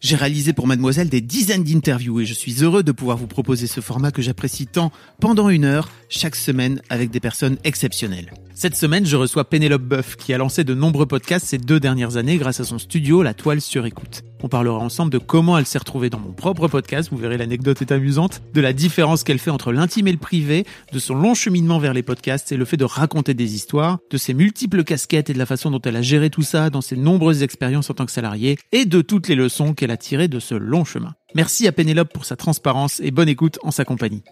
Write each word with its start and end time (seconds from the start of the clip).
J'ai 0.00 0.14
réalisé 0.14 0.52
pour 0.52 0.68
Mademoiselle 0.68 1.08
des 1.08 1.20
dizaines 1.20 1.64
d'interviews 1.64 2.20
et 2.20 2.24
je 2.24 2.32
suis 2.32 2.62
heureux 2.62 2.84
de 2.84 2.92
pouvoir 2.92 3.16
vous 3.16 3.26
proposer 3.26 3.66
ce 3.66 3.80
format 3.80 4.12
que 4.12 4.22
j'apprécie 4.22 4.68
tant 4.68 4.92
pendant 5.20 5.48
une 5.48 5.64
heure 5.64 5.90
chaque 6.08 6.36
semaine 6.36 6.80
avec 6.88 7.10
des 7.10 7.18
personnes 7.18 7.58
exceptionnelles. 7.64 8.32
Cette 8.54 8.76
semaine, 8.76 9.06
je 9.06 9.16
reçois 9.16 9.48
Pénélope 9.48 9.82
Boeuf 9.82 10.14
qui 10.14 10.32
a 10.32 10.38
lancé 10.38 10.62
de 10.62 10.74
nombreux 10.74 11.06
podcasts 11.06 11.46
ces 11.46 11.58
deux 11.58 11.80
dernières 11.80 12.16
années 12.16 12.38
grâce 12.38 12.60
à 12.60 12.64
son 12.64 12.78
studio 12.78 13.22
La 13.22 13.34
Toile 13.34 13.60
sur 13.60 13.86
écoute. 13.86 14.22
On 14.42 14.48
parlera 14.48 14.78
ensemble 14.78 15.12
de 15.12 15.18
comment 15.18 15.58
elle 15.58 15.66
s'est 15.66 15.78
retrouvée 15.78 16.10
dans 16.10 16.20
mon 16.20 16.32
propre 16.32 16.68
podcast, 16.68 17.08
vous 17.10 17.16
verrez 17.18 17.36
l'anecdote 17.36 17.82
est 17.82 17.90
amusante, 17.90 18.40
de 18.54 18.60
la 18.60 18.72
différence 18.72 19.24
qu'elle 19.24 19.40
fait 19.40 19.50
entre 19.50 19.72
l'intime 19.72 20.06
et 20.06 20.12
le 20.12 20.18
privé, 20.18 20.64
de 20.92 20.98
son 21.00 21.14
long 21.14 21.34
cheminement 21.34 21.80
vers 21.80 21.92
les 21.92 22.04
podcasts 22.04 22.52
et 22.52 22.56
le 22.56 22.64
fait 22.64 22.76
de 22.76 22.84
raconter 22.84 23.34
des 23.34 23.54
histoires, 23.54 23.98
de 24.10 24.16
ses 24.16 24.34
multiples 24.34 24.84
casquettes 24.84 25.30
et 25.30 25.32
de 25.32 25.38
la 25.38 25.46
façon 25.46 25.70
dont 25.70 25.80
elle 25.84 25.96
a 25.96 26.02
géré 26.02 26.30
tout 26.30 26.42
ça 26.42 26.70
dans 26.70 26.80
ses 26.80 26.96
nombreuses 26.96 27.42
expériences 27.42 27.90
en 27.90 27.94
tant 27.94 28.06
que 28.06 28.12
salariée 28.12 28.58
et 28.70 28.86
de 28.86 29.02
toutes 29.02 29.28
les 29.28 29.34
leçons 29.34 29.74
qu'elle 29.74 29.87
a 29.90 29.96
tirées 29.96 30.28
de 30.28 30.40
ce 30.40 30.54
long 30.54 30.84
chemin. 30.84 31.14
Merci 31.34 31.66
à 31.66 31.72
Pénélope 31.72 32.12
pour 32.12 32.24
sa 32.24 32.36
transparence 32.36 33.00
et 33.00 33.10
bonne 33.10 33.28
écoute 33.28 33.58
en 33.62 33.70
sa 33.70 33.84
compagnie. 33.84 34.22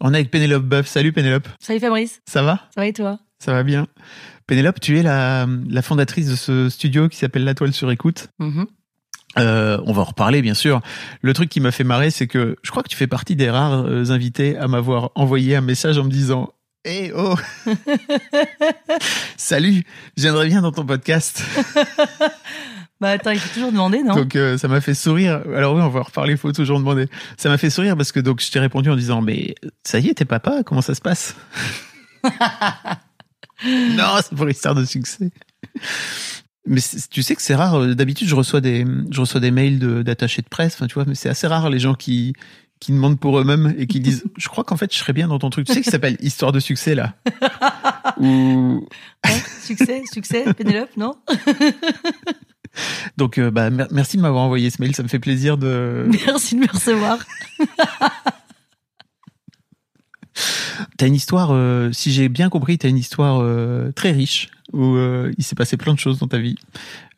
On 0.00 0.12
est 0.12 0.18
avec 0.18 0.30
Pénélope 0.30 0.64
Boeuf. 0.64 0.86
Salut 0.86 1.12
Pénélope. 1.12 1.48
Salut 1.60 1.80
Fabrice, 1.80 2.20
Ça 2.26 2.42
va? 2.42 2.68
Ça 2.74 2.80
va 2.80 2.86
et 2.86 2.92
toi? 2.92 3.18
Ça 3.38 3.52
va 3.52 3.62
bien. 3.62 3.86
Pénélope, 4.46 4.80
tu 4.80 4.98
es 4.98 5.02
la, 5.02 5.46
la 5.68 5.82
fondatrice 5.82 6.28
de 6.28 6.36
ce 6.36 6.68
studio 6.68 7.08
qui 7.08 7.16
s'appelle 7.16 7.44
La 7.44 7.54
Toile 7.54 7.72
sur 7.72 7.90
écoute. 7.90 8.28
Mhm. 8.38 8.66
Euh, 9.38 9.78
on 9.84 9.92
va 9.92 10.02
en 10.02 10.04
reparler, 10.04 10.42
bien 10.42 10.54
sûr. 10.54 10.80
Le 11.20 11.32
truc 11.32 11.48
qui 11.48 11.60
m'a 11.60 11.72
fait 11.72 11.84
marrer, 11.84 12.10
c'est 12.10 12.26
que 12.26 12.56
je 12.62 12.70
crois 12.70 12.82
que 12.82 12.88
tu 12.88 12.96
fais 12.96 13.06
partie 13.06 13.36
des 13.36 13.50
rares 13.50 13.84
euh, 13.86 14.10
invités 14.10 14.56
à 14.56 14.68
m'avoir 14.68 15.10
envoyé 15.14 15.56
un 15.56 15.60
message 15.60 15.98
en 15.98 16.04
me 16.04 16.10
disant 16.10 16.52
Hey 16.84 17.12
oh 17.16 17.34
Salut, 19.36 19.84
j'aimerais 20.16 20.46
bien 20.46 20.60
dans 20.62 20.72
ton 20.72 20.84
podcast. 20.84 21.42
Bah 23.04 23.10
attends, 23.10 23.32
il 23.32 23.38
faut 23.38 23.52
toujours 23.52 23.70
demander, 23.70 24.02
non 24.02 24.14
Donc 24.14 24.34
euh, 24.34 24.56
ça 24.56 24.66
m'a 24.66 24.80
fait 24.80 24.94
sourire. 24.94 25.42
Alors 25.54 25.74
oui, 25.74 25.82
on 25.82 25.90
va 25.90 26.00
reparler, 26.00 26.32
il 26.32 26.38
faut 26.38 26.52
toujours 26.52 26.78
demander. 26.78 27.06
Ça 27.36 27.50
m'a 27.50 27.58
fait 27.58 27.68
sourire 27.68 27.98
parce 27.98 28.12
que 28.12 28.20
donc 28.20 28.40
je 28.40 28.50
t'ai 28.50 28.58
répondu 28.60 28.88
en 28.88 28.96
disant 28.96 29.20
Mais 29.20 29.54
ça 29.82 29.98
y 29.98 30.08
est, 30.08 30.14
t'es 30.14 30.24
papa, 30.24 30.62
comment 30.64 30.80
ça 30.80 30.94
se 30.94 31.02
passe 31.02 31.36
Non, 33.66 34.14
c'est 34.22 34.34
pour 34.34 34.46
l'histoire 34.46 34.74
de 34.74 34.86
succès. 34.86 35.30
Mais 36.66 36.80
tu 37.10 37.22
sais 37.22 37.36
que 37.36 37.42
c'est 37.42 37.54
rare. 37.54 37.74
euh, 37.78 37.94
D'habitude, 37.94 38.26
je 38.26 38.34
reçois 38.34 38.62
des, 38.62 38.86
je 39.10 39.20
reçois 39.20 39.38
des 39.40 39.50
mails 39.50 39.78
de- 39.78 40.00
d'attachés 40.00 40.40
de, 40.40 40.48
presse. 40.48 40.72
Enfin, 40.76 40.86
tu 40.86 40.94
vois, 40.94 41.04
mais 41.06 41.14
c'est 41.14 41.28
assez 41.28 41.46
rare 41.46 41.68
les 41.68 41.78
gens 41.80 41.92
qui 41.94 42.32
qui 42.80 42.92
demandent 42.92 43.20
pour 43.20 43.38
eux-mêmes 43.38 43.74
et 43.76 43.86
qui 43.86 44.00
disent 44.00 44.24
Je 44.38 44.48
crois 44.48 44.64
qu'en 44.64 44.78
fait, 44.78 44.90
je 44.94 44.98
serais 44.98 45.12
bien 45.12 45.28
dans 45.28 45.38
ton 45.38 45.50
truc. 45.50 45.66
Tu 45.66 45.74
sais, 45.74 45.82
qui 45.82 45.90
s'appelle 45.90 46.16
Histoire 46.20 46.52
de 46.52 46.60
succès 46.60 46.94
là. 46.94 47.14
Ou 48.18 48.88
Ouais, 49.26 49.42
Succès, 49.62 50.02
succès, 50.10 50.44
Pénélope, 50.54 50.96
non 50.96 51.16
donc, 53.16 53.38
euh, 53.38 53.50
bah, 53.50 53.70
mer- 53.70 53.88
merci 53.90 54.16
de 54.16 54.22
m'avoir 54.22 54.42
envoyé 54.44 54.70
ce 54.70 54.80
mail. 54.80 54.94
Ça 54.94 55.02
me 55.02 55.08
fait 55.08 55.18
plaisir 55.18 55.56
de. 55.58 56.06
Merci 56.26 56.54
de 56.56 56.60
me 56.60 56.66
recevoir. 56.72 57.18
T'as 60.98 61.06
une 61.06 61.14
histoire, 61.14 61.50
euh, 61.52 61.92
si 61.92 62.10
j'ai 62.12 62.28
bien 62.28 62.48
compris, 62.48 62.76
t'as 62.78 62.88
une 62.88 62.96
histoire 62.98 63.38
euh, 63.40 63.92
très 63.92 64.10
riche 64.10 64.48
où 64.72 64.96
il 65.38 65.44
s'est 65.44 65.54
passé 65.54 65.76
plein 65.76 65.94
de 65.94 65.98
choses 66.00 66.18
dans 66.18 66.26
ta 66.26 66.38
vie. 66.38 66.56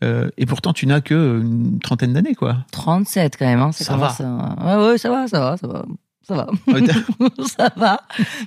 Et 0.02 0.44
pourtant, 0.44 0.74
tu 0.74 0.86
n'as 0.86 1.00
que 1.00 1.40
une 1.40 1.78
trentaine 1.80 2.12
d'années, 2.12 2.34
quoi. 2.34 2.58
37 2.72 3.36
quand 3.38 3.46
même, 3.46 3.60
hein. 3.60 3.72
Ça 3.72 3.94
commence 3.94 4.20
à- 4.20 4.56
Ouais, 4.60 4.88
ouais, 4.90 4.98
ça 4.98 5.08
va, 5.08 5.26
ça 5.26 5.40
va, 5.40 5.56
ça 5.56 5.66
va. 5.66 5.86
Ça 6.28 6.34
va. 6.34 6.48
Ouais, 6.66 6.82
t'as- 6.82 7.46
ça 7.56 7.72
va. 7.76 8.02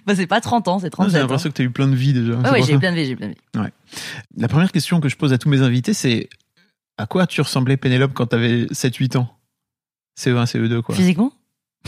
Bah, 0.06 0.14
c'est 0.16 0.28
pas 0.28 0.42
30 0.42 0.68
ans, 0.68 0.78
c'est 0.80 0.88
Non, 0.88 0.90
37 0.92 1.12
J'ai 1.12 1.18
ans. 1.18 1.22
l'impression 1.22 1.50
que 1.50 1.56
tu 1.56 1.62
as 1.64 1.66
eu 1.66 1.72
plein 1.72 1.88
de 1.88 1.96
vie 1.96 2.14
déjà. 2.14 2.34
Ouais, 2.34 2.38
C'est 2.44 2.52
ouais, 2.52 2.58
pour 2.58 2.66
j'ai 2.68 2.72
ça. 2.74 2.78
eu 2.78 2.80
plein 2.80 2.92
de 2.92 2.96
vie, 2.98 3.06
j'ai 3.06 3.16
plein 3.16 3.28
de 3.30 3.34
vie. 3.34 3.69
La 4.38 4.48
première 4.48 4.72
question 4.72 5.00
que 5.00 5.09
je 5.09 5.16
pose 5.16 5.34
à 5.34 5.38
tous 5.40 5.50
mes 5.50 5.62
invités, 5.62 5.94
c'est 5.96 6.30
à 7.00 7.06
quoi 7.06 7.26
tu 7.28 7.40
ressemblais, 7.42 7.78
Pénélope, 7.78 8.14
quand 8.14 8.28
t'avais 8.28 8.66
7-8 8.66 9.18
ans? 9.18 9.30
CE1, 10.20 10.46
CE2, 10.46 10.82
quoi. 10.82 10.96
Physiquement? 10.96 11.32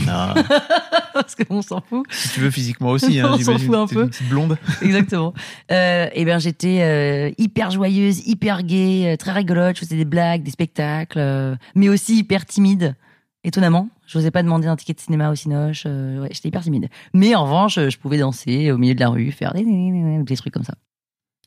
Ah, 0.07 0.33
Parce 1.13 1.35
qu'on 1.35 1.61
s'en 1.61 1.81
fout. 1.81 2.05
si 2.09 2.29
tu 2.29 2.39
veux, 2.39 2.49
physiquement 2.49 2.91
aussi, 2.91 3.19
hein, 3.19 3.29
On 3.33 3.37
s'en 3.37 3.57
fout 3.57 3.75
un 3.75 3.87
peu. 3.87 4.03
une 4.03 4.09
petite 4.09 4.29
blonde. 4.29 4.57
Exactement. 4.81 5.33
Euh, 5.69 6.07
et 6.13 6.23
ben 6.23 6.39
j'étais 6.39 6.81
euh, 6.81 7.31
hyper 7.37 7.71
joyeuse, 7.71 8.25
hyper 8.25 8.63
gaie, 8.63 9.13
euh, 9.13 9.17
très 9.17 9.33
rigolote. 9.33 9.75
Je 9.75 9.81
faisais 9.81 9.97
des 9.97 10.05
blagues, 10.05 10.43
des 10.43 10.51
spectacles, 10.51 11.19
euh, 11.19 11.55
mais 11.75 11.89
aussi 11.89 12.19
hyper 12.19 12.45
timide. 12.45 12.95
Étonnamment, 13.43 13.89
je 14.05 14.17
n'osais 14.17 14.31
pas 14.31 14.43
demander 14.43 14.67
un 14.67 14.77
ticket 14.77 14.93
de 14.93 15.01
cinéma 15.01 15.29
au 15.29 15.35
Cinoche. 15.35 15.85
ouais, 15.85 16.29
j'étais 16.31 16.47
hyper 16.47 16.61
timide. 16.61 16.87
Mais 17.13 17.35
en 17.35 17.43
revanche, 17.43 17.75
je 17.75 17.97
pouvais 17.97 18.19
danser 18.19 18.71
au 18.71 18.77
milieu 18.77 18.95
de 18.95 18.99
la 19.01 19.09
rue, 19.09 19.31
faire 19.31 19.53
des, 19.53 20.35
trucs 20.37 20.53
comme 20.53 20.63
ça. 20.63 20.75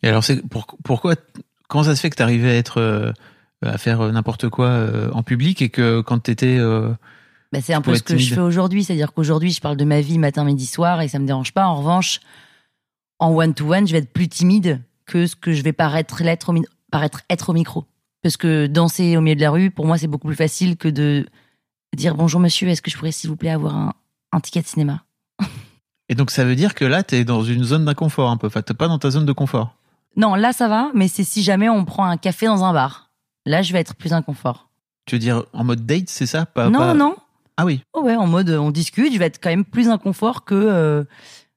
Et 0.03 0.09
alors, 0.09 0.23
c'est 0.23 0.47
pour- 0.49 0.67
pourquoi, 0.85 1.15
comment 1.69 1.85
ça 1.85 1.95
se 1.97 2.01
fait 2.01 2.11
que 2.11 2.17
t'arrivais 2.17 2.51
à 2.51 2.55
être, 2.57 3.15
à 3.67 3.79
faire 3.79 4.01
euh, 4.01 4.13
n'importe 4.13 4.49
quoi 4.49 4.67
euh, 4.69 5.11
en 5.13 5.23
public 5.23 5.63
et 5.63 5.69
que 5.69 6.01
quand 6.01 6.19
t'étais, 6.21 6.57
euh, 6.59 6.91
Bah, 7.53 7.61
c'est 7.63 7.75
un 7.75 7.81
peu 7.81 7.95
ce 7.97 8.03
que 8.03 8.17
je 8.17 8.35
fais 8.35 8.41
aujourd'hui, 8.41 8.85
c'est-à-dire 8.85 9.13
qu'aujourd'hui, 9.13 9.51
je 9.53 9.61
parle 9.61 9.77
de 9.77 9.85
ma 9.85 10.01
vie 10.01 10.19
matin, 10.19 10.45
midi, 10.45 10.67
soir, 10.67 11.01
et 11.01 11.09
ça 11.09 11.19
me 11.19 11.27
dérange 11.27 11.53
pas. 11.53 11.67
En 11.67 11.77
revanche, 11.77 12.21
en 13.19 13.31
one-to-one, 13.35 13.87
je 13.87 13.93
vais 13.93 13.99
être 13.99 14.13
plus 14.13 14.29
timide 14.29 14.81
que 15.07 15.27
ce 15.27 15.37
que 15.37 15.53
je 15.53 15.63
vais 15.63 15.73
paraître 15.73 16.23
l'être 16.23 16.49
au, 16.51 16.53
mi- 16.53 16.65
paraître 16.91 17.21
être 17.31 17.51
au 17.51 17.53
micro. 17.53 17.85
Parce 18.23 18.37
que 18.37 18.67
danser 18.67 19.17
au 19.17 19.21
milieu 19.21 19.37
de 19.37 19.41
la 19.41 19.51
rue, 19.51 19.71
pour 19.71 19.87
moi, 19.87 19.99
c'est 19.99 20.07
beaucoup 20.07 20.27
plus 20.27 20.37
facile 20.37 20.77
que 20.77 20.89
de 20.89 21.27
dire 21.97 22.15
bonjour 22.15 22.41
monsieur, 22.41 22.69
est-ce 22.69 22.83
que 22.83 22.91
je 22.91 22.97
pourrais 22.97 23.13
s'il 23.13 23.31
vous 23.31 23.37
plaît 23.37 23.51
avoir 23.51 23.77
un, 23.77 23.93
un 24.33 24.41
ticket 24.41 24.63
de 24.63 24.67
cinéma? 24.67 25.05
Et 26.09 26.15
donc 26.15 26.31
ça 26.31 26.45
veut 26.45 26.57
dire 26.57 26.75
que 26.75 26.85
là, 26.85 27.03
tu 27.03 27.15
es 27.17 27.25
dans 27.25 27.43
une 27.45 27.65
zone 27.65 27.85
d'inconfort 27.85 28.31
un 28.31 28.37
peu. 28.37 28.47
Enfin, 28.47 28.63
t'es 28.63 28.75
pas 28.75 28.89
dans 28.89 28.99
ta 28.99 29.11
zone 29.11 29.27
de 29.27 29.33
confort. 29.33 29.77
Non, 30.17 30.35
là 30.35 30.53
ça 30.53 30.69
va, 30.69 30.91
mais 30.95 31.09
c'est 31.09 31.25
si 31.25 31.43
jamais 31.43 31.69
on 31.69 31.85
prend 31.85 32.05
un 32.07 32.17
café 32.17 32.47
dans 32.47 32.65
un 32.65 32.73
bar. 32.73 33.04
Là, 33.47 33.63
je 33.63 33.73
vais 33.73 33.81
être 33.81 33.95
plus 33.95 34.13
inconfort. 34.13 34.69
Tu 35.07 35.17
veux 35.17 35.19
dire 35.19 35.45
en 35.53 35.65
mode 35.65 35.85
date, 35.87 36.09
c'est 36.09 36.27
ça? 36.27 36.47
Pas, 36.47 36.71
non, 36.71 36.79
pas- 36.79 36.95
non. 36.95 37.17
Ah 37.57 37.65
oui. 37.65 37.83
Oh 37.93 38.03
ouais, 38.03 38.17
en 38.17 38.27
mode 38.27 38.51
euh, 38.51 38.59
on 38.59 38.71
discute, 38.71 39.13
je 39.13 39.19
vais 39.19 39.27
être 39.27 39.39
quand 39.43 39.51
même 39.51 39.65
plus 39.65 39.89
inconfort 39.89 40.45
que 40.45 40.55
euh, 40.55 41.05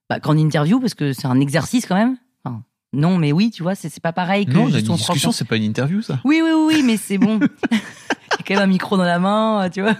bah, 0.09 0.19
qu'en 0.19 0.37
interview 0.37 0.79
parce 0.79 0.93
que 0.93 1.13
c'est 1.13 1.27
un 1.27 1.39
exercice 1.39 1.85
quand 1.85 1.95
même. 1.95 2.17
Enfin, 2.43 2.61
non, 2.93 3.17
mais 3.17 3.31
oui, 3.31 3.49
tu 3.51 3.63
vois, 3.63 3.73
c'est 3.73 3.99
pas 4.01 4.13
pareil 4.13 4.45
que 4.45 4.51
Non, 4.51 4.63
on 4.63 4.67
juste 4.67 4.85
une 4.85 4.91
on 4.91 4.95
discussion, 4.95 5.31
c'est 5.31 5.45
pas 5.45 5.55
une 5.55 5.63
interview, 5.63 6.01
ça. 6.01 6.19
Oui, 6.23 6.41
oui, 6.43 6.51
oui, 6.53 6.75
oui, 6.75 6.83
mais 6.83 6.97
c'est 6.97 7.17
bon. 7.17 7.39
Il 7.71 7.77
y 7.77 7.77
a 7.77 8.43
quand 8.47 8.53
même 8.55 8.63
un 8.63 8.67
micro 8.67 8.95
dans 8.97 9.03
la 9.05 9.17
main, 9.19 9.63
euh, 9.65 9.69
tu 9.69 9.81
vois. 9.81 9.95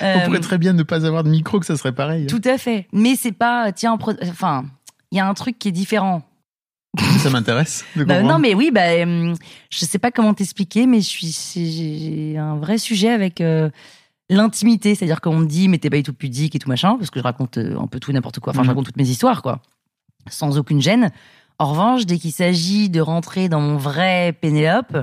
On 0.00 0.04
Euh, 0.04 0.24
pourrait 0.26 0.40
très 0.40 0.58
bien 0.58 0.72
ne 0.72 0.82
pas 0.82 1.04
avoir 1.06 1.24
de 1.24 1.30
micro, 1.30 1.58
que 1.60 1.66
ça 1.66 1.76
serait 1.76 1.92
pareil. 1.92 2.26
Tout 2.26 2.40
à 2.44 2.56
fait. 2.58 2.86
Mais 2.92 3.16
c'est 3.16 3.32
pas, 3.32 3.72
tiens, 3.72 3.98
enfin, 4.22 4.64
il 5.10 5.18
y 5.18 5.20
a 5.20 5.26
un 5.28 5.34
truc 5.34 5.58
qui 5.58 5.68
est 5.68 5.72
différent. 5.72 6.22
Ça 7.18 7.30
m'intéresse. 7.30 7.84
Bah, 7.96 8.22
non, 8.22 8.38
mais 8.38 8.54
oui, 8.54 8.70
bah, 8.72 9.02
hum, 9.02 9.34
je 9.70 9.84
sais 9.84 9.98
pas 9.98 10.10
comment 10.10 10.34
t'expliquer, 10.34 10.86
mais 10.86 11.00
je 11.00 11.08
suis, 11.08 11.32
j'ai 12.32 12.38
un 12.38 12.56
vrai 12.56 12.78
sujet 12.78 13.10
avec 13.10 13.40
euh, 13.40 13.70
l'intimité. 14.30 14.94
C'est-à-dire 14.94 15.20
qu'on 15.20 15.38
me 15.38 15.46
dit, 15.46 15.68
mais 15.68 15.78
t'es 15.78 15.90
pas 15.90 15.96
du 15.96 16.02
tout 16.02 16.12
pudique 16.14 16.54
et 16.54 16.58
tout 16.58 16.68
machin, 16.68 16.96
parce 16.96 17.10
que 17.10 17.18
je 17.20 17.24
raconte 17.24 17.58
euh, 17.58 17.78
un 17.78 17.86
peu 17.86 18.00
tout 18.00 18.12
n'importe 18.12 18.40
quoi. 18.40 18.52
Enfin, 18.52 18.62
je 18.62 18.66
Mhm. 18.66 18.70
raconte 18.70 18.86
toutes 18.86 18.96
mes 18.96 19.08
histoires, 19.08 19.42
quoi. 19.42 19.60
Sans 20.28 20.58
aucune 20.58 20.80
gêne. 20.80 21.10
En 21.58 21.70
revanche, 21.70 22.06
dès 22.06 22.18
qu'il 22.18 22.32
s'agit 22.32 22.90
de 22.90 23.00
rentrer 23.00 23.48
dans 23.48 23.60
mon 23.60 23.76
vrai 23.76 24.32
Pénélope, 24.40 24.96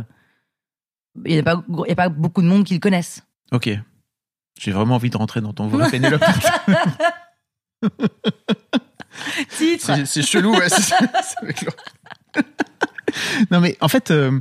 il 1.25 1.35
n'y 1.35 1.39
a, 1.47 1.51
a 1.91 1.95
pas 1.95 2.09
beaucoup 2.09 2.41
de 2.41 2.47
monde 2.47 2.63
qui 2.63 2.73
le 2.73 2.79
connaissent. 2.79 3.23
Ok. 3.51 3.69
J'ai 4.59 4.71
vraiment 4.71 4.95
envie 4.95 5.09
de 5.09 5.17
rentrer 5.17 5.41
dans 5.41 5.53
ton 5.53 5.67
vrai 5.67 5.89
Pénélope. 5.89 6.23
Titre. 9.57 9.91
C'est 10.05 10.21
chelou, 10.23 10.51
ouais. 10.53 10.67
Non, 13.51 13.59
mais 13.59 13.77
en 13.81 13.87
fait, 13.87 14.09
euh, 14.11 14.39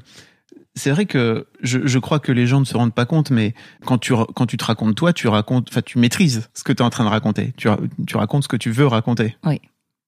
c'est 0.74 0.90
vrai 0.90 1.04
que 1.06 1.46
je, 1.62 1.86
je 1.86 1.98
crois 1.98 2.18
que 2.20 2.32
les 2.32 2.46
gens 2.46 2.60
ne 2.60 2.64
se 2.64 2.76
rendent 2.76 2.94
pas 2.94 3.04
compte, 3.04 3.30
mais 3.30 3.54
quand 3.84 3.98
tu, 3.98 4.14
quand 4.34 4.46
tu 4.46 4.56
te 4.56 4.64
racontes 4.64 4.94
toi, 4.94 5.12
tu 5.12 5.28
racontes, 5.28 5.68
enfin, 5.70 5.82
tu 5.82 5.98
maîtrises 5.98 6.48
ce 6.54 6.64
que 6.64 6.72
tu 6.72 6.78
es 6.82 6.86
en 6.86 6.90
train 6.90 7.04
de 7.04 7.10
raconter. 7.10 7.52
Tu, 7.56 7.68
ra- 7.68 7.78
tu 8.06 8.16
racontes 8.16 8.44
ce 8.44 8.48
que 8.48 8.56
tu 8.56 8.70
veux 8.70 8.86
raconter. 8.86 9.36
Oui. 9.44 9.60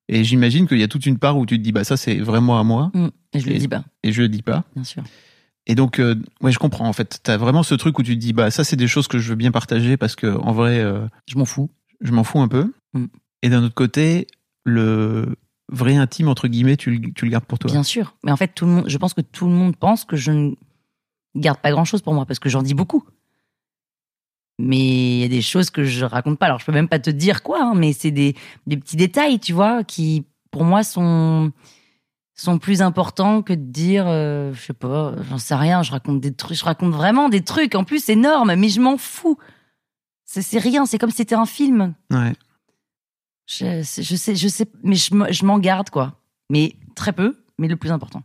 Et 0.09 0.25
j'imagine 0.25 0.67
qu'il 0.67 0.79
y 0.79 0.83
a 0.83 0.89
toute 0.89 1.05
une 1.07 1.19
part 1.19 1.37
où 1.39 1.45
tu 1.47 1.59
te 1.59 1.63
dis, 1.63 1.73
bah, 1.73 1.85
ça, 1.85 1.97
c'est 1.97 2.17
vraiment 2.17 2.59
à 2.59 2.65
moi, 2.65 2.91
Mm. 2.95 3.09
Et 3.35 3.41
je 3.41 3.47
le 3.49 3.53
Et- 3.55 3.59
dis 3.59 3.69
pas, 3.69 3.85
et 4.03 4.13
je 4.13 4.23
le 4.23 4.29
dis 4.29 4.43
pas. 4.43 4.65
bien 4.75 4.85
sûr. 4.85 5.03
Et 5.67 5.75
donc, 5.75 5.99
euh, 5.99 6.15
ouais, 6.41 6.53
je 6.53 6.59
comprends. 6.59 6.87
En 6.89 6.93
fait, 6.93 7.21
t'as 7.23 7.37
vraiment 7.37 7.63
ce 7.63 7.75
truc 7.75 7.99
où 7.99 8.03
tu 8.03 8.15
te 8.15 8.21
dis, 8.21 8.33
bah, 8.33 8.51
ça, 8.51 8.65
c'est 8.65 8.77
des 8.77 8.87
choses 8.87 9.09
que 9.09 9.19
je 9.19 9.31
veux 9.31 9.35
bien 9.35 9.51
partager 9.51 9.97
parce 9.97 10.15
que, 10.15 10.27
en 10.27 10.53
vrai, 10.53 10.79
euh, 10.79 11.07
Je 11.27 11.37
m'en 11.37 11.45
fous. 11.47 11.71
je 12.01 12.13
m'en 12.13 12.23
fous 12.25 12.41
un 12.41 12.49
peu. 12.49 12.73
Mm. 12.95 13.07
Et 13.43 13.49
d'un 13.51 13.63
autre 13.65 13.75
côté, 13.75 14.27
le 14.65 15.37
vrai 15.71 15.97
intime, 15.97 16.29
entre 16.29 16.49
guillemets, 16.49 16.77
tu, 16.77 16.91
le- 16.91 17.13
tu 17.13 17.25
le 17.25 17.31
gardes 17.31 17.45
pour 17.45 17.59
toi. 17.59 17.71
Bien 17.71 17.83
sûr. 17.83 18.17
Mais 18.25 18.33
en 18.33 18.37
fait, 18.37 18.49
tout 18.49 18.67
le 18.67 18.73
monde, 18.73 18.85
je 18.89 18.99
pense 18.99 19.15
que 19.15 19.21
tout 19.21 19.47
le 19.47 19.53
monde 19.53 19.77
pense 19.77 20.05
que 20.05 20.17
je 20.17 20.31
ne 20.33 20.53
garde 21.37 21.59
pas 21.59 21.71
grand 21.71 21.85
chose 21.85 22.03
pour 22.03 22.15
moi 22.15 22.27
parce 22.27 22.39
que 22.39 22.49
j'en 22.49 22.63
dis 22.63 22.75
beaucoup. 22.75 23.05
Mais 24.59 25.17
il 25.17 25.21
y 25.21 25.25
a 25.25 25.29
des 25.29 25.43
choses 25.43 25.71
que 25.71 25.85
je 25.85 26.05
raconte 26.05 26.39
pas. 26.39 26.47
Alors, 26.47 26.61
je 26.61 26.65
peux 26.67 26.73
même 26.73 26.89
pas 26.89 27.01
te 27.01 27.11
dire 27.11 27.43
quoi, 27.43 27.61
hein, 27.63 27.73
mais 27.75 27.93
c'est 27.93 28.13
des, 28.13 28.37
des 28.67 28.77
petits 28.77 28.97
détails, 28.97 29.41
tu 29.41 29.53
vois, 29.53 29.83
qui 29.85 30.25
pour 30.51 30.65
moi 30.65 30.85
sont 30.85 31.51
sont 32.37 32.59
plus 32.59 32.83
importants 32.83 33.43
que 33.43 33.53
de 33.53 33.63
dire, 33.63 34.07
euh, 34.09 34.53
je 34.55 34.61
sais 34.61 34.73
pas, 34.73 35.15
j'en 35.31 35.39
sais 35.39 35.55
rien. 35.55 35.83
Je 35.85 35.93
raconte 35.93 36.21
des 36.21 36.33
trucs, 36.35 36.57
je 36.59 36.65
raconte 36.65 36.93
vraiment 36.93 37.29
des 37.29 37.43
trucs 37.43 37.75
en 37.77 37.85
plus 37.85 38.09
énormes, 38.09 38.55
mais 38.57 38.69
je 38.69 38.81
m'en 38.81 38.97
fous. 38.97 39.39
C'est 40.25 40.43
c'est 40.43 40.59
rien. 40.59 40.85
C'est 40.87 40.99
comme 40.99 41.11
si 41.11 41.19
c'était 41.19 41.35
un 41.37 41.47
film. 41.47 41.95
Ouais. 42.11 42.33
Je, 43.47 43.83
je 44.03 44.17
sais, 44.17 44.35
je 44.37 44.49
sais, 44.49 44.67
mais 44.83 44.97
je, 44.97 45.15
me- 45.15 45.33
je 45.33 45.45
m'en 45.45 45.59
garde 45.59 45.91
quoi. 45.91 46.15
Mais 46.51 46.77
très 46.95 47.13
peu, 47.13 47.37
mais 47.59 47.69
le 47.69 47.77
plus 47.77 47.91
important. 47.93 48.23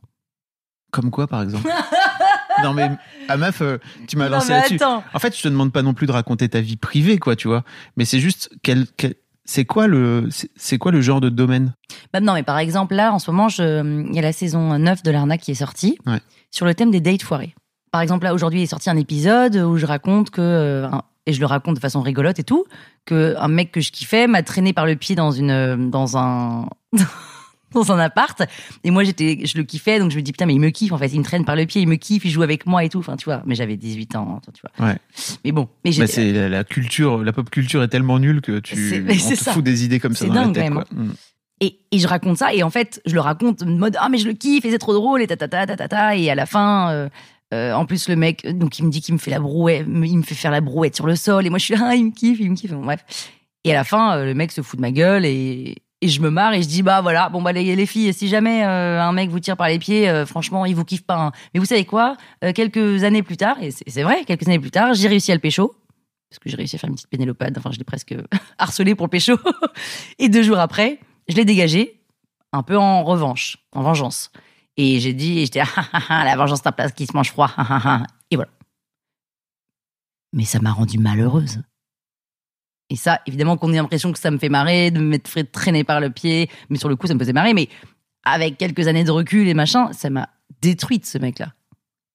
Comme 0.91 1.11
quoi, 1.11 1.27
par 1.27 1.41
exemple 1.41 1.69
Non, 2.63 2.73
mais 2.73 2.89
à 3.29 3.37
meuf, 3.37 3.61
euh, 3.61 3.77
tu 4.07 4.17
m'as 4.17 4.27
lancé 4.27 4.51
là-dessus. 4.51 4.75
attends. 4.75 5.03
En 5.13 5.19
fait, 5.19 5.35
je 5.35 5.41
te 5.41 5.47
demande 5.47 5.71
pas 5.71 5.81
non 5.81 5.93
plus 5.93 6.07
de 6.07 6.11
raconter 6.11 6.49
ta 6.49 6.59
vie 6.59 6.75
privée, 6.75 7.17
quoi, 7.17 7.35
tu 7.37 7.47
vois. 7.47 7.63
Mais 7.95 8.03
c'est 8.03 8.19
juste, 8.19 8.49
quel, 8.63 8.85
quel- 8.97 9.15
c'est 9.45 9.63
quoi 9.65 9.87
le, 9.87 10.27
c'est 10.57 10.77
quoi 10.77 10.91
le 10.91 10.99
genre 11.01 11.21
de 11.21 11.29
domaine? 11.29 11.73
Bah 12.11 12.19
non, 12.19 12.33
mais 12.33 12.43
par 12.43 12.57
exemple, 12.57 12.95
là, 12.95 13.13
en 13.13 13.19
ce 13.19 13.31
moment, 13.31 13.47
il 13.49 14.13
y 14.13 14.19
a 14.19 14.21
la 14.21 14.33
saison 14.33 14.77
9 14.77 15.03
de 15.03 15.11
l'arnaque 15.11 15.41
qui 15.41 15.51
est 15.51 15.55
sortie 15.55 15.97
Ouais. 16.05 16.19
sur 16.51 16.65
le 16.65 16.75
thème 16.75 16.91
des 16.91 16.99
dates 17.01 17.21
foirées. 17.23 17.55
Par 17.91 18.01
exemple, 18.01 18.25
là, 18.25 18.33
aujourd'hui, 18.33 18.61
est 18.63 18.67
sorti 18.67 18.89
un 18.89 18.97
épisode 18.97 19.55
où 19.55 19.77
je 19.77 19.85
raconte 19.85 20.29
que, 20.29 20.41
euh, 20.41 20.89
et 21.29 21.33
je 21.33 21.39
le 21.39 21.45
raconte 21.45 21.75
de 21.75 21.79
façon 21.79 22.01
rigolote 22.01 22.39
et 22.39 22.43
tout, 22.43 22.65
que 23.05 23.35
un 23.37 23.47
mec 23.47 23.71
que 23.71 23.81
je 23.81 23.91
kiffais 23.91 24.27
m'a 24.27 24.43
traîné 24.43 24.73
par 24.73 24.85
le 24.85 24.95
pied 24.95 25.15
dans 25.15 25.31
une, 25.31 25.89
dans 25.89 26.17
un, 26.17 26.67
dans 27.73 27.91
un 27.91 27.99
appart. 27.99 28.41
Et 28.83 28.91
moi, 28.91 29.03
j'étais, 29.03 29.41
je 29.45 29.57
le 29.57 29.63
kiffais, 29.63 29.99
donc 29.99 30.11
je 30.11 30.17
me 30.17 30.21
dis, 30.21 30.31
putain, 30.31 30.45
mais 30.45 30.55
il 30.55 30.59
me 30.59 30.69
kiffe, 30.69 30.91
en 30.91 30.97
fait. 30.97 31.07
Il 31.07 31.19
me 31.19 31.23
traîne 31.23 31.45
par 31.45 31.55
le 31.55 31.65
pied, 31.65 31.81
il 31.81 31.87
me 31.87 31.95
kiffe, 31.95 32.25
il 32.25 32.31
joue 32.31 32.41
avec 32.41 32.65
moi 32.65 32.83
et 32.83 32.89
tout. 32.89 32.99
Enfin, 32.99 33.15
tu 33.15 33.25
vois. 33.25 33.43
Mais 33.45 33.55
j'avais 33.55 33.77
18 33.77 34.15
ans, 34.15 34.41
tu 34.53 34.61
vois. 34.61 34.87
Ouais. 34.87 34.97
Mais 35.45 35.51
bon. 35.51 35.69
Mais 35.85 35.91
Bah, 35.97 36.07
c'est 36.07 36.31
la, 36.31 36.49
la 36.49 36.63
culture, 36.63 37.23
la 37.23 37.31
pop 37.31 37.49
culture 37.49 37.83
est 37.83 37.87
tellement 37.89 38.19
nulle 38.19 38.41
que 38.41 38.59
tu, 38.59 39.05
on 39.07 39.13
te 39.13 39.35
ça. 39.35 39.53
fout 39.53 39.63
des 39.63 39.85
idées 39.85 39.99
comme 39.99 40.15
ça 40.15 40.25
dans 40.25 40.33
la 40.33 40.41
dingue, 40.45 40.53
tête, 40.55 40.67
quand 40.69 40.73
quoi. 40.73 40.85
Mm. 40.91 41.13
Et, 41.61 41.79
et 41.91 41.99
je 41.99 42.07
raconte 42.07 42.37
ça, 42.37 42.53
et 42.53 42.63
en 42.63 42.69
fait, 42.69 43.01
je 43.05 43.13
le 43.13 43.19
raconte 43.19 43.63
en 43.63 43.65
mode 43.67 43.97
Ah, 43.99 44.07
mais 44.09 44.17
je 44.17 44.27
le 44.27 44.33
kiffe, 44.33 44.65
et 44.65 44.71
c'est 44.71 44.79
trop 44.79 44.93
drôle, 44.93 45.21
et 45.21 45.27
tatata, 45.27 45.67
tatata. 45.67 46.15
Et 46.15 46.29
à 46.31 46.35
la 46.35 46.45
fin, 46.45 46.89
euh, 46.91 47.09
euh, 47.53 47.73
en 47.73 47.85
plus, 47.85 48.09
le 48.09 48.15
mec, 48.15 48.45
donc 48.57 48.77
il 48.79 48.85
me 48.85 48.91
dit 48.91 49.01
qu'il 49.01 49.13
me 49.13 49.19
fait 49.19 49.31
la 49.31 49.39
brouette, 49.39 49.85
il 49.87 50.17
me 50.17 50.23
fait 50.23 50.35
faire 50.35 50.51
la 50.51 50.61
brouette 50.61 50.95
sur 50.95 51.07
le 51.07 51.15
sol, 51.15 51.45
et 51.45 51.49
moi 51.49 51.57
je 51.59 51.65
suis 51.65 51.75
là, 51.75 51.81
Ah, 51.89 51.95
il 51.95 52.05
me 52.05 52.11
kiffe, 52.11 52.39
il 52.39 52.51
me 52.51 52.55
kiffe. 52.55 52.71
Bon, 52.71 52.83
bref. 52.83 53.03
Et 53.63 53.71
à 53.71 53.73
la 53.73 53.83
fin, 53.83 54.17
euh, 54.17 54.25
le 54.25 54.33
mec 54.33 54.51
se 54.51 54.61
fout 54.61 54.77
de 54.77 54.81
ma 54.81 54.91
gueule, 54.91 55.25
et, 55.25 55.75
je 56.01 56.21
me 56.21 56.29
marre, 56.29 56.53
et 56.53 56.61
je 56.61 56.67
dis 56.67 56.81
Bah 56.81 57.01
voilà, 57.01 57.29
bon, 57.29 57.41
bah 57.41 57.51
les, 57.51 57.75
les 57.75 57.85
filles, 57.85 58.13
si 58.13 58.27
jamais 58.29 58.63
euh, 58.63 59.01
un 59.01 59.11
mec 59.11 59.29
vous 59.29 59.39
tire 59.39 59.57
par 59.57 59.67
les 59.67 59.79
pieds, 59.79 60.23
franchement, 60.25 60.65
il 60.65 60.75
vous 60.75 60.85
kiffe 60.85 61.03
pas. 61.03 61.17
hein. 61.17 61.31
Mais 61.53 61.59
vous 61.59 61.65
savez 61.65 61.83
quoi? 61.85 62.15
Quelques 62.55 63.03
années 63.03 63.23
plus 63.23 63.35
tard, 63.37 63.57
et 63.61 63.71
c'est 63.71 63.83
c'est 63.87 64.03
vrai, 64.03 64.23
quelques 64.25 64.47
années 64.47 64.59
plus 64.59 64.71
tard, 64.71 64.93
j'ai 64.93 65.07
réussi 65.09 65.31
à 65.31 65.35
le 65.35 65.41
pécho. 65.41 65.75
Parce 66.29 66.39
que 66.39 66.49
j'ai 66.49 66.57
réussi 66.57 66.75
à 66.75 66.79
faire 66.79 66.89
une 66.89 66.95
petite 66.95 67.09
pénélopade, 67.09 67.57
enfin, 67.57 67.71
je 67.73 67.79
l'ai 67.79 67.83
presque 67.83 68.15
harcelé 68.59 68.93
pour 68.95 69.07
le 69.07 69.09
pécho. 69.09 69.33
et 70.19 70.29
deux 70.29 70.43
jours 70.43 70.59
après, 70.59 70.99
je 71.27 71.35
l'ai 71.35 71.43
dégagé, 71.43 71.99
un 72.53 72.61
peu 72.63 72.77
en 72.77 73.03
revanche, 73.03 73.57
en 73.73 73.81
vengeance. 73.81 74.31
Et 74.81 74.99
j'ai 75.01 75.11
dit, 75.13 75.39
et 75.39 75.41
j'étais, 75.45 75.59
ah, 75.63 75.65
ah, 75.91 76.01
ah, 76.07 76.23
la 76.25 76.35
vengeance, 76.37 76.59
c'est 76.63 76.67
un 76.69 76.71
plat 76.71 76.89
qui 76.89 77.05
se 77.05 77.11
mange 77.13 77.31
froid. 77.31 77.51
ah, 77.57 77.65
ah, 77.69 77.81
ah. 77.83 78.03
Et 78.31 78.35
voilà. 78.37 78.49
Mais 80.33 80.45
ça 80.45 80.59
m'a 80.59 80.71
rendue 80.71 80.99
malheureuse. 80.99 81.61
Et 82.89 82.95
ça, 82.95 83.19
évidemment 83.25 83.57
qu'on 83.57 83.71
ait 83.73 83.77
l'impression 83.77 84.11
que 84.11 84.19
ça 84.19 84.31
me 84.31 84.37
fait 84.37 84.49
marrer, 84.49 84.89
de 84.91 84.99
me 84.99 85.05
mettre 85.05 85.29
fait 85.29 85.43
traîner 85.43 85.83
par 85.83 85.99
le 85.99 86.09
pied. 86.09 86.49
Mais 86.69 86.77
sur 86.77 86.87
le 86.89 86.95
coup, 86.95 87.07
ça 87.07 87.13
me 87.13 87.19
faisait 87.19 87.33
marrer. 87.33 87.53
Mais 87.53 87.67
avec 88.23 88.57
quelques 88.57 88.87
années 88.87 89.03
de 89.03 89.11
recul 89.11 89.47
et 89.47 89.53
machin, 89.53 89.91
ça 89.93 90.09
m'a 90.09 90.29
détruite, 90.61 91.05
ce 91.05 91.17
mec-là. 91.17 91.53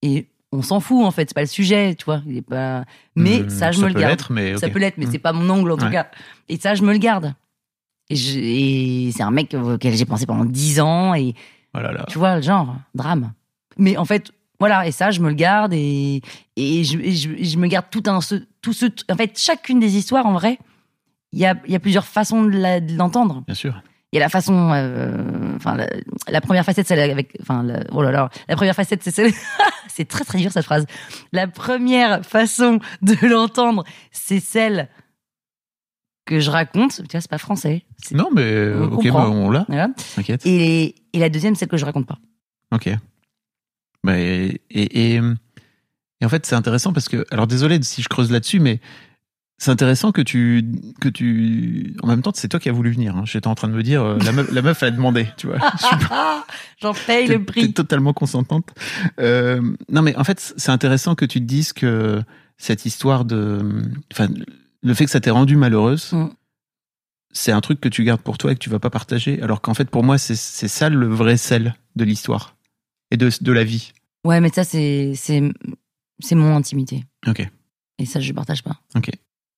Et 0.03 0.27
on 0.53 0.63
s'en 0.63 0.81
fout, 0.81 1.05
en 1.05 1.11
fait. 1.11 1.29
C'est 1.29 1.35
pas 1.35 1.41
le 1.43 1.47
sujet, 1.49 1.95
tu 1.97 2.05
vois. 2.07 2.23
Il 2.27 2.37
est 2.39 2.43
pas... 2.43 2.85
Mais 3.15 3.41
Mm, 3.43 3.51
ça, 3.51 3.73
je 3.73 3.81
me 3.81 3.89
le 3.89 3.95
garde. 3.95 4.21
mais 4.31 4.57
Ça 4.59 4.69
peut 4.69 4.79
l'être, 4.79 4.97
mais 4.99 5.07
Mm. 5.07 5.11
c'est 5.13 5.19
pas 5.19 5.33
mon 5.33 5.49
angle 5.51 5.71
en 5.73 5.77
tout 5.77 5.85
Ouais. 5.85 5.93
cas. 5.93 6.09
Et 6.49 6.57
ça, 6.59 6.75
je 6.75 6.83
me 6.83 6.93
le 6.93 6.99
garde. 6.99 7.35
Et 8.11 9.11
c'est 9.17 9.23
un 9.23 9.31
mec 9.31 9.55
auquel 9.55 9.95
j'ai 9.95 10.05
pensé 10.05 10.27
pendant 10.27 10.45
dix 10.45 10.81
ans 10.81 11.15
et 11.15 11.35
Oh 11.75 11.81
là 11.81 11.93
là. 11.93 12.05
tu 12.09 12.19
vois, 12.19 12.37
le 12.37 12.43
genre, 12.43 12.77
drame. 12.95 13.33
Mais 13.77 13.97
en 13.97 14.05
fait, 14.05 14.31
voilà, 14.61 14.87
et 14.87 14.93
ça, 14.93 15.11
je 15.11 15.21
me 15.21 15.29
le 15.29 15.35
garde 15.35 15.73
et, 15.73 16.23
et, 16.57 16.85
je, 16.85 16.99
et 16.99 17.15
je, 17.15 17.59
me 17.59 17.67
garde 17.67 17.87
tout 17.91 18.03
un. 18.07 18.21
Ce, 18.21 18.37
tout 18.63 18.73
ce, 18.73 18.87
en 19.11 19.17
fait, 19.17 19.39
chacune 19.39 19.81
des 19.81 19.97
histoires, 19.97 20.27
en 20.27 20.33
vrai, 20.35 20.59
il 21.33 21.41
y 21.41 21.47
a, 21.47 21.57
y 21.67 21.75
a 21.75 21.81
plusieurs 21.81 22.07
façons 22.07 22.45
de 22.45 22.97
l'entendre. 22.97 23.43
Bien 23.47 23.55
sûr. 23.55 23.83
Il 24.13 24.17
y 24.17 24.21
a 24.21 24.25
la 24.25 24.29
façon, 24.29 24.71
euh, 24.73 25.57
enfin, 25.57 25.75
la, 25.75 25.89
la 26.29 26.41
première 26.41 26.65
facette, 26.65 26.87
c'est 26.87 27.11
avec, 27.11 27.37
enfin, 27.43 27.65
la- 27.65 27.83
oh 27.91 28.01
là 28.01 28.13
là, 28.13 28.31
la 28.49 28.55
première 28.55 28.77
facette, 28.77 29.03
c'est 29.03 29.11
celle, 29.11 29.33
c'est 29.89 30.07
très 30.07 30.23
très 30.25 30.39
dur 30.39 30.53
cette 30.53 30.65
phrase. 30.65 30.87
La 31.33 31.49
première 31.49 32.25
façon 32.25 32.79
de 33.03 33.27
l'entendre, 33.27 33.83
c'est 34.13 34.39
celle 34.39 34.89
que 36.25 36.41
je 36.41 36.51
raconte. 36.51 36.97
Tu 36.97 37.03
vois, 37.13 37.21
c'est 37.21 37.31
pas 37.31 37.39
français. 37.39 37.85
C'est- 38.03 38.15
Non, 38.15 38.29
mais 38.35 38.73
On 38.75 38.93
ok, 38.93 39.05
bah, 39.13 39.29
on 39.31 39.51
l'a. 39.51 39.65
voilà. 39.69 39.89
T'inquiète. 40.17 40.45
Et, 40.47 40.95
et 41.13 41.19
la 41.19 41.29
deuxième, 41.29 41.55
celle 41.55 41.69
que 41.69 41.77
je 41.77 41.85
raconte 41.85 42.07
pas. 42.07 42.19
Ok. 42.73 42.91
Bah, 44.03 44.19
et, 44.19 44.61
et, 44.71 45.21
en 46.23 46.29
fait, 46.29 46.47
c'est 46.47 46.55
intéressant 46.55 46.93
parce 46.93 47.09
que, 47.09 47.27
alors 47.31 47.47
désolé 47.47 47.79
si 47.83 48.01
je 48.03 48.09
creuse 48.09 48.31
là-dessus, 48.31 48.59
mais 48.61 48.81
c'est 49.59 49.71
intéressant 49.71 50.11
que 50.13 50.21
tu, 50.23 50.65
que 51.01 51.09
tu, 51.09 51.95
en 52.03 52.07
même 52.09 52.23
temps, 52.23 52.33
c'est 52.35 52.49
toi 52.49 52.59
qui 52.59 52.69
as 52.69 52.73
voulu 52.73 52.91
venir. 52.91 53.17
Hein. 53.17 53.23
J'étais 53.25 53.47
en 53.47 53.55
train 53.55 53.69
de 53.69 53.75
me 53.75 53.83
dire, 53.83 54.03
euh, 54.03 54.19
la 54.25 54.33
meuf, 54.33 54.51
la 54.51 54.63
meuf 54.63 54.83
a 54.83 54.91
demandé, 54.91 55.29
tu 55.37 55.47
vois. 55.47 55.59
J'en 56.83 56.93
paye 56.95 57.27
t'es- 57.27 57.35
le 57.35 57.39
t'es 57.41 57.45
prix. 57.45 57.73
totalement 57.73 58.13
consentante. 58.13 58.69
Euh, 59.21 59.61
non, 59.91 60.03
mais 60.03 60.17
en 60.17 60.25
fait, 60.25 60.55
c'est 60.57 60.73
intéressant 60.73 61.15
que 61.15 61.25
tu 61.25 61.41
te 61.41 61.45
dises 61.45 61.73
que 61.73 62.23
cette 62.57 62.85
histoire 62.87 63.25
de, 63.25 63.83
enfin, 64.13 64.29
le 64.85 64.95
fait 64.95 65.05
que 65.07 65.11
ça 65.11 65.21
t'ait 65.21 65.31
rendue 65.31 65.57
malheureuse. 65.57 66.13
Mm. 66.13 66.29
C'est 67.33 67.51
un 67.51 67.61
truc 67.61 67.81
que 67.81 67.89
tu 67.89 68.05
gardes 68.05 68.21
pour 68.21 68.39
toi 68.39 68.53
et 68.53 68.55
que 68.55 68.61
tu 68.61 68.71
vas 68.71 68.79
pas 68.79 68.91
partager, 68.91 69.43
alors 69.43 69.61
qu'en 69.61 69.75
fait, 69.75 69.91
pour 69.91 70.05
moi, 70.05 70.19
c'est 70.19 70.37
ça 70.37 70.89
le 70.89 71.09
vrai 71.09 71.37
sel 71.37 71.75
de 71.97 72.05
l'histoire 72.05 72.55
et 73.11 73.17
de, 73.17 73.29
de 73.41 73.53
la 73.53 73.65
vie. 73.65 73.93
Ouais, 74.25 74.41
mais 74.41 74.51
ça, 74.51 74.63
c'est, 74.63 75.15
c'est, 75.17 75.43
c'est 76.21 76.37
mon 76.37 76.55
intimité. 76.55 77.05
Ok. 77.27 77.45
Et 77.99 78.07
ça, 78.07 78.21
je 78.21 78.33
partage 78.33 78.63
pas. 78.63 78.81
Ok. 78.95 79.11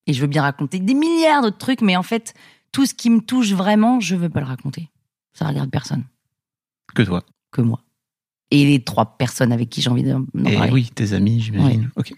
Et 0.06 0.12
je 0.14 0.20
veux 0.22 0.26
bien 0.26 0.40
raconter 0.42 0.78
des 0.78 0.94
milliards 0.94 1.42
d'autres 1.42 1.58
trucs, 1.58 1.82
mais 1.82 1.96
en 1.96 2.02
fait, 2.02 2.32
tout 2.72 2.86
ce 2.86 2.94
qui 2.94 3.10
me 3.10 3.20
touche 3.20 3.52
vraiment, 3.52 4.00
je 4.00 4.16
veux 4.16 4.30
pas 4.30 4.40
le 4.40 4.46
raconter. 4.46 4.88
Ça 5.34 5.46
regarde 5.46 5.70
personne 5.70 6.04
Que 6.94 7.02
toi. 7.02 7.24
que 7.52 7.60
moi. 7.60 7.82
Et 8.50 8.64
les 8.64 8.82
trois 8.82 9.18
personnes 9.18 9.52
avec 9.52 9.68
qui 9.68 9.82
j'ai 9.82 9.90
envie 9.90 10.02
d'en 10.04 10.24
parler. 10.24 10.70
oui, 10.72 10.90
tes 10.94 11.12
amis, 11.12 11.40
j'imagine. 11.40 11.90
Ok. 11.96 12.14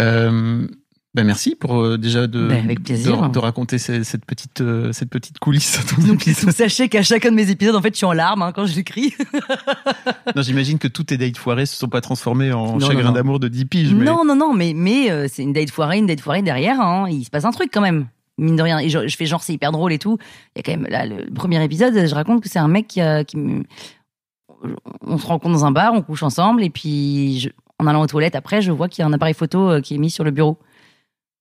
Euh, 0.00 0.66
ben 1.14 1.24
merci 1.24 1.54
pour 1.54 1.80
euh, 1.80 1.96
déjà 1.96 2.26
de, 2.26 2.48
Ben, 2.48 2.64
avec 2.64 2.82
plaisir. 2.82 3.28
de, 3.28 3.32
de 3.32 3.38
raconter 3.38 3.78
ce- 3.78 4.02
cette, 4.02 4.24
petite, 4.24 4.60
euh, 4.60 4.92
cette 4.92 5.10
petite 5.10 5.38
coulisse 5.38 5.78
Donc, 6.06 6.22
sachez 6.22 6.88
qu'à 6.88 7.02
chacun 7.02 7.30
de 7.30 7.36
mes 7.36 7.50
épisodes, 7.50 7.76
en 7.76 7.80
fait, 7.82 7.92
je 7.92 7.98
suis 7.98 8.06
en 8.06 8.12
larmes 8.12 8.42
hein, 8.42 8.52
quand 8.52 8.66
je 8.66 8.74
l'écris. 8.74 9.14
Non, 10.34 10.42
j'imagine 10.42 10.78
que 10.78 10.88
tous 10.88 11.04
tes 11.04 11.16
dates 11.16 11.36
foirées 11.38 11.66
se 11.66 11.76
sont 11.76 11.88
pas 11.88 12.00
transformées 12.00 12.52
en 12.52 12.78
Non, 12.78 12.86
chagrin 12.86 13.12
d'amour 13.12 13.38
de 13.38 13.48
10 13.48 13.64
piges. 13.66 13.94
Mais... 13.94 14.04
Non, 14.04 14.24
non, 14.24 14.34
non, 14.34 14.52
mais, 14.54 14.72
mais 14.74 15.10
euh, 15.10 15.26
c'est 15.30 15.42
une 15.42 15.52
date 15.52 15.70
foirée, 15.70 15.98
une 15.98 16.06
date 16.06 16.20
foirée 16.20 16.42
derrière. 16.42 16.80
hein. 16.80 17.06
Il 17.08 17.24
se 17.24 17.30
passe 17.30 17.44
un 17.44 17.52
truc 17.52 17.70
quand 17.72 17.80
même. 17.80 18.06
Mine 18.36 18.56
de 18.56 18.62
rien. 18.62 18.80
Et 18.80 18.88
je, 18.88 19.06
je 19.06 19.16
fais 19.16 19.26
genre, 19.26 19.42
c'est 19.44 19.52
hyper 19.52 19.70
drôle 19.70 19.92
et 19.92 19.98
tout. 20.00 20.18
Il 20.56 20.58
y 20.58 20.60
a 20.60 20.62
quand 20.64 20.80
même, 20.80 20.90
là, 20.90 21.06
le 21.06 21.32
premier 21.32 21.62
épisode, 21.62 21.94
je 21.94 22.14
raconte 22.14 22.42
que 22.42 22.48
c'est 22.48 22.58
un 22.58 22.66
mec 22.68 22.88
qui, 22.88 23.00
On 25.02 25.18
se 25.18 25.26
rencontre 25.26 25.54
dans 25.54 25.64
un 25.64 25.70
bar, 25.70 25.92
on 25.94 26.02
couche 26.02 26.22
ensemble, 26.22 26.64
et 26.64 26.70
puis 26.70 27.38
je- 27.40 27.50
en 27.78 27.86
allant 27.86 28.02
aux 28.02 28.06
toilettes 28.06 28.34
après, 28.36 28.62
je 28.62 28.72
vois 28.72 28.88
qu'il 28.88 29.02
y 29.02 29.04
a 29.04 29.08
un 29.08 29.12
appareil 29.12 29.34
photo 29.34 29.68
euh, 29.70 29.80
qui 29.80 29.94
est 29.94 29.98
mis 29.98 30.10
sur 30.10 30.24
le 30.24 30.30
bureau. 30.30 30.58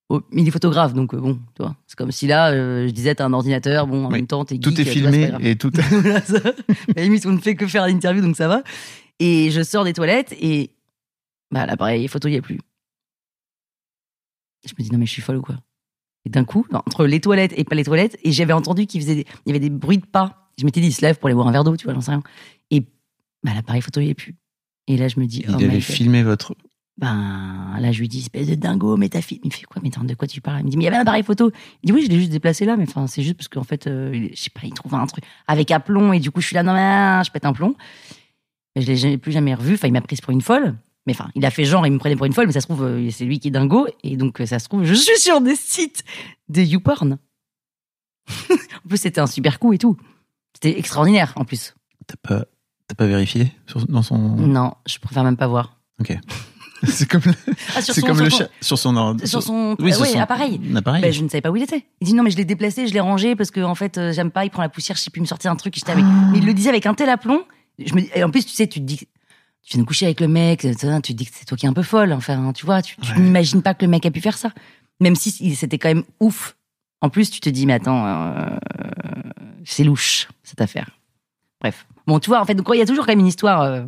Oh, 0.09 0.21
mais 0.31 0.41
il 0.41 0.47
est 0.47 0.51
photographe, 0.51 0.93
donc 0.93 1.13
euh, 1.13 1.19
bon, 1.19 1.35
tu 1.55 1.63
vois. 1.63 1.75
C'est 1.87 1.97
comme 1.97 2.11
si 2.11 2.27
là, 2.27 2.51
euh, 2.51 2.87
je 2.87 2.91
disais, 2.91 3.15
t'as 3.15 3.25
un 3.25 3.33
ordinateur, 3.33 3.87
bon, 3.87 4.05
en 4.05 4.07
Oui. 4.09 4.13
même 4.17 4.27
temps, 4.27 4.43
t'es 4.45 4.57
Tout 4.59 4.79
est 4.79 4.83
vois, 4.83 4.91
filmé 4.93 5.27
grave. 5.27 5.45
et 5.45 5.55
tout. 5.55 5.71
La 6.95 7.03
limite, 7.03 7.25
on 7.25 7.31
ne 7.31 7.39
fait 7.39 7.55
que 7.55 7.65
faire 7.67 7.87
l'interview, 7.87 8.21
donc 8.21 8.35
ça 8.35 8.47
va. 8.47 8.63
Et 9.19 9.49
je 9.51 9.63
sors 9.63 9.83
des 9.85 9.93
toilettes 9.93 10.33
et 10.39 10.71
bah, 11.51 11.65
l'appareil 11.65 12.07
photo, 12.07 12.27
il 12.27 12.31
n'y 12.31 12.37
a 12.37 12.41
plus. 12.41 12.59
Je 14.65 14.73
me 14.77 14.83
dis, 14.83 14.91
non, 14.91 14.97
mais 14.99 15.05
je 15.05 15.11
suis 15.11 15.21
folle 15.21 15.37
ou 15.37 15.41
quoi? 15.41 15.55
Et 16.25 16.29
d'un 16.29 16.45
coup, 16.45 16.65
non, 16.71 16.79
entre 16.85 17.05
les 17.05 17.19
toilettes 17.19 17.53
et 17.57 17.63
pas 17.63 17.75
les 17.75 17.83
toilettes, 17.83 18.17
et 18.23 18.31
j'avais 18.31 18.53
entendu 18.53 18.85
qu'il 18.85 19.01
faisait 19.01 19.15
des- 19.15 19.25
il 19.45 19.49
y 19.49 19.51
avait 19.51 19.59
des 19.59 19.69
bruits 19.69 19.97
de 19.97 20.05
pas 20.05 20.39
Je 20.57 20.65
m'étais 20.65 20.81
dit, 20.81 20.87
il 20.87 20.93
se 20.93 21.01
lève 21.01 21.17
pour 21.17 21.25
aller 21.27 21.33
boire 21.35 21.47
un 21.47 21.51
verre 21.51 21.63
d'eau, 21.63 21.75
tu 21.75 21.85
vois, 21.85 21.93
j'en 21.95 22.01
sais 22.01 22.11
rien. 22.11 22.21
Et 22.69 22.81
bah, 23.43 23.53
l'appareil 23.55 23.81
photo, 23.81 23.99
il 23.99 24.05
n'y 24.05 24.09
est 24.11 24.13
plus. 24.13 24.35
Et 24.87 24.97
là, 24.97 25.07
je 25.07 25.19
me 25.19 25.25
dis, 25.25 25.39
Il 25.47 25.49
oh 25.51 25.55
avait 25.55 25.79
filmé 25.81 26.21
votre. 26.23 26.53
Ben, 26.97 27.75
là, 27.79 27.91
je 27.91 27.99
lui 27.99 28.07
dis, 28.07 28.19
espèce 28.19 28.47
de 28.47 28.55
dingo, 28.55 28.97
mais 28.97 29.09
ta 29.09 29.21
fille. 29.21 29.39
Il 29.43 29.47
me 29.47 29.53
fait 29.53 29.63
quoi 29.63 29.81
Mais 29.81 29.89
attends, 29.89 30.03
de 30.03 30.13
quoi 30.13 30.27
tu 30.27 30.41
parles? 30.41 30.59
Il 30.61 30.65
me 30.65 30.69
dit, 30.69 30.77
mais 30.77 30.83
il 30.83 30.85
y 30.85 30.87
avait 30.87 30.97
un 30.97 31.01
appareil 31.01 31.23
photo. 31.23 31.51
Il 31.81 31.87
dit, 31.87 31.91
oui, 31.93 32.03
je 32.05 32.09
l'ai 32.09 32.17
juste 32.19 32.31
déplacé 32.31 32.65
là, 32.65 32.77
mais 32.77 32.83
enfin, 32.87 33.07
c'est 33.07 33.23
juste 33.23 33.35
parce 33.35 33.47
qu'en 33.47 33.63
fait, 33.63 33.87
euh, 33.87 34.29
je 34.33 34.39
sais 34.39 34.51
pas, 34.51 34.61
il 34.63 34.73
trouve 34.73 34.93
un 34.93 35.05
truc 35.07 35.23
avec 35.47 35.71
un 35.71 35.79
plomb, 35.79 36.13
et 36.13 36.19
du 36.19 36.29
coup, 36.29 36.39
je 36.41 36.47
suis 36.47 36.53
là, 36.55 36.61
non, 36.63 36.73
mais 36.73 37.23
je 37.23 37.31
pète 37.31 37.45
un 37.45 37.53
plomb. 37.53 37.75
Et 38.75 38.81
je 38.81 39.07
l'ai 39.07 39.17
plus 39.17 39.31
jamais 39.31 39.53
revu. 39.55 39.73
Enfin, 39.75 39.87
il 39.87 39.91
m'a 39.93 40.01
prise 40.01 40.21
pour 40.21 40.31
une 40.31 40.41
folle. 40.41 40.75
Mais 41.05 41.13
enfin, 41.13 41.29
il 41.35 41.43
a 41.45 41.51
fait 41.51 41.65
genre, 41.65 41.85
il 41.85 41.91
me 41.91 41.97
prenait 41.97 42.15
pour 42.15 42.25
une 42.27 42.33
folle, 42.33 42.45
mais 42.47 42.53
ça 42.53 42.61
se 42.61 42.67
trouve, 42.67 42.83
euh, 42.83 43.09
c'est 43.11 43.25
lui 43.25 43.39
qui 43.39 43.49
est 43.49 43.51
dingo. 43.51 43.87
Et 44.03 44.15
donc, 44.15 44.39
euh, 44.39 44.45
ça 44.45 44.59
se 44.59 44.67
trouve, 44.69 44.83
je 44.85 44.93
suis 44.93 45.17
sur 45.19 45.41
des 45.41 45.55
sites 45.55 46.03
de 46.49 46.61
YouPorn. 46.61 47.17
en 48.51 48.87
plus, 48.87 48.97
c'était 48.97 49.19
un 49.19 49.27
super 49.27 49.59
coup 49.59 49.73
et 49.73 49.77
tout. 49.77 49.97
C'était 50.53 50.77
extraordinaire, 50.79 51.33
en 51.35 51.43
plus. 51.45 51.73
T'as 52.07 52.15
pas, 52.21 52.45
t'as 52.87 52.95
pas 52.95 53.07
vérifié 53.07 53.51
sur- 53.67 53.85
dans 53.87 54.01
son. 54.03 54.17
Non, 54.17 54.75
je 54.87 54.97
préfère 54.99 55.23
même 55.23 55.37
pas 55.37 55.47
voir. 55.47 55.81
Ok. 55.99 56.15
c'est 56.87 57.07
comme, 57.09 57.21
le- 57.25 57.33
Ah, 57.75 57.81
c'est 57.81 58.01
comme 58.01 58.19
le 58.19 58.29
chat 58.29 58.49
sur 58.61 58.77
son 58.77 58.95
ordre. 58.95 59.25
Sur 59.25 59.41
son, 59.41 59.75
Oui, 59.79 59.91
euh, 59.91 59.93
sur 59.93 60.01
ouais, 60.01 60.09
son 60.09 60.19
appareil. 60.19 60.59
appareil. 60.75 61.01
Ben, 61.01 61.11
je 61.13 61.23
ne 61.23 61.29
savais 61.29 61.41
pas 61.41 61.49
où 61.51 61.55
il 61.55 61.63
était. 61.63 61.85
Il 62.01 62.07
dit 62.07 62.13
non, 62.13 62.23
mais 62.23 62.29
je 62.31 62.37
l'ai 62.37 62.45
déplacé, 62.45 62.87
je 62.87 62.93
l'ai 62.93 62.99
rangé 62.99 63.35
parce 63.35 63.51
que 63.51 63.61
en 63.61 63.75
fait, 63.75 63.97
euh, 63.97 64.11
j'aime 64.13 64.31
pas, 64.31 64.43
il 64.45 64.49
prend 64.49 64.61
la 64.61 64.69
poussière, 64.69 64.97
je 64.97 65.01
sais 65.01 65.09
plus 65.11 65.21
me 65.21 65.25
sortir 65.25 65.51
un 65.51 65.55
truc. 65.55 65.75
et 65.77 65.79
j'étais 65.79 65.91
avec- 65.93 66.05
Ah. 66.07 66.29
Mais 66.31 66.39
il 66.39 66.45
le 66.45 66.53
disait 66.53 66.69
avec 66.69 66.85
un 66.85 66.93
tel 66.93 67.09
aplomb. 67.09 67.41
Je 67.79 67.93
me... 67.95 68.01
Et 68.17 68.23
en 68.23 68.29
plus, 68.29 68.45
tu 68.45 68.53
sais, 68.53 68.67
tu 68.67 68.79
te 68.79 68.85
dis, 68.85 68.97
tu 68.97 69.07
viens 69.73 69.81
de 69.81 69.87
coucher 69.87 70.05
avec 70.05 70.19
le 70.19 70.27
mec, 70.27 70.59
tu 70.59 70.75
te 70.75 71.11
dis 71.13 71.25
que 71.25 71.31
c'est 71.33 71.45
toi 71.45 71.57
qui 71.57 71.65
es 71.65 71.69
un 71.69 71.73
peu 71.73 71.83
folle. 71.83 72.11
Enfin, 72.13 72.51
tu 72.53 72.65
vois, 72.65 72.81
tu, 72.81 72.95
tu 72.97 73.11
Ouais. 73.13 73.19
n'imagines 73.19 73.61
pas 73.61 73.73
que 73.73 73.85
le 73.85 73.89
mec 73.89 74.05
a 74.05 74.11
pu 74.11 74.19
faire 74.21 74.37
ça. 74.37 74.51
Même 74.99 75.15
si 75.15 75.55
c'était 75.55 75.77
quand 75.77 75.89
même 75.89 76.03
ouf. 76.19 76.55
En 77.01 77.09
plus, 77.09 77.29
tu 77.31 77.39
te 77.39 77.49
dis, 77.49 77.65
mais 77.65 77.73
attends, 77.73 78.05
euh, 78.05 78.45
c'est 79.65 79.83
louche, 79.83 80.27
cette 80.43 80.61
affaire. 80.61 80.89
Bref. 81.61 81.85
Bon, 82.07 82.19
tu 82.19 82.29
vois, 82.29 82.41
en 82.41 82.45
fait, 82.45 82.55
donc, 82.55 82.67
il 82.73 82.77
y 82.77 82.81
a 82.81 82.85
toujours 82.85 83.05
quand 83.05 83.11
même 83.11 83.19
une 83.19 83.27
histoire 83.27 83.85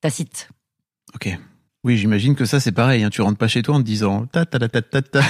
tacite. 0.00 0.48
Ok. 1.14 1.38
Oui, 1.84 1.96
j'imagine 1.96 2.36
que 2.36 2.44
ça, 2.44 2.60
c'est 2.60 2.70
pareil. 2.72 3.02
hein. 3.02 3.10
Tu 3.10 3.22
rentres 3.22 3.38
pas 3.38 3.48
chez 3.48 3.62
toi 3.62 3.74
en 3.74 3.78
te 3.78 3.84
disant 3.84 4.26
ta 4.26 4.46
ta 4.46 4.58
ta 4.60 4.68
ta 4.68 4.82
ta 4.82 5.02
ta. 5.02 5.20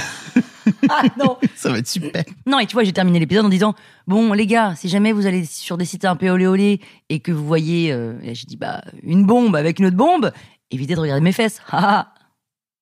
Ah 0.91 1.03
non 1.19 1.39
Ça 1.55 1.71
va 1.71 1.79
être 1.79 1.89
super. 1.89 2.25
Non, 2.47 2.59
et 2.59 2.67
tu 2.67 2.75
vois, 2.75 2.85
j'ai 2.85 2.93
terminé 2.93 3.19
l'épisode 3.19 3.47
en 3.47 3.49
disant 3.49 3.75
Bon, 4.07 4.33
les 4.35 4.47
gars, 4.47 4.75
si 4.77 4.89
jamais 4.91 5.13
vous 5.13 5.27
allez 5.27 5.45
sur 5.47 5.79
des 5.79 5.85
sites 5.87 6.05
un 6.05 6.15
peu 6.17 6.29
olé 6.29 6.47
olé 6.47 6.81
et 7.09 7.21
que 7.21 7.33
vous 7.33 7.47
voyez, 7.47 7.91
euh, 7.93 8.19
j'ai 8.23 8.47
dit 8.47 8.57
Bah, 8.59 8.83
une 9.03 9.25
bombe 9.25 9.57
avec 9.57 9.79
une 9.79 9.87
autre 9.87 9.97
bombe, 9.97 10.31
évitez 10.71 10.95
de 10.95 11.01
regarder 11.01 11.23
mes 11.23 11.33
fesses. 11.33 11.61
Ah, 11.71 11.81
ah. 11.83 12.15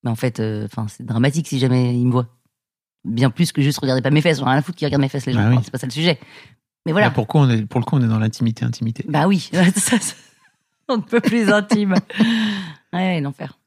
Mais 0.03 0.09
en 0.09 0.15
fait, 0.15 0.39
euh, 0.39 0.67
c'est 0.87 1.05
dramatique 1.05 1.47
si 1.47 1.59
jamais 1.59 1.93
ils 1.95 2.05
me 2.07 2.11
voient. 2.11 2.27
Bien 3.05 3.29
plus 3.29 3.51
que 3.51 3.61
juste 3.61 3.79
regarder 3.79 4.01
pas 4.01 4.09
mes 4.11 4.21
fesses. 4.21 4.39
J'en 4.39 4.47
ai 4.47 4.49
rien 4.49 4.57
à 4.57 4.61
foutre 4.61 4.77
qui 4.77 4.85
regardent 4.85 5.01
mes 5.03 5.09
fesses, 5.09 5.25
les 5.27 5.33
gens. 5.33 5.39
Bah 5.39 5.47
oui. 5.49 5.53
Enfin, 5.55 5.61
c'est 5.63 5.71
pas 5.71 5.77
ça 5.77 5.87
le 5.87 5.91
sujet. 5.91 6.19
Mais 6.85 6.91
voilà. 6.91 7.07
Là, 7.07 7.11
pourquoi 7.13 7.41
on 7.41 7.49
est, 7.49 7.65
pour 7.65 7.79
le 7.79 7.85
coup, 7.85 7.95
on 7.95 8.01
est 8.03 8.07
dans 8.07 8.19
l'intimité, 8.19 8.65
intimité. 8.65 9.05
Bah 9.07 9.27
oui, 9.27 9.49
Ça, 9.75 9.99
ça- 9.99 10.15
on 10.89 10.97
ne 10.97 11.01
peut 11.03 11.21
plus 11.21 11.49
intime. 11.51 11.95
Ouais, 12.91 13.21
l'enfer. 13.21 13.57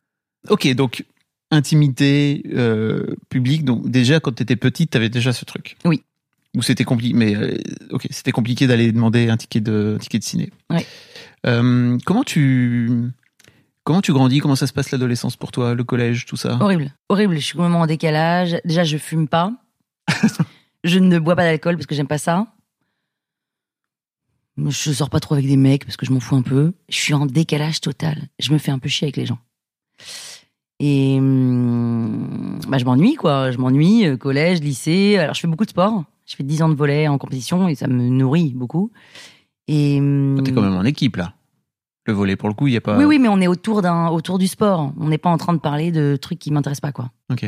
Ok, 0.48 0.68
donc 0.74 1.04
intimité 1.50 2.42
euh, 2.52 3.14
publique. 3.28 3.64
Donc 3.64 3.88
déjà, 3.88 4.20
quand 4.20 4.32
t'étais 4.32 4.56
petite, 4.56 4.90
t'avais 4.90 5.08
déjà 5.08 5.32
ce 5.32 5.44
truc. 5.44 5.76
Oui. 5.84 6.02
Ou 6.56 6.62
c'était 6.62 6.84
compliqué. 6.84 7.14
Mais 7.14 7.34
euh, 7.34 7.56
ok, 7.90 8.06
c'était 8.10 8.32
compliqué 8.32 8.66
d'aller 8.66 8.92
demander 8.92 9.28
un 9.28 9.36
ticket 9.36 9.60
de 9.60 9.94
un 9.96 9.98
ticket 9.98 10.18
de 10.18 10.24
ciné. 10.24 10.50
Ouais. 10.70 10.86
Euh, 11.46 11.98
comment 12.04 12.24
tu 12.24 13.10
comment 13.84 14.00
tu 14.00 14.12
grandis? 14.12 14.40
Comment 14.40 14.56
ça 14.56 14.66
se 14.66 14.72
passe 14.72 14.90
l'adolescence 14.90 15.36
pour 15.36 15.52
toi, 15.52 15.74
le 15.74 15.84
collège, 15.84 16.26
tout 16.26 16.36
ça? 16.36 16.58
Horrible. 16.60 16.92
Horrible. 17.08 17.36
Je 17.36 17.44
suis 17.44 17.54
complètement 17.54 17.80
en 17.80 17.86
décalage. 17.86 18.56
Déjà, 18.64 18.84
je 18.84 18.98
fume 18.98 19.28
pas. 19.28 19.52
je 20.84 20.98
ne 20.98 21.18
bois 21.18 21.36
pas 21.36 21.44
d'alcool 21.44 21.76
parce 21.76 21.86
que 21.86 21.94
j'aime 21.94 22.06
pas 22.06 22.18
ça. 22.18 22.46
Je 24.56 24.92
sors 24.92 25.10
pas 25.10 25.18
trop 25.18 25.34
avec 25.34 25.48
des 25.48 25.56
mecs 25.56 25.84
parce 25.84 25.96
que 25.96 26.06
je 26.06 26.12
m'en 26.12 26.20
fous 26.20 26.36
un 26.36 26.42
peu. 26.42 26.72
Je 26.88 26.96
suis 26.96 27.14
en 27.14 27.26
décalage 27.26 27.80
total. 27.80 28.28
Je 28.38 28.52
me 28.52 28.58
fais 28.58 28.70
un 28.70 28.78
peu 28.78 28.88
chier 28.88 29.06
avec 29.06 29.16
les 29.16 29.26
gens. 29.26 29.38
Et 30.80 31.16
hum, 31.18 32.58
bah, 32.68 32.78
je 32.78 32.84
m'ennuie, 32.84 33.14
quoi. 33.14 33.50
Je 33.50 33.58
m'ennuie, 33.58 34.06
euh, 34.06 34.16
collège, 34.16 34.60
lycée. 34.60 35.16
Alors, 35.18 35.34
je 35.34 35.40
fais 35.40 35.48
beaucoup 35.48 35.64
de 35.64 35.70
sport. 35.70 36.04
Je 36.26 36.36
fais 36.36 36.42
10 36.42 36.62
ans 36.62 36.68
de 36.68 36.74
volet 36.74 37.06
en 37.08 37.18
compétition 37.18 37.68
et 37.68 37.74
ça 37.74 37.86
me 37.86 38.08
nourrit 38.08 38.52
beaucoup. 38.54 38.90
Et 39.68 39.98
hum, 39.98 40.40
T'es 40.44 40.52
quand 40.52 40.62
même 40.62 40.76
en 40.76 40.84
équipe 40.84 41.16
là. 41.16 41.34
Le 42.06 42.12
volet, 42.12 42.36
pour 42.36 42.48
le 42.48 42.54
coup, 42.54 42.66
il 42.66 42.74
y 42.74 42.76
a 42.76 42.82
pas. 42.82 42.98
oui, 42.98 43.04
oui, 43.04 43.18
mais 43.18 43.28
on 43.28 43.40
est 43.40 43.46
autour 43.46 43.80
d'un, 43.80 44.08
autour 44.08 44.38
du 44.38 44.46
sport. 44.46 44.92
On 44.98 45.08
n'est 45.08 45.16
pas 45.18 45.30
en 45.30 45.38
train 45.38 45.54
de 45.54 45.58
parler 45.58 45.90
de 45.90 46.16
trucs 46.16 46.38
qui 46.38 46.50
m'intéressent 46.50 46.82
pas, 46.82 46.92
quoi. 46.92 47.10
Ok. 47.32 47.46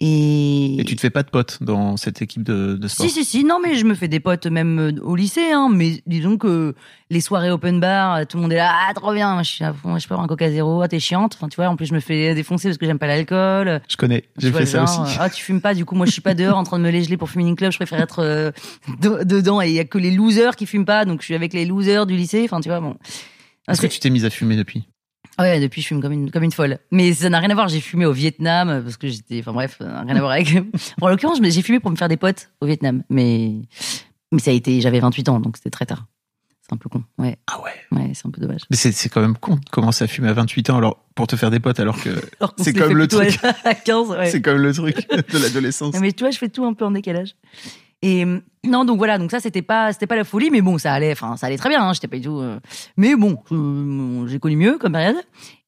Et, 0.00 0.78
Et 0.78 0.84
tu 0.84 0.94
te 0.94 1.00
fais 1.00 1.08
pas 1.08 1.22
de 1.22 1.30
potes 1.30 1.62
dans 1.62 1.96
cette 1.96 2.20
équipe 2.20 2.42
de, 2.42 2.74
de 2.74 2.86
sport? 2.86 3.06
Si, 3.06 3.12
si, 3.12 3.24
si, 3.24 3.44
non, 3.44 3.58
mais 3.62 3.76
je 3.76 3.86
me 3.86 3.94
fais 3.94 4.08
des 4.08 4.20
potes 4.20 4.46
même 4.46 4.78
euh, 4.78 4.92
au 5.02 5.16
lycée, 5.16 5.52
hein, 5.52 5.70
mais 5.72 6.02
disons 6.06 6.36
que 6.36 6.74
les 7.08 7.22
soirées 7.22 7.50
open 7.50 7.80
bar, 7.80 8.14
euh, 8.16 8.24
tout 8.28 8.36
le 8.36 8.42
monde 8.42 8.52
est 8.52 8.56
là, 8.56 8.74
ah, 8.88 8.92
trop 8.92 9.14
bien, 9.14 9.42
je 9.42 9.48
suis 9.50 9.64
à 9.64 9.72
fond, 9.72 9.98
je 9.98 10.06
peux 10.06 10.12
avoir 10.12 10.24
un 10.26 10.28
coca 10.28 10.50
zéro, 10.50 10.82
ah, 10.82 10.88
t'es 10.88 11.00
chiante, 11.00 11.34
enfin, 11.36 11.48
tu 11.48 11.56
vois, 11.56 11.68
en 11.68 11.76
plus, 11.76 11.86
je 11.86 11.94
me 11.94 12.00
fais 12.00 12.34
défoncer 12.34 12.68
parce 12.68 12.76
que 12.76 12.84
j'aime 12.84 12.98
pas 12.98 13.06
l'alcool. 13.06 13.80
Je 13.88 13.96
connais. 13.96 14.24
J'ai 14.36 14.52
fait 14.52 14.66
ça 14.66 14.84
genre, 14.84 15.00
aussi. 15.06 15.14
euh, 15.14 15.18
Ah, 15.22 15.30
tu 15.30 15.42
fumes 15.42 15.62
pas, 15.62 15.72
du 15.72 15.86
coup, 15.86 15.94
moi, 15.94 16.04
je 16.04 16.12
suis 16.12 16.20
pas 16.20 16.34
dehors 16.34 16.58
en 16.58 16.64
train 16.64 16.78
de 16.78 16.84
me 16.84 16.90
légeler 16.90 17.16
pour 17.16 17.30
fumer 17.30 17.48
une 17.48 17.56
club, 17.56 17.72
je 17.72 17.78
préfère 17.78 18.00
être 18.00 18.18
euh, 18.18 18.50
de- 19.00 19.24
dedans 19.24 19.62
et 19.62 19.68
il 19.68 19.74
y 19.74 19.80
a 19.80 19.84
que 19.86 19.96
les 19.96 20.10
losers 20.10 20.56
qui 20.56 20.66
fument 20.66 20.84
pas, 20.84 21.06
donc 21.06 21.20
je 21.22 21.24
suis 21.24 21.34
avec 21.34 21.54
les 21.54 21.64
losers 21.64 22.04
du 22.04 22.16
lycée, 22.16 22.42
enfin, 22.44 22.60
tu 22.60 22.68
vois, 22.68 22.80
bon. 22.80 22.96
Est-ce 23.66 23.80
que 23.80 23.86
tu 23.86 23.98
t'es 23.98 24.10
mise 24.10 24.26
à 24.26 24.30
fumer 24.30 24.56
depuis? 24.56 24.86
Ouais, 25.38 25.60
depuis 25.60 25.82
je 25.82 25.88
fume 25.88 26.00
comme 26.00 26.12
une 26.12 26.30
comme 26.30 26.42
une 26.42 26.52
folle. 26.52 26.78
Mais 26.90 27.12
ça 27.12 27.28
n'a 27.28 27.38
rien 27.40 27.50
à 27.50 27.54
voir. 27.54 27.68
J'ai 27.68 27.80
fumé 27.80 28.06
au 28.06 28.12
Vietnam 28.12 28.68
euh, 28.68 28.80
parce 28.82 28.96
que 28.96 29.08
j'étais. 29.08 29.40
Enfin 29.40 29.52
bref, 29.52 29.78
n'a 29.80 30.02
rien 30.02 30.16
à 30.16 30.20
voir 30.20 30.30
avec. 30.32 30.48
En 31.00 31.08
l'occurrence, 31.08 31.38
j'ai 31.42 31.62
fumé 31.62 31.80
pour 31.80 31.90
me 31.90 31.96
faire 31.96 32.08
des 32.08 32.16
potes 32.16 32.50
au 32.60 32.66
Vietnam. 32.66 33.02
Mais 33.10 33.52
mais 34.32 34.38
ça 34.40 34.50
a 34.50 34.54
été. 34.54 34.80
J'avais 34.80 35.00
28 35.00 35.28
ans, 35.28 35.40
donc 35.40 35.56
c'était 35.56 35.70
très 35.70 35.86
tard. 35.86 36.06
C'est 36.62 36.72
un 36.74 36.78
peu 36.78 36.88
con. 36.88 37.04
Ouais, 37.18 37.38
Ah 37.46 37.60
ouais. 37.62 37.70
ouais, 37.92 38.10
c'est 38.14 38.26
un 38.26 38.30
peu 38.30 38.40
dommage. 38.40 38.62
Mais 38.70 38.76
c'est 38.76 39.08
quand 39.08 39.20
même 39.20 39.36
con 39.36 39.54
de 39.54 39.70
commencer 39.70 40.02
à 40.02 40.08
fumer 40.08 40.28
à 40.28 40.32
28 40.32 40.70
ans 40.70 40.78
alors 40.78 41.04
pour 41.14 41.28
te 41.28 41.36
faire 41.36 41.52
des 41.52 41.60
potes 41.60 41.78
alors 41.78 41.96
que 42.02 42.10
Alors 42.40 42.56
qu'on 42.56 42.64
C'est 42.64 42.72
comme 42.72 42.88
fait 42.88 42.94
le 42.94 43.06
truc. 43.06 43.38
à 43.64 43.74
15. 43.74 44.08
Ouais. 44.08 44.26
c'est 44.30 44.42
comme 44.42 44.58
le 44.58 44.72
truc 44.72 45.08
de 45.08 45.38
l'adolescence. 45.38 45.94
Mais 46.00 46.10
tu 46.12 46.24
vois, 46.24 46.32
je 46.32 46.38
fais 46.38 46.48
tout 46.48 46.64
un 46.64 46.72
peu 46.74 46.84
en 46.84 46.90
décalage. 46.90 47.36
Et 48.08 48.24
euh, 48.24 48.40
non, 48.64 48.84
donc 48.84 48.98
voilà, 48.98 49.16
donc 49.18 49.30
ça 49.30 49.40
c'était 49.40 49.62
pas 49.62 49.92
c'était 49.92 50.06
pas 50.06 50.16
la 50.16 50.22
folie, 50.24 50.50
mais 50.50 50.60
bon, 50.60 50.76
ça 50.78 50.92
allait, 50.92 51.10
enfin 51.12 51.36
ça 51.36 51.46
allait 51.46 51.56
très 51.56 51.68
bien. 51.70 51.82
Hein, 51.82 51.92
J'étais 51.92 52.08
pas 52.08 52.16
du 52.16 52.22
tout. 52.22 52.38
euh, 52.40 52.58
Mais 52.96 53.16
bon, 53.16 53.38
euh, 53.52 54.26
j'ai 54.28 54.38
connu 54.38 54.54
mieux 54.56 54.76
comme 54.78 54.92
période. 54.92 55.16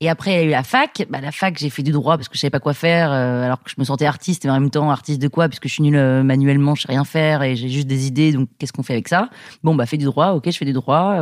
Et 0.01 0.09
après 0.11 0.31
il 0.33 0.35
y 0.35 0.39
a 0.39 0.43
eu 0.45 0.51
la 0.51 0.63
fac. 0.63 1.05
Bah 1.11 1.21
la 1.21 1.33
fac, 1.33 1.57
j'ai 1.59 1.71
fait 1.71 1.83
du 1.83 1.91
droit 1.91 2.17
parce 2.17 2.29
que 2.29 2.35
je 2.37 2.41
savais 2.41 2.51
pas 2.51 2.61
quoi 2.61 2.75
faire, 2.75 3.11
euh, 3.11 3.45
alors 3.45 3.63
que 3.63 3.71
je 3.71 3.75
me 3.79 3.85
sentais 3.85 4.05
artiste 4.07 4.45
et 4.45 4.51
en 4.51 4.55
même 4.61 4.71
temps 4.71 4.91
artiste 4.91 5.21
de 5.23 5.29
quoi, 5.29 5.49
puisque 5.49 5.69
je 5.69 5.73
suis 5.73 5.83
nulle 5.83 6.23
manuellement, 6.23 6.75
je 6.75 6.83
sais 6.83 6.89
rien 6.93 7.05
faire 7.05 7.43
et 7.43 7.57
j'ai 7.57 7.69
juste 7.69 7.87
des 7.89 8.07
idées. 8.07 8.33
Donc 8.33 8.49
qu'est-ce 8.59 8.73
qu'on 8.73 8.83
fait 8.83 8.93
avec 8.95 9.09
ça? 9.09 9.31
Bon 9.65 9.75
bah 9.75 9.87
fais 9.87 9.97
du 9.97 10.05
droit, 10.05 10.33
ok, 10.33 10.45
je 10.51 10.57
fais 10.59 10.65
du 10.65 10.73
droit. 10.73 11.17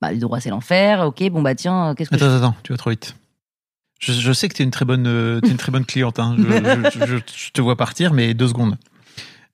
bah 0.00 0.12
du 0.12 0.18
droit 0.18 0.40
c'est 0.40 0.50
l'enfer, 0.50 1.00
ok. 1.06 1.30
Bon 1.30 1.40
bah 1.42 1.54
tiens, 1.54 1.94
qu'est-ce 1.96 2.10
que 2.10 2.18
je 2.18 2.24
Attends, 2.24 2.36
attends, 2.36 2.54
tu 2.62 2.72
vas 2.72 2.78
trop 2.78 2.90
vite. 2.90 3.14
Je, 4.00 4.12
je 4.12 4.32
sais 4.32 4.48
que 4.48 4.54
t'es 4.54 4.64
une 4.64 4.72
très 4.72 4.84
bonne, 4.84 5.04
t'es 5.42 5.48
une 5.50 5.56
très 5.56 5.70
bonne 5.72 5.84
cliente. 5.86 6.18
Hein. 6.18 6.34
Je, 6.36 6.90
je- 6.90 7.06
je- 7.06 7.16
je 7.36 7.50
te 7.52 7.60
vois 7.60 7.76
partir, 7.76 8.12
mais 8.12 8.34
deux 8.34 8.48
secondes. 8.48 8.76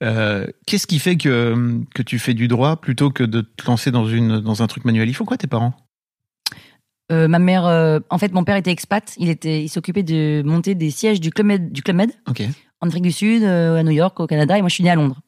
Euh, 0.02 0.46
Qu'est-ce 0.66 0.86
qui 0.86 0.98
fait 0.98 1.16
que 1.16 1.80
que 1.94 2.02
tu 2.02 2.18
fais 2.18 2.34
du 2.34 2.48
droit 2.48 2.76
plutôt 2.76 3.10
que 3.10 3.24
de 3.24 3.40
te 3.40 3.66
lancer 3.66 3.90
dans 3.90 4.06
une 4.06 4.40
dans 4.40 4.62
un 4.62 4.66
truc 4.66 4.84
manuel? 4.84 5.08
Ils 5.08 5.14
font 5.14 5.24
quoi 5.24 5.36
tes 5.36 5.46
parents? 5.46 5.74
Euh, 7.10 7.26
ma 7.26 7.38
mère, 7.38 7.64
euh, 7.66 8.00
en 8.10 8.18
fait, 8.18 8.32
mon 8.32 8.44
père 8.44 8.56
était 8.56 8.70
expat. 8.70 9.14
Il 9.18 9.30
était, 9.30 9.64
il 9.64 9.68
s'occupait 9.68 10.02
de 10.02 10.42
monter 10.44 10.74
des 10.74 10.90
sièges 10.90 11.20
du 11.20 11.30
Club 11.30 11.46
Med, 11.46 11.72
du 11.72 11.82
Club 11.82 11.96
Med 11.96 12.10
en 12.80 12.86
Afrique 12.86 13.02
du 13.02 13.12
Sud, 13.12 13.42
à 13.42 13.82
New 13.82 13.92
York, 13.92 14.20
au 14.20 14.26
Canada. 14.26 14.56
Et 14.56 14.60
moi, 14.60 14.68
je 14.68 14.74
suis 14.74 14.84
née 14.84 14.90
à 14.90 14.94
Londres. 14.94 15.20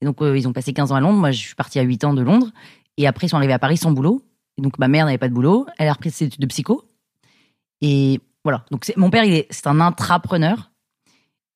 Et 0.00 0.06
donc, 0.06 0.18
ils 0.20 0.46
ont 0.46 0.52
passé 0.52 0.72
15 0.72 0.92
ans 0.92 0.94
à 0.94 1.00
Londres. 1.00 1.18
Moi, 1.18 1.32
je 1.32 1.38
suis 1.38 1.54
partie 1.54 1.78
à 1.78 1.82
8 1.82 2.04
ans 2.04 2.14
de 2.14 2.22
Londres. 2.22 2.48
Et 2.96 3.06
après, 3.06 3.26
ils 3.26 3.30
sont 3.30 3.36
arrivés 3.36 3.52
à 3.52 3.58
Paris 3.58 3.76
sans 3.76 3.90
boulot. 3.90 4.22
Et 4.58 4.62
donc, 4.62 4.78
ma 4.78 4.88
mère 4.88 5.06
n'avait 5.06 5.18
pas 5.18 5.28
de 5.28 5.34
boulot. 5.34 5.66
Elle 5.78 5.88
a 5.88 5.92
repris 5.92 6.10
ses 6.10 6.26
études 6.26 6.40
de 6.40 6.46
psycho. 6.46 6.84
Et 7.80 8.20
voilà. 8.44 8.64
Donc, 8.70 8.90
mon 8.96 9.10
père, 9.10 9.24
il 9.24 9.34
est, 9.34 9.46
c'est 9.50 9.66
un 9.66 9.80
intrapreneur. 9.80 10.70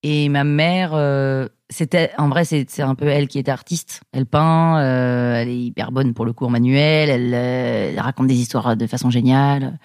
Et 0.03 0.29
ma 0.29 0.45
mère, 0.45 0.93
euh, 0.95 1.49
c'était, 1.73 2.11
en 2.19 2.29
vrai, 2.29 2.45
c'est 2.45 2.81
un 2.83 2.95
peu 2.95 3.07
elle 3.07 3.27
qui 3.29 3.39
était 3.39 3.51
artiste. 3.51 4.03
Elle 4.13 4.27
peint, 4.27 4.79
euh, 4.81 5.35
elle 5.35 5.49
est 5.49 5.59
hyper 5.59 5.91
bonne 5.93 6.15
pour 6.15 6.25
le 6.25 6.33
cours 6.33 6.51
manuel. 6.51 7.11
Elle, 7.11 7.33
euh, 7.35 7.91
elle 7.93 8.01
raconte 8.01 8.29
des 8.29 8.37
histoires 8.37 8.77
de 8.77 8.87
façon 8.87 9.11
géniale. 9.11 9.79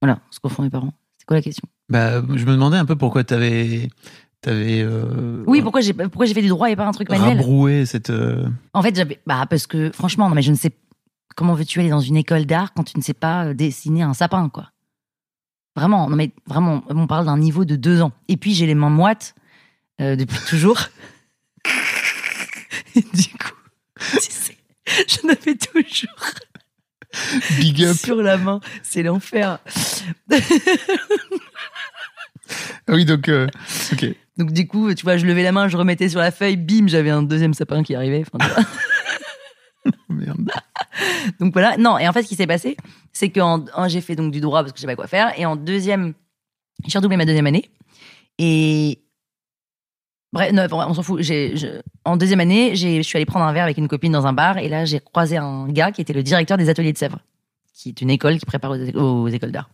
Voilà, 0.00 0.20
ce 0.30 0.38
qu'en 0.40 0.48
font 0.48 0.62
mes 0.62 0.70
parents. 0.70 0.92
C'est 1.18 1.26
quoi 1.26 1.36
la 1.38 1.42
question? 1.42 1.66
Bah, 1.88 2.20
je 2.34 2.44
me 2.44 2.52
demandais 2.52 2.76
un 2.76 2.84
peu 2.84 2.96
pourquoi 2.96 3.24
t'avais 3.24 3.88
t'avais 4.42 4.80
euh, 4.82 5.42
Oui, 5.46 5.62
pourquoi 5.62 5.80
j'ai 5.80 5.94
pourquoi 5.94 6.26
j'ai 6.26 6.34
fait 6.34 6.42
du 6.42 6.48
droit 6.48 6.70
et 6.70 6.76
pas 6.76 6.86
un 6.86 6.92
truc 6.92 7.08
manuel? 7.10 7.38
rabroué 7.38 7.86
cette. 7.86 8.10
euh, 8.10 8.46
En 8.74 8.82
fait, 8.82 8.94
j'avais 8.94 9.18
bah 9.26 9.46
parce 9.48 9.66
que 9.66 9.90
franchement, 9.92 10.28
non 10.28 10.34
mais 10.34 10.42
je 10.42 10.50
ne 10.52 10.56
sais 10.56 10.70
comment 11.34 11.54
veux-tu 11.54 11.80
aller 11.80 11.88
dans 11.90 12.00
une 12.00 12.16
école 12.16 12.44
d'art 12.46 12.72
quand 12.74 12.84
tu 12.84 12.98
ne 12.98 13.02
sais 13.02 13.14
pas 13.14 13.54
dessiner 13.54 14.02
un 14.02 14.14
sapin 14.14 14.48
quoi? 14.48 14.70
Vraiment, 15.76 16.08
non 16.08 16.16
mais 16.16 16.32
vraiment, 16.46 16.82
on 16.88 17.06
parle 17.06 17.26
d'un 17.26 17.38
niveau 17.38 17.64
de 17.64 17.76
deux 17.76 18.02
ans. 18.02 18.12
Et 18.28 18.36
puis 18.36 18.54
j'ai 18.54 18.66
les 18.66 18.74
mains 18.74 18.90
moites 18.90 19.34
euh, 20.00 20.16
depuis 20.16 20.38
toujours. 20.48 20.80
Et 22.94 23.00
du 23.02 23.28
coup, 23.28 23.54
tu 24.12 24.30
sais, 24.30 24.56
je 24.86 25.26
n'avais 25.26 25.54
toujours 25.56 26.30
Big 27.58 27.82
up. 27.84 27.96
sur 27.96 28.16
la 28.16 28.36
main, 28.36 28.60
c'est 28.82 29.02
l'enfer. 29.02 29.58
Ah 32.88 32.92
Oui, 32.94 33.04
donc 33.04 33.28
euh, 33.28 33.46
ok. 33.92 34.06
Donc 34.36 34.52
du 34.52 34.66
coup, 34.68 34.92
tu 34.94 35.02
vois, 35.02 35.16
je 35.16 35.26
levais 35.26 35.42
la 35.42 35.52
main, 35.52 35.68
je 35.68 35.76
remettais 35.76 36.08
sur 36.08 36.20
la 36.20 36.30
feuille, 36.30 36.56
bim, 36.56 36.86
j'avais 36.88 37.10
un 37.10 37.22
deuxième 37.22 37.54
sapin 37.54 37.82
qui 37.82 37.94
arrivait. 37.94 38.22
Enfin, 38.32 38.38
tu 38.46 38.54
vois. 38.54 38.64
Merde. 40.08 40.50
donc 41.40 41.52
voilà. 41.52 41.76
Non, 41.76 41.98
et 41.98 42.06
en 42.08 42.12
fait, 42.12 42.22
ce 42.22 42.28
qui 42.28 42.36
s'est 42.36 42.46
passé, 42.46 42.76
c'est 43.12 43.30
que 43.30 43.40
en- 43.40 43.64
en- 43.74 43.88
j'ai 43.88 44.00
fait 44.00 44.14
donc 44.16 44.32
du 44.32 44.40
droit 44.40 44.60
parce 44.60 44.72
que 44.72 44.78
je 44.78 44.82
sais 44.82 44.86
pas 44.86 44.96
quoi 44.96 45.06
faire. 45.06 45.32
Et 45.38 45.46
en 45.46 45.56
deuxième, 45.56 46.14
j'ai 46.86 46.98
redoublé 46.98 47.16
ma 47.16 47.24
deuxième 47.24 47.46
année. 47.46 47.70
Et 48.38 49.00
bref, 50.32 50.52
on 50.72 50.94
s'en 50.94 51.02
fout. 51.02 51.22
En 52.04 52.16
deuxième 52.16 52.40
année, 52.40 52.76
je 52.76 53.02
suis 53.02 53.16
allée 53.16 53.26
prendre 53.26 53.44
un 53.44 53.52
verre 53.52 53.64
avec 53.64 53.78
une 53.78 53.88
copine 53.88 54.12
dans 54.12 54.26
un 54.26 54.32
bar. 54.32 54.58
Et 54.58 54.68
là, 54.68 54.84
j'ai 54.84 55.00
croisé 55.00 55.36
un 55.36 55.68
gars 55.68 55.92
qui 55.92 56.00
était 56.00 56.12
le 56.12 56.22
directeur 56.22 56.56
des 56.56 56.68
ateliers 56.68 56.92
de 56.92 56.98
Sèvres, 56.98 57.18
qui 57.72 57.90
est 57.90 58.00
une 58.00 58.10
école 58.10 58.38
qui 58.38 58.46
prépare 58.46 58.72
aux, 58.72 59.28
écoles 59.28 59.52
d'art. 59.52 59.70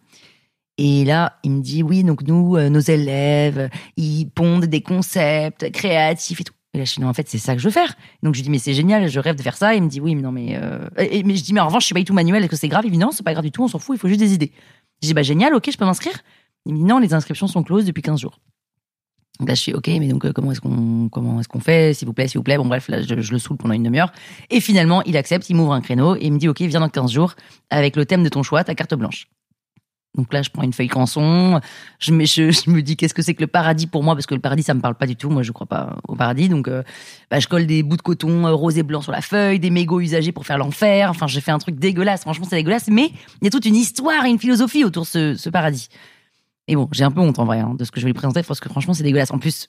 Et 0.79 1.05
là, 1.05 1.39
il 1.45 1.51
me 1.51 1.63
dit 1.63 1.83
oui, 1.83 2.03
donc 2.03 2.23
nous, 2.23 2.57
euh, 2.57 2.69
nos 2.71 2.81
élèves, 2.81 3.69
ils 3.97 4.27
pondent 4.27 4.65
des 4.65 4.81
concepts 4.81 5.71
créatifs 5.71 6.41
et 6.41 6.45
tout. 6.45 6.55
Et 6.75 6.79
là, 6.79 6.85
je 6.85 6.95
dis 6.95 7.01
non, 7.03 7.09
en 7.09 7.13
fait, 7.13 7.29
c'est 7.29 7.37
ça 7.39 7.55
que 7.55 7.61
je 7.61 7.69
veux 7.69 7.73
faire. 7.73 7.95
Donc 8.23 8.35
je 8.35 8.39
lui 8.41 8.45
dis 8.45 8.51
mais 8.51 8.59
c'est 8.59 8.73
génial, 8.73 9.07
je 9.07 9.21
rêve 9.21 9.37
de 9.37 9.43
faire 9.43 9.57
ça. 9.57 9.75
Il 9.75 9.83
me 9.83 9.89
dit 9.89 10.01
oui, 10.01 10.15
mais 10.15 10.23
non, 10.23 10.33
mais 10.33 10.57
euh... 10.57 10.89
et- 10.97 11.23
mais 11.23 11.37
je 11.37 11.45
dis 11.45 11.53
mais 11.53 11.61
en 11.61 11.67
revanche, 11.67 11.83
je 11.83 11.87
suis 11.87 11.93
pas 11.95 12.01
du 12.01 12.07
tout 12.07 12.15
manuel, 12.15 12.43
est-ce 12.43 12.51
que 12.51 12.57
c'est 12.57 12.69
grave? 12.69 12.87
Non, 12.87 13.11
c'est 13.13 13.23
pas 13.23 13.33
grave 13.33 13.45
du 13.45 13.53
tout, 13.53 13.63
on 13.63 13.69
s'en 13.69 13.79
fout, 13.79 13.97
il 13.97 14.01
faut 14.01 14.09
juste 14.09 14.21
des 14.21 14.33
idées. 14.33 14.53
Je 15.03 15.09
dis 15.09 15.15
bah 15.15 15.23
génial, 15.23 15.55
ok, 15.55 15.71
je 15.71 15.77
peux 15.77 15.85
m'inscrire. 15.85 16.15
Il 16.65 16.73
me 16.73 16.79
dit 16.79 16.85
non, 16.85 16.99
les 16.99 17.13
inscriptions 17.13 17.49
sont 17.49 17.63
closes 17.63 17.85
depuis 17.85 18.03
15 18.03 18.21
jours. 18.21 18.39
Donc 19.39 19.49
là, 19.49 19.55
je 19.55 19.61
suis 19.61 19.75
ok, 19.75 19.89
mais 19.89 20.09
donc 20.09 20.25
euh, 20.25 20.33
comment 20.33 20.53
est-ce 20.53 20.61
qu'on 20.61 21.09
comment 21.11 21.41
est-ce 21.41 21.49
qu'on 21.49 21.61
fait? 21.61 21.95
S'il 21.95 22.07
vous 22.07 22.13
plaît, 22.13 22.29
s'il 22.29 22.39
vous 22.39 22.45
plaît. 22.45 22.59
Bon 22.59 22.67
bref, 22.67 22.89
là, 22.89 23.03
je, 23.03 23.15
le 23.15 23.39
saoule 23.39 23.57
pendant 23.57 23.75
une 23.75 23.83
demi-heure. 23.83 24.13
Et 24.51 24.61
finalement, 24.61 25.03
il 25.03 25.17
accepte, 25.17 25.49
il 25.51 25.57
m'ouvre 25.57 25.73
un 25.73 25.81
créneau 25.81 26.17
et 26.17 26.27
il 26.27 26.33
me 26.33 26.39
dit 26.39 26.49
ok, 26.49 26.61
viens 26.61 26.81
dans 26.81 26.89
15 26.89 27.11
jours 27.11 27.35
avec 27.71 27.97
le 27.97 28.05
thème 28.07 28.23
de 28.23 28.29
ton 28.29 28.43
choix, 28.43 28.63
ta 28.63 28.75
carte 28.75 28.95
blanche. 28.95 29.29
Donc 30.15 30.31
là, 30.35 30.43
je 30.43 30.51
prends 30.51 30.63
une 30.63 30.75
feuille 30.75 30.89
canson, 30.89 31.59
je 31.99 32.13
me, 32.13 32.27
je, 32.27 32.71
me 32.71 32.83
dis 32.83 32.97
qu'est-ce 32.99 33.15
que 33.15 33.23
c'est 33.23 33.33
que 33.33 33.41
le 33.41 33.47
paradis 33.47 33.87
pour 33.87 34.03
moi, 34.03 34.15
parce 34.15 34.27
que 34.27 34.35
le 34.35 34.41
paradis, 34.43 34.63
ça 34.63 34.75
me 34.75 34.81
parle 34.81 34.95
pas 34.95 35.07
du 35.07 35.17
tout. 35.17 35.31
Moi, 35.31 35.43
je 35.43 35.53
crois 35.53 35.67
pas 35.67 35.97
au 36.07 36.15
paradis. 36.15 36.51
Donc, 36.51 36.69
euh, 36.69 36.83
bah, 37.31 37.41
je 37.41 37.49
colle 37.49 37.67
des 37.67 37.83
bouts 37.83 37.97
de 37.97 38.03
coton 38.03 38.47
euh, 38.47 38.53
rose 38.53 38.77
et 38.77 38.83
blanc 38.83 39.01
sur 39.01 39.13
la 39.13 39.23
feuille, 39.23 39.59
des 39.59 39.71
mégots 39.71 40.01
usagés 40.01 40.33
pour 40.33 40.45
faire 40.45 40.59
l'enfer. 40.59 41.09
Enfin, 41.09 41.27
j'ai 41.27 41.41
fait 41.41 41.51
un 41.51 41.59
truc 41.59 41.79
dégueulasse. 41.79 42.21
Franchement, 42.21 42.47
c'est 42.49 42.57
dégueulasse. 42.57 42.89
Mais 42.89 43.11
il 43.41 43.45
y 43.45 43.47
a 43.47 43.51
toute 43.51 43.65
une 43.65 43.75
histoire 43.75 44.27
et 44.27 44.29
une 44.29 44.39
philosophie 44.39 44.85
autour 44.85 45.05
de 45.15 45.35
ce 45.35 45.49
paradis. 45.49 45.89
Et 46.69 46.77
bon, 46.77 46.89
j'ai 46.93 47.05
un 47.05 47.11
peu 47.11 47.21
honte 47.21 47.39
en 47.39 47.45
vrai 47.45 47.59
hein, 47.61 47.75
de 47.79 47.85
ce 47.85 47.91
que 47.91 47.99
je 48.01 48.05
vais 48.07 48.11
lui 48.11 48.15
présenter, 48.15 48.43
parce 48.43 48.61
que 48.61 48.69
franchement, 48.69 48.95
c'est 48.95 49.03
dégueulasse. 49.03 49.31
En 49.33 49.39
plus, 49.39 49.69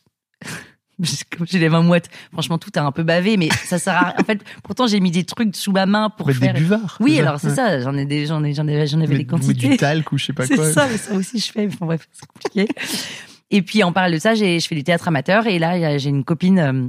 comme 1.37 1.47
j'ai 1.47 1.59
les 1.59 1.69
mains 1.69 1.81
moites, 1.81 2.09
franchement, 2.31 2.57
tout 2.59 2.69
a 2.75 2.81
un 2.81 2.91
peu 2.91 3.03
bavé, 3.03 3.35
mais 3.37 3.49
ça 3.49 3.79
sert 3.79 3.95
à 3.95 3.99
rien. 4.09 4.13
En 4.19 4.23
fait, 4.23 4.43
pourtant, 4.63 4.85
j'ai 4.87 4.99
mis 4.99 5.09
des 5.11 5.23
trucs 5.23 5.55
sous 5.55 5.71
ma 5.71 5.85
main 5.85 6.09
pour 6.09 6.27
des 6.27 6.33
faire. 6.33 6.53
buvards. 6.53 6.97
Oui, 6.99 7.13
c'est 7.15 7.21
alors 7.21 7.39
c'est 7.39 7.47
Ouais. 7.47 7.55
ça. 7.55 7.79
J'en 7.81 7.95
ai 7.97 8.05
des, 8.05 8.25
j'en 8.27 8.43
ai, 8.43 8.53
j'en 8.53 8.67
ai, 8.67 8.85
j'en 8.85 9.01
avais 9.01 9.17
des 9.17 9.25
quantités. 9.25 9.69
du 9.69 9.77
talc 9.77 10.11
ou 10.11 10.17
je 10.17 10.25
sais 10.25 10.33
pas 10.33 10.45
C'est 10.47 10.55
quoi. 10.55 10.71
ça, 10.71 10.87
mais 10.89 10.97
ça 10.97 11.13
aussi 11.15 11.39
je 11.39 11.51
fais. 11.51 11.65
Enfin 11.67 11.85
bref, 11.87 12.07
c'est 12.11 12.25
compliqué. 12.27 12.67
Et 13.49 13.61
puis 13.63 13.83
en 13.83 13.91
parallèle 13.91 14.17
de 14.17 14.21
ça, 14.21 14.35
j'ai, 14.35 14.59
je 14.59 14.67
fais 14.67 14.75
du 14.75 14.83
théâtre 14.83 15.07
amateur 15.07 15.45
et 15.47 15.59
là 15.59 15.97
j'ai 15.97 16.09
une 16.09 16.23
copine 16.23 16.59
euh, 16.59 16.87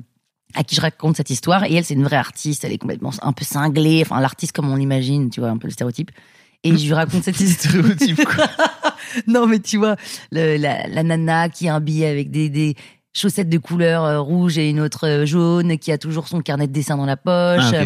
à 0.55 0.65
qui 0.65 0.75
je 0.77 0.81
raconte 0.81 1.17
cette 1.17 1.29
histoire 1.31 1.65
et 1.65 1.75
elle 1.75 1.85
c'est 1.85 1.95
une 1.95 2.05
vraie 2.05 2.17
artiste, 2.17 2.65
elle 2.65 2.73
est 2.73 2.79
complètement 2.79 3.11
un 3.23 3.33
peu 3.33 3.45
cinglée, 3.45 4.03
enfin 4.05 4.19
l'artiste 4.21 4.53
comme 4.53 4.71
on 4.71 4.77
l'imagine, 4.77 5.29
tu 5.31 5.41
vois, 5.41 5.51
un 5.51 5.59
peu 5.59 5.67
le 5.67 5.73
stéréotype. 5.73 6.11
Et 6.63 6.75
je 6.77 6.87
lui 6.87 6.95
raconte 6.95 7.23
cette 7.25 7.39
histoire. 7.41 7.73
Stéréotype, 7.75 8.25
quoi. 8.25 8.47
non 9.27 9.47
mais 9.47 9.61
tu 9.61 9.77
vois, 9.79 9.97
le- 10.33 10.57
la, 10.57 10.87
la 10.89 11.03
nana 11.03 11.49
qui 11.49 11.69
a 11.69 11.75
un 11.75 11.81
billet 11.81 12.07
avec 12.07 12.31
des, 12.31 12.49
des 12.49 12.75
chaussettes 13.13 13.49
de 13.49 13.59
couleur 13.59 14.05
euh, 14.05 14.21
rouge 14.21 14.59
et 14.59 14.69
une 14.71 14.81
autre 14.81 15.07
euh, 15.07 15.27
jaune, 15.27 15.79
qui 15.79 15.93
a 15.93 15.99
toujours 15.99 16.29
son 16.29 16.41
carnet 16.41 16.67
de 16.67 16.73
dessin 16.73 16.97
dans 16.97 17.07
la 17.07 17.17
poche. 17.17 17.63
Ah, 17.73 17.85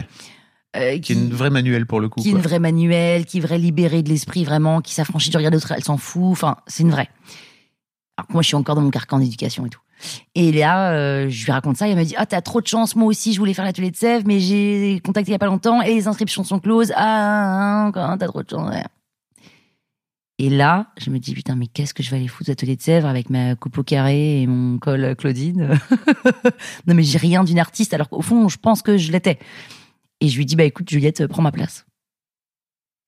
euh, 0.77 0.99
Qui 0.99 1.13
est 1.13 1.17
une 1.17 1.33
vraie 1.33 1.51
manuelle 1.51 1.87
pour 1.87 1.99
le 2.01 2.09
coup. 2.09 2.21
qui 2.21 2.29
est 2.29 2.33
une 2.33 2.39
vraie 2.41 2.59
manuelle, 2.59 3.25
qui 3.25 3.39
est 3.39 3.41
vraie 3.41 3.59
libérée 3.59 4.03
de 4.03 4.09
l'esprit 4.11 4.45
vraiment, 4.45 4.81
qui 4.81 4.95
s'affranchit 4.95 5.31
du 5.31 5.37
regard 5.37 5.51
d'autres, 5.51 5.73
elle 5.73 5.83
s'en 5.85 5.97
fout. 5.97 6.25
Enfin, 6.33 6.57
c'est 6.67 6.83
une 6.83 6.91
vraie. 6.91 7.09
Alors 8.17 8.27
que 8.29 8.33
moi, 8.35 8.43
je 8.43 8.49
suis 8.49 8.55
encore 8.57 8.75
dans 8.75 8.83
mon 8.83 8.91
carcan 8.91 9.19
d'éducation 9.19 9.65
et 9.67 9.71
tout. 9.71 9.81
Et 10.35 10.53
là, 10.53 10.93
euh, 10.93 11.27
je 11.29 11.45
lui 11.45 11.53
raconte 11.53 11.77
ça, 11.77 11.89
et 11.89 11.93
elle 11.93 11.99
me 11.99 12.05
dit 12.05 12.15
Ah, 12.19 12.27
t'as 12.27 12.41
trop 12.43 12.61
de 12.61 12.67
chance, 12.67 12.95
moi 12.97 13.09
aussi, 13.09 13.33
je 13.33 13.39
voulais 13.39 13.55
faire 13.55 13.65
l'atelier 13.65 13.91
de 13.91 13.97
Sèvres, 13.97 14.25
mais 14.27 14.41
j'ai 14.41 15.01
contacté 15.05 15.31
il 15.31 15.33
y 15.33 15.37
a 15.37 15.39
pas 15.39 15.47
longtemps 15.47 15.81
et 15.83 15.95
les 15.95 16.07
inscriptions 16.07 16.45
sont 16.45 16.59
closes. 16.61 16.93
Ah, 16.95 17.91
ah, 17.95 18.11
ah, 18.13 18.17
t'as 18.19 18.27
trop 18.29 18.43
de 18.43 18.49
chance. 18.51 18.71
ouais. 18.71 18.85
Et 20.38 20.50
là, 20.50 20.92
je 20.99 21.11
me 21.11 21.18
dis 21.18 21.35
Putain, 21.35 21.57
mais 21.57 21.66
qu'est-ce 21.66 21.92
que 21.92 22.03
je 22.03 22.11
vais 22.11 22.16
aller 22.16 22.29
foutre 22.29 22.51
l'atelier 22.51 22.77
de 22.77 22.83
Sèvres 22.83 23.09
avec 23.09 23.29
ma 23.29 23.57
coupe 23.57 23.79
au 23.79 23.83
carré 23.83 24.42
et 24.42 24.46
mon 24.46 24.79
col 24.79 25.16
Claudine 25.16 25.79
Non, 26.87 26.94
mais 26.94 27.03
j'ai 27.03 27.18
rien 27.18 27.42
d'une 27.42 27.59
artiste, 27.59 27.92
alors 27.92 28.09
qu'au 28.09 28.22
fond, 28.22 28.48
je 28.48 28.59
pense 28.59 28.83
que 28.83 28.96
je 28.96 29.11
l'étais. 29.11 29.38
Et 30.20 30.29
je 30.29 30.37
lui 30.37 30.46
dis 30.46 30.55
Bah 30.55 30.64
écoute, 30.64 30.88
Juliette, 30.88 31.27
prends 31.27 31.42
ma 31.42 31.53
place. 31.53 31.87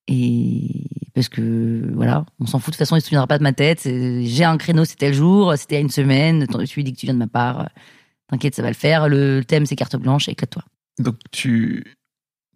Et 0.07 0.87
parce 1.13 1.29
que 1.29 1.89
voilà, 1.93 2.25
on 2.39 2.45
s'en 2.45 2.59
fout 2.59 2.73
de 2.73 2.75
toute 2.75 2.79
façon, 2.79 2.97
il 2.97 3.01
se 3.01 3.07
souviendra 3.07 3.27
pas 3.27 3.37
de 3.37 3.43
ma 3.43 3.53
tête. 3.53 3.83
J'ai 3.83 4.43
un 4.43 4.57
créneau, 4.57 4.83
c'était 4.83 5.09
le 5.09 5.13
jour, 5.13 5.53
c'était 5.55 5.77
à 5.77 5.79
une 5.79 5.89
semaine. 5.89 6.47
Tu 6.47 6.75
lui 6.75 6.83
dis 6.83 6.91
que 6.93 6.99
tu 6.99 7.05
viens 7.05 7.13
de 7.13 7.19
ma 7.19 7.27
part. 7.27 7.69
T'inquiète, 8.27 8.55
ça 8.55 8.61
va 8.61 8.69
le 8.69 8.75
faire. 8.75 9.07
Le 9.07 9.43
thème, 9.45 9.65
c'est 9.65 9.75
carte 9.75 9.95
blanche, 9.95 10.27
éclate-toi. 10.27 10.63
Donc 10.99 11.15
tu 11.31 11.95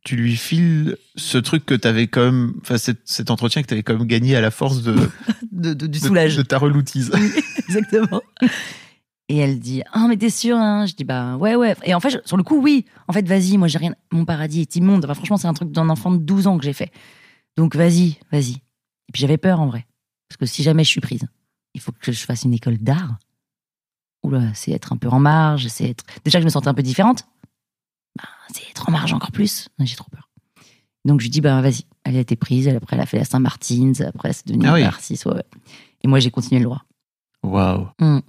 tu 0.05 0.15
lui 0.15 0.37
files 0.37 0.95
ce 1.17 1.37
truc 1.37 1.65
que 1.65 1.73
t'avais 1.75 2.07
quand 2.07 2.23
même, 2.23 2.53
enfin 2.61 2.77
cet, 2.77 2.99
cet 3.03 3.29
entretien 3.31 3.61
que 3.61 3.67
t'avais 3.67 3.83
quand 3.83 3.97
même 3.97 4.07
gagné 4.07 4.35
à 4.37 4.41
la 4.41 4.51
force 4.51 4.81
de, 4.83 4.95
De, 5.51 5.73
de- 5.73 5.87
du 5.87 5.99
de- 5.99 6.05
soulage. 6.05 6.37
de 6.37 6.41
ta 6.43 6.57
reloutise. 6.57 7.11
Exactement. 7.67 8.21
Et 9.27 9.37
elle 9.39 9.59
dit 9.59 9.81
Ah, 9.91 10.05
mais 10.07 10.15
t'es 10.17 10.29
sûre 10.29 10.55
hein? 10.57 10.85
Je 10.85 10.93
dis 10.93 11.03
Bah, 11.03 11.35
ouais, 11.37 11.55
ouais. 11.55 11.75
Et 11.83 11.93
en 11.95 11.99
fait, 11.99 12.21
sur 12.25 12.37
le 12.37 12.43
coup, 12.43 12.61
oui. 12.61 12.85
En 13.07 13.13
fait, 13.13 13.27
vas-y, 13.27 13.57
moi, 13.57 13.67
j'ai 13.67 13.79
rien. 13.79 13.95
Mon 14.11 14.23
paradis 14.25 14.61
est 14.61 14.75
immonde. 14.75 15.03
Enfin, 15.03 15.15
franchement, 15.15 15.37
c'est 15.37 15.47
un 15.47 15.53
truc 15.53 15.71
d'un 15.71 15.89
enfant 15.89 16.11
de 16.11 16.17
12 16.17 16.45
ans 16.47 16.57
que 16.57 16.63
j'ai 16.63 16.73
fait. 16.73 16.91
Donc, 17.57 17.75
vas-y, 17.75 18.17
vas-y. 18.31 18.51
Et 18.51 19.11
puis, 19.11 19.21
j'avais 19.21 19.37
peur, 19.37 19.59
en 19.59 19.67
vrai. 19.67 19.85
Parce 20.29 20.37
que 20.37 20.45
si 20.45 20.61
jamais 20.61 20.83
je 20.83 20.89
suis 20.89 21.01
prise, 21.01 21.23
il 21.73 21.81
faut 21.81 21.91
que 21.91 22.11
je 22.11 22.19
fasse 22.25 22.43
une 22.43 22.53
école 22.53 22.77
d'art. 22.77 23.17
Oula, 24.23 24.53
c'est 24.53 24.71
être 24.71 24.91
un 24.93 24.97
peu 24.97 25.07
en 25.07 25.19
marge, 25.19 25.67
c'est 25.67 25.89
être. 25.89 26.03
Déjà 26.23 26.39
que 26.39 26.41
je 26.43 26.45
me 26.45 26.51
sentais 26.51 26.67
un 26.67 26.73
peu 26.73 26.81
différente. 26.83 27.25
Bah, 28.17 28.23
c'est 28.53 28.61
en 28.87 28.91
marge 28.91 29.13
encore 29.13 29.31
plus. 29.31 29.69
J'ai 29.79 29.95
trop 29.95 30.09
peur. 30.09 30.29
Donc, 31.05 31.19
je 31.19 31.25
lui 31.25 31.29
dis 31.29 31.41
Bah, 31.41 31.61
vas-y. 31.61 31.83
Elle 32.03 32.17
a 32.17 32.19
été 32.19 32.35
prise. 32.35 32.67
Elle, 32.67 32.77
après, 32.77 32.95
elle 32.95 33.01
a 33.01 33.05
fait 33.05 33.17
la 33.17 33.25
Saint-Martin's. 33.25 34.01
Après, 34.01 34.33
c'est 34.33 34.47
devenu 34.47 34.65
Ah 34.67 34.73
oui. 34.73 34.83
artiste. 34.83 35.25
Ouais, 35.25 35.33
ouais. 35.35 35.43
Et 36.03 36.07
moi, 36.07 36.19
j'ai 36.19 36.31
continué 36.31 36.59
le 36.59 36.65
droit. 36.65 36.83
Waouh. 37.43 37.87
Mm. 37.99 38.19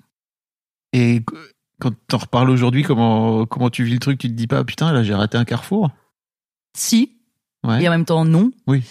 Et 0.93 1.23
qu- 1.27 1.35
quand 1.81 1.93
t'en 2.09 2.19
reparles 2.19 2.51
aujourd'hui, 2.51 2.83
comment 2.83 3.45
comment 3.47 3.71
tu 3.71 3.85
vis 3.85 3.93
le 3.95 3.99
truc? 3.99 4.19
Tu 4.19 4.29
te 4.29 4.33
dis 4.33 4.47
pas 4.47 4.65
putain 4.65 4.93
là 4.93 5.03
j'ai 5.03 5.15
raté 5.15 5.37
un 5.37 5.45
carrefour? 5.45 5.91
Si, 6.77 7.19
Ouais. 7.65 7.83
et 7.83 7.89
en 7.89 7.91
même 7.91 8.05
temps 8.05 8.25
non. 8.25 8.51
Oui. 8.67 8.83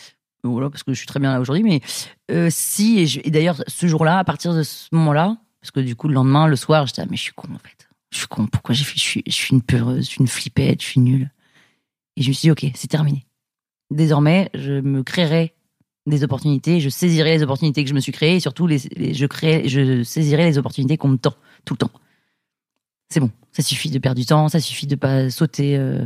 Voilà, 0.43 0.69
parce 0.69 0.83
que 0.83 0.93
je 0.93 0.97
suis 0.97 1.07
très 1.07 1.19
bien 1.19 1.31
là 1.33 1.39
aujourd'hui, 1.39 1.63
mais 1.63 1.81
euh, 2.29 2.49
si, 2.51 3.19
et 3.23 3.31
d'ailleurs, 3.31 3.63
ce 3.67 3.87
jour-là, 3.87 4.19
à 4.19 4.23
partir 4.23 4.53
de 4.53 4.61
ce 4.61 4.87
moment-là, 4.91 5.37
parce 5.61 5.71
que 5.71 5.79
du 5.79 5.95
coup, 5.95 6.07
le 6.07 6.13
lendemain, 6.13 6.45
le 6.47 6.55
soir, 6.55 6.85
j'étais, 6.85 7.01
ah, 7.01 7.05
mais 7.09 7.17
je 7.17 7.23
suis 7.23 7.33
con, 7.33 7.47
en 7.51 7.57
fait. 7.57 7.84
Je 8.15 8.19
suis 8.21 8.27
con, 8.27 8.47
pourquoi 8.47 8.73
j'ai 8.73 8.85
fait, 8.85 8.95
je 8.97 9.03
suis, 9.03 9.23
je 9.27 9.31
suis 9.33 9.53
une 9.53 9.61
peureuse, 9.61 10.05
je 10.05 10.09
suis 10.11 10.21
une 10.21 10.27
flippette, 10.27 10.81
je 10.81 10.87
suis 10.87 11.01
nulle. 11.01 11.31
Et 12.15 12.23
je 12.23 12.29
me 12.29 12.33
suis 12.33 12.43
dit, 12.47 12.51
ok, 12.51 12.65
c'est 12.73 12.87
terminé. 12.87 13.25
Désormais, 13.91 14.49
je 14.53 14.79
me 14.79 15.03
créerai 15.03 15.53
des 16.07 16.23
opportunités, 16.23 16.79
je 16.79 16.87
saisirai 16.87 17.35
les 17.35 17.43
opportunités 17.43 17.83
que 17.83 17.89
je 17.89 17.93
me 17.93 17.99
suis 17.99 18.13
créées, 18.13 18.35
et 18.37 18.39
surtout, 18.39 18.67
les, 18.67 18.77
les- 18.95 19.13
je, 19.13 19.25
créerai, 19.25 19.67
je 19.67 20.01
saisirai 20.03 20.45
les 20.45 20.57
opportunités 20.57 20.95
qu'on 20.95 21.09
me 21.09 21.17
tend, 21.17 21.33
tout 21.65 21.73
le 21.73 21.79
temps. 21.79 21.91
C'est 23.09 23.19
bon, 23.19 23.31
ça 23.51 23.61
suffit 23.61 23.89
de 23.91 23.99
perdre 23.99 24.19
du 24.19 24.25
temps, 24.25 24.47
ça 24.47 24.61
suffit 24.61 24.87
de 24.87 24.95
pas 24.95 25.29
sauter 25.29 25.77
euh, 25.77 26.05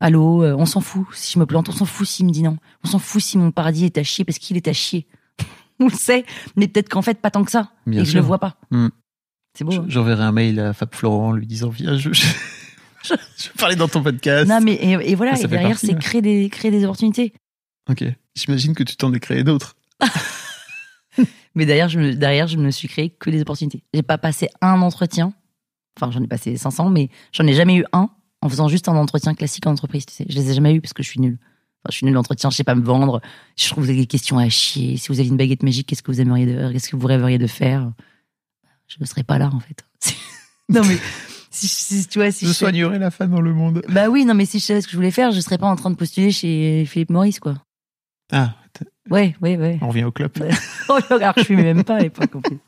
à 0.00 0.10
l'eau, 0.10 0.42
euh, 0.42 0.52
on 0.58 0.66
s'en 0.66 0.80
fout 0.80 1.06
si 1.12 1.32
je 1.32 1.38
me 1.38 1.46
plante, 1.46 1.68
on 1.68 1.72
s'en 1.72 1.84
fout 1.86 2.08
s'il 2.08 2.26
me 2.26 2.32
dit 2.32 2.42
non, 2.42 2.56
on 2.84 2.88
s'en 2.88 2.98
fout 2.98 3.22
si 3.22 3.38
mon 3.38 3.52
paradis 3.52 3.84
est 3.84 3.98
à 3.98 4.02
chier 4.02 4.24
parce 4.24 4.38
qu'il 4.38 4.56
est 4.56 4.66
à 4.68 4.72
chier. 4.72 5.06
on 5.80 5.84
le 5.86 5.94
sait, 5.94 6.24
mais 6.56 6.66
peut-être 6.66 6.88
qu'en 6.88 7.02
fait, 7.02 7.20
pas 7.20 7.30
tant 7.30 7.44
que 7.44 7.52
ça, 7.52 7.70
Bien 7.86 8.00
et 8.00 8.04
que 8.04 8.10
je 8.10 8.16
le 8.16 8.20
vois 8.24 8.38
pas. 8.38 8.56
Mm. 8.70 8.88
C'est 9.56 9.64
beau. 9.64 9.72
Hein 9.74 9.86
J'enverrai 9.88 10.22
un 10.22 10.32
mail 10.32 10.60
à 10.60 10.72
Fab 10.72 10.94
Florent 10.94 11.28
en 11.28 11.32
lui 11.32 11.46
disant 11.46 11.70
viens 11.70 11.96
je, 11.96 12.12
je, 12.12 12.26
je 13.02 13.12
vais 13.12 13.54
parler 13.58 13.76
dans 13.76 13.88
ton 13.88 14.02
podcast. 14.02 14.48
non, 14.48 14.60
mais 14.60 14.74
et, 14.74 15.10
et 15.10 15.14
voilà, 15.14 15.32
et 15.32 15.36
fait 15.36 15.48
derrière, 15.48 15.78
c'est 15.78 15.94
ouais. 15.94 15.98
créer 15.98 16.22
des, 16.22 16.48
créer 16.50 16.70
des 16.70 16.84
opportunités. 16.84 17.32
Ok. 17.88 18.04
J'imagine 18.34 18.74
que 18.74 18.82
tu 18.82 18.96
t'en 18.96 19.12
es 19.14 19.20
créé 19.20 19.44
d'autres. 19.44 19.76
Mais 21.54 21.64
derrière, 21.64 21.88
je 21.88 21.98
me, 21.98 22.14
derrière, 22.14 22.46
je 22.46 22.58
me 22.58 22.70
suis 22.70 22.86
créé 22.86 23.08
que 23.08 23.30
des 23.30 23.40
opportunités. 23.40 23.82
J'ai 23.94 24.02
pas 24.02 24.18
passé 24.18 24.50
un 24.60 24.82
entretien. 24.82 25.32
Enfin, 25.98 26.12
j'en 26.12 26.22
ai 26.22 26.26
passé 26.26 26.54
500, 26.58 26.90
mais 26.90 27.08
j'en 27.32 27.46
ai 27.46 27.54
jamais 27.54 27.76
eu 27.76 27.84
un 27.94 28.10
en 28.42 28.48
faisant 28.50 28.68
juste 28.68 28.86
un 28.90 28.96
entretien 28.96 29.34
classique 29.34 29.66
en 29.66 29.70
entreprise. 29.70 30.04
Tu 30.04 30.12
sais, 30.12 30.26
je 30.28 30.34
les 30.36 30.50
ai 30.50 30.54
jamais 30.54 30.74
eu 30.74 30.82
parce 30.82 30.92
que 30.92 31.02
je 31.02 31.08
suis 31.08 31.20
nulle. 31.20 31.38
Enfin, 31.40 31.88
je 31.88 31.96
suis 31.96 32.04
nulle 32.04 32.18
en 32.18 32.20
entretien, 32.20 32.50
je 32.50 32.56
sais 32.56 32.64
pas 32.64 32.74
me 32.74 32.84
vendre. 32.84 33.22
Je 33.56 33.66
trouve 33.70 33.86
des 33.86 34.04
questions 34.04 34.36
à 34.36 34.50
chier. 34.50 34.98
Si 34.98 35.08
vous 35.08 35.18
aviez 35.18 35.30
une 35.30 35.38
baguette 35.38 35.62
magique, 35.62 35.86
qu'est-ce 35.86 36.02
que 36.02 36.12
vous 36.12 36.20
aimeriez 36.20 36.44
de, 36.44 36.70
qu'est-ce 36.70 36.90
que 36.90 36.96
vous 36.96 37.06
rêveriez 37.06 37.38
de 37.38 37.46
faire? 37.46 37.90
Je 38.88 38.96
ne 39.00 39.06
serais 39.06 39.22
pas 39.24 39.38
là 39.38 39.50
en 39.52 39.60
fait. 39.60 39.84
non 40.68 40.82
mais 40.84 40.96
si, 41.50 41.68
si- 41.68 42.06
tu 42.06 42.18
vois, 42.18 42.30
si 42.30 42.44
Je 42.44 42.50
je 42.50 42.54
fais- 42.54 42.64
soignerai 42.66 42.98
la 42.98 43.10
femme 43.10 43.30
dans 43.30 43.40
le 43.40 43.52
monde. 43.54 43.82
bah 43.88 44.08
oui, 44.08 44.24
non 44.24 44.34
mais 44.34 44.44
si 44.46 44.58
je 44.58 44.64
savais 44.64 44.80
ce 44.80 44.86
que 44.86 44.92
je 44.92 44.96
voulais 44.96 45.10
faire, 45.10 45.32
je 45.32 45.40
serais 45.40 45.58
pas 45.58 45.66
en 45.68 45.76
train 45.76 45.90
de 45.90 45.96
postuler 45.96 46.30
chez 46.32 46.84
Philippe 46.86 47.10
Maurice 47.10 47.40
quoi. 47.40 47.54
Ah, 48.32 48.54
Ouais, 49.08 49.34
ouais, 49.40 49.56
ouais. 49.56 49.78
on 49.82 49.88
revient 49.88 50.04
au 50.04 50.10
club. 50.12 50.32
Oh, 50.88 50.98
alors 51.10 51.34
que 51.34 51.40
je 51.40 51.46
fumais 51.46 51.62
même 51.62 51.82
pas 51.84 51.96
à 51.96 52.00
l'époque 52.00 52.34
en 52.34 52.40
plus. 52.40 52.58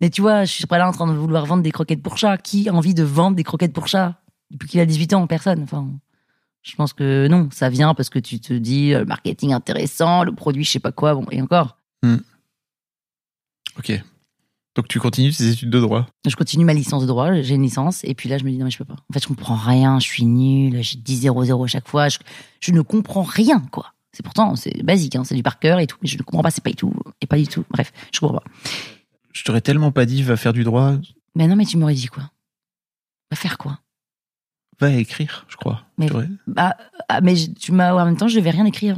Mais 0.00 0.10
tu 0.10 0.20
vois, 0.20 0.44
je 0.44 0.52
suis 0.52 0.66
pas 0.66 0.78
là 0.78 0.88
en 0.88 0.92
train 0.92 1.06
de 1.06 1.12
vouloir 1.16 1.46
vendre 1.46 1.62
des 1.62 1.70
croquettes 1.70 2.02
pour 2.02 2.18
chat. 2.18 2.36
Qui 2.38 2.68
a 2.68 2.72
envie 2.74 2.94
de 2.94 3.02
vendre 3.04 3.36
des 3.36 3.44
croquettes 3.44 3.72
pour 3.72 3.86
chat 3.88 4.20
depuis 4.50 4.68
qu'il 4.68 4.80
a 4.80 4.86
18 4.86 5.12
ans 5.14 5.26
Personne. 5.28 5.62
Enfin, 5.62 5.88
je 6.62 6.74
pense 6.76 6.92
que 6.92 7.28
non, 7.28 7.48
ça 7.52 7.68
vient 7.68 7.94
parce 7.94 8.10
que 8.10 8.18
tu 8.18 8.40
te 8.40 8.52
dis 8.52 8.92
euh, 8.94 9.04
marketing 9.04 9.52
intéressant, 9.52 10.22
le 10.24 10.32
produit, 10.34 10.64
je 10.64 10.70
sais 10.72 10.80
pas 10.80 10.92
quoi. 10.92 11.14
Bon, 11.14 11.24
et 11.30 11.40
encore, 11.40 11.76
Ok. 13.78 14.02
Donc 14.74 14.88
tu 14.88 14.98
continues 15.00 15.32
tes 15.32 15.48
études 15.50 15.68
de 15.70 15.80
droit? 15.80 16.06
je 16.26 16.34
continue 16.34 16.64
ma 16.64 16.72
licence 16.72 17.02
de 17.02 17.06
droit, 17.06 17.40
j'ai 17.42 17.54
une 17.56 17.62
licence, 17.62 18.02
et 18.04 18.14
puis 18.14 18.28
là, 18.30 18.38
je 18.38 18.44
me 18.44 18.50
dis 18.50 18.56
non, 18.56 18.64
mais 18.64 18.70
je 18.70 18.78
peux 18.78 18.84
pas. 18.86 18.94
En 18.94 19.12
fait, 19.12 19.22
je 19.22 19.28
comprends 19.28 19.54
rien, 19.56 19.98
je 20.00 20.06
suis 20.06 20.24
nulle, 20.24 20.82
j'ai 20.82 20.96
10 20.96 21.16
0 21.18 21.44
0 21.44 21.64
à 21.64 21.66
chaque 21.66 21.88
fois, 21.88 22.08
je, 22.08 22.18
je 22.60 22.72
ne 22.72 22.80
comprends 22.80 23.22
rien, 23.22 23.60
quoi. 23.70 23.92
C'est 24.14 24.22
pourtant, 24.22 24.56
c'est 24.56 24.82
basique, 24.82 25.14
hein, 25.16 25.24
c'est 25.24 25.34
du 25.34 25.42
par 25.42 25.58
cœur 25.58 25.78
et 25.78 25.86
tout, 25.86 25.96
mais 26.02 26.08
je 26.08 26.16
ne 26.16 26.22
comprends 26.22 26.42
pas, 26.42 26.50
c'est 26.50 26.64
pas 26.64 26.70
du 26.70 26.76
tout, 26.76 26.92
et 27.20 27.26
pas 27.26 27.36
du 27.36 27.46
tout. 27.46 27.64
Bref, 27.70 27.92
je 28.14 28.20
comprends 28.20 28.38
pas. 28.38 28.44
Je 29.32 29.44
t'aurais 29.44 29.60
tellement 29.60 29.92
pas 29.92 30.06
dit, 30.06 30.22
va 30.22 30.36
faire 30.36 30.52
du 30.54 30.64
droit, 30.64 30.94
Mais 31.34 31.46
non, 31.46 31.56
mais 31.56 31.64
tu 31.66 31.76
m'aurais 31.76 31.94
dit 31.94 32.06
quoi? 32.06 32.30
Va 33.30 33.36
faire 33.36 33.58
quoi? 33.58 33.78
Va 34.80 34.90
écrire, 34.90 35.44
je 35.48 35.56
crois. 35.56 35.82
Mais- 35.98 36.08
t'aurais- 36.08 36.28
Bah, 36.46 36.76
ah, 37.08 37.20
mais 37.20 37.34
tu 37.58 37.72
m'as, 37.72 37.92
en 37.94 38.04
même 38.06 38.16
temps, 38.16 38.28
je 38.28 38.36
devais 38.38 38.50
rien 38.50 38.64
écrire. 38.64 38.96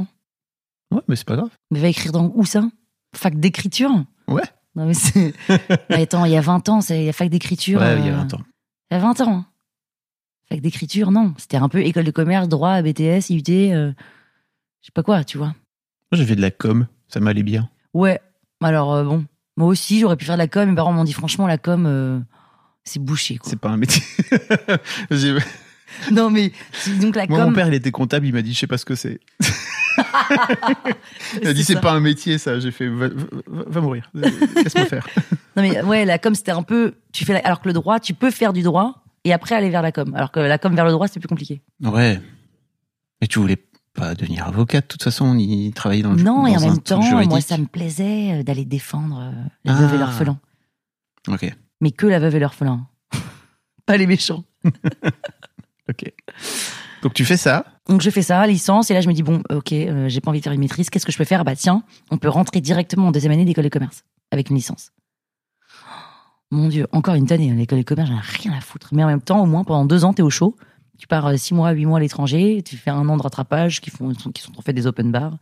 Ouais, 0.91 1.01
mais 1.07 1.15
c'est 1.17 1.25
pas 1.27 1.35
grave. 1.35 1.49
Mais 1.71 1.79
va 1.79 1.87
écrire 1.89 2.11
dans 2.13 2.31
où 2.33 2.45
ça? 2.45 2.63
Fac 3.15 3.37
d'écriture? 3.39 3.91
Ouais. 4.27 4.43
Non, 4.75 4.85
mais 4.85 4.93
c'est. 4.93 5.33
Attends, 5.89 6.25
il 6.25 6.31
y 6.31 6.37
a 6.37 6.41
20 6.41 6.69
ans, 6.69 6.81
c'est 6.81 6.99
il 6.99 7.05
y 7.05 7.09
a 7.09 7.13
fac 7.13 7.29
d'écriture. 7.29 7.79
Ouais, 7.81 7.99
il 7.99 8.05
y 8.05 8.09
a 8.09 8.13
euh, 8.13 8.17
20 8.17 8.33
ans. 8.33 8.41
Il 8.91 8.93
y 8.95 8.97
a 8.97 8.99
20 8.99 9.21
ans. 9.21 9.31
hein. 9.37 9.45
Fac 10.49 10.59
d'écriture, 10.61 11.11
non. 11.11 11.33
C'était 11.37 11.57
un 11.57 11.69
peu 11.69 11.79
école 11.81 12.03
de 12.03 12.11
commerce, 12.11 12.47
droit, 12.49 12.81
BTS, 12.81 13.29
IUT, 13.29 13.43
euh, 13.73 13.91
je 14.81 14.85
sais 14.87 14.91
pas 14.93 15.03
quoi, 15.03 15.23
tu 15.23 15.37
vois. 15.37 15.47
Moi, 15.47 15.55
j'ai 16.13 16.25
fait 16.25 16.35
de 16.35 16.41
la 16.41 16.51
com, 16.51 16.87
ça 17.07 17.19
m'allait 17.19 17.43
bien. 17.43 17.69
Ouais. 17.93 18.19
Alors, 18.61 18.93
euh, 18.93 19.03
bon. 19.03 19.25
Moi 19.57 19.67
aussi, 19.69 19.99
j'aurais 19.99 20.17
pu 20.17 20.25
faire 20.25 20.35
de 20.35 20.39
la 20.39 20.47
com. 20.47 20.69
Mes 20.69 20.75
parents 20.75 20.91
m'ont 20.91 21.03
dit, 21.05 21.13
franchement, 21.13 21.47
la 21.47 21.57
com, 21.57 21.85
euh, 21.87 22.19
c'est 22.83 22.99
bouché, 22.99 23.37
quoi. 23.37 23.49
C'est 23.49 23.59
pas 23.59 23.69
un 23.69 23.77
métier. 23.77 24.03
Non, 26.11 26.29
mais 26.29 26.51
donc 26.99 27.15
la 27.15 27.25
Moi, 27.27 27.39
com. 27.39 27.49
mon 27.49 27.53
père, 27.53 27.67
il 27.67 27.73
était 27.73 27.91
comptable, 27.91 28.25
il 28.25 28.33
m'a 28.33 28.41
dit, 28.41 28.53
je 28.53 28.59
sais 28.59 28.67
pas 28.67 28.77
ce 28.77 28.85
que 28.85 28.95
c'est. 28.95 29.19
Il 31.41 31.47
a 31.47 31.53
dit, 31.53 31.63
c'est 31.63 31.79
pas 31.79 31.93
un 31.93 31.99
métier, 31.99 32.37
ça. 32.37 32.59
J'ai 32.59 32.71
fait, 32.71 32.87
va, 32.87 33.07
va- 33.09 33.23
va 33.47 33.81
mourir. 33.81 34.09
Laisse-moi 34.13 34.85
faire. 34.89 35.07
Non, 35.55 35.63
mais 35.63 35.81
ouais, 35.83 36.05
la 36.05 36.17
com, 36.19 36.33
c'était 36.35 36.51
un 36.51 36.63
peu. 36.63 36.95
Tu 37.13 37.23
fais 37.25 37.33
la- 37.33 37.39
Alors 37.39 37.61
que 37.61 37.67
le 37.67 37.73
droit, 37.73 37.99
tu 37.99 38.13
peux 38.13 38.31
faire 38.31 38.51
du 38.53 38.61
droit 38.61 39.03
et 39.23 39.31
après 39.33 39.55
aller 39.55 39.69
vers 39.69 39.81
la 39.81 39.91
com. 39.91 40.13
Alors 40.15 40.31
que 40.31 40.39
la 40.39 40.57
com 40.57 40.75
vers 40.75 40.85
le 40.85 40.91
droit, 40.91 41.07
c'est 41.07 41.19
plus 41.19 41.27
compliqué. 41.29 41.61
Ouais. 41.83 42.19
Mais 43.21 43.27
tu 43.27 43.39
voulais 43.39 43.63
pas 43.93 44.15
devenir 44.15 44.45
avocat, 44.47 44.81
de 44.81 44.85
toute 44.85 45.03
façon, 45.03 45.33
ni 45.35 45.71
travailler 45.71 46.03
dans 46.03 46.13
le 46.13 46.21
Non, 46.21 46.45
et 46.47 46.57
en 46.57 46.61
même 46.61 46.79
temps, 46.81 47.01
moi, 47.25 47.39
ça 47.41 47.57
me 47.57 47.65
plaisait 47.65 48.39
euh, 48.39 48.43
d'aller 48.43 48.65
défendre 48.65 49.19
euh, 49.21 49.31
les 49.63 49.71
Ah. 49.71 49.75
veuves 49.75 49.93
et 49.93 49.97
l'orphelin. 49.97 50.39
Ok, 51.29 51.49
Mais 51.81 51.91
que 51.91 52.05
la 52.07 52.19
veuve 52.19 52.35
et 52.35 52.39
l'orphelin. 52.39 52.87
Pas 53.85 53.97
les 53.97 54.07
méchants. 54.07 54.43
Ok. 55.89 56.11
Donc 57.01 57.13
tu 57.13 57.25
fais 57.25 57.37
ça. 57.37 57.65
Donc 57.87 58.01
je 58.01 58.09
fais 58.09 58.21
ça, 58.21 58.45
licence, 58.47 58.89
et 58.89 58.93
là 58.93 59.01
je 59.01 59.07
me 59.07 59.13
dis, 59.13 59.23
bon, 59.23 59.43
ok, 59.51 59.73
euh, 59.73 60.09
j'ai 60.09 60.21
pas 60.21 60.31
envie 60.31 60.39
de 60.39 60.43
faire 60.43 60.53
une 60.53 60.59
maîtrise, 60.59 60.89
qu'est-ce 60.89 61.05
que 61.05 61.11
je 61.11 61.17
peux 61.17 61.23
faire? 61.23 61.43
Bah 61.43 61.55
tiens, 61.55 61.83
on 62.09 62.17
peut 62.17 62.29
rentrer 62.29 62.61
directement 62.61 63.07
en 63.07 63.11
deuxième 63.11 63.31
année 63.31 63.45
d'école 63.45 63.65
de 63.65 63.69
commerce, 63.69 64.03
avec 64.31 64.49
une 64.49 64.55
licence. 64.55 64.91
Mon 66.51 66.67
Dieu, 66.67 66.87
encore 66.91 67.15
une 67.15 67.31
année, 67.31 67.51
l'école 67.53 67.79
de 67.79 67.83
commerce, 67.83 68.09
j'en 68.09 68.17
ai 68.17 68.21
rien 68.21 68.53
à 68.57 68.61
foutre. 68.61 68.89
Mais 68.93 69.03
en 69.03 69.07
même 69.07 69.21
temps, 69.21 69.41
au 69.41 69.45
moins, 69.45 69.63
pendant 69.63 69.85
deux 69.85 70.05
ans, 70.05 70.13
t'es 70.13 70.21
au 70.21 70.29
chaud. 70.29 70.55
Tu 70.97 71.07
pars 71.07 71.27
euh, 71.27 71.37
six 71.37 71.53
mois, 71.53 71.71
huit 71.71 71.85
mois 71.85 71.97
à 71.97 72.01
l'étranger, 72.01 72.63
tu 72.63 72.77
fais 72.77 72.91
un 72.91 73.07
an 73.09 73.17
de 73.17 73.21
rattrapage 73.21 73.81
qui, 73.81 73.89
font, 73.89 74.13
qui 74.13 74.41
sont 74.41 74.57
en 74.57 74.61
fait 74.61 74.73
des 74.73 74.87
open 74.87 75.11
bars. 75.11 75.37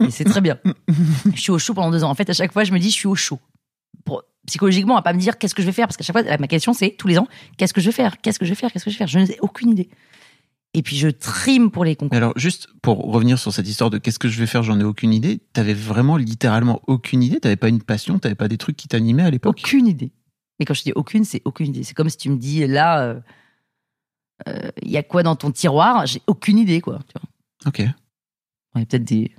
Et 0.00 0.10
c'est 0.10 0.24
très 0.24 0.40
bien. 0.40 0.58
je 1.34 1.40
suis 1.40 1.50
au 1.50 1.58
chaud 1.58 1.74
pendant 1.74 1.90
deux 1.90 2.04
ans. 2.04 2.10
En 2.10 2.14
fait, 2.14 2.30
à 2.30 2.32
chaque 2.32 2.52
fois, 2.52 2.64
je 2.64 2.72
me 2.72 2.78
dis, 2.78 2.90
je 2.90 2.94
suis 2.94 3.08
au 3.08 3.14
chaud. 3.14 3.40
Pour- 4.04 4.22
psychologiquement, 4.46 4.96
à 4.96 5.02
pas 5.02 5.12
me 5.12 5.18
dire 5.18 5.36
qu'est-ce 5.38 5.54
que 5.54 5.62
je 5.62 5.66
vais 5.66 5.72
faire, 5.72 5.86
parce 5.86 5.96
qu'à 5.96 6.04
chaque 6.04 6.16
fois, 6.18 6.36
ma 6.38 6.46
question, 6.48 6.72
c'est 6.72 6.90
tous 6.90 7.08
les 7.08 7.18
ans, 7.18 7.28
qu'est-ce 7.56 7.74
que 7.74 7.80
je 7.80 7.86
vais 7.86 7.92
faire 7.92 8.20
Qu'est-ce 8.20 8.38
que 8.38 8.44
je 8.46 8.50
vais 8.50 8.54
faire 8.54 8.72
Qu'est-ce 8.72 8.84
que 8.84 8.90
je 8.90 8.94
vais 8.96 8.98
faire? 8.98 9.08
Je 9.08 9.18
n'ai 9.18 9.38
aucune 9.40 9.70
idée. 9.70 9.88
Et 10.74 10.82
puis, 10.82 10.96
je 10.96 11.08
trime 11.08 11.70
pour 11.70 11.84
les 11.84 11.96
concours. 11.96 12.16
Alors, 12.16 12.32
juste 12.36 12.68
pour 12.82 12.98
revenir 13.12 13.38
sur 13.38 13.52
cette 13.52 13.66
histoire 13.68 13.90
de 13.90 13.98
qu'est-ce 13.98 14.18
que 14.18 14.28
je 14.28 14.38
vais 14.38 14.46
faire, 14.46 14.62
j'en 14.62 14.78
ai 14.78 14.84
aucune 14.84 15.12
idée. 15.14 15.40
T'avais 15.54 15.74
vraiment 15.74 16.16
littéralement 16.16 16.80
aucune 16.86 17.22
idée. 17.22 17.40
T'avais 17.40 17.56
pas 17.56 17.68
une 17.68 17.82
passion, 17.82 18.18
t'avais 18.18 18.34
pas 18.34 18.48
des 18.48 18.58
trucs 18.58 18.76
qui 18.76 18.86
t'animaient 18.88 19.22
à 19.24 19.30
l'époque? 19.30 19.58
Aucune 19.58 19.86
idée. 19.86 20.12
Mais 20.58 20.66
quand 20.66 20.74
je 20.74 20.82
dis 20.82 20.92
aucune, 20.94 21.24
c'est 21.24 21.40
aucune 21.44 21.68
idée. 21.68 21.84
C'est 21.84 21.94
comme 21.94 22.10
si 22.10 22.16
tu 22.18 22.28
me 22.30 22.36
dis 22.36 22.66
là, 22.66 23.00
euh, 23.02 23.20
euh, 24.48 24.70
il 24.82 24.90
y 24.90 24.96
a 24.96 25.02
quoi 25.02 25.22
dans 25.22 25.36
ton 25.36 25.50
tiroir? 25.50 26.06
J'ai 26.06 26.20
aucune 26.26 26.58
idée, 26.58 26.80
quoi. 26.80 26.98
Tu 27.08 27.14
vois. 27.18 27.28
Ok. 27.66 27.78
Il 27.80 28.78
y 28.80 28.82
a 28.82 28.86
peut-être 28.86 29.04
des 29.04 29.32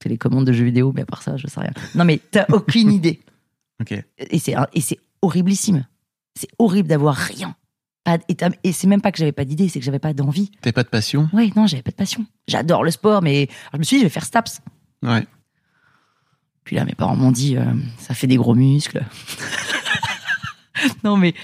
télécommandes 0.00 0.44
de 0.46 0.52
jeux 0.52 0.64
vidéo, 0.64 0.92
mais 0.94 1.02
à 1.02 1.06
part 1.06 1.22
ça, 1.22 1.36
je 1.36 1.46
sais 1.46 1.60
rien. 1.60 1.72
Non, 1.94 2.04
mais 2.04 2.18
t'as 2.30 2.46
aucune 2.52 2.90
idée. 2.92 3.20
Ok. 3.80 3.92
Et 4.18 4.38
c'est 4.38 4.54
et 4.72 4.80
c'est 4.80 4.98
horriblissime. 5.22 5.86
C'est 6.36 6.48
horrible 6.58 6.88
d'avoir 6.88 7.16
rien. 7.16 7.54
Pas- 8.04 8.18
et 8.28 8.36
et 8.64 8.72
c'est 8.72 8.86
même 8.86 9.00
pas 9.00 9.12
que 9.12 9.18
j'avais 9.18 9.32
pas 9.32 9.44
d'idée, 9.44 9.68
c'est 9.68 9.78
que 9.78 9.84
j'avais 9.84 9.98
pas 9.98 10.12
d'envie. 10.12 10.50
T'avais 10.60 10.72
pas 10.72 10.82
de 10.82 10.88
passion. 10.88 11.28
Ouais, 11.32 11.50
non, 11.56 11.66
j'avais 11.66 11.82
pas 11.82 11.90
de 11.90 11.96
passion. 11.96 12.26
J'adore 12.48 12.84
le 12.84 12.90
sport, 12.90 13.22
mais 13.22 13.48
alors, 13.62 13.72
je 13.74 13.78
me 13.78 13.82
suis 13.84 13.96
dit, 13.96 14.00
je 14.02 14.06
vais 14.06 14.10
faire 14.12 14.24
STAPS. 14.24 14.60
Ouais. 15.02 15.26
Puis 16.64 16.76
là, 16.76 16.84
mes 16.84 16.94
parents 16.94 17.16
m'ont 17.16 17.32
dit, 17.32 17.56
euh, 17.56 17.64
ça 17.98 18.14
fait 18.14 18.26
des 18.26 18.36
gros 18.36 18.54
muscles. 18.54 19.04
non, 21.04 21.16
mais 21.16 21.32
tu 21.32 21.38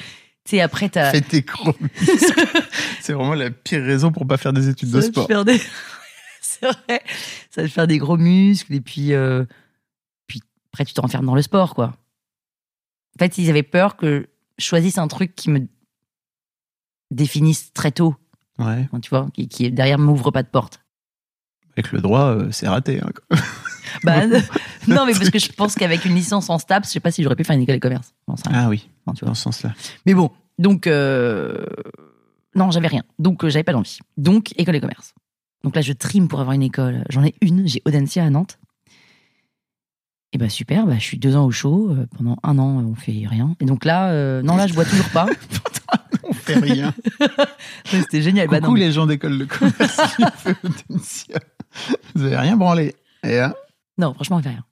sais, 0.57 0.61
après, 0.61 0.89
t'as. 0.89 1.11
Fais 1.11 1.21
tes 1.21 1.43
gros 1.43 1.75
muscles. 1.81 2.47
C'est 3.01 3.13
vraiment 3.13 3.35
la 3.35 3.51
pire 3.51 3.83
raison 3.83 4.13
pour 4.13 4.27
pas 4.27 4.37
faire 4.37 4.53
des 4.53 4.69
études 4.69 4.91
de 4.91 5.01
Ça 5.01 5.07
sport. 5.09 5.45
des- 5.45 5.61
c'est 6.43 6.67
vrai. 6.67 7.03
Ça 7.51 7.63
va 7.63 7.69
te 7.69 7.73
faire 7.73 7.87
des 7.87 7.99
gros 7.99 8.17
muscles 8.19 8.75
et 8.75 8.81
puis, 8.81 9.13
euh, 9.15 9.45
puis 10.27 10.43
après 10.73 10.85
tu 10.85 10.93
te 10.95 11.01
renfermes 11.01 11.27
dans 11.27 11.35
le 11.35 11.43
sport, 11.43 11.75
quoi. 11.75 11.95
En 13.17 13.19
fait, 13.19 13.39
ils 13.39 13.51
avaient 13.51 13.63
peur 13.63 13.97
que 13.97 14.29
je 14.59 14.65
choisisse 14.65 14.99
un 14.99 15.09
truc 15.09 15.35
qui 15.35 15.51
me 15.51 15.67
définisse 17.11 17.73
très 17.73 17.91
tôt, 17.93 18.15
Ouais. 18.59 18.89
tu 19.03 19.09
vois, 19.11 19.29
qui, 19.33 19.49
qui 19.49 19.71
derrière 19.73 19.99
m'ouvre 19.99 20.31
pas 20.31 20.43
de 20.43 20.49
porte. 20.49 20.81
Avec 21.77 21.93
le 21.93 22.01
droit, 22.01 22.27
euh, 22.27 22.51
c'est 22.51 22.69
raté. 22.69 23.01
hein, 23.03 23.11
quoi. 23.29 23.39
Bah, 24.05 24.25
non, 24.87 25.05
mais 25.05 25.13
parce 25.15 25.31
que 25.31 25.41
je 25.41 25.51
pense 25.51 25.75
qu'avec 25.75 26.05
une 26.05 26.15
licence 26.15 26.49
en 26.49 26.59
STAPS, 26.59 26.87
je 26.87 26.93
sais 26.93 27.01
pas 27.01 27.11
si 27.11 27.25
j'aurais 27.25 27.35
pu 27.35 27.43
faire 27.43 27.57
une 27.57 27.63
école 27.63 27.75
de 27.75 27.81
commerce. 27.81 28.15
Ah 28.49 28.69
oui, 28.69 28.89
tu 29.17 29.21
vois. 29.21 29.29
dans 29.31 29.35
ce 29.35 29.43
sens-là. 29.43 29.75
Mais 30.07 30.15
bon, 30.15 30.31
donc 30.61 30.87
euh, 30.87 31.67
non, 32.55 32.71
j'avais 32.71 32.87
rien. 32.87 33.03
Donc 33.19 33.43
euh, 33.43 33.51
j'avais 33.51 33.65
pas 33.65 33.73
d'envie. 33.73 33.99
Donc 34.17 34.53
école 34.57 34.75
de 34.75 34.79
commerce. 34.79 35.13
Donc 35.65 35.75
là, 35.75 35.83
je 35.83 35.93
trime 35.93 36.29
pour 36.29 36.39
avoir 36.41 36.55
une 36.55 36.63
école. 36.63 37.03
J'en 37.11 37.25
ai 37.25 37.35
une, 37.41 37.67
j'ai 37.67 37.83
Audencia 37.85 38.23
à 38.25 38.31
Nantes. 38.31 38.60
Et 40.33 40.39
bah 40.39 40.49
super, 40.49 40.87
bah, 40.87 40.95
je 40.97 41.03
suis 41.03 41.19
deux 41.19 41.35
ans 41.37 41.45
au 41.45 41.51
chaud. 41.51 41.91
euh, 41.91 42.07
pendant 42.17 42.37
un 42.43 42.59
an, 42.59 42.85
on 42.87 42.95
fait 42.95 43.25
rien. 43.29 43.57
Et 43.61 43.65
donc 43.65 43.85
là, 43.85 44.11
euh, 44.11 44.43
non, 44.43 44.57
là, 44.57 44.67
je 44.69 44.75
bois 44.75 44.85
toujours 44.85 45.09
pas. 45.11 45.27
On 46.23 46.33
fait 46.33 46.55
rien. 46.59 46.95
Ouais, 47.93 48.01
C'était 48.03 48.23
génial. 48.23 48.47
Bah, 48.47 48.59
Coucou 48.61 48.69
non, 48.73 48.75
mais- 48.75 48.81
les 48.87 48.93
gens 48.93 49.07
d'école 49.07 49.37
de 49.39 49.45
commerce. 49.47 50.01
fait. 50.37 50.57
Vous 52.15 52.25
avez 52.25 52.37
rien 52.37 52.57
branlé. 52.57 52.95
Et, 53.25 53.39
hein 53.41 53.53
non, 53.99 54.15
franchement, 54.15 54.37
on 54.37 54.43
fait 54.43 54.51
rien. 54.51 54.65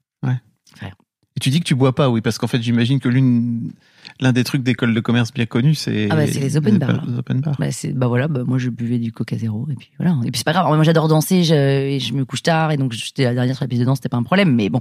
Et 1.36 1.40
tu 1.40 1.50
dis 1.50 1.60
que 1.60 1.64
tu 1.64 1.76
bois 1.76 1.94
pas, 1.94 2.10
oui, 2.10 2.20
parce 2.20 2.36
qu'en 2.36 2.48
fait, 2.48 2.60
j'imagine 2.60 2.98
que 2.98 3.08
l'une, 3.08 3.70
l'un 4.18 4.32
des 4.32 4.42
trucs 4.42 4.64
d'école 4.64 4.92
de 4.92 4.98
commerce 4.98 5.32
bien 5.32 5.46
connus, 5.46 5.76
c'est 5.76 6.08
Ah 6.10 6.16
bah, 6.16 6.26
c'est 6.26 6.40
les 6.40 6.56
open 6.56 6.78
bars. 6.78 7.04
Les 7.06 7.16
open 7.16 7.40
bars. 7.40 7.54
Bah, 7.60 7.70
c'est, 7.70 7.92
bah 7.92 8.08
voilà, 8.08 8.26
bah, 8.26 8.42
moi 8.44 8.58
je 8.58 8.70
buvais 8.70 8.98
du 8.98 9.12
Coca 9.12 9.38
Zéro 9.38 9.68
et 9.70 9.76
puis 9.76 9.90
voilà. 10.00 10.16
Et 10.24 10.32
puis 10.32 10.38
c'est 10.38 10.44
pas 10.44 10.52
grave. 10.52 10.66
Moi 10.66 10.82
j'adore 10.82 11.06
danser, 11.06 11.44
je, 11.44 11.54
et 11.54 12.00
je 12.00 12.12
me 12.14 12.24
couche 12.24 12.42
tard 12.42 12.72
et 12.72 12.76
donc 12.76 12.90
j'étais 12.92 13.22
la 13.22 13.34
dernière 13.34 13.54
sur 13.54 13.62
la 13.62 13.68
piste 13.68 13.80
de 13.80 13.86
danse, 13.86 13.98
c'était 13.98 14.08
pas 14.08 14.16
un 14.16 14.24
problème, 14.24 14.52
mais 14.52 14.68
bon. 14.68 14.80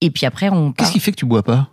Et 0.00 0.10
puis 0.10 0.26
après 0.26 0.48
on. 0.50 0.72
Qu'est-ce 0.72 0.92
qui 0.92 1.00
fait 1.00 1.12
que 1.12 1.16
tu 1.16 1.26
bois 1.26 1.42
pas? 1.42 1.70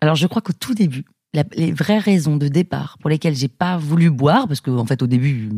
Alors 0.00 0.14
je 0.14 0.26
crois 0.26 0.42
qu'au 0.42 0.52
tout 0.52 0.74
début, 0.74 1.04
la- 1.34 1.44
les 1.52 1.72
vraies 1.72 1.98
raisons 1.98 2.36
de 2.36 2.48
départ 2.48 2.96
pour 2.98 3.10
lesquelles 3.10 3.34
j'ai 3.34 3.48
pas 3.48 3.76
voulu 3.76 4.10
boire, 4.10 4.46
parce 4.48 4.60
que 4.60 4.70
en 4.70 4.86
fait 4.86 5.02
au 5.02 5.06
début, 5.06 5.50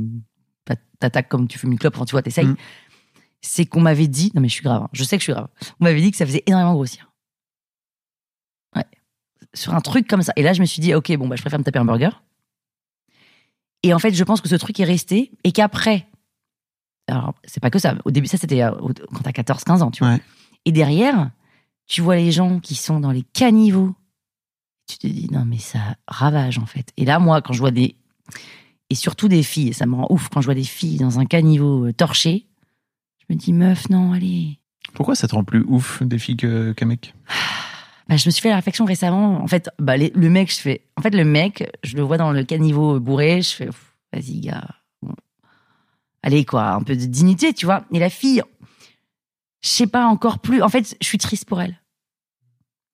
t'a- 0.65 0.77
t'attaques 0.99 1.29
comme 1.29 1.47
tu 1.47 1.59
fumes 1.59 1.73
une 1.73 1.79
clope, 1.79 1.95
enfin 1.97 2.05
tu 2.07 2.13
vois, 2.13 2.23
t'essayes, 2.23 2.47
Mm. 2.47 2.57
c'est 3.43 3.67
qu'on 3.67 3.81
m'avait 3.81 4.09
dit, 4.09 4.33
non 4.35 4.41
mais 4.41 4.49
je 4.49 4.55
suis 4.55 4.63
grave, 4.65 4.83
hein, 4.85 4.89
je 4.93 5.05
sais 5.05 5.17
que 5.17 5.21
je 5.21 5.25
suis 5.25 5.33
grave, 5.33 5.49
on 5.79 5.85
m'avait 5.85 6.01
dit 6.01 6.11
que 6.11 6.17
ça 6.17 6.27
faisait 6.27 6.43
énormément 6.47 6.75
grossir. 6.75 7.11
Ouais. 8.75 8.85
Sur 9.55 9.75
un 9.75 9.81
truc 9.81 10.09
comme 10.09 10.23
ça. 10.23 10.33
Et 10.37 10.43
là 10.43 10.53
je 10.55 10.61
me 10.61 10.67
suis 10.67 10.81
dit, 10.81 10.95
ok, 10.95 11.15
bon 11.17 11.29
bah 11.29 11.37
je 11.37 11.43
préfère 11.43 11.59
me 11.59 11.65
taper 11.65 11.79
un 11.79 11.85
burger. 11.85 12.11
Et 13.83 13.95
en 13.95 13.99
fait, 13.99 14.13
je 14.13 14.25
pense 14.25 14.43
que 14.43 14.49
ce 14.49 14.57
truc 14.57 14.79
est 14.79 14.85
resté 14.85 15.33
et 15.43 15.53
qu'après, 15.53 16.07
alors 17.09 17.35
c'est 17.45 17.61
pas 17.61 17.71
que 17.71 17.79
ça, 17.79 17.95
au 18.05 18.11
début, 18.11 18.27
ça 18.27 18.37
c'était 18.37 18.63
euh, 18.63 18.71
quand 19.13 19.21
t'as 19.23 19.33
14-15 19.33 19.81
ans, 19.83 19.91
tu 19.91 20.05
vois. 20.05 20.15
Ouais. 20.15 20.21
Et 20.67 20.73
derrière, 20.73 21.31
tu 21.91 22.03
vois 22.03 22.15
les 22.15 22.31
gens 22.31 22.61
qui 22.61 22.77
sont 22.77 23.01
dans 23.01 23.11
les 23.11 23.23
caniveaux. 23.23 23.97
Tu 24.87 24.97
te 24.99 25.07
dis, 25.09 25.29
non, 25.33 25.45
mais 25.45 25.59
ça 25.59 25.97
ravage, 26.07 26.59
en 26.59 26.67
fait. 26.67 26.93
Et 26.97 27.05
là, 27.05 27.19
moi, 27.19 27.43
quand 27.43 27.53
je 27.53 27.59
vois 27.59 27.73
des. 27.73 27.97
Et 28.91 28.95
surtout 28.95 29.27
des 29.27 29.43
filles, 29.43 29.75
ça 29.75 29.87
me 29.87 29.97
rend 29.97 30.07
ouf 30.09 30.29
quand 30.29 30.41
je 30.41 30.47
vois 30.47 30.55
des 30.55 30.63
filles 30.65 30.99
dans 30.99 31.19
un 31.19 31.27
caniveau 31.27 31.87
euh, 31.87 31.93
torché. 31.93 32.47
Je 33.19 33.35
me 33.35 33.39
dis, 33.39 33.53
meuf, 33.53 33.89
non, 33.91 34.13
allez. 34.13 34.61
Pourquoi 34.95 35.17
ça 35.17 35.27
te 35.27 35.35
rend 35.35 35.43
plus 35.43 35.65
ouf 35.67 36.01
des 36.05 36.19
filles 36.19 36.37
qu'un 36.37 36.87
mec? 36.87 37.13
Bah, 38.09 38.17
je 38.17 38.27
me 38.27 38.31
suis 38.31 38.41
fait 38.41 38.51
la 38.51 38.57
réflexion 38.57 38.85
récemment. 38.85 39.43
En 39.43 39.49
fait, 39.49 39.69
bah, 39.81 39.97
les- 39.97 40.13
le 40.15 40.31
mec, 40.31 40.53
je 40.55 40.61
fais. 40.61 40.85
En 40.97 41.03
fait, 41.03 41.15
le 41.15 41.25
mec, 41.25 41.69
je 41.83 41.97
le 41.97 42.03
vois 42.03 42.19
dans 42.19 42.31
le 42.31 42.45
caniveau 42.45 43.01
bourré. 43.01 43.43
Je 43.43 43.51
fais, 43.51 43.69
vas-y, 44.13 44.41
gars. 44.41 44.69
Bon. 45.03 45.15
Allez, 46.23 46.45
quoi, 46.45 46.71
un 46.71 46.83
peu 46.83 46.95
de 46.97 47.05
dignité, 47.05 47.53
tu 47.53 47.67
vois. 47.67 47.85
Et 47.93 47.99
la 47.99 48.11
fille, 48.11 48.43
je 49.63 49.69
sais 49.69 49.87
pas 49.87 50.07
encore 50.07 50.39
plus. 50.39 50.63
En 50.63 50.69
fait, 50.69 50.97
je 51.01 51.07
suis 51.07 51.19
triste 51.19 51.45
pour 51.47 51.61
elle. 51.61 51.80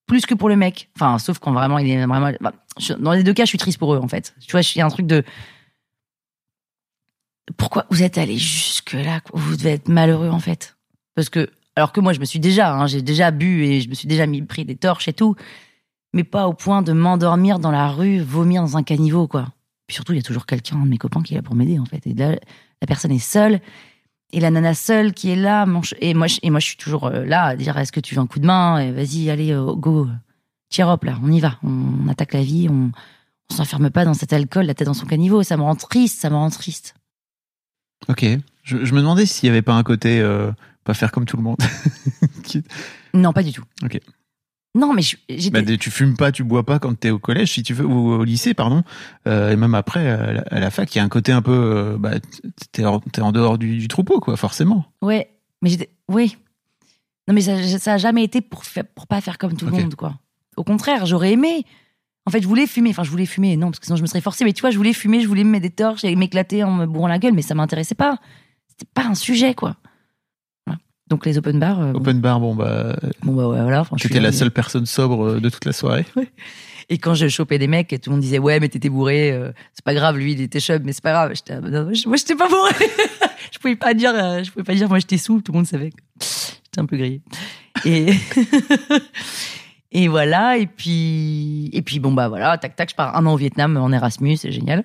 Plus 0.07 0.25
que 0.27 0.35
pour 0.35 0.49
le 0.49 0.57
mec. 0.57 0.89
Enfin, 0.97 1.19
sauf 1.19 1.39
quand 1.39 1.53
vraiment 1.53 1.79
il 1.79 1.89
est 1.89 2.07
vraiment. 2.07 2.31
dans 2.99 3.13
les 3.13 3.25
deux 3.25 3.33
cas, 3.35 3.45
je 3.45 3.49
suis 3.49 3.59
triste 3.59 3.79
pour 3.79 3.95
eux, 3.95 3.99
en 3.99 4.09
fait. 4.09 4.35
Tu 4.41 4.53
vois, 4.53 4.61
il 4.61 4.79
y 4.79 4.81
a 4.81 4.87
un 4.87 4.91
truc 4.91 5.07
de. 5.07 5.25
Pourquoi 7.57 7.87
vous 7.91 8.03
êtes 8.03 8.19
allé 8.19 8.37
jusque-là 8.39 9.21
quoi? 9.21 9.39
Vous 9.41 9.57
devez 9.57 9.71
être 9.71 9.89
malheureux, 9.89 10.31
en 10.31 10.41
fait. 10.41 10.77
Parce 11.15 11.29
que. 11.29 11.51
Alors 11.79 11.93
que 11.93 12.01
moi, 12.01 12.13
je 12.15 12.21
me 12.21 12.25
suis 12.25 12.39
déjà. 12.41 12.73
hein, 12.73 12.87
J'ai 12.87 13.03
déjà 13.03 13.31
bu 13.31 13.65
et 13.65 13.81
je 13.83 13.89
me 13.91 13.95
suis 13.95 14.09
déjà 14.09 14.27
mis 14.27 14.41
pris 14.43 14.65
des 14.65 14.77
torches 14.77 15.09
et 15.09 15.13
tout. 15.13 15.35
Mais 16.15 16.25
pas 16.25 16.49
au 16.49 16.55
point 16.55 16.81
de 16.83 16.93
m'endormir 16.93 17.59
dans 17.59 17.71
la 17.71 17.89
rue, 17.89 18.21
vomir 18.21 18.63
dans 18.63 18.77
un 18.79 18.83
caniveau, 18.83 19.29
quoi. 19.29 19.49
Puis 19.87 19.95
surtout, 19.95 20.13
il 20.13 20.17
y 20.17 20.19
a 20.21 20.23
toujours 20.23 20.47
quelqu'un, 20.47 20.77
un 20.77 20.85
de 20.85 20.89
mes 20.89 20.97
copains, 20.99 21.23
qui 21.23 21.35
est 21.35 21.37
là 21.37 21.43
pour 21.43 21.55
m'aider, 21.55 21.79
en 21.79 21.85
fait. 21.85 22.07
Et 22.07 22.15
là, 22.15 22.31
la 22.81 22.87
personne 22.87 23.13
est 23.13 23.19
seule. 23.19 23.61
Et 24.33 24.41
la 24.41 24.51
nana 24.51 24.75
seule 24.75 25.13
qui 25.15 25.31
est 25.31 25.37
là, 25.37 25.67
et 26.01 26.15
moi, 26.15 26.27
je- 26.27 26.37
et 26.43 26.51
moi, 26.51 26.61
je 26.61 26.67
suis 26.67 26.77
toujours 26.77 27.07
euh, 27.07 27.25
là 27.25 27.45
à 27.45 27.57
dire 27.57 27.79
est-ce 27.79 27.93
que 27.93 28.01
tu 28.01 28.15
veux 28.15 28.21
un 28.21 28.27
coup 28.27 28.41
de 28.41 28.47
main? 28.47 28.79
Et 28.81 28.91
Vas-y, 28.93 29.31
allez, 29.31 29.53
euh, 29.53 29.73
go, 29.75 30.09
cheer 30.71 30.89
up 30.91 31.05
là, 31.05 31.19
on 31.23 31.31
y 31.31 31.41
va, 31.41 31.59
on 31.63 32.09
attaque 32.09 32.33
la 32.35 32.43
vie, 32.43 32.69
on, 32.69 32.91
on 33.51 33.55
s'enferme 33.55 33.89
pas 33.91 34.05
dans 34.05 34.15
cet 34.15 34.33
alcool, 34.33 34.67
la 34.67 34.75
tête 34.75 34.87
dans 34.89 34.95
son 34.95 35.07
caniveau. 35.07 35.43
Ça 35.45 35.57
me 35.57 35.63
rend 35.63 35.77
triste, 35.77 36.21
ça 36.21 36.29
me 36.31 36.35
rend 36.35 36.51
triste. 36.51 36.95
Ok. 38.09 38.25
Je, 38.65 38.85
je 38.85 38.95
me 38.95 39.01
demandais 39.01 39.27
s'il 39.27 39.47
y 39.47 39.51
avait 39.51 39.63
pas 39.63 39.75
un 39.75 39.83
côté 39.85 40.21
euh, 40.21 40.51
pas 40.85 40.95
faire 40.95 41.13
comme 41.13 41.25
tout 41.25 41.37
le 41.37 41.43
monde. 41.45 41.57
Non, 43.15 43.33
pas 43.33 43.43
du 43.43 43.53
tout. 43.53 43.65
Ok. 43.83 43.99
Non, 44.77 44.93
mais 44.93 45.03
bah, 45.51 45.63
tu 45.79 45.91
fumes 45.91 46.19
pas, 46.19 46.31
tu 46.31 46.45
bois 46.45 46.63
pas 46.63 46.79
quand 46.79 46.95
t'es 47.01 47.09
au 47.09 47.19
collège, 47.19 47.53
si 47.53 47.63
tu 47.63 47.73
veux, 47.73 47.87
ou 47.87 48.13
au 48.13 48.25
lycée, 48.25 48.53
pardon. 48.53 48.83
Euh, 49.27 49.51
et 49.51 49.57
même 49.57 49.75
après, 49.75 50.07
à 50.07 50.33
la, 50.33 50.41
à 50.43 50.61
la 50.61 50.71
fac, 50.71 50.95
il 50.95 50.99
y 50.99 51.01
a 51.01 51.05
un 51.05 51.09
côté 51.09 51.33
un 51.33 51.41
peu, 51.41 51.53
euh, 51.53 51.97
bah, 51.99 52.13
t'es 52.73 52.85
en, 52.85 53.33
dehors 53.33 53.57
du, 53.57 53.79
du 53.79 53.89
troupeau, 53.89 54.21
quoi, 54.21 54.37
forcément. 54.37 54.85
Ouais, 55.01 55.31
mais 55.63 55.71
j'étais. 55.71 55.89
Oui. 56.09 56.37
Non, 57.27 57.33
mais 57.33 57.41
ça, 57.41 57.79
ça 57.79 57.95
a 57.95 57.97
jamais 57.97 58.23
été 58.23 58.43
pour, 58.43 58.63
pas 59.09 59.23
faire 59.23 59.39
comme 59.39 59.57
tout 59.57 59.65
le 59.65 59.73
monde, 59.73 59.95
quoi. 59.95 60.15
Au 60.59 60.65
contraire, 60.65 61.07
j'aurais 61.07 61.33
aimé. 61.33 61.65
En 62.27 62.31
fait, 62.31 62.43
je 62.43 62.47
voulais 62.47 62.67
fumer. 62.67 62.91
Enfin, 62.91 63.03
je 63.03 63.11
voulais 63.11 63.27
fumer, 63.27 63.57
non, 63.57 63.69
parce 63.69 63.79
que 63.79 63.87
sinon 63.87 63.97
je 63.97 64.03
me 64.03 64.07
serais 64.07 64.21
forcée. 64.21 64.45
Mais 64.45 64.53
tu 64.53 64.61
vois, 64.61 64.71
je 64.71 64.77
voulais 64.77 64.93
fumer, 64.93 65.21
je 65.23 65.29
voulais 65.29 65.45
me 65.45 65.51
mettre 65.51 65.63
des 65.63 65.71
torches 65.71 66.05
et 66.05 66.15
m'éclater 66.17 66.65
en 66.65 66.73
me 66.73 66.85
bourrant 66.87 67.09
la 67.09 67.19
gueule, 67.19 67.33
mais 67.33 67.43
ça 67.43 67.55
m'intéressait 67.55 67.95
pas. 67.95 68.19
C'était 68.69 68.91
pas 68.93 69.07
un 69.07 69.15
sujet, 69.15 69.55
quoi. 69.55 69.77
Donc, 71.09 71.25
les 71.27 71.39
open 71.39 71.59
bars. 71.61 71.81
euh, 71.81 71.93
bon, 71.93 72.01
Open 72.01 72.21
bar, 72.21 72.41
bon, 72.41 72.55
bah, 72.55 72.97
bon, 73.23 73.33
bah 73.35 73.49
ouais, 73.49 73.63
voilà. 73.63 73.83
enfin, 73.83 73.97
t'étais 73.97 74.21
la 74.21 74.33
seule 74.33 74.51
personne 74.51 74.87
sobre 74.87 75.25
euh, 75.25 75.41
de 75.41 75.49
toute 75.49 75.65
la 75.65 75.73
soirée. 75.73 76.05
Et 76.89 76.99
quand 76.99 77.15
je 77.15 77.27
chopais 77.27 77.59
des 77.59 77.67
mecs, 77.67 77.89
tout 77.89 78.11
le 78.11 78.13
monde 78.13 78.21
disait 78.21 78.39
ouais 78.39 78.61
mais 78.61 78.69
t'étais 78.69 78.89
bourré, 78.89 79.33
euh, 79.33 79.51
c'est 79.73 79.85
pas 79.85 79.93
grave, 79.93 80.19
lui 80.19 80.33
il 80.35 80.41
était 80.41 80.61
chub, 80.61 80.85
mais 80.85 80.93
c'est 80.93 81.03
pas 81.03 81.11
grave. 81.11 81.33
J'étais, 81.35 81.55
ah, 81.55 81.61
bah, 81.61 81.69
non, 81.69 81.85
moi 82.07 82.17
j'étais 82.17 82.37
pas 82.37 82.49
bourré. 82.49 82.73
je 83.53 83.59
pouvais 83.59 83.75
pas 83.75 83.93
dire, 83.93 84.13
euh, 84.15 84.45
je 84.45 84.53
pouvais 84.53 84.63
pas 84.63 84.75
dire 84.75 84.89
moi 84.89 85.01
j'étais 85.01 85.19
sous, 85.19 85.41
tout 85.41 85.51
le 85.51 85.57
monde 85.57 85.67
savait. 85.67 85.91
J'étais 86.21 86.79
un 86.79 86.87
peu 86.87 86.97
grillé. 86.97 87.23
Et 87.85 88.13
et 89.93 90.07
voilà 90.09 90.59
et 90.59 90.67
puis 90.67 91.71
et 91.73 91.83
puis 91.83 91.99
bon 91.99 92.13
bah 92.13 92.29
voilà, 92.29 92.57
tac 92.59 92.77
tac, 92.77 92.91
je 92.91 92.95
pars 92.95 93.17
un 93.17 93.27
an 93.27 93.35
au 93.35 93.37
Vietnam 93.37 93.77
en 93.77 93.91
Erasmus, 93.91 94.37
c'est 94.37 94.53
génial. 94.53 94.85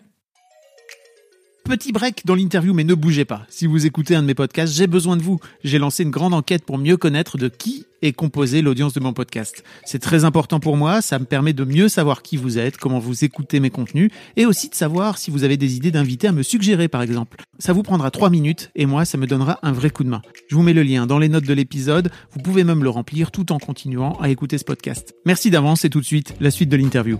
Petit 1.64 1.92
break 1.92 2.26
dans 2.26 2.36
l'interview, 2.36 2.74
mais 2.74 2.84
ne 2.84 2.96
bougez 2.96 3.24
pas. 3.24 3.46
Si 3.48 3.68
vous 3.68 3.86
écoutez 3.86 4.16
un 4.16 4.22
de 4.24 4.28
mes 4.28 4.34
podcasts, 4.34 4.74
j'ai 4.74 4.88
besoin 4.88 5.16
de 5.16 5.22
vous. 5.22 5.40
J'ai 5.64 5.78
lancé 5.78 6.04
une 6.04 6.10
grande 6.10 6.34
enquête 6.34 6.66
pour 6.66 6.78
mieux 6.78 6.98
connaître 6.98 7.38
de 7.38 7.48
qui 7.48 7.86
est 8.02 8.14
composée 8.14 8.62
l'audience 8.62 8.94
de 8.94 9.00
mon 9.00 9.14
podcast. 9.14 9.64
C'est 9.86 10.00
très 10.00 10.26
important 10.26 10.60
pour 10.60 10.76
moi, 10.76 11.02
ça 11.02 11.20
me 11.20 11.26
permet 11.26 11.54
de 11.54 11.64
mieux 11.64 11.88
savoir 11.88 12.24
qui 12.24 12.36
vous 12.36 12.58
êtes, 12.58 12.78
comment 12.78 13.00
vous 13.00 13.24
écoutez 13.24 13.60
mes 13.60 13.70
contenus, 13.70 14.10
et 14.38 14.48
aussi 14.48 14.70
de 14.70 14.76
savoir 14.76 15.20
si 15.20 15.30
vous 15.30 15.44
avez 15.44 15.56
des 15.56 15.76
idées 15.76 15.92
d'invités 15.92 16.28
à 16.28 16.32
me 16.32 16.44
suggérer, 16.44 16.88
par 16.88 17.04
exemple. 17.04 17.38
Ça 17.60 17.74
vous 17.74 17.84
prendra 17.84 18.10
trois 18.10 18.32
minutes, 18.32 18.72
et 18.76 18.88
moi, 18.88 19.06
ça 19.06 19.20
me 19.20 19.28
donnera 19.28 19.60
un 19.62 19.72
vrai 19.72 19.92
coup 19.92 20.04
de 20.04 20.10
main. 20.10 20.24
Je 20.50 20.56
vous 20.56 20.64
mets 20.64 20.74
le 20.74 20.84
lien 20.84 21.06
dans 21.06 21.20
les 21.20 21.30
notes 21.30 21.46
de 21.46 21.54
l'épisode, 21.54 22.12
vous 22.32 22.42
pouvez 22.42 22.64
même 22.64 22.84
le 22.84 22.90
remplir 22.90 23.30
tout 23.30 23.52
en 23.52 23.60
continuant 23.60 24.18
à 24.20 24.30
écouter 24.30 24.58
ce 24.58 24.66
podcast. 24.66 25.14
Merci 25.26 25.52
d'avance, 25.52 25.86
et 25.86 25.90
tout 25.90 26.02
de 26.02 26.06
suite, 26.06 26.34
la 26.40 26.50
suite 26.50 26.70
de 26.70 26.78
l'interview. 26.78 27.20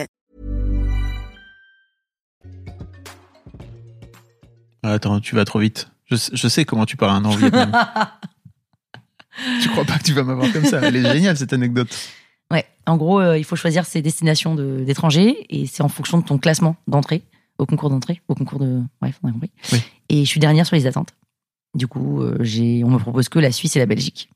Attends, 4.83 5.19
tu 5.19 5.35
vas 5.35 5.45
trop 5.45 5.59
vite. 5.59 5.89
Je, 6.09 6.15
je 6.33 6.47
sais 6.47 6.65
comment 6.65 6.85
tu 6.85 6.97
parles 6.97 7.11
un 7.11 7.25
an 7.25 7.33
au 7.33 7.37
Vietnam. 7.37 7.71
tu 9.61 9.69
crois 9.69 9.85
pas 9.85 9.97
que 9.97 10.03
tu 10.03 10.13
vas 10.13 10.23
m'avoir 10.23 10.51
comme 10.51 10.65
ça 10.65 10.79
Elle 10.83 10.95
est 10.97 11.11
géniale 11.13 11.37
cette 11.37 11.53
anecdote. 11.53 11.95
Ouais, 12.51 12.65
en 12.85 12.97
gros, 12.97 13.19
euh, 13.21 13.37
il 13.37 13.43
faut 13.45 13.55
choisir 13.55 13.85
ses 13.85 14.01
destinations 14.01 14.55
de- 14.55 14.83
d'étrangers 14.85 15.45
et 15.49 15.67
c'est 15.67 15.83
en 15.83 15.87
fonction 15.89 16.17
de 16.17 16.23
ton 16.25 16.37
classement 16.37 16.75
d'entrée 16.87 17.23
au 17.57 17.65
concours 17.65 17.89
d'entrée, 17.89 18.21
au 18.27 18.33
concours 18.35 18.59
de 18.59 18.81
bref, 18.99 19.19
on 19.23 19.29
a 19.29 19.31
compris. 19.31 19.51
Oui. 19.71 19.81
Et 20.09 20.25
je 20.25 20.29
suis 20.29 20.39
dernière 20.39 20.65
sur 20.65 20.75
les 20.75 20.87
attentes. 20.87 21.13
Du 21.75 21.87
coup, 21.87 22.21
euh, 22.21 22.35
j'ai 22.41 22.83
on 22.83 22.89
me 22.89 22.97
propose 22.97 23.29
que 23.29 23.39
la 23.39 23.51
Suisse 23.51 23.75
et 23.75 23.79
la 23.79 23.85
Belgique. 23.85 24.29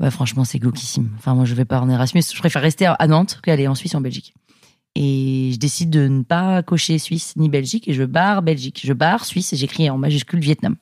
Ouais, 0.00 0.10
franchement, 0.10 0.44
c'est 0.44 0.58
glauquissime. 0.58 1.10
Enfin, 1.16 1.34
moi, 1.34 1.44
je 1.46 1.54
vais 1.54 1.64
pas 1.64 1.80
en 1.80 1.88
Erasmus. 1.88 2.22
Je 2.32 2.38
préfère 2.38 2.62
rester 2.62 2.84
à 2.86 3.06
Nantes 3.06 3.40
qu'aller 3.42 3.66
en 3.68 3.74
Suisse 3.74 3.94
et 3.94 3.96
en 3.96 4.00
Belgique. 4.00 4.34
Et 4.96 5.50
je 5.52 5.58
décide 5.58 5.90
de 5.90 6.06
ne 6.06 6.22
pas 6.22 6.62
cocher 6.62 6.98
Suisse 6.98 7.34
ni 7.36 7.48
Belgique 7.48 7.88
et 7.88 7.94
je 7.94 8.04
barre 8.04 8.42
Belgique. 8.42 8.80
Je 8.84 8.92
barre 8.92 9.24
Suisse 9.24 9.52
et 9.52 9.56
j'écris 9.56 9.90
en 9.90 9.98
majuscule 9.98 10.38
Vietnam. 10.40 10.76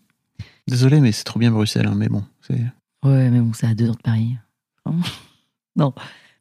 Désolé, 0.69 1.01
mais 1.01 1.13
c'est 1.13 1.25
trop 1.25 1.39
bien 1.41 1.51
Bruxelles, 1.51 1.87
hein, 1.87 1.95
mais 1.97 2.09
bon. 2.09 2.23
Ouais, 3.05 3.31
mais 3.31 3.41
bon, 3.41 3.53
c'est 3.55 3.67
à 3.67 3.75
deux 3.75 3.87
heures 3.89 3.97
de 3.97 4.03
Paris. 4.03 4.37
Vraiment. 4.85 5.03
non. 5.77 5.93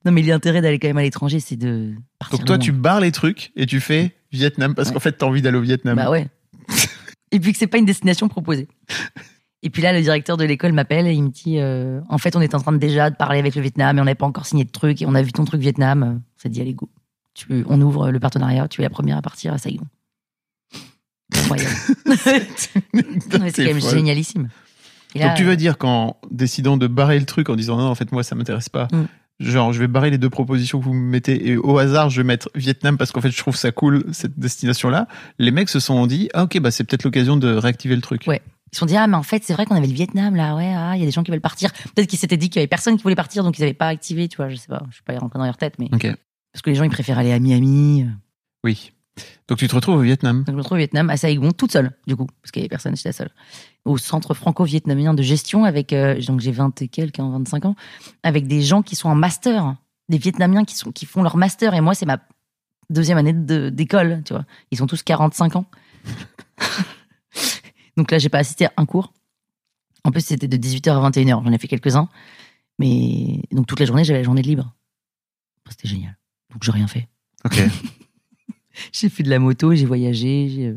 Non, 0.03 0.11
mais 0.11 0.21
l'intérêt 0.23 0.61
d'aller 0.61 0.79
quand 0.79 0.87
même 0.89 0.97
à 0.97 1.03
l'étranger, 1.03 1.39
c'est 1.39 1.55
de 1.55 1.93
partir. 2.19 2.39
Donc 2.39 2.47
toi, 2.47 2.57
tu 2.57 2.71
barres 2.71 2.99
les 3.01 3.11
trucs 3.11 3.51
et 3.55 3.65
tu 3.65 3.79
fais 3.79 4.15
Vietnam 4.31 4.73
parce 4.75 4.89
Ouais. 4.89 4.93
qu'en 4.95 4.99
fait, 4.99 5.13
t'as 5.13 5.25
envie 5.27 5.41
d'aller 5.41 5.57
au 5.57 5.61
Vietnam. 5.61 5.95
Bah 5.95 6.09
ouais. 6.09 6.27
et 7.31 7.39
puis 7.39 7.51
que 7.53 7.57
c'est 7.57 7.67
pas 7.67 7.77
une 7.77 7.85
destination 7.85 8.27
proposée. 8.27 8.67
Et 9.63 9.69
puis 9.69 9.81
là, 9.83 9.93
le 9.93 10.01
directeur 10.01 10.37
de 10.37 10.43
l'école 10.43 10.73
m'appelle 10.73 11.05
et 11.07 11.13
il 11.13 11.23
me 11.23 11.29
dit 11.29 11.59
euh, 11.59 12.01
En 12.09 12.17
fait, 12.17 12.35
on 12.35 12.41
est 12.41 12.55
en 12.55 12.59
train 12.59 12.71
de 12.71 12.77
déjà 12.79 13.11
de 13.11 13.15
parler 13.15 13.37
avec 13.39 13.53
le 13.55 13.61
Vietnam 13.61 13.97
et 13.97 14.01
on 14.01 14.05
n'avait 14.05 14.15
pas 14.15 14.25
encore 14.25 14.47
signé 14.47 14.65
de 14.65 14.71
truc 14.71 15.01
et 15.03 15.05
on 15.05 15.13
a 15.13 15.21
vu 15.21 15.31
ton 15.31 15.45
truc 15.45 15.61
Vietnam. 15.61 16.03
On 16.03 16.41
s'est 16.41 16.49
dit 16.49 16.61
Allez, 16.61 16.73
go. 16.73 16.89
Tu, 17.33 17.63
on 17.67 17.79
ouvre 17.81 18.11
le 18.11 18.19
partenariat, 18.19 18.67
tu 18.67 18.81
es 18.81 18.83
la 18.83 18.89
première 18.89 19.17
à 19.17 19.21
partir 19.21 19.53
à 19.53 19.57
Saigon. 19.57 19.85
Incroyable. 21.33 21.75
C'est 22.23 22.81
quand 23.31 23.39
même 23.39 23.81
folle. 23.81 23.95
génialissime. 23.95 24.49
Et 25.15 25.19
là, 25.19 25.29
Donc 25.29 25.37
tu 25.37 25.43
veux 25.43 25.55
dire 25.55 25.77
qu'en 25.77 26.17
décidant 26.29 26.77
de 26.77 26.87
barrer 26.87 27.19
le 27.19 27.25
truc, 27.25 27.49
en 27.49 27.55
disant 27.55 27.77
non, 27.77 27.87
en 27.87 27.95
fait, 27.95 28.11
moi, 28.11 28.23
ça 28.23 28.35
m'intéresse 28.35 28.69
pas. 28.69 28.87
Mm. 28.91 29.05
Genre, 29.39 29.73
je 29.73 29.79
vais 29.79 29.87
barrer 29.87 30.11
les 30.11 30.17
deux 30.17 30.29
propositions 30.29 30.79
que 30.79 30.85
vous 30.85 30.93
me 30.93 31.09
mettez 31.09 31.49
et 31.49 31.57
au 31.57 31.77
hasard, 31.79 32.09
je 32.11 32.21
vais 32.21 32.27
mettre 32.27 32.49
Vietnam 32.53 32.97
parce 32.97 33.11
qu'en 33.11 33.21
fait, 33.21 33.31
je 33.31 33.37
trouve 33.37 33.55
ça 33.55 33.71
cool, 33.71 34.05
cette 34.11 34.37
destination-là. 34.37 35.07
Les 35.39 35.49
mecs 35.49 35.69
se 35.69 35.79
sont 35.79 36.05
dit, 36.05 36.29
ah, 36.33 36.43
ok, 36.43 36.59
bah, 36.59 36.69
c'est 36.69 36.83
peut-être 36.83 37.03
l'occasion 37.03 37.37
de 37.37 37.51
réactiver 37.51 37.95
le 37.95 38.01
truc. 38.01 38.23
Ouais. 38.27 38.41
Ils 38.71 38.75
se 38.75 38.79
sont 38.79 38.85
dit, 38.85 38.95
ah, 38.95 39.07
mais 39.07 39.17
en 39.17 39.23
fait, 39.23 39.43
c'est 39.43 39.53
vrai 39.53 39.65
qu'on 39.65 39.75
avait 39.75 39.87
le 39.87 39.93
Vietnam, 39.93 40.35
là, 40.35 40.55
ouais, 40.55 40.71
ah, 40.73 40.93
il 40.95 40.99
y 40.99 41.03
a 41.03 41.05
des 41.05 41.11
gens 41.11 41.23
qui 41.23 41.31
veulent 41.31 41.41
partir. 41.41 41.73
Peut-être 41.73 42.07
qu'ils 42.07 42.19
s'étaient 42.19 42.37
dit 42.37 42.49
qu'il 42.49 42.57
y 42.57 42.61
avait 42.61 42.67
personne 42.67 42.97
qui 42.97 43.03
voulait 43.03 43.15
partir, 43.15 43.43
donc 43.43 43.57
ils 43.57 43.61
n'avaient 43.61 43.73
pas 43.73 43.87
activé, 43.87 44.27
tu 44.27 44.37
vois, 44.37 44.49
je 44.49 44.55
sais 44.55 44.67
pas, 44.67 44.83
je 44.89 44.95
suis 44.95 45.03
pas 45.03 45.17
rentré 45.17 45.39
dans 45.39 45.45
leur 45.45 45.57
tête, 45.57 45.73
mais. 45.79 45.89
Ok. 45.91 46.07
Parce 46.53 46.61
que 46.61 46.69
les 46.69 46.75
gens, 46.75 46.83
ils 46.83 46.89
préfèrent 46.89 47.17
aller 47.19 47.31
à 47.31 47.39
Miami. 47.39 48.05
Oui. 48.63 48.91
Donc 49.47 49.57
tu 49.57 49.67
te 49.67 49.75
retrouves 49.75 49.95
au 49.95 50.01
Vietnam. 50.01 50.39
Donc 50.39 50.47
je 50.47 50.51
me 50.53 50.57
retrouve 50.61 50.75
au 50.77 50.79
Vietnam, 50.79 51.09
à 51.09 51.17
Saigon, 51.17 51.51
toute 51.51 51.71
seule, 51.71 51.91
du 52.07 52.15
coup, 52.15 52.27
parce 52.41 52.51
qu'il 52.51 52.61
y 52.61 52.63
avait 52.63 52.69
personne, 52.69 52.95
j'étais 52.95 53.11
seule. 53.11 53.29
Au 53.85 53.97
centre 53.97 54.33
franco-vietnamien 54.33 55.13
de 55.13 55.21
gestion, 55.21 55.65
avec, 55.65 55.91
euh, 55.93 56.19
donc 56.21 56.39
j'ai 56.39 56.51
20 56.51 56.81
et 56.81 56.87
quelques, 56.87 57.19
hein, 57.19 57.29
25 57.31 57.65
ans, 57.65 57.75
avec 58.23 58.47
des 58.47 58.61
gens 58.61 58.81
qui 58.81 58.95
sont 58.95 59.09
en 59.09 59.15
master, 59.15 59.75
des 60.09 60.17
Vietnamiens 60.17 60.63
qui, 60.63 60.75
sont, 60.75 60.91
qui 60.91 61.05
font 61.05 61.23
leur 61.23 61.35
master, 61.35 61.73
et 61.73 61.81
moi, 61.81 61.93
c'est 61.93 62.05
ma 62.05 62.19
deuxième 62.89 63.17
année 63.17 63.33
de- 63.33 63.69
d'école, 63.69 64.21
tu 64.25 64.33
vois. 64.33 64.45
Ils 64.71 64.77
sont 64.77 64.87
tous 64.87 65.03
45 65.03 65.55
ans. 65.57 65.65
donc 67.97 68.11
là, 68.11 68.17
j'ai 68.17 68.29
pas 68.29 68.39
assisté 68.39 68.65
à 68.65 68.73
un 68.77 68.85
cours. 68.85 69.13
En 70.03 70.11
plus, 70.11 70.21
c'était 70.25 70.47
de 70.47 70.57
18h 70.57 70.89
à 70.91 71.09
21h, 71.09 71.43
j'en 71.43 71.51
ai 71.51 71.57
fait 71.57 71.67
quelques-uns. 71.67 72.09
Mais 72.79 73.41
donc 73.51 73.67
toute 73.67 73.79
la 73.79 73.85
journée, 73.85 74.03
j'avais 74.03 74.19
la 74.19 74.23
journée 74.25 74.41
de 74.41 74.47
libre. 74.47 74.73
C'était 75.69 75.87
génial. 75.87 76.17
Donc 76.51 76.63
j'ai 76.63 76.71
rien 76.71 76.87
fait. 76.87 77.07
Ok. 77.45 77.61
J'ai 78.93 79.09
fait 79.09 79.21
de 79.23 79.29
la 79.29 79.37
moto, 79.37 79.75
j'ai 79.75 79.85
voyagé, 79.85 80.73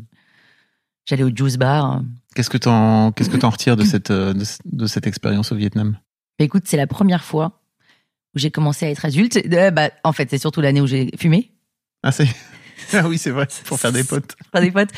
j'allais 1.05 1.23
au 1.23 1.29
juice 1.33 1.57
bar. 1.57 2.01
Qu'est-ce 2.35 2.49
que 2.49 2.57
t'en, 2.57 3.13
qu'est-ce 3.13 3.29
que 3.29 3.37
t'en 3.37 3.49
retires 3.49 3.77
de 3.77 3.85
cette, 3.85 4.11
euh, 4.11 4.33
de, 4.33 4.43
de 4.65 4.85
cette 4.85 5.07
expérience 5.07 5.53
au 5.53 5.55
Vietnam? 5.55 5.97
Bah, 6.37 6.43
écoute, 6.45 6.63
c'est 6.65 6.75
la 6.77 6.87
première 6.87 7.23
fois 7.23 7.61
où 8.35 8.39
j'ai 8.39 8.51
commencé 8.51 8.85
à 8.85 8.89
être 8.89 9.05
adulte. 9.05 9.37
Euh, 9.51 9.71
bah, 9.71 9.91
en 10.03 10.11
fait, 10.11 10.29
c'est 10.29 10.37
surtout 10.37 10.59
l'année 10.59 10.81
où 10.81 10.87
j'ai 10.87 11.09
fumé, 11.17 11.51
Ah, 12.03 12.11
c'est, 12.11 12.27
ah 12.93 13.07
oui, 13.07 13.17
c'est 13.17 13.31
vrai, 13.31 13.47
pour 13.65 13.79
faire 13.79 13.93
des 13.93 14.03
potes. 14.03 14.35
pas 14.51 14.59
des 14.59 14.71
potes, 14.71 14.91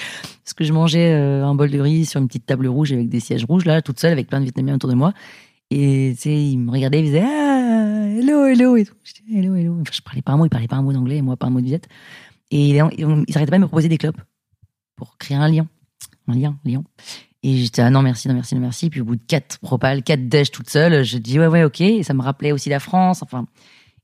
parce 0.43 0.55
que 0.55 0.63
je 0.63 0.73
mangeais 0.73 1.13
euh, 1.13 1.45
un 1.45 1.53
bol 1.53 1.69
de 1.69 1.79
riz 1.79 2.07
sur 2.07 2.19
une 2.19 2.27
petite 2.27 2.47
table 2.47 2.67
rouge 2.67 2.91
avec 2.91 3.09
des 3.09 3.19
sièges 3.19 3.45
rouges, 3.45 3.65
là, 3.65 3.83
toute 3.83 3.99
seule, 3.99 4.11
avec 4.11 4.27
plein 4.27 4.39
de 4.39 4.45
Vietnamiens 4.45 4.75
autour 4.75 4.89
de 4.89 4.95
moi. 4.95 5.13
Et 5.69 6.13
tu 6.15 6.21
sais, 6.21 6.33
ils 6.33 6.57
me 6.57 6.71
regardaient, 6.71 7.01
ils 7.01 7.07
faisaient 7.07 7.23
Ah, 7.25 8.07
hello, 8.07 8.45
hello, 8.45 8.77
et 8.77 8.85
tout. 8.85 8.95
Je 9.03 9.13
disais, 9.13 9.39
hello, 9.39 9.55
hello. 9.55 9.77
Enfin, 9.81 9.91
je 9.93 10.01
parlais 10.01 10.21
pas 10.21 10.31
un 10.33 10.37
mot, 10.37 10.45
ils 10.45 10.49
parlaient 10.49 10.67
pas 10.67 10.77
un 10.77 10.81
mot 10.81 10.93
d'anglais, 10.93 11.21
moi 11.21 11.35
pas 11.35 11.47
un 11.47 11.49
mot 11.49 11.61
de 11.61 11.65
viet. 11.65 11.81
Et 12.51 12.69
ils, 12.69 12.75
ils 12.75 13.37
arrêtaient 13.37 13.51
pas 13.51 13.57
de 13.57 13.61
me 13.61 13.67
proposer 13.67 13.89
des 13.89 13.97
clopes 13.97 14.21
pour 14.95 15.17
créer 15.17 15.37
un 15.37 15.49
lien. 15.49 15.67
Un 16.27 16.35
lien, 16.35 16.57
lien. 16.65 16.83
Et 17.43 17.57
j'étais, 17.57 17.81
ah 17.81 17.89
non, 17.89 18.01
merci, 18.01 18.27
non, 18.27 18.33
merci, 18.33 18.55
non, 18.55 18.61
merci. 18.61 18.89
Puis 18.89 19.01
au 19.01 19.05
bout 19.05 19.15
de 19.15 19.21
quatre 19.27 19.59
propales, 19.59 20.03
quatre 20.03 20.27
dèches 20.27 20.51
toute 20.51 20.69
seule, 20.69 21.03
je 21.03 21.17
dis, 21.17 21.39
ouais, 21.39 21.47
ouais, 21.47 21.63
ok. 21.63 21.81
Et 21.81 22.03
ça 22.03 22.13
me 22.13 22.21
rappelait 22.21 22.51
aussi 22.51 22.69
la 22.69 22.79
France, 22.79 23.21
enfin. 23.21 23.45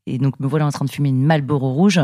Et 0.06 0.17
donc, 0.17 0.39
me 0.39 0.47
voilà 0.47 0.65
en 0.65 0.71
train 0.71 0.86
de 0.86 0.89
fumer 0.89 1.10
une 1.10 1.23
Marlboro 1.23 1.73
rouge. 1.73 1.99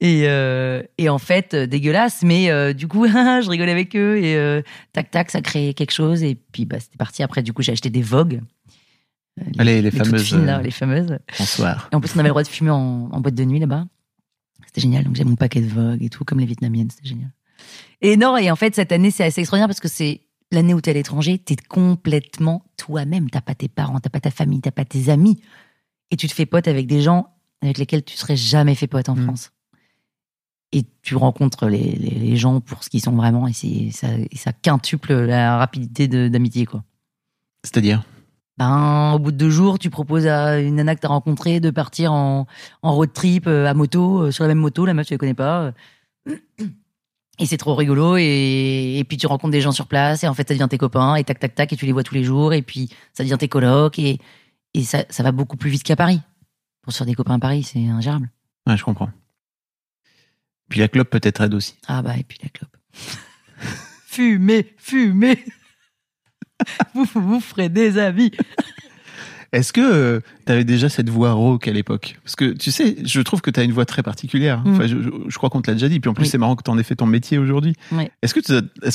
Et, 0.00 0.24
euh, 0.26 0.82
et 0.98 1.08
en 1.08 1.16
fait, 1.18 1.54
euh, 1.54 1.66
dégueulasse, 1.66 2.22
mais 2.22 2.50
euh, 2.50 2.74
du 2.74 2.86
coup, 2.86 3.06
je 3.06 3.48
rigolais 3.48 3.72
avec 3.72 3.96
eux 3.96 4.18
et 4.22 4.62
tac 4.92 5.10
tac, 5.10 5.30
ça 5.30 5.40
créait 5.40 5.72
quelque 5.74 5.92
chose. 5.92 6.22
Et 6.22 6.34
puis 6.34 6.64
bah, 6.66 6.80
c'était 6.80 6.98
parti. 6.98 7.22
Après, 7.22 7.42
du 7.42 7.52
coup, 7.52 7.62
j'ai 7.62 7.72
acheté 7.72 7.88
des 7.90 8.02
Vogue. 8.02 8.40
Les 9.58 9.90
toutes 9.90 9.98
fameuses, 10.04 10.22
fines, 10.22 10.46
là, 10.46 10.62
les 10.62 10.70
fameuses. 10.70 11.18
Bonsoir. 11.38 11.88
Et 11.92 11.96
en 11.96 12.00
plus, 12.00 12.10
on 12.14 12.18
avait 12.18 12.28
le 12.28 12.32
droit 12.32 12.42
de 12.42 12.48
fumer 12.48 12.70
en, 12.70 13.08
en 13.12 13.20
boîte 13.20 13.34
de 13.34 13.44
nuit 13.44 13.58
là-bas. 13.58 13.86
C'était 14.66 14.80
génial. 14.80 15.04
Donc 15.04 15.14
j'ai 15.14 15.24
mon 15.24 15.36
paquet 15.36 15.60
de 15.60 15.68
Vogue 15.68 16.02
et 16.02 16.08
tout, 16.08 16.24
comme 16.24 16.40
les 16.40 16.46
Vietnamiennes, 16.46 16.90
c'était 16.90 17.08
génial. 17.08 17.30
Et 18.02 18.16
non, 18.16 18.36
et 18.36 18.50
en 18.50 18.56
fait, 18.56 18.74
cette 18.74 18.92
année, 18.92 19.10
c'est 19.10 19.24
assez 19.24 19.40
extraordinaire 19.40 19.68
parce 19.68 19.80
que 19.80 19.88
c'est 19.88 20.20
l'année 20.52 20.74
où 20.74 20.80
t'es 20.80 20.90
à 20.90 20.94
l'étranger, 20.94 21.38
t'es 21.38 21.56
complètement 21.56 22.64
toi-même. 22.76 23.28
T'as 23.30 23.40
pas 23.40 23.54
tes 23.54 23.68
parents, 23.68 24.00
t'as 24.00 24.10
pas 24.10 24.20
ta 24.20 24.30
famille, 24.30 24.60
t'as 24.60 24.70
pas 24.70 24.84
tes 24.84 25.08
amis. 25.10 25.40
Et 26.10 26.16
tu 26.16 26.28
te 26.28 26.34
fais 26.34 26.46
pote 26.46 26.68
avec 26.68 26.86
des 26.86 27.00
gens 27.02 27.28
avec 27.62 27.78
lesquels 27.78 28.04
tu 28.04 28.16
serais 28.16 28.36
jamais 28.36 28.74
fait 28.74 28.86
pote 28.86 29.08
en 29.08 29.16
Mm. 29.16 29.24
France. 29.24 29.50
Et 30.72 30.84
tu 31.02 31.14
rencontres 31.16 31.66
les, 31.68 31.92
les, 31.92 32.10
les 32.10 32.36
gens 32.36 32.60
pour 32.60 32.82
ce 32.84 32.90
qu'ils 32.90 33.00
sont 33.00 33.12
vraiment 33.12 33.46
et, 33.46 33.52
c'est- 33.52 33.90
ça, 33.92 34.08
et 34.18 34.36
ça 34.36 34.52
quintuple 34.52 35.12
la 35.14 35.56
rapidité 35.58 36.08
de- 36.08 36.28
d'amitié, 36.28 36.66
quoi. 36.66 36.82
C'est-à-dire? 37.64 38.02
Ben, 38.58 39.12
au 39.14 39.18
bout 39.18 39.32
de 39.32 39.36
deux 39.36 39.50
jours, 39.50 39.78
tu 39.78 39.90
proposes 39.90 40.26
à 40.26 40.58
une 40.60 40.76
nana 40.76 40.94
que 40.96 41.00
t'as 41.00 41.08
rencontrée 41.08 41.60
de 41.60 41.70
partir 41.70 42.12
en, 42.12 42.46
en 42.82 42.92
road 42.94 43.12
trip 43.12 43.46
euh, 43.46 43.66
à 43.66 43.74
moto, 43.74 44.22
euh, 44.22 44.30
sur 44.30 44.44
la 44.44 44.48
même 44.48 44.58
moto, 44.58 44.86
la 44.86 44.94
meuf, 44.94 45.06
tu 45.06 45.14
la 45.14 45.18
connais 45.18 45.34
pas. 45.34 45.72
euh. 46.28 46.36
Et 47.38 47.44
c'est 47.44 47.58
trop 47.58 47.74
rigolo. 47.74 48.16
Et, 48.16 48.96
et 48.98 49.04
puis 49.04 49.18
tu 49.18 49.26
rencontres 49.26 49.52
des 49.52 49.60
gens 49.60 49.72
sur 49.72 49.86
place, 49.86 50.24
et 50.24 50.28
en 50.28 50.32
fait, 50.32 50.48
ça 50.48 50.54
devient 50.54 50.68
tes 50.70 50.78
copains, 50.78 51.16
et 51.16 51.24
tac, 51.24 51.38
tac, 51.38 51.54
tac, 51.54 51.70
et 51.72 51.76
tu 51.76 51.84
les 51.84 51.92
vois 51.92 52.02
tous 52.02 52.14
les 52.14 52.24
jours, 52.24 52.54
et 52.54 52.62
puis 52.62 52.88
ça 53.12 53.22
devient 53.24 53.36
tes 53.38 53.48
colocs, 53.48 53.98
et, 53.98 54.18
et 54.72 54.82
ça, 54.84 55.04
ça 55.10 55.22
va 55.22 55.32
beaucoup 55.32 55.58
plus 55.58 55.68
vite 55.68 55.82
qu'à 55.82 55.96
Paris. 55.96 56.20
Pour 56.80 56.92
se 56.94 56.98
faire 56.98 57.06
des 57.06 57.14
copains 57.14 57.34
à 57.34 57.38
Paris, 57.38 57.62
c'est 57.62 57.86
ingérable. 57.86 58.30
Ouais, 58.66 58.76
je 58.78 58.84
comprends. 58.84 59.10
Puis 60.68 60.80
la 60.80 60.88
clope 60.88 61.10
peut-être 61.10 61.40
aide 61.42 61.54
aussi. 61.54 61.76
Ah 61.86 62.02
bah, 62.02 62.16
et 62.18 62.24
puis 62.24 62.38
la 62.42 62.48
clope. 62.48 62.76
fumez, 64.06 64.74
fumez 64.78 65.44
vous, 66.94 67.06
vous 67.14 67.40
ferez 67.40 67.68
des 67.68 67.98
amis. 67.98 68.32
Est-ce 69.52 69.72
que 69.72 70.20
tu 70.44 70.52
avais 70.52 70.64
déjà 70.64 70.88
cette 70.88 71.08
voix 71.08 71.32
rauque 71.32 71.68
à 71.68 71.72
l'époque? 71.72 72.18
Parce 72.24 72.36
que 72.36 72.52
tu 72.52 72.70
sais, 72.70 72.96
je 73.04 73.20
trouve 73.20 73.40
que 73.40 73.50
tu 73.50 73.60
as 73.60 73.62
une 73.62 73.72
voix 73.72 73.84
très 73.84 74.02
particulière. 74.02 74.60
Mm. 74.64 74.74
Enfin, 74.74 74.86
je, 74.86 75.36
crois 75.36 75.50
qu'on 75.50 75.62
te 75.62 75.70
l'a 75.70 75.74
déjà 75.74 75.88
dit. 75.88 76.00
Puis 76.00 76.10
en 76.10 76.14
plus, 76.14 76.24
Oui. 76.24 76.28
c'est 76.28 76.38
marrant 76.38 76.56
que 76.56 76.62
tu 76.62 76.70
en 76.70 76.78
aies 76.78 76.82
fait 76.82 76.96
ton 76.96 77.06
métier 77.06 77.38
aujourd'hui. 77.38 77.74
Est-ce 78.22 78.34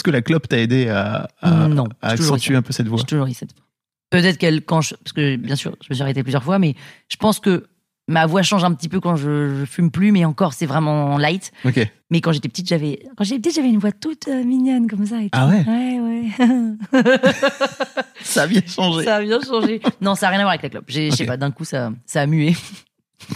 que, 0.03 0.11
la 0.11 0.21
clope 0.21 0.47
t'a 0.47 0.59
aidé 0.59 0.89
à, 0.89 1.29
à- 1.41 1.67
Non, 1.67 1.87
à 2.01 2.09
accentuer 2.09 2.55
un 2.55 2.61
peu 2.61 2.73
cette 2.73 2.87
voix? 2.87 2.99
J'ai 2.99 3.05
toujours 3.05 3.27
eu 3.27 3.33
cette 3.33 3.53
voix. 3.53 3.65
Peut-être 4.09 4.37
qu'elle, 4.37 4.63
quand 4.63 4.81
je, 4.81 4.95
parce 4.95 5.13
que 5.13 5.37
bien 5.37 5.55
sûr, 5.55 5.75
je 5.81 5.87
me 5.89 5.95
suis 5.95 6.03
arrêtée 6.03 6.21
plusieurs 6.21 6.43
fois, 6.43 6.59
mais 6.59 6.75
je 7.07 7.15
pense 7.15 7.39
que 7.39 7.67
ma 8.11 8.25
voix 8.27 8.41
change 8.43 8.63
un 8.63 8.73
petit 8.73 8.89
peu 8.89 8.99
quand 8.99 9.15
je, 9.15 9.55
je 9.59 9.65
fume 9.65 9.89
plus, 9.91 10.11
mais 10.11 10.25
encore, 10.25 10.53
c'est 10.53 10.65
vraiment 10.65 11.17
light. 11.17 11.51
Mais 12.11 12.19
quand 12.21 12.31
j'étais 12.33 12.49
petite, 12.49 12.67
j'avais, 12.67 13.03
quand 13.17 13.23
j'étais 13.23 13.39
petite, 13.39 13.55
j'avais 13.55 13.69
une 13.69 13.79
voix 13.79 13.91
toute 13.91 14.27
euh, 14.27 14.43
mignonne 14.43 14.87
comme 14.87 15.05
ça. 15.05 15.21
Et 15.21 15.29
Ah 15.31 15.47
ouais? 15.47 15.63
Ouais, 15.67 15.99
ouais. 15.99 17.01
Ça 18.23 18.43
a 18.43 18.47
bien 18.47 18.61
changé. 18.67 19.03
ça 19.05 19.15
a 19.15 19.21
bien 19.21 19.39
changé. 19.41 19.81
Non, 20.01 20.15
ça 20.15 20.27
n'a 20.27 20.31
rien 20.31 20.39
à 20.39 20.43
voir 20.43 20.49
avec 20.51 20.61
la 20.63 20.69
clope. 20.69 20.85
Je 20.87 21.09
sais 21.09 21.23
Ok. 21.23 21.27
pas, 21.27 21.37
d'un 21.37 21.51
coup, 21.51 21.65
ça, 21.65 21.91
ça 22.05 22.21
a 22.21 22.25
mué. 22.27 22.55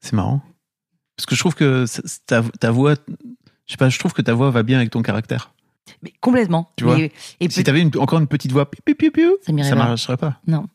C'est 0.00 0.12
marrant. 0.12 0.40
Parce 1.16 1.26
que 1.26 1.34
je 1.34 1.40
trouve 1.40 1.54
que 1.54 1.84
ta, 2.26 2.42
ta 2.42 2.70
voix, 2.70 2.94
je 3.66 3.72
sais 3.72 3.76
pas, 3.76 3.88
je 3.88 3.98
trouve 3.98 4.12
que 4.12 4.22
ta 4.22 4.34
voix 4.34 4.50
va 4.50 4.62
bien 4.62 4.78
avec 4.78 4.90
ton 4.90 5.02
caractère. 5.02 5.52
Mais 6.02 6.12
complètement. 6.20 6.68
Tu 6.76 6.84
vois? 6.84 6.96
Mais- 6.96 7.12
et 7.40 7.48
Si 7.48 7.62
t'avais 7.62 7.80
une- 7.80 7.90
encore 7.98 8.18
une 8.18 8.26
petite 8.26 8.52
voix, 8.52 8.70
piou, 8.70 8.80
piou, 8.84 8.94
piou, 8.96 9.10
piou, 9.10 9.36
ça 9.46 9.52
ça 9.68 9.74
marcherait 9.76 10.16
pas. 10.16 10.40
Non. 10.46 10.66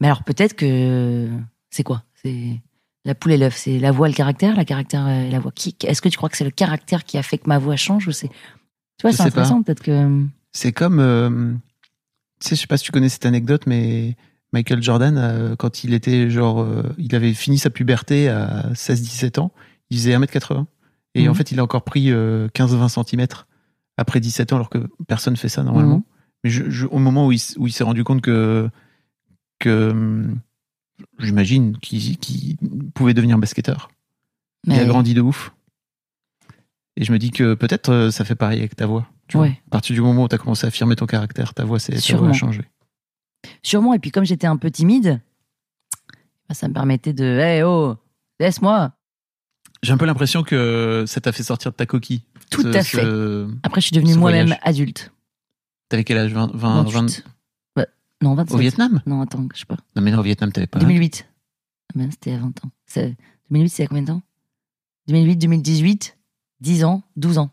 Mais 0.00 0.06
alors 0.08 0.22
peut-être 0.24 0.54
que 0.54 1.28
c'est 1.70 1.82
quoi? 1.82 2.02
C'est 2.22 2.60
la 3.04 3.14
poule 3.14 3.32
et 3.32 3.36
l'œuf. 3.36 3.56
C'est 3.56 3.78
la 3.78 3.90
voix, 3.92 4.08
et 4.08 4.10
le 4.10 4.16
caractère, 4.16 4.56
la 4.56 4.64
caractère 4.64 5.08
et 5.08 5.30
la 5.30 5.38
voix. 5.38 5.52
Qui 5.54 5.76
Est-ce 5.84 6.00
que 6.02 6.08
tu 6.08 6.16
crois 6.16 6.28
que 6.28 6.36
c'est 6.36 6.44
le 6.44 6.50
caractère 6.50 7.04
qui 7.04 7.18
a 7.18 7.22
fait 7.22 7.38
que 7.38 7.48
ma 7.48 7.58
voix 7.58 7.76
change? 7.76 8.08
Ou 8.08 8.12
c'est 8.12 8.28
Tu 8.28 8.34
vois, 9.02 9.12
c'est 9.12 9.22
intéressant. 9.22 9.62
Peut-être 9.62 9.82
que 9.82 10.22
C'est 10.52 10.72
comme, 10.72 11.00
euh, 11.00 11.52
tu 12.40 12.48
sais, 12.48 12.56
je 12.56 12.60
sais 12.62 12.66
pas 12.66 12.76
si 12.76 12.84
tu 12.84 12.92
connais 12.92 13.08
cette 13.08 13.26
anecdote, 13.26 13.62
mais 13.66 14.16
Michael 14.52 14.82
Jordan, 14.82 15.16
euh, 15.18 15.56
quand 15.56 15.84
il 15.84 15.94
était 15.94 16.30
genre, 16.30 16.60
euh, 16.62 16.82
il 16.98 17.14
avait 17.14 17.34
fini 17.34 17.58
sa 17.58 17.70
puberté 17.70 18.28
à 18.28 18.70
16-17 18.74 19.38
ans, 19.38 19.52
il 19.90 19.98
faisait 19.98 20.14
1m80. 20.14 20.66
Et 21.16 21.24
Mhm. 21.24 21.30
en 21.30 21.34
fait, 21.34 21.52
il 21.52 21.60
a 21.60 21.62
encore 21.64 21.82
pris 21.84 22.10
euh, 22.10 22.48
15-20 22.54 22.88
cm 22.88 23.26
après 23.96 24.18
17 24.20 24.52
ans, 24.52 24.56
alors 24.56 24.70
que 24.70 24.78
personne 25.06 25.36
fait 25.36 25.48
ça 25.48 25.62
normalement. 25.62 25.96
Mhm. 25.98 26.02
Mais 26.44 26.50
je- 26.50 26.70
je- 26.70 26.86
au 26.86 26.98
moment 26.98 27.26
où 27.26 27.32
il, 27.32 27.40
où 27.58 27.66
il 27.66 27.72
s'est 27.72 27.84
rendu 27.84 28.02
compte 28.04 28.20
que, 28.22 28.68
que 29.58 29.90
hum, 29.90 30.40
j'imagine 31.18 31.78
qu'il 31.78 32.16
qu'il 32.18 32.56
pouvait 32.94 33.14
devenir 33.14 33.38
basketteur, 33.38 33.90
il 34.66 34.72
a 34.74 34.76
Mais- 34.78 34.86
grandi 34.86 35.14
de 35.14 35.20
ouf. 35.20 35.52
Et 36.96 37.04
je 37.04 37.12
me 37.12 37.18
dis 37.18 37.30
que 37.32 37.54
peut-être 37.54 37.88
euh, 37.90 38.10
ça 38.12 38.24
fait 38.24 38.36
pareil 38.36 38.60
avec 38.60 38.76
ta 38.76 38.86
voix. 38.86 39.08
tu 39.26 39.36
vois. 39.36 39.46
Ouais. 39.46 39.60
À 39.66 39.70
partir 39.70 39.94
du 39.94 40.00
moment 40.00 40.24
où 40.24 40.28
tu 40.28 40.34
as 40.36 40.38
commencé 40.38 40.64
à 40.64 40.68
affirmer 40.68 40.94
ton 40.94 41.06
caractère, 41.06 41.52
ta 41.54 41.64
voix, 41.64 41.78
c'est, 41.80 41.92
ta 41.92 41.98
voix 42.16 42.28
a 42.28 42.32
Sûrement. 42.32 42.32
changé. 42.32 42.62
Sûrement. 43.62 43.94
Et 43.94 43.98
puis 43.98 44.10
comme 44.12 44.24
j'étais 44.24 44.46
un 44.46 44.56
peu 44.56 44.70
timide, 44.70 45.20
bah, 46.48 46.54
ça 46.54 46.68
me 46.68 46.72
permettait 46.74 47.12
de, 47.12 47.24
hey 47.24 47.62
oh, 47.64 47.96
laisse-moi. 48.38 48.92
J'ai 49.82 49.92
un 49.92 49.96
peu 49.98 50.06
l'impression 50.06 50.42
que 50.44 51.04
ça 51.06 51.20
t'a 51.20 51.32
fait 51.32 51.42
sortir 51.42 51.72
de 51.72 51.76
ta 51.76 51.84
coquille. 51.84 52.22
Tout 52.50 52.62
Ce- 52.62 52.68
à 52.68 52.82
fait. 52.84 53.02
ce- 53.02 53.50
Après, 53.64 53.80
je 53.80 53.86
suis 53.88 53.96
devenue 53.96 54.14
moi-même 54.14 54.54
adulte. 54.62 55.10
T'avais 55.88 56.04
quel 56.04 56.16
âge? 56.18 56.32
20, 56.32 56.52
20, 56.54 56.82
20 56.84 56.90
28. 56.90 57.24
Ouais. 57.26 57.32
Non, 58.22 58.34
27. 58.34 58.54
Au 58.54 58.58
Vietnam? 58.58 59.02
Non, 59.06 59.20
attends, 59.20 59.46
je 59.52 59.60
sais 59.60 59.66
pas. 59.66 59.76
Non, 59.96 60.02
mais 60.02 60.10
non, 60.10 60.18
au 60.18 60.22
Vietnam, 60.22 60.50
t'avais 60.52 60.66
pas. 60.66 60.78
2008. 60.78 61.26
Ah 61.90 61.92
ben, 61.96 62.10
c'était 62.10 62.32
à 62.32 62.38
20 62.38 62.64
ans. 62.64 62.70
C'est- 62.86 63.16
2008, 63.50 63.68
c'est 63.68 63.82
à 63.84 63.86
combien 63.86 64.02
de 64.02 64.08
temps? 64.08 64.22
2008, 65.08 65.36
2018, 65.36 66.16
10 66.60 66.84
ans, 66.84 67.02
12 67.16 67.38
ans. 67.38 67.50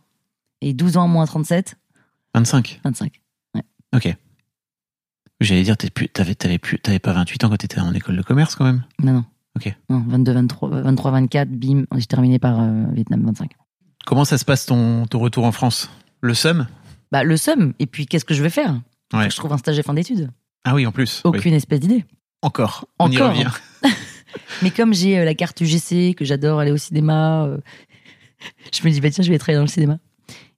Et 0.62 0.74
12 0.74 0.97
ans 0.97 1.08
moins 1.08 1.26
37, 1.26 1.76
25. 2.34 2.80
25. 2.84 3.21
Ok. 3.93 4.15
J'allais 5.41 5.63
dire, 5.63 5.76
t'avais, 5.76 7.00
pas 7.00 7.13
28 7.13 7.43
ans 7.43 7.50
quand 7.50 7.58
t'étais 7.58 7.80
en 7.80 7.93
école 7.93 8.15
de 8.15 8.21
commerce 8.21 8.56
quand 8.56 8.63
même? 8.63 8.84
Non, 9.00 9.13
non. 9.13 9.26
Ok. 9.58 9.76
Non, 9.89 10.00
22, 10.08 10.32
23, 10.34 10.69
23 10.82 11.12
24, 11.12 11.50
bim, 11.50 11.84
j'ai 11.97 12.06
terminé 12.06 12.39
par 12.39 12.60
euh, 12.62 12.86
Vietnam 12.93 13.26
25. 13.26 13.52
Comment 14.06 14.24
ça 14.24 14.38
se 14.38 14.45
passe 14.45 14.65
ton, 14.65 15.06
ton 15.08 15.19
retour 15.19 15.43
en 15.45 15.52
France? 15.52 15.89
Le 16.21 16.34
seum? 16.34 16.67
Bah, 17.12 17.24
le 17.24 17.36
seum. 17.38 17.74
Et 17.80 17.88
puis, 17.88 18.06
qu'est-ce 18.06 18.24
que 18.24 18.34
je 18.34 18.43
vais 18.43 18.50
faire? 18.50 18.80
Ouais. 19.13 19.30
Je 19.30 19.36
trouve 19.36 19.52
un 19.52 19.58
stage 19.58 19.76
de 19.78 19.82
fin 19.82 19.93
d'études. 19.93 20.30
Ah 20.63 20.76
oui, 20.76 20.86
en 20.86 20.91
plus. 20.91 21.21
oui. 21.26 21.38
Aucune 21.38 21.54
espèce 21.54 21.80
d'idée. 21.80 22.06
Encore. 22.41 22.88
On 23.00 23.10
y 23.10 23.17
Encore. 23.17 23.32
revient. 23.32 23.50
Mais 24.62 24.71
comme 24.71 24.93
j'ai 24.93 25.19
euh, 25.19 25.26
la 25.26 25.34
carte 25.36 25.60
UGC, 25.62 26.15
que 26.15 26.24
j'adore 26.26 26.60
aller 26.60 26.71
au 26.71 26.78
cinéma, 26.78 27.43
euh, 27.45 27.58
je 28.74 28.86
me 28.88 28.91
dis, 28.91 29.02
bah 29.02 29.10
tiens, 29.10 29.24
je 29.24 29.30
vais 29.30 29.38
travailler 29.38 29.58
dans 29.58 29.63
le 29.63 29.67
cinéma. 29.69 29.97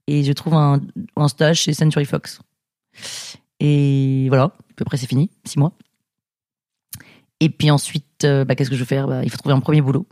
Et 0.07 0.23
je 0.23 0.33
trouve 0.33 0.53
un, 0.55 0.81
un 1.15 1.27
stage 1.27 1.61
chez 1.61 1.73
Century 1.73 2.05
Fox. 2.05 2.39
Et 3.59 4.25
voilà, 4.27 4.43
à 4.45 4.53
peu 4.75 4.85
près 4.85 4.97
c'est 4.97 5.07
fini, 5.07 5.29
six 5.45 5.57
mois. 5.57 5.71
Et 7.39 7.49
puis 7.49 7.71
ensuite, 7.71 8.23
euh, 8.25 8.45
bah, 8.45 8.55
qu'est-ce 8.55 8.69
que 8.69 8.75
je 8.75 8.81
vais 8.81 8.87
faire? 8.87 9.07
Bah, 9.07 9.21
Il 9.23 9.29
faut 9.29 9.37
trouver 9.37 9.55
un 9.55 9.59
premier 9.59 9.81
boulot. 9.81 10.05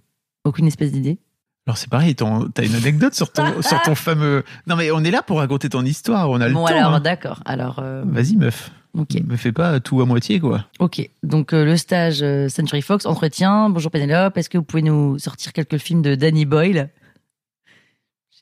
Aucune 0.44 0.68
espèce 0.68 0.92
d'idée. 0.92 1.20
Alors 1.68 1.78
c'est 1.78 1.90
pareil, 1.90 2.16
t'as 2.16 2.66
une 2.66 2.74
anecdote 2.76 3.14
sur 3.14 3.32
ton, 3.32 3.62
sur 3.62 3.80
ton 3.84 3.94
fameux. 3.94 4.44
Non 4.66 4.76
mais 4.76 4.90
on 4.90 5.04
est 5.04 5.12
là 5.12 5.22
pour 5.22 5.38
raconter 5.38 5.70
ton 5.70 5.86
histoire, 5.86 6.30
on 6.32 6.42
a 6.42 6.48
le 6.48 6.54
Bon, 6.56 6.66
temps. 6.66 6.74
alors, 6.74 6.94
hein. 6.96 7.00
d'accord. 7.00 7.42
Alors, 7.46 7.78
euh, 7.80 8.02
Vas-y 8.08 8.36
meuf, 8.36 8.72
ok. 8.98 9.22
me 9.24 9.36
fais 9.38 9.52
pas 9.52 9.80
tout 9.80 10.02
à 10.02 10.06
moitié 10.06 10.40
quoi. 10.40 10.66
Ok, 10.80 11.10
donc 11.24 11.54
euh, 11.54 11.66
le 11.66 11.78
stage 11.78 12.22
euh, 12.22 12.50
Century 12.50 12.82
Fox, 12.82 13.06
entretien. 13.06 13.70
Bonjour 13.70 13.92
Pénélope, 13.92 14.38
est-ce 14.38 14.50
que 14.50 14.58
vous 14.58 14.64
pouvez 14.64 14.82
nous 14.84 15.18
sortir 15.20 15.54
quelques 15.54 15.78
films 15.78 16.02
de 16.02 16.16
Danny 16.16 16.46
Boyle? 16.46 16.90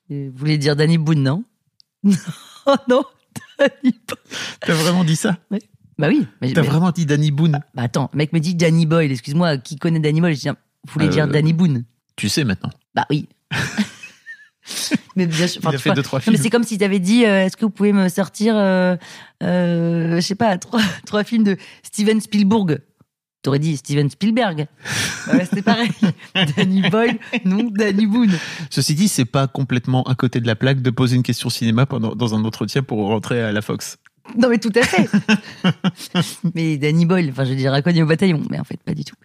Je 0.10 0.30
voulais 0.30 0.58
dire 0.58 0.76
Danny 0.76 0.98
Boone, 0.98 1.22
non? 1.24 1.44
Oh 2.66 2.76
non, 2.88 3.04
Danny 3.58 3.72
Boyle. 4.08 4.38
T'as 4.62 4.74
vraiment 4.74 5.04
dit 5.04 5.16
ça? 5.16 5.38
Bah 5.98 6.08
oui, 6.08 6.28
mais, 6.42 6.52
T'as 6.54 6.62
mais- 6.62 6.68
vraiment 6.68 6.92
dit 6.92 7.06
Danny 7.06 7.32
Boone? 7.32 7.60
Bah 7.74 7.84
attends, 7.84 8.10
le 8.14 8.18
mec 8.18 8.32
me 8.34 8.40
dit 8.40 8.54
Danny 8.56 8.86
Boyle, 8.86 9.12
excuse-moi, 9.12 9.58
qui 9.58 9.78
connaît 9.78 10.00
Danny 10.00 10.22
Boyle? 10.22 10.36
Je 10.36 10.42
dis, 10.42 10.48
vous 10.50 10.56
voulez 10.94 11.08
Euh, 11.08 11.10
dire 11.10 11.28
Danny 11.28 11.52
Boone? 11.54 11.84
Tu 12.16 12.30
sais 12.30 12.44
maintenant. 12.44 12.70
Bah 12.96 13.06
oui. 13.10 13.28
mais 15.16 15.26
bien 15.26 15.48
sûr, 15.48 15.62
Il 15.64 15.68
a 15.68 15.72
tu 15.72 15.78
fait 15.80 15.94
deux 15.94 16.04
trois 16.04 16.20
films. 16.20 16.36
mais 16.36 16.42
c'est 16.42 16.50
comme 16.50 16.64
si 16.64 16.78
t'avais 16.78 17.00
dit, 17.00 17.26
euh, 17.26 17.46
est-ce 17.46 17.58
que 17.58 17.66
vous 17.66 17.72
pouvez 17.72 17.94
me 17.94 18.10
sortir, 18.10 18.56
euh, 18.58 18.96
euh, 19.44 20.16
je 20.16 20.22
sais 20.22 20.36
pas, 20.36 20.58
trois, 20.60 20.82
trois 21.06 21.24
films 21.24 21.44
de 21.44 21.58
Steven 21.84 22.22
Spielberg? 22.22 22.80
T'aurais 23.42 23.60
dit 23.60 23.78
Steven 23.78 24.10
Spielberg. 24.10 24.68
Bah 25.28 25.46
C'était 25.46 25.62
pareil. 25.62 25.92
Danny 26.58 26.82
Boyle, 26.90 27.18
non, 27.46 27.70
Danny 27.72 28.06
Boone. 28.06 28.38
Ceci 28.70 28.96
dit, 28.96 29.08
c'est 29.08 29.24
pas 29.24 29.48
complètement 29.48 30.04
à 30.04 30.16
côté 30.16 30.42
de 30.42 30.48
la 30.48 30.58
plaque 30.58 30.82
de 30.82 30.90
poser 30.90 31.16
une 31.16 31.24
question 31.24 31.50
cinéma 31.50 31.86
pendant, 31.86 32.16
dans 32.16 32.36
un 32.36 32.44
entretien 32.44 32.84
pour 32.84 33.08
rentrer 33.08 33.42
à 33.42 33.54
la 33.54 33.62
Fox. 33.62 33.98
Non, 34.38 34.50
mais 34.50 34.58
tout 34.58 34.72
à 34.76 34.84
fait. 34.84 35.10
mais 36.56 36.78
Danny 36.78 37.06
Boyle, 37.06 37.30
enfin, 37.32 37.46
je 37.46 37.54
dire, 37.54 37.74
inconnu 37.74 38.04
au 38.04 38.06
bataillon, 38.06 38.42
mais 38.50 38.60
en 38.60 38.64
fait, 38.64 38.78
pas 38.84 38.94
du 38.94 39.04
tout. 39.04 39.16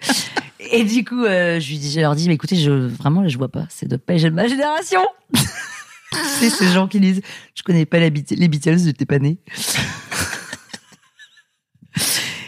Et 0.73 0.85
du 0.85 1.05
coup, 1.05 1.25
euh, 1.25 1.61
je, 1.61 1.75
dis, 1.75 2.01
leur 2.01 2.15
dis, 2.15 2.29
mais 2.29 2.35
écoutez, 2.35 2.57
je, 2.57 2.71
vraiment, 2.71 3.29
je 3.29 3.37
vois 3.37 3.51
pas. 3.51 3.67
C'est 3.69 3.87
de 3.89 3.97
pas 3.97 4.17
de 4.17 4.31
ma 4.31 4.47
génération. 4.47 5.03
C'est 6.39 6.51
ces 6.51 6.69
gens 6.69 6.87
qui 6.87 7.01
disent, 7.01 7.23
je 7.55 7.63
connais 7.63 7.87
pas 7.87 7.99
les 7.99 8.11
Beatles, 8.11 8.79
j'étais 8.79 9.07
pas 9.07 9.19
né. 9.19 9.39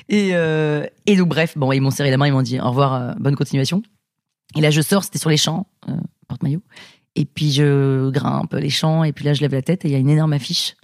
Et, 0.09 0.30
euh, 0.34 0.86
et 1.07 1.16
donc, 1.16 1.28
bref, 1.28 1.57
bon, 1.57 1.72
ils 1.72 1.80
m'ont 1.80 1.90
serré 1.90 2.11
la 2.11 2.16
main, 2.16 2.26
ils 2.26 2.32
m'ont 2.32 2.42
dit, 2.42 2.61
au 2.61 2.68
revoir, 2.68 2.94
euh, 2.94 3.12
bonne 3.18 3.36
continuation. 3.36 3.82
Et 4.54 4.61
là, 4.61 4.70
je 4.70 4.80
sors, 4.80 5.04
c'était 5.04 5.18
sur 5.18 5.30
les 5.30 5.36
champs, 5.36 5.66
euh, 5.88 5.96
porte-maillot. 6.28 6.62
Et 7.16 7.24
puis, 7.24 7.50
je 7.50 8.11
grimpe 8.11 8.54
les 8.54 8.70
champs, 8.70 9.04
et 9.04 9.12
puis 9.12 9.24
là, 9.24 9.32
je 9.32 9.40
lève 9.40 9.52
la 9.52 9.62
tête, 9.62 9.84
et 9.84 9.88
il 9.88 9.92
y 9.92 9.94
a 9.94 9.98
une 9.98 10.11
énorme 10.11 10.32
affiche 10.32 10.76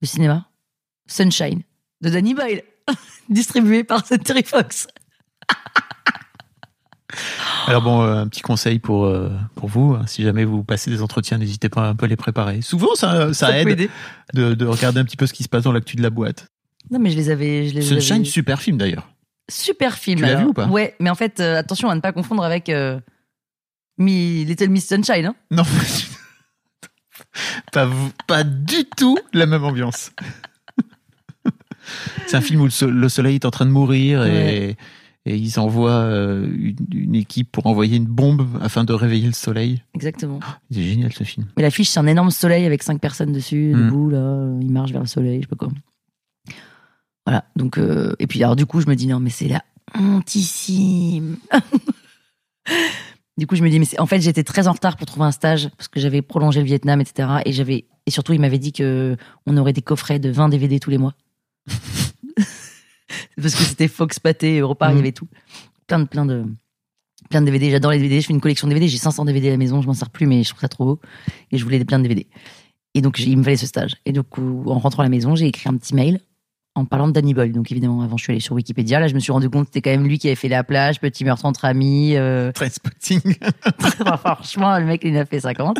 de 0.00 0.06
cinéma, 0.06 0.48
Sunshine, 1.12 1.62
de 2.00 2.10
Danny 2.10 2.34
Boyle, 2.34 2.62
distribuée 3.28 3.84
par 3.84 4.06
Century 4.06 4.42
Fox. 4.44 4.86
Alors 7.66 7.82
bon, 7.82 8.02
euh, 8.02 8.22
un 8.22 8.28
petit 8.28 8.40
conseil 8.40 8.78
pour 8.78 9.04
euh, 9.04 9.30
pour 9.54 9.68
vous, 9.68 9.94
hein, 9.94 10.04
si 10.06 10.22
jamais 10.22 10.44
vous 10.44 10.64
passez 10.64 10.90
des 10.90 11.02
entretiens, 11.02 11.36
n'hésitez 11.38 11.68
pas 11.68 11.84
à 11.84 11.88
un 11.88 11.94
peu 11.94 12.06
les 12.06 12.16
préparer. 12.16 12.62
Souvent, 12.62 12.94
ça, 12.94 13.30
aide 13.58 13.88
de, 14.32 14.54
de 14.54 14.66
regarder 14.66 14.98
un 15.00 15.04
petit 15.04 15.18
peu 15.18 15.26
ce 15.26 15.32
qui 15.34 15.42
se 15.42 15.48
passe 15.48 15.64
dans 15.64 15.72
l'actu 15.72 15.96
de 15.96 16.02
la 16.02 16.08
boîte. 16.10 16.46
Non, 16.90 16.98
mais 16.98 17.10
je 17.10 17.16
les 17.16 17.28
avais. 17.30 17.68
Je 17.68 17.74
les 17.74 17.82
Sunshine, 17.82 18.16
avais- 18.16 18.24
super 18.24 18.60
film 18.62 18.78
d'ailleurs. 18.78 19.08
Super 19.50 19.94
film. 19.98 20.20
Tu 20.20 20.24
l'as 20.24 20.36
vu 20.36 20.46
ou 20.46 20.52
pas 20.54 20.66
Ouais, 20.66 20.96
mais 21.00 21.10
en 21.10 21.14
fait, 21.14 21.38
euh, 21.40 21.58
attention 21.58 21.90
à 21.90 21.94
ne 21.94 22.00
pas 22.00 22.12
confondre 22.12 22.42
avec 22.44 22.68
euh, 22.70 22.98
Mi- 23.98 24.44
Little 24.46 24.70
Miss 24.70 24.88
Sunshine. 24.88 25.26
Hein. 25.26 25.34
Non, 25.50 25.64
pas, 27.72 27.88
pas 28.26 28.42
du 28.44 28.84
tout 28.96 29.18
la 29.34 29.44
même 29.46 29.64
ambiance. 29.64 30.10
C'est 32.26 32.36
un 32.36 32.40
film 32.40 32.60
où 32.60 32.64
le, 32.64 32.70
so- 32.70 32.90
le 32.90 33.08
soleil 33.08 33.36
est 33.36 33.44
en 33.44 33.50
train 33.50 33.66
de 33.66 33.70
mourir 33.70 34.24
et, 34.24 34.76
et 35.26 35.36
ils 35.36 35.58
envoient 35.60 35.90
euh, 35.90 36.46
une, 36.52 36.76
une 36.92 37.14
équipe 37.14 37.50
pour 37.52 37.66
envoyer 37.66 37.96
une 37.96 38.06
bombe 38.06 38.46
afin 38.60 38.84
de 38.84 38.92
réveiller 38.92 39.26
le 39.26 39.32
soleil. 39.32 39.82
Exactement. 39.94 40.40
C'est 40.70 40.82
génial 40.82 41.12
ce 41.12 41.24
film. 41.24 41.46
Mais 41.56 41.62
l'affiche, 41.62 41.88
c'est 41.90 42.00
un 42.00 42.06
énorme 42.06 42.30
soleil 42.30 42.64
avec 42.66 42.82
cinq 42.82 43.00
personnes 43.00 43.32
dessus, 43.32 43.72
Mm. 43.74 43.84
debout, 43.86 44.10
là. 44.10 44.18
euh, 44.18 44.58
Ils 44.62 44.70
marchent 44.72 44.92
vers 44.92 45.00
le 45.02 45.06
soleil, 45.06 45.38
je 45.38 45.42
sais 45.42 45.48
pas 45.48 45.56
quoi. 45.56 45.68
Voilà. 47.26 47.44
Donc, 47.56 47.78
euh, 47.78 48.14
et 48.18 48.26
puis, 48.26 48.42
alors, 48.42 48.56
du 48.56 48.66
coup, 48.66 48.80
je 48.80 48.88
me 48.88 48.96
dis, 48.96 49.06
non, 49.06 49.20
mais 49.20 49.30
c'est 49.30 49.46
la 49.48 49.62
hontissime. 49.98 51.36
du 53.38 53.46
coup, 53.46 53.56
je 53.56 53.62
me 53.62 53.70
dis, 53.70 53.78
mais 53.78 53.86
en 54.00 54.06
fait, 54.06 54.20
j'étais 54.20 54.44
très 54.44 54.66
en 54.68 54.72
retard 54.72 54.96
pour 54.96 55.06
trouver 55.06 55.26
un 55.26 55.32
stage 55.32 55.68
parce 55.76 55.88
que 55.88 56.00
j'avais 56.00 56.22
prolongé 56.22 56.60
le 56.60 56.66
Vietnam, 56.66 57.00
etc. 57.00 57.28
Et 57.46 57.52
j'avais, 57.52 57.86
et 58.06 58.10
surtout, 58.10 58.32
il 58.32 58.40
m'avait 58.40 58.58
dit 58.58 58.72
que 58.72 59.16
on 59.46 59.56
aurait 59.56 59.72
des 59.72 59.82
coffrets 59.82 60.18
de 60.18 60.30
20 60.30 60.48
DVD 60.48 60.80
tous 60.80 60.90
les 60.90 60.98
mois. 60.98 61.14
parce 63.40 63.54
que 63.54 63.62
c'était 63.62 63.88
Fox 63.88 64.18
Pathé, 64.18 64.58
Europa, 64.58 64.88
il 64.90 64.92
y 64.92 64.96
Mm. 64.96 64.98
avait 65.00 65.12
tout. 65.12 65.28
Plein 65.86 65.98
de, 66.00 66.04
plein 66.06 66.24
de, 66.26 66.44
plein 67.30 67.40
de 67.40 67.46
DVD. 67.46 67.70
J'adore 67.70 67.90
les 67.92 67.98
DVD. 67.98 68.20
Je 68.20 68.26
fais 68.26 68.32
une 68.32 68.40
collection 68.40 68.66
de 68.68 68.72
DVD. 68.72 68.88
J'ai 68.88 68.98
500 68.98 69.24
DVD 69.24 69.48
à 69.48 69.50
la 69.52 69.56
maison. 69.56 69.80
Je 69.82 69.86
m'en 69.86 69.94
sers 69.94 70.10
plus, 70.10 70.26
mais 70.26 70.42
je 70.42 70.48
trouve 70.50 70.60
ça 70.60 70.68
trop 70.68 70.84
beau. 70.84 71.00
Et 71.50 71.58
je 71.58 71.64
voulais 71.64 71.84
plein 71.84 71.98
de 71.98 72.04
DVD. 72.04 72.26
Et 72.94 73.00
donc, 73.00 73.18
il 73.18 73.36
me 73.38 73.42
fallait 73.42 73.56
ce 73.56 73.66
stage. 73.66 73.96
Et 74.04 74.12
donc, 74.12 74.26
en 74.38 74.78
rentrant 74.78 75.00
à 75.02 75.06
la 75.06 75.10
maison, 75.10 75.34
j'ai 75.34 75.46
écrit 75.46 75.68
un 75.68 75.76
petit 75.76 75.94
mail 75.94 76.20
en 76.74 76.84
parlant 76.86 77.06
de 77.08 77.12
Danny 77.12 77.34
Boyle. 77.34 77.52
Donc, 77.52 77.70
évidemment, 77.72 78.02
avant, 78.02 78.16
je 78.16 78.24
suis 78.24 78.30
allée 78.32 78.40
sur 78.40 78.54
Wikipédia. 78.54 79.00
Là, 79.00 79.08
je 79.08 79.14
me 79.14 79.20
suis 79.20 79.32
rendu 79.32 79.48
compte 79.50 79.64
que 79.64 79.68
c'était 79.74 79.82
quand 79.82 79.90
même 79.96 80.06
lui 80.06 80.18
qui 80.18 80.28
avait 80.28 80.36
fait 80.36 80.48
la 80.48 80.62
plage, 80.64 81.00
Petit 81.00 81.24
meurtre 81.24 81.44
entre 81.46 81.64
amis. 81.64 82.16
euh, 82.16 82.52
Très 82.52 82.70
spotting. 82.70 83.20
Enfin, 84.00 84.16
franchement, 84.36 84.78
le 84.78 84.84
mec, 84.86 85.02
il 85.04 85.16
en 85.16 85.20
a 85.20 85.24
fait 85.26 85.40
50. 85.40 85.78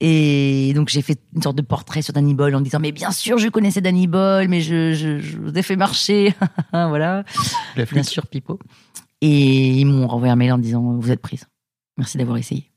Et 0.00 0.72
donc, 0.74 0.88
j'ai 0.90 1.02
fait 1.02 1.18
une 1.34 1.42
sorte 1.42 1.56
de 1.56 1.62
portrait 1.62 2.02
sur 2.02 2.12
Danny 2.12 2.34
Boyle 2.34 2.54
en 2.54 2.60
disant, 2.60 2.78
mais 2.78 2.92
bien 2.92 3.10
sûr, 3.10 3.38
je 3.38 3.48
connaissais 3.48 3.80
Danny 3.80 4.06
Boyle, 4.06 4.48
mais 4.48 4.60
je, 4.60 4.92
je, 4.94 5.18
je 5.18 5.38
vous 5.38 5.56
ai 5.58 5.62
fait 5.62 5.74
marcher. 5.76 6.34
voilà. 6.72 7.24
Bien 7.92 8.02
sûr, 8.04 8.26
Pipo. 8.28 8.60
Et 9.20 9.80
ils 9.80 9.84
m'ont 9.86 10.06
renvoyé 10.06 10.32
un 10.32 10.36
mail 10.36 10.52
en 10.52 10.58
disant, 10.58 10.80
vous 10.98 11.10
êtes 11.10 11.20
prise. 11.20 11.46
Merci 11.96 12.16
d'avoir 12.16 12.36
essayé. 12.38 12.70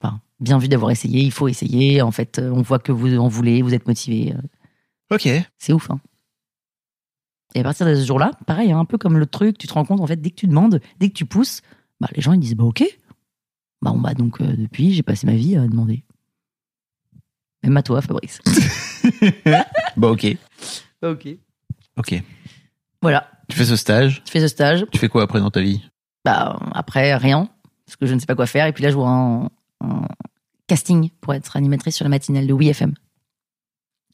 Enfin, 0.00 0.20
bien 0.40 0.56
vu 0.58 0.68
d'avoir 0.68 0.90
essayé. 0.90 1.20
Il 1.20 1.32
faut 1.32 1.48
essayer. 1.48 2.00
En 2.00 2.10
fait, 2.10 2.38
euh, 2.38 2.50
on 2.50 2.62
voit 2.62 2.78
que 2.78 2.92
vous 2.92 3.18
en 3.18 3.28
voulez, 3.28 3.60
vous 3.60 3.74
êtes 3.74 3.86
motivé. 3.86 4.32
Euh, 4.32 4.40
Ok. 5.10 5.28
C'est 5.58 5.72
ouf, 5.74 5.90
hein. 5.90 6.00
Et 7.54 7.60
à 7.60 7.62
partir 7.62 7.86
de 7.86 7.94
ce 7.94 8.04
jour-là, 8.06 8.32
pareil, 8.46 8.72
hein, 8.72 8.78
un 8.80 8.84
peu 8.86 8.96
comme 8.98 9.18
le 9.18 9.26
truc, 9.26 9.58
tu 9.58 9.66
te 9.68 9.74
rends 9.74 9.84
compte, 9.84 10.00
en 10.00 10.06
fait, 10.06 10.16
dès 10.20 10.30
que 10.30 10.34
tu 10.36 10.46
demandes, 10.46 10.80
dès 10.98 11.08
que 11.08 11.14
tu 11.14 11.26
pousses, 11.26 11.60
bah, 12.00 12.08
les 12.16 12.22
gens, 12.22 12.32
ils 12.32 12.40
disent, 12.40 12.56
bah, 12.56 12.64
ok. 12.64 12.82
Bah, 13.82 13.92
on, 13.94 13.98
bah, 13.98 14.14
donc, 14.14 14.40
euh, 14.40 14.56
depuis, 14.56 14.92
j'ai 14.94 15.02
passé 15.02 15.26
ma 15.26 15.34
vie 15.34 15.56
à 15.56 15.66
demander. 15.68 16.04
Même 17.64 17.76
à 17.76 17.82
toi, 17.82 18.00
Fabrice. 18.02 18.40
Bon, 19.96 20.12
ok. 20.12 20.26
ok. 21.02 21.28
Ok. 21.96 22.22
Voilà. 23.02 23.30
Tu 23.48 23.56
fais 23.56 23.64
ce 23.64 23.76
stage? 23.76 24.22
Je 24.26 24.30
fais 24.30 24.40
ce 24.40 24.48
stage. 24.48 24.84
Tu 24.92 24.98
fais 24.98 25.08
quoi 25.08 25.22
après 25.22 25.40
dans 25.40 25.50
ta 25.50 25.60
vie? 25.60 25.82
Bah, 26.24 26.58
après, 26.72 27.14
rien. 27.16 27.48
Parce 27.86 27.96
que 27.96 28.06
je 28.06 28.14
ne 28.14 28.18
sais 28.18 28.26
pas 28.26 28.34
quoi 28.34 28.46
faire. 28.46 28.66
Et 28.66 28.72
puis 28.72 28.82
là, 28.82 28.90
je 28.90 28.94
vois 28.96 29.08
un, 29.10 29.44
un 29.80 30.08
casting 30.66 31.10
pour 31.20 31.34
être 31.34 31.56
animatrice 31.56 31.96
sur 31.96 32.04
la 32.04 32.08
matinale 32.08 32.46
de 32.46 32.54
WeFM. 32.54 32.94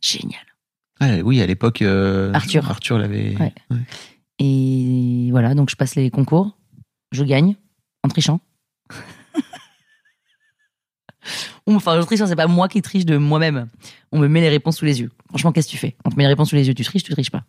Génial. 0.01 0.41
Ah, 1.01 1.17
Oui, 1.25 1.41
à 1.41 1.47
l'époque, 1.47 1.83
euh, 1.83 2.33
Arthur. 2.35 2.69
Arthur 2.71 2.99
l'avait. 2.99 3.37
Ouais. 3.37 3.55
Ouais. 3.71 3.79
Et 4.39 5.29
voilà, 5.31 5.55
donc 5.55 5.71
je 5.71 5.77
passe 5.77 5.95
les 5.95 6.11
concours. 6.11 6.57
Je 7.13 7.25
gagne 7.25 7.57
en 8.05 8.09
trichant. 8.09 8.41
enfin, 11.77 12.01
je 12.01 12.07
triche, 12.07 12.21
c'est 12.25 12.37
pas 12.37 12.47
moi 12.47 12.69
qui 12.69 12.83
triche 12.83 13.05
de 13.05 13.17
moi-même. 13.17 13.69
On 14.13 14.19
me 14.19 14.29
met 14.29 14.41
les 14.41 14.49
réponses 14.49 14.79
sous 14.79 14.85
les 14.85 15.01
yeux. 15.01 15.11
Franchement, 15.29 15.53
qu'est-ce 15.53 15.69
que 15.69 15.73
tu 15.73 15.79
fais? 15.79 15.97
On 16.05 16.11
te 16.11 16.17
met 16.17 16.25
les 16.25 16.29
réponses 16.29 16.51
sous 16.51 16.57
les 16.57 16.69
yeux, 16.69 16.75
tu 16.75 16.85
triches, 16.85 17.03
tu 17.03 17.13
triches 17.13 17.31
pas? 17.31 17.45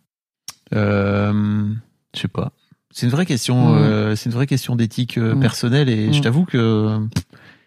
Euh, 0.74 1.68
je 2.14 2.20
sais 2.20 2.28
pas. 2.28 2.52
C'est 2.90 3.06
une 3.06 3.12
vraie 3.12 3.26
question. 3.26 3.74
Euh, 3.74 4.14
c'est 4.16 4.26
une 4.26 4.34
vraie 4.34 4.46
question 4.46 4.76
d'éthique 4.76 5.18
euh, 5.18 5.34
personnelle 5.34 5.88
et 5.88 6.12
je 6.12 6.20
t'avoue 6.20 6.44
que 6.44 7.00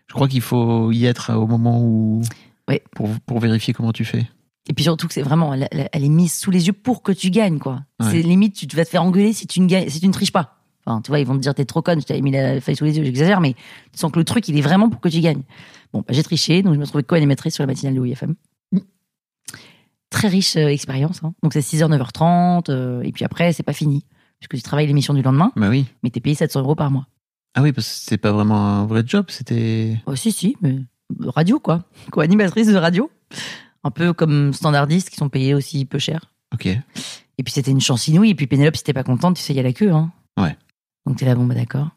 je 0.08 0.14
crois 0.14 0.28
qu'il 0.28 0.42
faut 0.42 0.92
y 0.92 1.06
être 1.06 1.34
au 1.34 1.48
moment 1.48 1.82
où. 1.82 2.22
Ouais. 2.68 2.84
Pour, 2.96 3.10
pour 3.26 3.40
vérifier 3.40 3.74
comment 3.74 3.92
tu 3.92 4.06
fais. 4.06 4.28
Et 4.68 4.74
puis 4.74 4.84
surtout 4.84 5.08
que 5.08 5.14
c'est 5.14 5.22
vraiment, 5.22 5.54
elle, 5.54 5.90
est 5.94 6.10
mise 6.10 6.34
sous 6.34 6.50
les 6.50 6.68
yeux 6.68 6.74
pour 6.74 7.04
que 7.04 7.12
tu 7.12 7.30
gagnes, 7.30 7.60
quoi. 7.60 7.84
Ouais. 8.00 8.10
C'est 8.10 8.22
limite, 8.24 8.56
tu 8.56 8.76
vas 8.76 8.84
te 8.84 8.90
faire 8.90 9.04
engueuler 9.04 9.34
si 9.34 9.46
tu 9.46 9.60
ne 9.60 9.68
gagnes, 9.68 9.90
si 9.90 10.00
tu 10.00 10.08
ne 10.08 10.14
triches 10.14 10.32
pas. 10.32 10.58
Enfin, 10.86 11.02
tu 11.02 11.10
vois, 11.10 11.20
ils 11.20 11.26
vont 11.26 11.36
te 11.36 11.40
dire 11.40 11.54
t'es 11.54 11.66
trop 11.66 11.82
conne, 11.82 12.02
je 12.02 12.06
t'avais 12.06 12.22
mis 12.22 12.32
la 12.32 12.62
feuille 12.62 12.76
sous 12.76 12.86
les 12.86 12.98
yeux, 12.98 13.04
j'exagère, 13.04 13.42
mais 13.42 13.54
tu 13.54 14.00
sens 14.00 14.12
que 14.12 14.20
le 14.20 14.26
truc, 14.26 14.48
il 14.48 14.58
est 14.58 14.62
vraiment 14.62 14.90
pour 14.90 15.02
que 15.02 15.10
tu 15.10 15.20
gagnes. 15.20 15.42
Bon, 15.96 16.02
bah, 16.06 16.14
j'ai 16.14 16.24
triché, 16.24 16.62
donc 16.62 16.74
je 16.74 16.80
me 16.80 16.86
trouvais 16.86 17.04
co-animatrice 17.04 17.54
sur 17.54 17.62
la 17.64 17.68
matinale 17.68 17.96
de 17.96 18.02
OIFM. 18.02 18.36
Très 20.10 20.28
riche 20.28 20.58
euh, 20.58 20.68
expérience, 20.68 21.24
hein. 21.24 21.34
donc 21.42 21.54
c'est 21.54 21.62
6h, 21.62 21.88
9h30, 21.90 22.70
euh, 22.70 23.02
et 23.02 23.14
puis 23.14 23.24
après, 23.24 23.54
c'est 23.54 23.64
pas 23.64 23.72
fini, 23.74 24.06
puisque 24.40 24.56
tu 24.56 24.62
travailles 24.62 24.88
l'émission 24.88 25.14
du 25.14 25.22
lendemain, 25.22 25.54
Bah 25.56 25.70
oui. 25.70 25.86
mais 26.04 26.10
t'es 26.10 26.20
payé 26.20 26.36
700 26.36 26.60
euros 26.62 26.76
par 26.76 26.92
mois. 26.92 27.08
Ah 27.54 27.62
oui, 27.62 27.72
parce 27.72 27.88
que 27.88 27.94
c'est 28.10 28.18
pas 28.18 28.34
vraiment 28.34 28.58
un 28.58 28.86
vrai 28.86 29.04
job, 29.06 29.28
c'était. 29.30 29.98
Oh, 30.06 30.16
si, 30.18 30.34
si, 30.34 30.58
mais 30.62 30.80
radio, 31.22 31.60
quoi. 31.62 31.86
Co-animatrice 32.12 32.68
de 32.68 32.76
radio. 32.76 33.10
Un 33.86 33.92
peu 33.92 34.12
comme 34.12 34.52
standardistes 34.52 35.10
qui 35.10 35.16
sont 35.16 35.30
payés 35.30 35.54
aussi 35.54 35.86
peu 35.86 36.00
cher. 36.00 36.34
Ok. 36.54 36.66
Et 36.66 37.44
puis 37.44 37.54
c'était 37.54 37.72
une 37.72 37.80
chance 37.82 38.08
inouïe. 38.10 38.32
Et 38.32 38.36
puis 38.36 38.48
Pénélope, 38.48 38.76
si 38.76 38.84
t'es 38.84 38.94
pas 38.94 39.04
contente, 39.04 39.38
tu 39.38 39.42
sais, 39.42 39.54
il 39.54 39.58
y 39.58 39.60
a 39.60 39.64
la 39.64 39.72
queue. 39.74 39.92
Hein. 39.94 40.12
Ouais. 40.38 40.58
Donc 41.06 41.18
t'es 41.18 41.26
là, 41.26 41.36
bon, 41.36 41.46
bah 41.46 41.56
d'accord. 41.56 41.90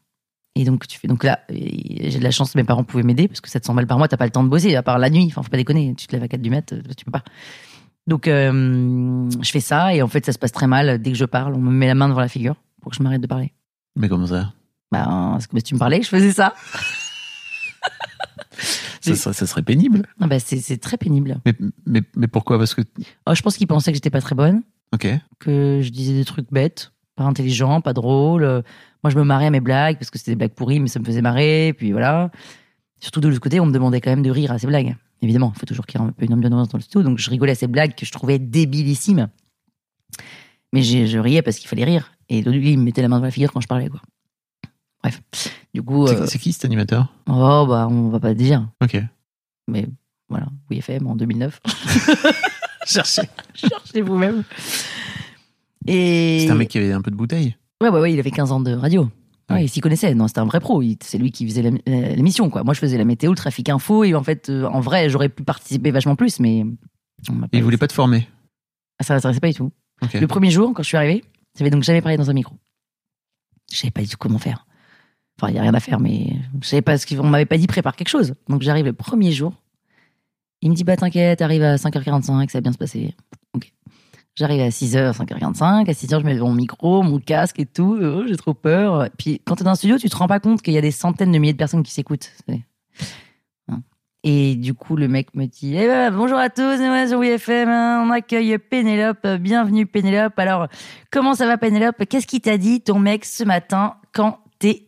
Et 0.59 0.64
donc 0.64 0.88
tu 0.88 0.98
fais. 0.98 1.06
Donc 1.06 1.22
là, 1.22 1.38
j'ai 1.48 2.18
de 2.18 2.24
la 2.24 2.32
chance, 2.32 2.56
mes 2.56 2.64
parents 2.64 2.82
pouvaient 2.82 3.04
m'aider 3.04 3.28
parce 3.28 3.40
que 3.40 3.48
700 3.48 3.74
balles 3.74 3.86
par 3.86 3.96
mois, 3.96 4.09
t'as 4.09 4.16
pas 4.16 4.24
le 4.24 4.32
temps 4.32 4.42
de 4.42 4.48
bosser, 4.48 4.74
à 4.74 4.82
part 4.82 4.98
la 4.98 5.09
nuit. 5.09 5.26
Enfin, 5.28 5.44
faut 5.44 5.50
pas 5.50 5.56
déconner. 5.56 5.94
Tu 5.96 6.09
te 6.09 6.12
lèves 6.12 6.24
à 6.24 6.28
4 6.28 6.42
du 6.42 6.50
mat, 6.50 6.72
euh, 6.72 6.82
tu 6.96 7.04
peux 7.04 7.12
pas. 7.12 7.22
Donc 8.09 8.26
euh, 8.26 9.30
je 9.40 9.50
fais 9.52 9.61
ça 9.61 9.94
et 9.94 10.02
en 10.02 10.09
fait, 10.09 10.26
ça 10.26 10.32
se 10.32 10.38
passe 10.38 10.50
très 10.50 10.66
mal. 10.66 11.00
Dès 11.00 11.12
que 11.12 11.16
je 11.16 11.26
parle, 11.26 11.54
on 11.54 11.59
me 11.59 11.70
met 11.70 11.86
la 11.86 11.94
main 11.94 12.09
devant 12.09 12.20
la 12.20 12.28
figure 12.28 12.56
pour 12.80 12.90
que 12.90 12.96
je 12.96 13.02
m'arrête 13.04 13.20
de 13.20 13.28
parler. 13.28 13.52
Mais 13.94 14.09
comment 14.09 14.26
ça? 14.26 14.52
Bah, 14.90 15.04
parce 15.06 15.46
que 15.46 15.54
bah, 15.54 15.62
tu 15.62 15.74
me 15.74 15.78
parlais, 15.78 16.02
je 16.02 16.09
faisais 16.09 16.32
ça. 16.32 16.54
ça, 19.00 19.14
serait, 19.14 19.32
ça 19.32 19.46
serait 19.46 19.62
pénible. 19.62 20.06
Ah 20.20 20.26
bah, 20.26 20.40
c'est 20.40 20.59
c'est 20.59 20.78
très 20.78 20.96
pénible. 20.96 21.40
Mais, 21.46 21.54
mais, 21.86 22.02
mais 22.16 22.26
pourquoi? 22.26 22.59
Parce 22.59 22.74
que. 22.74 22.82
Oh, 23.26 23.34
je 23.34 23.42
pense 23.42 23.56
qu'ils 23.56 23.68
pensaient 23.68 23.92
que 23.92 23.96
j'étais 23.96 24.11
pas 24.11 24.20
très 24.20 24.34
bonne. 24.34 24.62
Ok. 24.92 25.06
que 25.38 25.80
je 25.82 25.90
disais 25.90 26.14
des 26.14 26.24
trucs 26.24 26.50
bêtes, 26.50 26.92
pas 27.14 27.24
intelligents, 27.24 27.80
pas 27.80 27.92
drôles. 27.92 28.64
Moi, 29.05 29.11
je 29.11 29.16
me 29.18 29.24
marrais 29.24 29.46
à 29.46 29.51
mes 29.51 29.61
blagues 29.61 29.96
parce 29.99 30.11
que 30.11 30.18
c'était 30.18 30.32
des 30.32 30.36
blagues 30.36 30.53
pourries, 30.55 30.80
mais 30.80 30.88
ça 30.88 30.99
me 30.99 31.05
faisait 31.05 31.22
marrer. 31.22 31.72
Puis 31.76 31.92
voilà. 31.92 32.30
Surtout 33.01 33.20
de 33.20 33.28
l'autre 33.28 33.40
côté, 33.40 33.61
on 33.61 33.66
me 33.66 33.72
demandait 33.72 34.01
quand 34.01 34.11
même 34.11 34.22
de 34.22 34.30
rire 34.30 34.51
à 34.53 34.59
ces 34.59 34.66
blagues. 34.66 34.96
Évidemment, 35.22 35.53
il 35.55 35.59
faut 35.59 35.66
toujours 35.66 35.86
qu'il 35.86 36.01
y 36.01 36.05
ait 36.05 36.07
un 36.07 36.12
peu 36.12 36.24
une 36.24 36.34
ambiance 36.34 36.68
dans 36.68 36.78
le 36.78 36.82
studio. 36.82 37.03
Donc, 37.03 37.18
je 37.18 37.30
rigolais 37.30 37.53
à 37.53 37.55
ces 37.57 37.66
blagues 37.68 37.94
que 37.94 38.05
je 38.07 38.12
trouvais 38.12 38.38
débilissimes. 38.38 39.28
Mais 40.72 40.82
je 40.82 41.18
riais 41.18 41.42
parce 41.42 41.59
qu'il 41.59 41.68
fallait 41.68 41.84
rire. 41.84 42.12
Et 42.28 42.42
lui, 42.42 42.72
il 42.72 42.78
me 42.78 42.84
mettait 42.84 43.03
la 43.03 43.09
main 43.09 43.18
dans 43.18 43.24
la 43.24 43.30
figure 43.30 43.53
quand 43.53 43.61
je 43.61 43.66
parlais, 43.68 43.88
quoi. 43.88 44.01
Bref. 45.03 45.20
Du 45.72 45.82
coup, 45.82 46.07
C'est- 46.09 46.20
euh, 46.20 46.26
qui 46.26 46.53
cet 46.53 46.64
animateur? 46.64 47.12
Oh, 47.28 47.66
bah, 47.68 47.86
on 47.90 48.09
va 48.11 48.20
pas 48.20 48.34
dire. 48.34 48.68
Ok. 48.82 49.01
Mais 49.68 49.86
voilà, 50.28 50.46
oui, 50.70 50.78
FM 50.78 51.07
en 51.07 51.14
2009. 51.16 51.61
Cherchez. 52.86 53.22
Cherchez 53.55 54.01
vous-même. 54.03 54.42
Et. 55.86 56.40
C'est 56.44 56.51
un 56.51 56.55
mec 56.57 56.68
qui 56.68 56.78
avait 56.78 56.92
un 56.92 57.01
peu 57.01 57.11
de 57.11 57.16
bouteille. 57.16 57.57
Ouais, 57.83 57.89
ouais, 57.89 58.01
ouais, 58.01 58.12
il 58.12 58.18
avait 58.18 58.31
15 58.31 58.53
ans 58.53 58.61
de 58.61 58.72
radio. 58.74 59.03
Ouais, 59.51 59.57
Ouais. 59.57 59.64
il 59.64 59.68
s'y 59.68 59.81
connaissait. 59.81 60.14
Non, 60.14 60.29
c'était 60.29 60.41
un 60.41 60.45
vrai 60.47 60.61
pro. 60.61 60.83
C'est 61.03 61.16
lui 61.18 61.31
qui 61.33 61.47
faisait 61.49 61.62
l'émission, 61.87 62.51
quoi. 62.51 62.64
Moi, 62.64 62.74
je 62.74 62.81
faisais 62.81 62.99
la 62.99 63.05
météo, 63.05 63.31
le 63.31 63.37
trafic 63.37 63.68
info. 63.70 64.05
Et 64.05 64.14
en 64.14 64.22
fait, 64.22 64.51
euh, 64.51 64.64
en 64.66 64.81
vrai, 64.81 65.09
j'aurais 65.09 65.29
pu 65.31 65.43
participer 65.43 65.91
vachement 65.91 66.16
plus, 66.16 66.39
mais. 66.41 66.59
Et 66.61 67.59
il 67.59 67.62
voulait 67.62 67.76
pas 67.79 67.89
te 67.89 67.93
former? 67.95 68.29
Ah, 68.99 69.05
ça 69.05 69.14
l'intéressait 69.14 69.41
pas 69.41 69.49
du 69.49 69.55
tout. 69.55 69.72
Le 70.14 70.26
premier 70.26 70.51
jour, 70.51 70.72
quand 70.74 70.83
je 70.83 70.89
suis 70.89 70.97
arrivée, 70.97 71.24
j'avais 71.57 71.70
donc 71.70 71.83
jamais 71.83 72.03
parlé 72.03 72.16
dans 72.18 72.29
un 72.31 72.33
micro. 72.35 72.55
Je 73.72 73.76
savais 73.76 73.91
pas 73.91 74.03
du 74.03 74.09
tout 74.09 74.16
comment 74.18 74.39
faire. 74.39 74.66
Enfin, 75.41 75.51
il 75.53 75.57
y 75.57 75.59
a 75.59 75.62
rien 75.62 75.74
à 75.74 75.81
faire, 75.81 75.99
mais 76.01 76.33
je 76.61 76.66
savais 76.68 76.83
pas 76.83 76.99
ce 76.99 77.07
qu'on 77.07 77.22
m'avait 77.26 77.47
pas 77.47 77.59
dit 77.59 77.66
prépare 77.66 77.97
quelque 77.97 78.09
chose. 78.09 78.35
Donc 78.49 78.62
j'arrive 78.62 78.85
le 78.87 78.93
premier 78.93 79.33
jour. 79.33 79.53
Il 80.62 80.70
me 80.70 80.74
dit 80.74 80.85
bah 80.85 80.97
t'inquiète, 80.97 81.41
arrive 81.43 81.62
à 81.62 81.76
5h45, 81.76 82.49
ça 82.51 82.59
va 82.59 82.61
bien 82.61 82.72
se 82.72 82.79
passer. 82.79 83.14
Ok. 83.55 83.72
J'arrive 84.39 84.61
à 84.61 84.68
6h, 84.68 85.16
5h45. 85.16 85.91
À 85.91 85.93
6h, 85.93 86.20
je 86.20 86.24
mets 86.24 86.36
mon 86.39 86.55
micro, 86.55 87.03
mon 87.03 87.18
casque 87.18 87.59
et 87.59 87.66
tout. 87.66 87.99
Oh, 88.01 88.22
j'ai 88.24 88.36
trop 88.36 88.55
peur. 88.55 89.09
Puis 89.18 89.43
quand 89.45 89.57
t'es 89.57 89.64
dans 89.64 89.70
un 89.72 89.74
studio, 89.74 89.99
tu 89.99 90.09
te 90.09 90.16
rends 90.16 90.28
pas 90.28 90.39
compte 90.39 90.62
qu'il 90.62 90.74
y 90.74 90.78
a 90.78 90.80
des 90.80 90.93
centaines 90.93 91.32
de 91.32 91.39
milliers 91.39 91.55
de 91.55 91.59
personnes 91.59 91.82
qui 91.82 91.91
s'écoutent. 91.91 92.30
Hein. 93.68 93.80
Et 94.22 94.55
du 94.55 94.74
coup, 94.74 94.95
le 94.95 95.09
mec 95.09 95.34
me 95.34 95.47
dit 95.47 95.74
eh 95.76 95.89
ben, 95.89 96.12
Bonjour 96.14 96.39
à 96.39 96.51
tous, 96.51 96.62
ouais, 96.62 97.09
sur 97.09 97.18
WFM, 97.18 97.68
hein, 97.68 98.05
on 98.07 98.11
accueille 98.12 98.57
Pénélope. 98.59 99.26
Bienvenue, 99.41 99.86
Pénélope. 99.86 100.39
Alors, 100.39 100.68
comment 101.11 101.34
ça 101.34 101.47
va, 101.49 101.59
Pénélope? 101.59 102.05
Qu'est-ce 102.09 102.28
qu'il 102.28 102.41
t'a 102.41 102.59
dit, 102.59 102.80
ton 102.80 103.01
mec, 103.01 103.24
ce 103.24 103.43
matin, 103.43 103.97
quand 104.12 104.39
t'es, 104.61 104.86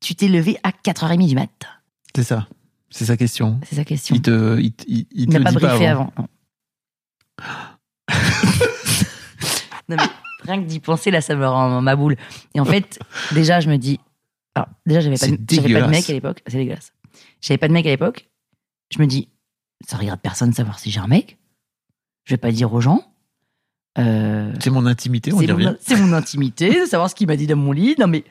tu 0.00 0.14
t'es 0.14 0.28
levé 0.28 0.58
à 0.62 0.70
4h30 0.70 1.28
du 1.28 1.34
mat? 1.34 1.50
C'est 2.14 2.22
ça. 2.22 2.46
C'est 2.88 3.06
sa 3.06 3.16
question. 3.16 3.58
C'est 3.68 3.74
sa 3.74 3.84
question. 3.84 4.14
Il 4.14 4.22
te, 4.22 4.60
il, 4.60 4.72
il, 4.86 4.98
il 4.98 5.06
Il 5.22 5.26
te 5.26 5.32
n'a 5.32 5.38
le 5.38 5.44
pas 5.44 5.50
dit 5.50 5.56
briefé 5.56 5.84
pas 5.86 5.90
avant. 5.90 6.12
avant. 6.16 6.28
non. 9.88 9.96
mais 9.96 10.02
rien 10.52 10.62
que 10.62 10.66
d'y 10.66 10.80
penser, 10.80 11.10
là, 11.10 11.20
ça 11.20 11.34
me 11.34 11.46
rend 11.46 11.80
ma 11.82 11.96
boule. 11.96 12.16
Et 12.54 12.60
en 12.60 12.64
fait, 12.64 12.98
déjà, 13.32 13.60
je 13.60 13.68
me 13.70 13.76
dis. 13.76 14.00
Alors, 14.54 14.68
déjà, 14.86 15.00
j'avais 15.00 15.16
pas, 15.16 15.26
de- 15.28 15.36
j'avais 15.50 15.72
pas 15.74 15.86
de 15.86 15.90
mec 15.90 16.10
à 16.10 16.12
l'époque. 16.12 16.42
C'est 16.46 16.58
dégueulasse. 16.58 16.92
J'avais 17.40 17.58
pas 17.58 17.68
de 17.68 17.72
mec 17.72 17.86
à 17.86 17.90
l'époque. 17.90 18.28
Je 18.94 18.98
me 19.00 19.06
dis, 19.06 19.28
ça 19.86 19.96
regarde 19.96 20.20
personne 20.20 20.50
de 20.50 20.54
savoir 20.54 20.78
si 20.78 20.90
j'ai 20.90 21.00
un 21.00 21.06
mec. 21.06 21.38
Je 22.24 22.34
vais 22.34 22.38
pas 22.38 22.52
dire 22.52 22.72
aux 22.72 22.80
gens. 22.80 23.02
Euh, 23.98 24.52
C'est 24.60 24.70
mon 24.70 24.86
intimité, 24.86 25.32
on 25.32 25.40
y 25.40 25.50
revient. 25.50 25.74
c'est 25.80 25.96
mon 25.96 26.12
intimité, 26.12 26.80
de 26.82 26.86
savoir 26.86 27.10
ce 27.10 27.14
qu'il 27.14 27.26
m'a 27.26 27.36
dit 27.36 27.46
dans 27.46 27.56
mon 27.56 27.72
lit. 27.72 27.94
Non, 27.98 28.06
mais. 28.06 28.24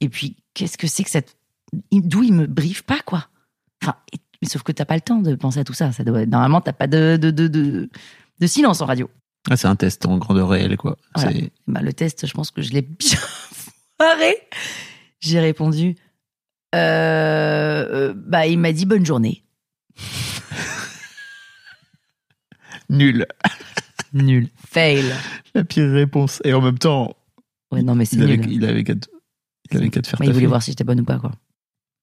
Et 0.00 0.08
puis, 0.08 0.36
qu'est-ce 0.54 0.78
que 0.78 0.86
c'est 0.86 1.04
que 1.04 1.10
cette. 1.10 1.36
D'où 1.92 2.22
il 2.22 2.32
me 2.32 2.46
briefe 2.46 2.82
pas, 2.82 3.00
quoi? 3.04 3.26
Enfin, 3.82 3.96
et- 4.12 4.18
mais 4.42 4.48
sauf 4.48 4.62
que 4.62 4.72
t'as 4.72 4.84
pas 4.86 4.94
le 4.94 5.00
temps 5.02 5.18
de 5.20 5.34
penser 5.34 5.60
à 5.60 5.64
tout 5.64 5.72
ça. 5.74 5.92
ça 5.92 6.02
doit, 6.04 6.24
normalement, 6.26 6.60
t'as 6.60 6.72
pas 6.72 6.86
de, 6.86 7.18
de, 7.20 7.30
de, 7.30 7.48
de 7.48 8.46
silence 8.46 8.80
en 8.80 8.86
radio. 8.86 9.10
Ah, 9.48 9.56
c'est 9.56 9.68
un 9.68 9.76
test 9.76 10.04
en 10.06 10.18
grandeur 10.18 10.48
réelle, 10.50 10.76
quoi. 10.76 10.98
Voilà. 11.14 11.32
Bah, 11.66 11.80
le 11.80 11.92
test, 11.92 12.26
je 12.26 12.32
pense 12.32 12.50
que 12.50 12.60
je 12.62 12.72
l'ai 12.72 12.82
bien 12.98 13.18
foiré. 13.98 14.36
J'ai 15.20 15.40
répondu. 15.40 15.96
euh, 16.74 16.78
euh, 18.10 18.14
bah, 18.14 18.46
il 18.46 18.58
m'a 18.58 18.72
dit 18.72 18.84
bonne 18.86 19.06
journée. 19.06 19.44
Nul. 22.88 23.26
Nul. 24.12 24.48
Fail. 24.68 25.04
La 25.54 25.64
pire 25.64 25.90
réponse. 25.92 26.40
Et 26.44 26.52
en 26.52 26.60
même 26.60 26.78
temps, 26.78 27.16
Ouais, 27.72 27.82
non, 27.82 27.94
mais 27.94 28.04
c'est 28.04 28.16
il 28.16 28.22
avait, 28.24 28.36
nul. 28.36 28.52
il 28.52 28.64
avait 28.64 28.82
qu'à 28.82 28.96
te, 28.96 29.06
il 29.70 29.76
avait 29.76 29.90
qu'à 29.90 30.02
te 30.02 30.08
faire 30.08 30.18
Bah, 30.18 30.24
il 30.26 30.32
voulait 30.32 30.46
voir 30.46 30.60
si 30.62 30.72
j'étais 30.72 30.82
bonne 30.82 31.00
ou 31.00 31.04
pas, 31.04 31.18
quoi. 31.20 31.30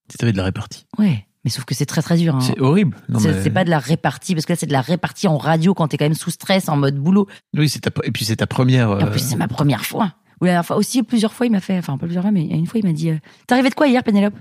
Si 0.10 0.18
t'avais 0.18 0.32
de 0.32 0.38
la 0.38 0.46
répartie. 0.46 0.86
Ouais. 0.98 1.28
Mais 1.48 1.52
sauf 1.52 1.64
que 1.64 1.74
c'est 1.74 1.86
très, 1.86 2.02
très 2.02 2.18
dur. 2.18 2.36
hein. 2.36 2.42
C'est 2.42 2.60
horrible. 2.60 2.98
C'est 3.20 3.32
mais- 3.46 3.50
pas 3.52 3.64
de 3.64 3.70
la 3.70 3.80
répartie, 3.80 4.34
parce 4.36 4.46
que 4.46 4.52
là, 4.52 4.58
c'est 4.60 4.66
de 4.66 4.74
la 4.74 4.82
répartie 4.82 5.30
en 5.30 5.38
radio 5.38 5.74
quand 5.74 5.88
t'es 5.88 5.98
quand 5.98 6.04
même 6.04 6.14
sous 6.14 6.30
stress, 6.30 6.68
en 6.68 6.76
mode 6.76 6.98
boulot. 6.98 7.26
Oui, 7.56 7.72
ta, 7.72 7.90
et 8.04 8.12
puis 8.12 8.26
c'est 8.26 8.36
ta 8.36 8.48
première. 8.48 8.90
Et 8.90 9.04
en 9.04 9.08
euh, 9.08 9.12
plus, 9.12 9.22
c'est 9.22 9.38
ma 9.38 9.48
première 9.48 9.86
fois. 9.86 10.16
Ou 10.42 10.44
la 10.44 10.52
dernière 10.52 10.66
fois, 10.66 10.76
aussi, 10.76 11.04
plusieurs 11.04 11.32
fois, 11.32 11.46
il 11.46 11.54
m'a 11.54 11.62
fait, 11.62 11.78
enfin, 11.78 11.98
pas 11.98 12.06
plusieurs 12.06 12.24
fois, 12.26 12.34
mais 12.34 12.44
une 12.44 12.68
fois, 12.68 12.82
il 12.82 12.86
m'a 12.86 12.92
dit 12.92 13.12
euh, 13.12 13.18
T'es 13.48 13.54
arrivé 13.54 13.70
de 13.70 13.76
quoi 13.76 13.88
hier, 13.88 14.04
Pénélope? 14.04 14.36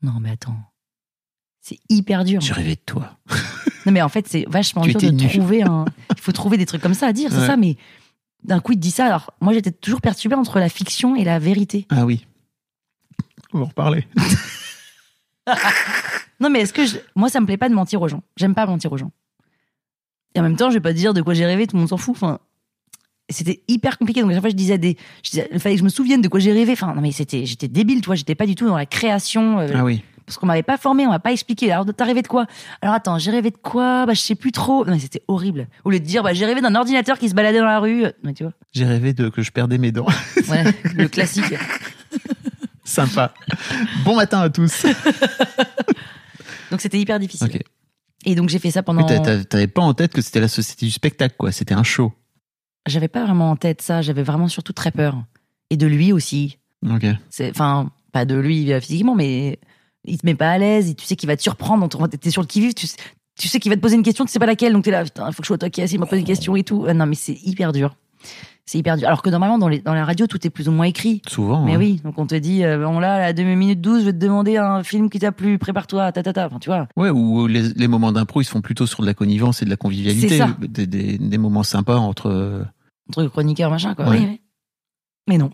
Non, 0.00 0.20
mais 0.20 0.30
attends. 0.30 0.54
C'est 1.60 1.80
hyper 1.88 2.22
dur. 2.24 2.40
J'ai 2.40 2.52
rêvé 2.52 2.76
de 2.76 2.80
toi. 2.86 3.18
Non, 3.86 3.92
mais 3.92 4.02
en 4.02 4.08
fait, 4.10 4.28
c'est 4.28 4.44
vachement 4.48 4.82
dur 4.82 5.00
de 5.00 5.08
nu. 5.08 5.28
trouver 5.28 5.62
un. 5.62 5.86
Il 6.14 6.20
faut 6.20 6.32
trouver 6.32 6.56
des 6.58 6.66
trucs 6.66 6.82
comme 6.82 6.94
ça 6.94 7.06
à 7.06 7.12
dire, 7.12 7.30
c'est 7.32 7.46
ça, 7.46 7.56
mais 7.56 7.76
d'un 8.44 8.60
coup, 8.60 8.72
il 8.72 8.76
te 8.76 8.80
dit 8.82 8.90
ça. 8.90 9.06
Alors, 9.06 9.32
moi, 9.40 9.54
j'étais 9.54 9.70
toujours 9.70 10.02
perturbée 10.02 10.36
entre 10.36 10.60
la 10.60 10.68
fiction 10.68 11.16
et 11.16 11.24
la 11.24 11.38
vérité. 11.38 11.86
Ah 11.88 12.04
oui. 12.04 12.26
On 13.54 13.58
va 13.58 13.64
en 13.64 13.68
reparler. 13.68 14.06
Non, 16.40 16.50
mais 16.50 16.60
est-ce 16.60 16.72
que. 16.72 16.84
je- 16.86 16.98
Moi, 17.16 17.28
ça 17.28 17.40
me 17.40 17.46
plaît 17.46 17.56
pas 17.56 17.68
de 17.68 17.74
mentir 17.74 18.00
aux 18.02 18.08
gens. 18.08 18.22
J'aime 18.36 18.54
pas 18.54 18.66
mentir 18.66 18.92
aux 18.92 18.96
gens. 18.96 19.10
Et 20.34 20.40
en 20.40 20.42
même 20.42 20.56
temps, 20.56 20.68
je 20.70 20.74
vais 20.74 20.80
pas 20.80 20.92
te 20.92 20.98
dire 20.98 21.14
de 21.14 21.22
quoi 21.22 21.34
j'ai 21.34 21.46
rêvé, 21.46 21.66
tout 21.66 21.74
le 21.76 21.80
monde 21.80 21.88
s'en 21.88 21.96
fout. 21.96 22.14
Enfin, 22.16 22.38
c'était 23.30 23.62
hyper 23.68 23.98
compliqué. 23.98 24.20
Donc, 24.22 24.30
à 24.30 24.34
chaque 24.34 24.42
fois, 24.42 24.50
je 24.50 24.54
disais 24.56 24.78
des. 24.78 24.96
Je 25.24 25.30
disais, 25.30 25.48
il 25.52 25.58
fallait 25.58 25.74
que 25.74 25.80
je 25.80 25.84
me 25.84 25.88
souvienne 25.88 26.22
de 26.22 26.28
quoi 26.28 26.38
j'ai 26.40 26.52
rêvé. 26.52 26.72
Enfin, 26.72 26.94
non, 26.94 27.00
mais 27.00 27.12
c'était, 27.12 27.44
j'étais 27.46 27.68
débile, 27.68 28.00
tu 28.00 28.06
vois. 28.06 28.14
J'étais 28.14 28.34
pas 28.34 28.46
du 28.46 28.54
tout 28.54 28.66
dans 28.66 28.76
la 28.76 28.86
création. 28.86 29.58
euh, 29.60 29.68
Ah 29.74 29.84
oui. 29.84 30.02
Parce 30.26 30.36
qu'on 30.36 30.44
m'avait 30.46 30.62
pas 30.62 30.76
formé, 30.76 31.06
on 31.06 31.10
m'a 31.10 31.18
pas 31.20 31.32
expliqué. 31.32 31.72
Alors, 31.72 31.86
t'as 31.96 32.04
rêvé 32.04 32.20
de 32.20 32.28
quoi? 32.28 32.44
Alors, 32.82 32.94
attends, 32.94 33.18
j'ai 33.18 33.30
rêvé 33.30 33.50
de 33.50 33.56
quoi? 33.56 34.04
Bah, 34.04 34.12
je 34.12 34.20
sais 34.20 34.34
plus 34.34 34.52
trop. 34.52 34.84
Non, 34.84 34.92
mais 34.92 34.98
c'était 34.98 35.22
horrible. 35.26 35.68
Au 35.86 35.90
lieu 35.90 35.98
de 36.00 36.04
dire, 36.04 36.22
bah, 36.22 36.34
j'ai 36.34 36.44
rêvé 36.44 36.60
d'un 36.60 36.74
ordinateur 36.74 37.18
qui 37.18 37.30
se 37.30 37.34
baladait 37.34 37.58
dans 37.60 37.64
la 37.64 37.78
rue. 37.80 38.02
Ouais, 38.02 38.34
tu 38.36 38.42
vois. 38.44 38.52
J'ai 38.72 38.84
rêvé 38.84 39.14
de 39.14 39.30
que 39.30 39.40
je 39.40 39.50
perdais 39.50 39.78
mes 39.78 39.90
dents. 39.90 40.06
Ouais, 40.50 40.64
le 40.94 41.08
classique. 41.08 41.54
Sympa. 42.84 43.32
bon 44.04 44.16
matin 44.16 44.40
à 44.40 44.50
tous. 44.50 44.86
Donc, 46.70 46.80
c'était 46.80 46.98
hyper 47.00 47.18
difficile. 47.18 47.46
Et 48.24 48.34
donc, 48.34 48.48
j'ai 48.48 48.58
fait 48.58 48.70
ça 48.70 48.82
pendant. 48.82 49.02
t'a- 49.06 49.20
t'a- 49.20 49.44
T'avais 49.44 49.66
pas 49.68 49.82
en 49.82 49.94
tête 49.94 50.12
que 50.12 50.20
c'était 50.22 50.40
la 50.40 50.48
société 50.48 50.86
du 50.86 50.92
spectacle, 50.92 51.34
quoi. 51.38 51.52
C'était 51.52 51.74
un 51.74 51.82
show. 51.84 52.12
J'avais 52.86 53.08
pas 53.08 53.24
vraiment 53.24 53.50
en 53.50 53.56
tête 53.56 53.82
ça. 53.82 54.02
J'avais 54.02 54.22
vraiment 54.22 54.48
surtout 54.48 54.72
très 54.72 54.90
peur. 54.90 55.22
Et 55.70 55.76
de 55.76 55.86
lui 55.86 56.12
aussi. 56.12 56.58
Ok. 56.88 57.04
Enfin, 57.50 57.90
pas 58.12 58.24
de 58.24 58.34
lui 58.34 58.72
euh, 58.72 58.80
physiquement, 58.80 59.14
mais 59.14 59.58
il 60.04 60.18
te 60.18 60.24
met 60.26 60.34
pas 60.34 60.50
à 60.52 60.58
l'aise. 60.58 60.88
et 60.90 60.94
Tu 60.94 61.04
sais 61.04 61.14
qu'il 61.16 61.26
va 61.26 61.36
te 61.36 61.42
surprendre. 61.42 61.88
T'es 62.08 62.30
sur 62.30 62.42
le 62.42 62.46
qui-vive. 62.46 62.74
Tu, 62.74 62.86
sais- 62.86 62.96
tu 63.38 63.46
sais 63.48 63.60
qu'il 63.60 63.70
va 63.70 63.76
te 63.76 63.80
poser 63.82 63.94
une 63.96 64.02
question, 64.02 64.24
tu 64.24 64.32
sais 64.32 64.38
pas 64.38 64.46
laquelle. 64.46 64.72
Donc 64.72 64.84
t'es 64.84 64.90
là, 64.90 65.04
putain, 65.04 65.30
faut 65.32 65.38
que 65.38 65.44
je 65.44 65.48
sois 65.48 65.54
au 65.54 65.58
taquet, 65.58 65.86
s'il 65.86 66.00
m'a 66.00 66.06
posé 66.06 66.20
une 66.20 66.26
question 66.26 66.56
et 66.56 66.64
tout. 66.64 66.86
Euh, 66.86 66.94
non, 66.94 67.06
mais 67.06 67.14
c'est 67.14 67.38
hyper 67.44 67.72
dur. 67.72 67.94
C'est 68.68 68.76
hyper 68.78 68.98
dur. 68.98 69.06
Alors 69.08 69.22
que 69.22 69.30
normalement, 69.30 69.56
dans, 69.58 69.68
les, 69.68 69.78
dans 69.80 69.94
la 69.94 70.04
radio, 70.04 70.26
tout 70.26 70.46
est 70.46 70.50
plus 70.50 70.68
ou 70.68 70.72
moins 70.72 70.84
écrit. 70.84 71.22
Souvent. 71.26 71.64
Mais 71.64 71.74
hein. 71.74 71.78
oui, 71.78 72.00
donc 72.04 72.18
on 72.18 72.26
te 72.26 72.34
dit, 72.34 72.64
euh, 72.64 72.76
bon 72.84 72.98
là, 72.98 73.14
à 73.14 73.18
la 73.20 73.32
2 73.32 73.42
minutes 73.42 73.80
12, 73.80 74.00
je 74.00 74.04
vais 74.06 74.12
te 74.12 74.18
demander 74.18 74.58
un 74.58 74.82
film 74.82 75.08
qui 75.08 75.18
t'a 75.18 75.32
plu, 75.32 75.58
prépare-toi, 75.58 76.12
ta 76.12 76.22
ta 76.22 76.32
ta. 76.34 76.46
Enfin, 76.46 76.58
tu 76.58 76.68
vois. 76.68 76.86
Ouais, 76.96 77.08
ou 77.08 77.46
les, 77.46 77.62
les 77.72 77.88
moments 77.88 78.12
d'impro, 78.12 78.42
ils 78.42 78.44
se 78.44 78.50
font 78.50 78.60
plutôt 78.60 78.86
sur 78.86 79.00
de 79.00 79.06
la 79.06 79.14
connivence 79.14 79.62
et 79.62 79.64
de 79.64 79.70
la 79.70 79.76
convivialité. 79.78 80.36
Ça. 80.36 80.54
Des, 80.60 80.86
des- 80.86 81.16
des 81.16 81.38
moments 81.38 81.62
sympas 81.62 81.96
entre. 81.96 82.26
euh, 82.28 82.62
Un 83.08 83.12
truc 83.12 83.30
chroniqueur, 83.32 83.70
machin, 83.70 83.94
quoi. 83.94 84.06
Ouais. 84.10 84.18
Oui, 84.18 84.26
oui. 84.28 84.40
Mais 85.28 85.38
non. 85.38 85.50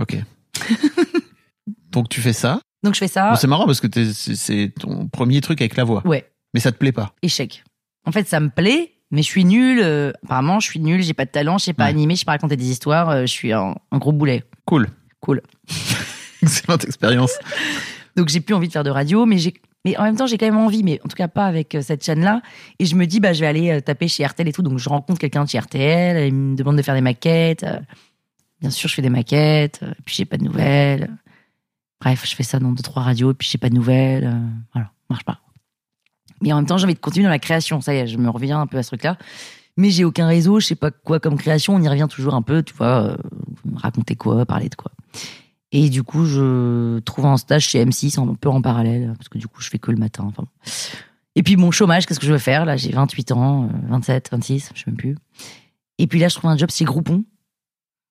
Ok. 0.00 0.16
Donc 1.90 2.08
tu 2.08 2.20
fais 2.20 2.32
ça. 2.32 2.60
Donc 2.82 2.94
je 2.94 2.98
fais 3.00 3.08
ça. 3.08 3.30
Bon, 3.30 3.36
c'est 3.36 3.46
marrant 3.46 3.66
parce 3.66 3.80
que 3.80 3.88
c'est 4.12 4.72
ton 4.78 5.08
premier 5.08 5.40
truc 5.40 5.60
avec 5.60 5.76
la 5.76 5.84
voix. 5.84 6.02
ouais. 6.06 6.28
Mais 6.54 6.60
ça 6.60 6.70
te 6.70 6.76
plaît 6.76 6.92
pas. 6.92 7.14
échec. 7.22 7.64
En 8.06 8.12
fait, 8.12 8.28
ça 8.28 8.38
me 8.38 8.50
plaît, 8.50 8.92
mais 9.12 9.22
je 9.22 9.28
suis 9.28 9.44
nulle. 9.44 9.78
euh, 9.80 10.10
apparemment, 10.24 10.58
je 10.58 10.68
suis 10.68 10.80
nulle, 10.80 11.02
j'ai 11.02 11.14
pas 11.14 11.24
de 11.24 11.30
talent, 11.30 11.58
je 11.58 11.66
sais 11.66 11.72
pas 11.72 11.84
Ouais. 11.84 11.90
animer, 11.90 12.14
je 12.14 12.20
sais 12.20 12.24
pas 12.24 12.32
raconter 12.32 12.56
des 12.56 12.70
histoires, 12.70 13.10
euh, 13.10 13.20
je 13.22 13.26
suis 13.26 13.52
un, 13.52 13.76
un 13.92 13.98
gros 13.98 14.10
boulet. 14.12 14.42
Cool. 14.64 14.88
Cool. 15.20 15.40
Excellente 16.42 16.84
expérience. 16.84 17.32
Donc 18.16 18.28
j'ai 18.28 18.40
plus 18.40 18.54
envie 18.54 18.66
de 18.68 18.72
faire 18.72 18.82
de 18.84 18.90
radio, 18.90 19.24
mais 19.26 19.38
j'ai 19.38 19.54
mais 19.84 19.96
en 19.96 20.04
même 20.04 20.16
temps 20.16 20.26
j'ai 20.26 20.38
quand 20.38 20.46
même 20.46 20.58
envie, 20.58 20.82
mais 20.84 21.00
en 21.04 21.08
tout 21.08 21.16
cas 21.16 21.28
pas 21.28 21.46
avec 21.46 21.74
euh, 21.74 21.82
cette 21.82 22.04
chaîne-là. 22.04 22.42
Et 22.78 22.86
je 22.86 22.94
me 22.96 23.06
dis 23.06 23.20
bah 23.20 23.32
je 23.32 23.40
vais 23.40 23.46
aller 23.46 23.80
taper 23.82 24.08
chez 24.08 24.24
RTL 24.26 24.46
et 24.48 24.52
tout. 24.52 24.62
Donc 24.62 24.78
je 24.78 24.88
rencontre 24.88 25.18
quelqu'un 25.20 25.44
de 25.44 25.48
chez 25.48 25.58
RTL, 25.58 26.26
il 26.28 26.34
me 26.34 26.56
demande 26.56 26.76
de 26.76 26.82
faire 26.82 26.94
des 26.94 27.00
maquettes. 27.00 27.64
bien 28.60 28.70
sûr 28.70 28.88
je 28.88 28.94
fais 28.94 29.02
des 29.02 29.10
maquettes, 29.10 29.80
puis 30.04 30.14
j'ai 30.16 30.24
pas 30.24 30.36
de 30.36 30.44
nouvelles. 30.44 31.10
Bref, 32.00 32.24
je 32.28 32.34
fais 32.34 32.42
ça 32.42 32.58
dans 32.58 32.72
deux 32.72 32.82
trois 32.82 33.02
radios, 33.02 33.32
puis 33.34 33.48
j'ai 33.50 33.58
pas 33.58 33.68
de 33.70 33.74
nouvelles. 33.74 34.32
voilà, 34.72 34.90
marche 35.08 35.24
pas. 35.24 35.38
Mais 36.42 36.52
en 36.52 36.56
même 36.56 36.66
temps 36.66 36.76
j'ai 36.76 36.84
envie 36.84 36.94
de 36.94 36.98
continuer 37.00 37.24
dans 37.24 37.30
la 37.30 37.38
création. 37.38 37.80
Ça 37.80 37.94
y 37.94 37.98
est, 37.98 38.06
je 38.06 38.18
me 38.18 38.28
reviens 38.28 38.60
un 38.60 38.66
peu 38.66 38.76
à 38.78 38.82
ce 38.82 38.88
truc-là. 38.88 39.16
Mais 39.78 39.88
j'ai 39.90 40.04
aucun 40.04 40.26
réseau, 40.26 40.60
je 40.60 40.66
sais 40.66 40.74
pas 40.74 40.90
quoi 40.90 41.18
comme 41.18 41.38
création. 41.38 41.74
On 41.74 41.80
y 41.82 41.88
revient 41.88 42.06
toujours 42.10 42.34
un 42.34 42.42
peu, 42.42 42.62
tu 42.62 42.74
vois. 42.74 43.02
euh, 43.12 43.16
raconter 43.76 44.16
quoi, 44.16 44.44
parler 44.44 44.68
de 44.68 44.74
quoi. 44.74 44.92
Et 45.74 45.88
du 45.88 46.02
coup, 46.02 46.26
je 46.26 46.98
trouve 47.00 47.24
un 47.24 47.38
stage 47.38 47.66
chez 47.68 47.82
M6 47.82 48.20
un 48.20 48.34
peu 48.34 48.50
en 48.50 48.60
parallèle, 48.60 49.14
parce 49.16 49.30
que 49.30 49.38
du 49.38 49.48
coup, 49.48 49.62
je 49.62 49.70
fais 49.70 49.78
que 49.78 49.90
le 49.90 49.96
matin. 49.96 50.24
Enfin. 50.28 50.44
Et 51.34 51.42
puis, 51.42 51.56
mon 51.56 51.70
chômage, 51.70 52.04
qu'est-ce 52.04 52.20
que 52.20 52.26
je 52.26 52.32
veux 52.32 52.38
faire? 52.38 52.66
Là, 52.66 52.76
j'ai 52.76 52.90
28 52.90 53.32
ans, 53.32 53.64
euh, 53.64 53.68
27, 53.88 54.28
26, 54.32 54.70
je 54.74 54.78
sais 54.80 54.84
même 54.88 54.96
plus. 54.98 55.16
Et 55.96 56.06
puis 56.06 56.18
là, 56.18 56.28
je 56.28 56.34
trouve 56.34 56.50
un 56.50 56.58
job 56.58 56.68
chez 56.70 56.84
Groupon, 56.84 57.24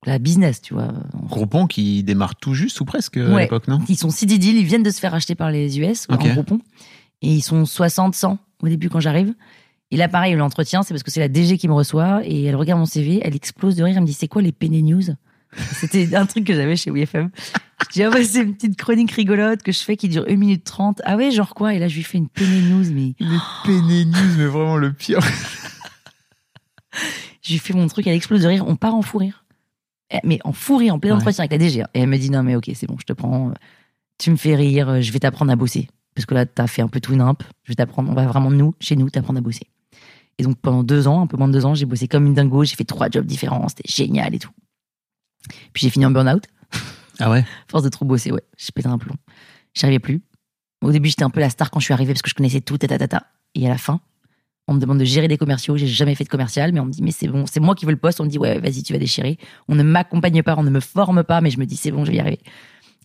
la 0.07 0.17
business, 0.17 0.61
tu 0.63 0.73
vois. 0.73 0.91
Groupon 1.29 1.67
qui 1.67 2.01
démarre 2.01 2.35
tout 2.35 2.55
juste 2.55 2.81
ou 2.81 2.85
presque 2.85 3.17
à 3.17 3.29
Ouais. 3.29 3.43
l'époque, 3.43 3.67
non? 3.67 3.79
Ils 3.87 3.97
sont 3.97 4.09
si 4.09 4.25
ils 4.25 4.63
viennent 4.65 4.81
de 4.81 4.89
se 4.89 4.99
faire 4.99 5.13
acheter 5.13 5.35
par 5.35 5.51
les 5.51 5.79
US, 5.79 6.07
Ok. 6.09 6.25
en 6.25 6.33
Groupon. 6.33 6.59
Et 7.21 7.31
ils 7.33 7.41
sont 7.41 7.65
60, 7.65 8.15
100 8.15 8.37
au 8.63 8.67
début 8.67 8.89
quand 8.89 8.99
j'arrive. 8.99 9.33
Et 9.91 9.97
là, 9.97 10.07
pareil, 10.07 10.33
l'entretien, 10.35 10.83
c'est 10.83 10.93
parce 10.93 11.03
que 11.03 11.11
c'est 11.11 11.19
la 11.19 11.27
DG 11.27 11.57
qui 11.57 11.67
me 11.67 11.73
reçoit 11.73 12.21
et 12.23 12.43
elle 12.45 12.55
regarde 12.55 12.79
mon 12.79 12.85
CV, 12.85 13.19
elle 13.23 13.35
explose 13.35 13.75
de 13.75 13.83
rire, 13.83 13.95
elle 13.97 14.01
me 14.01 14.07
dit 14.07 14.13
c'est 14.13 14.29
quoi 14.29 14.41
les 14.41 14.53
Penny 14.53 14.83
News? 14.83 15.01
C'était 15.73 16.15
un 16.15 16.25
truc 16.25 16.45
que 16.45 16.53
j'avais 16.53 16.77
chez 16.77 16.91
WFM. 16.91 17.29
Je 17.83 17.89
dis 17.91 18.03
ah 18.03 18.09
ouais, 18.09 18.23
c'est 18.23 18.41
une 18.41 18.55
petite 18.55 18.77
chronique 18.77 19.11
rigolote 19.11 19.63
que 19.63 19.73
je 19.73 19.79
fais 19.79 19.97
qui 19.97 20.07
dure 20.07 20.23
1 20.29 20.37
minute 20.37 20.63
30. 20.63 21.01
Ah 21.03 21.17
ouais, 21.17 21.29
genre 21.31 21.53
quoi? 21.53 21.73
Et 21.73 21.79
là, 21.79 21.89
je 21.89 21.95
lui 21.97 22.03
fais 22.03 22.19
une 22.19 22.29
Penny 22.29 22.61
News, 22.61 22.85
mais 22.93 23.15
Le 23.19 23.37
Penny 23.65 24.05
News, 24.05 24.37
mais 24.37 24.45
vraiment 24.45 24.77
le 24.77 24.93
pire. 24.93 25.19
je 27.41 27.51
lui 27.51 27.59
fais 27.59 27.73
mon 27.73 27.87
truc, 27.87 28.07
elle 28.07 28.15
explose 28.15 28.41
de 28.43 28.47
rire, 28.47 28.65
on 28.67 28.75
part 28.75 28.95
en 28.95 29.01
fou 29.01 29.17
rire. 29.17 29.45
Eh, 30.13 30.19
Mais 30.23 30.39
en 30.43 30.53
fou 30.53 30.77
rire, 30.77 30.93
en 30.95 30.99
plein 30.99 31.11
Ouais. 31.11 31.17
entretien 31.17 31.43
avec 31.43 31.51
la 31.51 31.57
DG. 31.57 31.81
hein. 31.81 31.87
Et 31.93 32.01
elle 32.01 32.09
me 32.09 32.17
dit 32.17 32.29
non 32.29 32.43
mais 32.43 32.55
ok, 32.55 32.69
c'est 32.75 32.87
bon, 32.87 32.97
je 32.99 33.05
te 33.05 33.13
prends. 33.13 33.51
Tu 34.17 34.31
me 34.31 34.35
fais 34.37 34.55
rire, 34.55 35.01
je 35.01 35.11
vais 35.11 35.19
t'apprendre 35.19 35.51
à 35.51 35.55
bosser. 35.55 35.89
Parce 36.15 36.25
que 36.25 36.33
là, 36.33 36.45
t'as 36.45 36.67
fait 36.67 36.81
un 36.81 36.87
peu 36.87 36.99
tout 36.99 37.15
nimp. 37.15 37.43
Je 37.63 37.71
vais 37.71 37.75
t'apprendre, 37.75 38.09
on 38.09 38.13
va 38.13 38.25
vraiment 38.27 38.51
nous, 38.51 38.73
chez 38.79 38.95
nous, 38.95 39.09
t'apprendre 39.09 39.39
à 39.39 39.41
bosser. 39.41 39.67
Et 40.37 40.43
donc 40.43 40.57
pendant 40.59 40.83
deux 40.83 41.07
ans, 41.07 41.21
un 41.21 41.27
peu 41.27 41.37
moins 41.37 41.47
de 41.47 41.53
deux 41.53 41.65
ans, 41.65 41.73
j'ai 41.75 41.85
bossé 41.85 42.07
comme 42.07 42.25
une 42.25 42.33
dingo, 42.33 42.63
j'ai 42.63 42.75
fait 42.75 42.83
trois 42.83 43.09
jobs 43.09 43.25
différents, 43.25 43.67
c'était 43.67 43.87
génial 43.87 44.33
et 44.33 44.39
tout. 44.39 44.49
Puis 45.73 45.83
j'ai 45.83 45.89
fini 45.89 46.05
en 46.05 46.11
burn-out, 46.11 46.43
Ah 47.19 47.29
ouais? 47.29 47.45
Force 47.67 47.83
de 47.83 47.89
trop 47.89 48.05
bosser, 48.05 48.31
ouais. 48.31 48.43
J'ai 48.57 48.71
pété 48.73 48.87
un 48.87 48.97
plomb. 48.97 49.15
J'y 49.73 49.85
arrivais 49.85 49.99
plus. 49.99 50.21
Au 50.81 50.91
début, 50.91 51.09
j'étais 51.09 51.23
un 51.23 51.29
peu 51.29 51.39
la 51.39 51.49
star 51.49 51.69
quand 51.69 51.79
je 51.79 51.85
suis 51.85 51.93
arrivée 51.93 52.13
parce 52.13 52.21
que 52.21 52.29
je 52.29 52.35
connaissais 52.35 52.61
tout, 52.61 52.77
ta, 52.77 52.87
ta, 52.87 52.97
ta, 52.97 53.07
ta. 53.07 53.25
Et 53.53 53.65
à 53.67 53.69
la 53.69 53.77
fin, 53.77 53.99
On 54.67 54.73
me 54.73 54.79
demande 54.79 54.99
de 54.99 55.05
gérer 55.05 55.27
des 55.27 55.37
commerciaux. 55.37 55.75
J'ai 55.75 55.87
jamais 55.87 56.15
fait 56.15 56.23
de 56.23 56.29
commercial, 56.29 56.71
mais 56.71 56.79
on 56.79 56.85
me 56.85 56.91
dit, 56.91 57.01
mais 57.03 57.11
c'est 57.11 57.27
bon, 57.27 57.45
c'est 57.45 57.59
moi 57.59 57.75
qui 57.75 57.85
veux 57.85 57.91
le 57.91 57.97
poste. 57.97 58.21
On 58.21 58.23
me 58.23 58.29
dit, 58.29 58.37
ouais, 58.37 58.59
vas-y, 58.59 58.83
tu 58.83 58.93
vas 58.93 58.99
déchirer. 58.99 59.37
On 59.67 59.75
ne 59.75 59.83
m'accompagne 59.83 60.41
pas, 60.43 60.55
on 60.57 60.63
ne 60.63 60.69
me 60.69 60.79
forme 60.79 61.23
pas, 61.23 61.41
mais 61.41 61.49
je 61.51 61.59
me 61.59 61.65
dis, 61.65 61.75
c'est 61.75 61.91
bon, 61.91 62.05
je 62.05 62.11
vais 62.11 62.17
y 62.17 62.19
arriver. 62.19 62.39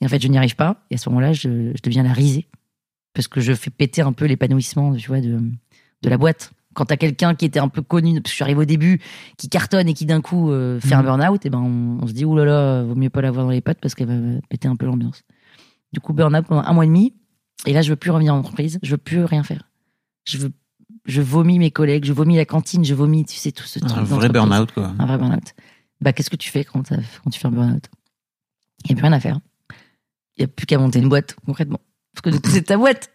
Et 0.01 0.05
en 0.05 0.09
fait, 0.09 0.21
je 0.23 0.29
n'y 0.29 0.39
arrive 0.39 0.55
pas. 0.55 0.85
Et 0.91 0.95
à 0.95 0.99
ce 0.99 1.09
moment-là, 1.09 1.33
je, 1.33 1.73
je 1.75 1.83
deviens 1.83 2.03
la 2.03 2.13
risée. 2.13 2.47
Parce 3.17 3.27
que 3.29 3.41
je 3.41 3.55
fais 3.55 3.71
péter 3.71 4.03
un 4.03 4.13
peu 4.13 4.27
l'épanouissement, 4.27 4.95
tu 4.95 5.09
vois, 5.09 5.21
de, 5.23 5.41
de 6.03 6.09
la 6.09 6.19
boîte. 6.19 6.53
Quand 6.75 6.85
t'as 6.85 6.99
quelqu'un 6.99 7.35
qui 7.35 7.47
était 7.47 7.59
un 7.59 7.69
peu 7.69 7.81
connu, 7.81 8.13
parce 8.21 8.25
que 8.25 8.29
je 8.29 8.35
suis 8.35 8.43
arrivé 8.45 8.61
au 8.61 8.65
début, 8.67 9.01
qui 9.39 9.49
cartonne 9.49 9.89
et 9.89 9.95
qui 9.95 10.05
d'un 10.05 10.21
coup 10.21 10.51
euh, 10.53 10.79
fait 10.81 10.95
un 10.95 11.01
Mhm. 11.01 11.07
burn-out, 11.07 11.47
et 11.47 11.51
ben 11.51 11.59
on, 11.61 12.05
on 12.05 12.07
se 12.07 12.13
dit, 12.13 12.27
oulala, 12.27 12.83
vaut 12.85 12.95
mieux 12.95 13.09
pas 13.09 13.23
l'avoir 13.23 13.47
dans 13.47 13.51
les 13.51 13.63
pattes 13.63 13.79
parce 13.81 13.95
qu'elle 13.95 14.09
va 14.09 14.41
péter 14.51 14.69
un 14.69 14.77
peu 14.77 14.85
l'ambiance. 14.85 15.23
Du 15.95 16.01
coup, 16.01 16.13
burn-out 16.13 16.45
pendant 16.47 16.63
un 16.63 16.73
mois 16.75 16.85
et 16.85 16.89
demi. 16.89 17.15
Et 17.65 17.73
là, 17.73 17.81
je 17.81 17.89
veux 17.89 17.97
plus 17.97 18.11
revenir 18.11 18.35
en 18.35 18.39
entreprise. 18.39 18.79
Je 18.83 18.91
veux 18.91 18.99
plus 18.99 19.25
rien 19.25 19.43
faire. 19.43 19.63
Je 20.25 20.37
veux, 20.37 20.53
je 21.07 21.23
vomis 21.23 21.59
mes 21.59 21.71
collègues, 21.71 22.05
je 22.05 22.13
vomis 22.13 22.37
la 22.37 22.45
cantine, 22.45 22.85
je 22.85 22.95
vomis, 22.95 23.25
tu 23.25 23.37
sais, 23.37 23.51
tout 23.53 23.65
ce 23.65 23.79
truc. 23.79 23.97
Un 23.97 24.03
vrai 24.03 24.29
burn-out, 24.29 24.71
quoi. 24.73 24.93
Un 24.99 25.07
vrai 25.07 25.17
burn-out. 25.17 25.55
Bah, 26.03 26.13
qu'est-ce 26.13 26.29
que 26.29 26.37
tu 26.37 26.51
fais 26.51 26.65
quand, 26.65 26.83
quand 26.91 27.31
tu 27.31 27.41
fais 27.41 27.47
un 27.49 27.53
burn-out? 27.53 27.85
Il 28.85 28.89
n'y 28.89 28.93
a 28.93 28.97
plus 28.97 29.03
rien 29.09 29.13
à 29.17 29.21
faire. 29.21 29.41
Il 30.37 30.41
n'y 30.41 30.45
a 30.45 30.49
plus 30.49 30.67
qu'à 30.67 30.77
monter 30.79 30.99
une 30.99 31.09
boîte, 31.09 31.35
concrètement. 31.47 31.81
Parce 32.17 32.23
que 32.23 32.31
du 32.31 32.41
coup, 32.41 32.51
c'est 32.51 32.63
ta 32.63 32.79
boîte. 32.79 33.11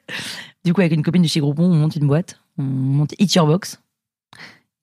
Du 0.64 0.74
coup, 0.74 0.82
avec 0.82 0.94
une 0.94 1.02
copine 1.02 1.24
de 1.24 1.28
chez 1.28 1.40
Groupon, 1.40 1.64
on 1.66 1.76
monte 1.76 1.96
une 1.96 2.06
boîte. 2.08 2.40
On 2.60 2.64
monte 2.64 3.16
Eat 3.18 3.34
Your 3.34 3.48
Box. 3.48 3.82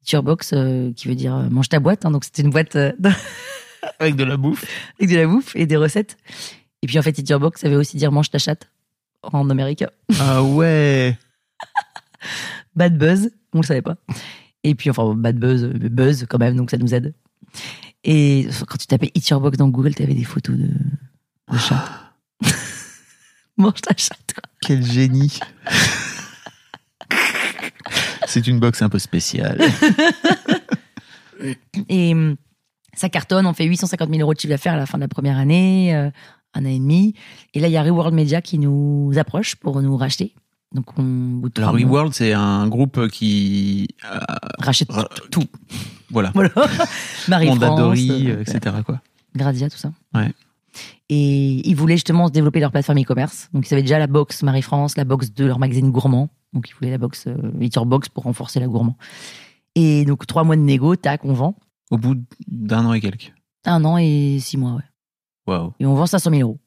Eat 0.03 0.11
Your 0.11 0.25
Box, 0.25 0.53
euh, 0.53 0.93
qui 0.93 1.07
veut 1.07 1.15
dire 1.15 1.37
euh, 1.37 1.49
mange 1.49 1.69
ta 1.69 1.79
boîte. 1.79 2.05
hein. 2.05 2.11
donc, 2.11 2.25
c'était 2.25 2.43
une 2.43 2.51
boîte 2.51 2.75
euh, 2.75 2.93
Avec 4.01 4.17
de 4.17 4.25
la 4.25 4.37
bouffe. 4.37 4.65
avec 4.99 5.09
de 5.11 5.17
la 5.17 5.27
bouffe 5.29 5.55
et 5.55 5.67
des 5.67 5.77
recettes. 5.77 6.17
Et 6.83 6.89
puis, 6.89 6.99
en 6.99 7.03
fait, 7.03 7.17
Eat 7.17 7.29
Your 7.31 7.39
Box, 7.39 7.61
ça 7.61 7.69
veut 7.69 7.77
aussi 7.77 7.97
dire 7.97 8.11
mange 8.11 8.29
ta 8.29 8.39
chatte 8.39 8.69
en 9.23 9.49
Amérique. 9.51 9.85
Ah 10.19 10.43
ouais. 10.43 11.17
Bad 12.75 12.99
buzz, 12.99 13.31
on 13.53 13.61
le 13.61 13.67
savait 13.67 13.83
pas. 13.83 13.97
Et 14.65 14.75
puis, 14.75 14.91
enfin, 14.91 15.15
bad 15.15 15.39
buzz, 15.39 15.65
buzz 15.65 16.27
quand 16.29 16.39
même, 16.39 16.57
donc 16.57 16.71
ça 16.73 16.77
nous 16.77 16.93
aide. 16.93 17.15
Et 18.03 18.49
quand 18.67 18.77
tu 18.77 18.87
tapais 18.89 19.13
Eat 19.15 19.29
Your 19.29 19.41
Box 19.41 19.57
dans 19.59 19.69
Google, 19.69 19.95
tu 19.95 20.03
avais 20.03 20.15
des 20.15 20.25
photos 20.25 20.57
de, 20.57 20.67
de 21.53 21.59
chats. 21.59 22.08
Mange 23.59 23.81
ta 23.83 23.95
chatte. 23.97 24.35
quoi. 24.35 24.43
Quel 24.61 24.85
génie. 24.85 25.39
C'est 28.27 28.47
une 28.47 28.61
box 28.61 28.83
un 28.83 28.89
peu 28.89 28.99
spéciale. 28.99 29.61
Et 31.89 32.13
hum, 32.13 32.37
ça 32.95 33.09
cartonne, 33.09 33.47
on 33.47 33.53
fait 33.55 33.65
850 33.65 34.09
000 34.11 34.21
euros 34.23 34.35
de 34.35 34.41
chiffre 34.41 34.51
d'affaires 34.53 34.75
à 34.75 34.77
la 34.77 34.87
fin 34.87 34.99
de 34.99 35.03
la 35.05 35.09
première 35.09 35.39
année, 35.39 35.95
euh, 35.95 36.11
un 36.55 36.65
an 36.65 36.69
et 36.69 36.79
demi. 36.79 37.15
Et 37.55 37.61
là, 37.61 37.69
il 37.69 37.73
y 37.73 37.77
a 37.77 37.83
Reworld 37.83 38.15
Media 38.15 38.43
qui 38.43 38.59
nous 38.59 39.13
approche 39.17 39.55
pour 39.57 39.81
nous 39.81 39.97
racheter. 39.97 40.35
Donc, 40.73 40.99
on 40.99 41.41
Alors, 41.57 41.73
WeWorld, 41.75 42.13
c'est 42.13 42.35
un 42.35 42.67
groupe 42.69 43.09
qui. 43.09 43.89
euh, 44.05 44.19
rachète 44.59 44.93
ra- 44.93 45.09
tout. 45.31 45.45
Voilà. 46.11 46.31
Voilà. 46.35 46.51
Marie-France, 47.29 47.59
Mondadori, 47.61 48.29
etc. 48.31 48.77
Quoi. 48.85 49.01
Grazia, 49.35 49.71
tout 49.71 49.79
ça. 49.79 49.93
Ouais. 50.15 50.31
Et 51.11 51.67
ils 51.69 51.75
voulaient 51.75 51.97
justement 51.97 52.29
développer 52.29 52.61
leur 52.61 52.71
plateforme 52.71 53.01
e-commerce. 53.01 53.49
Donc 53.53 53.69
ils 53.69 53.75
avaient 53.75 53.83
déjà 53.83 53.99
la 53.99 54.07
box 54.07 54.43
Marie-France, 54.43 54.97
la 54.97 55.05
box 55.05 55.33
de 55.33 55.47
leur 55.47 55.59
magazine 55.59 55.91
gourmand. 55.91 56.29
Donc 56.53 56.69
ils 56.69 56.75
voulaient 56.75 56.91
la 56.91 56.99
box 56.99 57.27
euh, 57.27 57.37
Eat 57.61 57.75
Your 57.75 57.87
Box 57.87 58.09
pour 58.09 58.25
renforcer 58.25 58.61
la 58.61 58.67
gourmand. 58.67 58.97
Et 59.75 60.05
donc 60.05 60.27
trois 60.27 60.45
mois 60.45 60.57
de 60.57 60.61
négo, 60.61 60.97
tac, 60.97 61.25
on 61.25 61.33
vend. 61.33 61.55
Au 61.91 61.97
bout 61.97 62.17
d'un 62.47 62.85
an 62.85 62.93
et 62.93 63.01
quelques. 63.01 63.33
Un 63.65 63.85
an 63.85 63.97
et 63.97 64.39
six 64.41 64.57
mois, 64.59 64.73
ouais. 64.73 64.83
Waouh. 65.47 65.73
Et 65.81 65.87
on 65.87 65.95
vend 65.95 66.07
500 66.07 66.31
000 66.31 66.43
euros. 66.43 66.59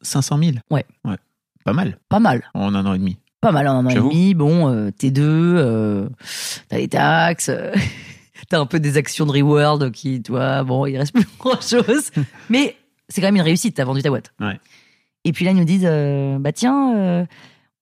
500 0.00 0.38
000 0.38 0.52
Ouais. 0.70 0.86
Ouais. 1.04 1.16
Pas 1.64 1.72
mal. 1.72 1.98
Pas 2.08 2.20
mal. 2.20 2.48
En 2.54 2.74
un 2.74 2.86
an 2.86 2.94
et 2.94 2.98
demi. 2.98 3.18
Pas 3.40 3.52
mal 3.52 3.68
en 3.68 3.72
un 3.78 3.86
an 3.86 3.90
et 3.90 3.94
demi. 3.94 4.34
Bon, 4.34 4.68
euh, 4.68 4.90
T2, 4.90 5.20
euh, 5.20 6.08
t'as 6.68 6.78
les 6.78 6.88
taxes, 6.88 7.50
t'as 8.48 8.60
un 8.60 8.66
peu 8.66 8.80
des 8.80 8.96
actions 8.96 9.26
de 9.26 9.32
Reworld 9.32 9.90
qui, 9.92 10.22
tu 10.22 10.32
vois, 10.32 10.64
bon, 10.64 10.86
il 10.86 10.96
reste 10.96 11.12
plus 11.12 11.28
grand 11.38 11.60
chose. 11.60 12.10
Mais 12.50 12.76
c'est 13.08 13.20
quand 13.20 13.26
même 13.28 13.36
une 13.36 13.42
réussite, 13.42 13.74
t'as 13.76 13.84
vendu 13.84 14.02
ta 14.02 14.08
boîte. 14.10 14.32
Ouais. 14.40 14.58
Et 15.24 15.32
puis 15.32 15.44
là, 15.44 15.50
ils 15.52 15.56
nous 15.56 15.64
disent, 15.64 15.86
euh, 15.86 16.38
bah 16.38 16.52
tiens, 16.52 16.96
euh, 16.96 17.26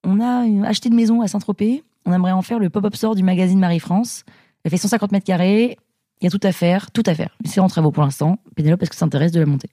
on 0.03 0.19
a 0.19 0.45
une- 0.45 0.65
acheté 0.65 0.89
une 0.89 0.95
maison 0.95 1.21
à 1.21 1.27
Saint-Tropez, 1.27 1.83
on 2.05 2.13
aimerait 2.13 2.31
en 2.31 2.41
faire 2.41 2.59
le 2.59 2.69
pop-up 2.69 2.95
store 2.95 3.15
du 3.15 3.23
magazine 3.23 3.59
Marie-France. 3.59 4.23
Elle 4.63 4.71
fait 4.71 4.77
150 4.77 5.11
mètres 5.11 5.25
carrés, 5.25 5.77
il 6.21 6.23
y 6.23 6.27
a 6.27 6.31
tout 6.31 6.39
à 6.43 6.51
faire, 6.51 6.91
tout 6.91 7.03
à 7.05 7.13
faire. 7.15 7.35
C'est 7.45 7.59
en 7.59 7.67
travaux 7.67 7.91
pour 7.91 8.03
l'instant. 8.03 8.39
Pénélope, 8.55 8.81
est-ce 8.81 8.89
que 8.89 8.95
ça 8.95 9.05
t'intéresse 9.05 9.31
de 9.31 9.39
la 9.39 9.45
monter? 9.45 9.69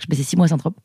Je 0.00 0.06
passais 0.06 0.22
six 0.22 0.36
mois 0.36 0.46
à 0.46 0.48
Saint-Tropez 0.48 0.80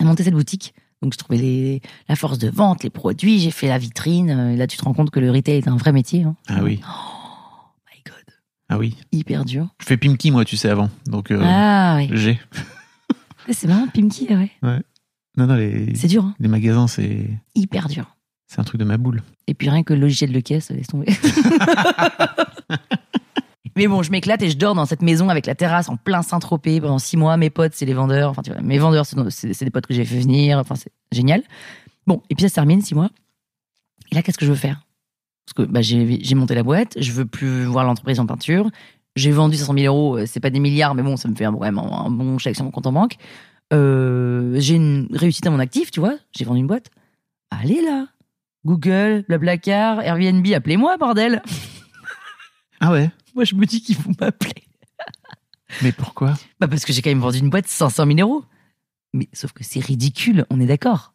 à 0.00 0.04
monter 0.04 0.22
cette 0.24 0.34
boutique. 0.34 0.74
Donc, 1.02 1.12
je 1.12 1.18
trouvais 1.18 1.38
les, 1.38 1.80
la 2.08 2.16
force 2.16 2.38
de 2.38 2.48
vente, 2.48 2.82
les 2.82 2.90
produits, 2.90 3.38
j'ai 3.40 3.50
fait 3.50 3.68
la 3.68 3.78
vitrine. 3.78 4.30
euh, 4.30 4.52
Et 4.52 4.56
là, 4.56 4.66
tu 4.66 4.76
te 4.76 4.84
rends 4.84 4.94
compte 4.94 5.10
que 5.10 5.20
le 5.20 5.30
retail 5.30 5.56
est 5.58 5.68
un 5.68 5.76
vrai 5.76 5.92
métier. 5.92 6.22
hein. 6.22 6.34
Ah 6.48 6.62
oui. 6.62 6.80
Oh 6.82 7.72
my 7.92 8.02
god, 8.06 8.34
Ah 8.68 8.78
oui. 8.78 8.96
hyper 9.12 9.44
dur. 9.44 9.68
Je 9.80 9.86
fais 9.86 9.96
Pimki, 9.96 10.30
moi, 10.30 10.44
tu 10.44 10.56
sais, 10.56 10.68
avant. 10.70 10.88
Donc, 11.06 11.30
euh, 11.30 11.40
Ah 11.44 11.96
oui, 11.98 12.08
j'ai. 12.12 12.40
C'est 13.52 13.66
marrant, 13.66 13.86
Pimki, 13.88 14.28
ouais. 14.30 14.50
Non, 15.36 15.46
non, 15.46 15.54
les, 15.54 15.94
C'est 15.96 16.06
dur, 16.08 16.24
hein. 16.24 16.34
les 16.38 16.48
magasins, 16.48 16.86
c'est 16.86 17.28
hyper 17.54 17.88
dur. 17.88 18.16
c'est 18.46 18.60
un 18.60 18.64
truc 18.64 18.78
de 18.78 18.84
ma 18.84 18.96
boule. 18.96 19.22
Et 19.46 19.54
puis 19.54 19.68
rien 19.68 19.82
que 19.82 19.92
le 19.94 20.00
logiciel 20.00 20.32
de 20.32 20.40
caisse, 20.40 20.70
laisse 20.70 20.86
tomber. 20.86 21.06
Mais 23.76 23.88
bon, 23.88 24.04
je 24.04 24.12
m'éclate 24.12 24.40
et 24.42 24.50
je 24.50 24.56
dors 24.56 24.76
dans 24.76 24.86
cette 24.86 25.02
maison 25.02 25.28
avec 25.30 25.46
la 25.46 25.56
terrasse 25.56 25.88
en 25.88 25.96
plein 25.96 26.22
Saint-Tropez 26.22 26.80
pendant 26.80 27.00
six 27.00 27.16
mois. 27.16 27.36
Mes 27.36 27.50
potes, 27.50 27.72
c'est 27.74 27.86
les 27.86 27.94
vendeurs. 27.94 28.30
Enfin, 28.30 28.42
tu 28.42 28.52
vois, 28.52 28.62
mes 28.62 28.78
vendeurs, 28.78 29.04
c'est 29.04 29.64
des 29.64 29.70
potes 29.70 29.86
que 29.86 29.94
j'ai 29.94 30.04
fait 30.04 30.20
venir. 30.20 30.58
Enfin, 30.58 30.76
c'est 30.76 30.92
génial. 31.10 31.42
Bon, 32.06 32.22
et 32.30 32.36
puis 32.36 32.42
ça 32.42 32.48
se 32.48 32.54
termine, 32.54 32.82
six 32.82 32.94
mois. 32.94 33.10
Et 34.12 34.14
là, 34.14 34.22
qu'est-ce 34.22 34.38
que 34.38 34.46
je 34.46 34.50
veux 34.50 34.56
faire? 34.56 34.86
Parce 35.44 35.54
que 35.54 35.62
bah, 35.70 35.82
j'ai 35.82 36.20
j'ai 36.22 36.34
monté 36.36 36.54
la 36.54 36.62
boîte, 36.62 36.96
je 37.00 37.10
veux 37.10 37.26
plus 37.26 37.64
voir 37.64 37.84
l'entreprise 37.84 38.20
en 38.20 38.26
peinture. 38.26 38.70
J'ai 39.16 39.30
vendu 39.30 39.56
500 39.56 39.74
000 39.78 39.86
euros, 39.94 40.18
euh, 40.18 40.26
c'est 40.26 40.40
pas 40.40 40.50
des 40.50 40.58
milliards, 40.58 40.94
mais 40.94 41.02
bon, 41.02 41.16
ça 41.16 41.28
me 41.28 41.34
fait 41.36 41.44
un- 41.44 41.52
vraiment 41.52 42.04
un 42.04 42.10
bon 42.10 42.38
chèque 42.38 42.56
sur 42.56 42.64
mon 42.64 42.70
compte 42.72 42.86
en 42.86 42.92
banque. 42.92 43.16
Euh, 43.72 44.56
j'ai 44.58 44.74
une 44.74 45.08
réussite 45.12 45.46
à 45.46 45.50
mon 45.50 45.58
actif, 45.60 45.90
tu 45.90 46.00
vois. 46.00 46.16
J'ai 46.36 46.44
vendu 46.44 46.60
une 46.60 46.66
boîte. 46.66 46.90
Allez 47.50 47.80
là 47.82 48.08
Google, 48.66 49.24
Blablacar, 49.28 50.00
Airbnb, 50.00 50.46
appelez-moi, 50.54 50.96
bordel 50.96 51.42
Ah 52.80 52.90
ouais? 52.92 53.10
Moi, 53.34 53.44
je 53.44 53.54
me 53.54 53.66
dis 53.66 53.80
qu'ils 53.82 53.96
vont 53.98 54.12
m'appeler. 54.20 54.52
Mais 55.82 55.92
pourquoi? 55.92 56.34
Bah, 56.60 56.68
parce 56.68 56.84
que 56.84 56.92
j'ai 56.92 57.00
quand 57.02 57.10
même 57.10 57.20
vendu 57.20 57.38
une 57.38 57.50
boîte 57.50 57.66
500 57.68 58.06
000 58.06 58.18
euros. 58.20 58.44
Mais 59.12 59.28
sauf 59.32 59.52
que 59.52 59.62
c'est 59.64 59.80
ridicule, 59.80 60.44
on 60.50 60.60
est 60.60 60.66
d'accord. 60.66 61.13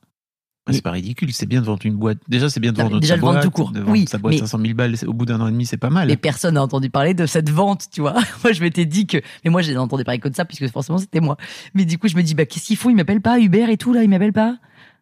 C'est 0.74 0.82
pas 0.82 0.92
ridicule, 0.92 1.32
c'est 1.34 1.46
bien 1.46 1.62
de 1.62 1.66
vendre 1.66 1.86
une 1.86 1.96
boîte. 1.96 2.18
Déjà, 2.28 2.50
c'est 2.50 2.60
bien 2.60 2.72
de 2.72 2.82
Non, 2.82 2.98
déjà, 2.98 3.14
sa 3.14 3.16
le 3.16 3.22
vendre 3.22 3.34
boîte, 3.34 3.44
tout 3.44 3.52
court. 3.52 3.74
Oui, 3.88 4.06
sa 4.08 4.18
boîte 4.18 4.34
mais- 4.34 4.40
500 4.40 4.60
000 4.62 4.74
balles 4.74 4.96
au 5.06 5.14
bout 5.14 5.26
d'un 5.26 5.40
an 5.42 5.48
et 5.48 5.52
demi, 5.52 5.66
c'est 5.66 5.78
pas 5.78 5.90
mal. 5.90 6.08
Mais 6.08 6.18
personne 6.18 6.56
n'a 6.56 6.64
entendu 6.64 6.90
parler 6.90 7.14
de 7.14 7.26
cette 7.26 7.50
vente, 7.50 7.86
tu 7.92 8.02
vois. 8.02 8.14
Moi, 8.44 8.54
je 8.54 8.62
m'étais 8.62 8.86
dit 8.86 9.08
que. 9.08 9.18
Mais 9.44 9.52
moi, 9.52 9.62
j'ai 9.62 9.76
entendu 9.78 10.04
parler 10.04 10.20
que 10.20 10.28
de 10.30 10.36
ça, 10.36 10.46
puisque 10.46 10.68
forcément, 10.70 10.98
c'était 10.98 11.20
moi. 11.20 11.38
Mais 11.74 11.86
du 11.86 11.98
coup, 11.98 12.08
je 12.08 12.16
me 12.16 12.24
dis, 12.24 12.36
bah, 12.36 12.46
qu'est-ce 12.46 12.66
qu'ils 12.66 12.78
font? 12.78 12.90
Ils 12.90 12.96
m'appellent 12.96 13.22
pas, 13.22 13.40
Uber 13.40 13.66
et 13.70 13.78
tout, 13.78 13.94
là, 13.94 14.04
ils 14.04 14.10
m'appellent 14.10 14.34
pas. 14.34 14.58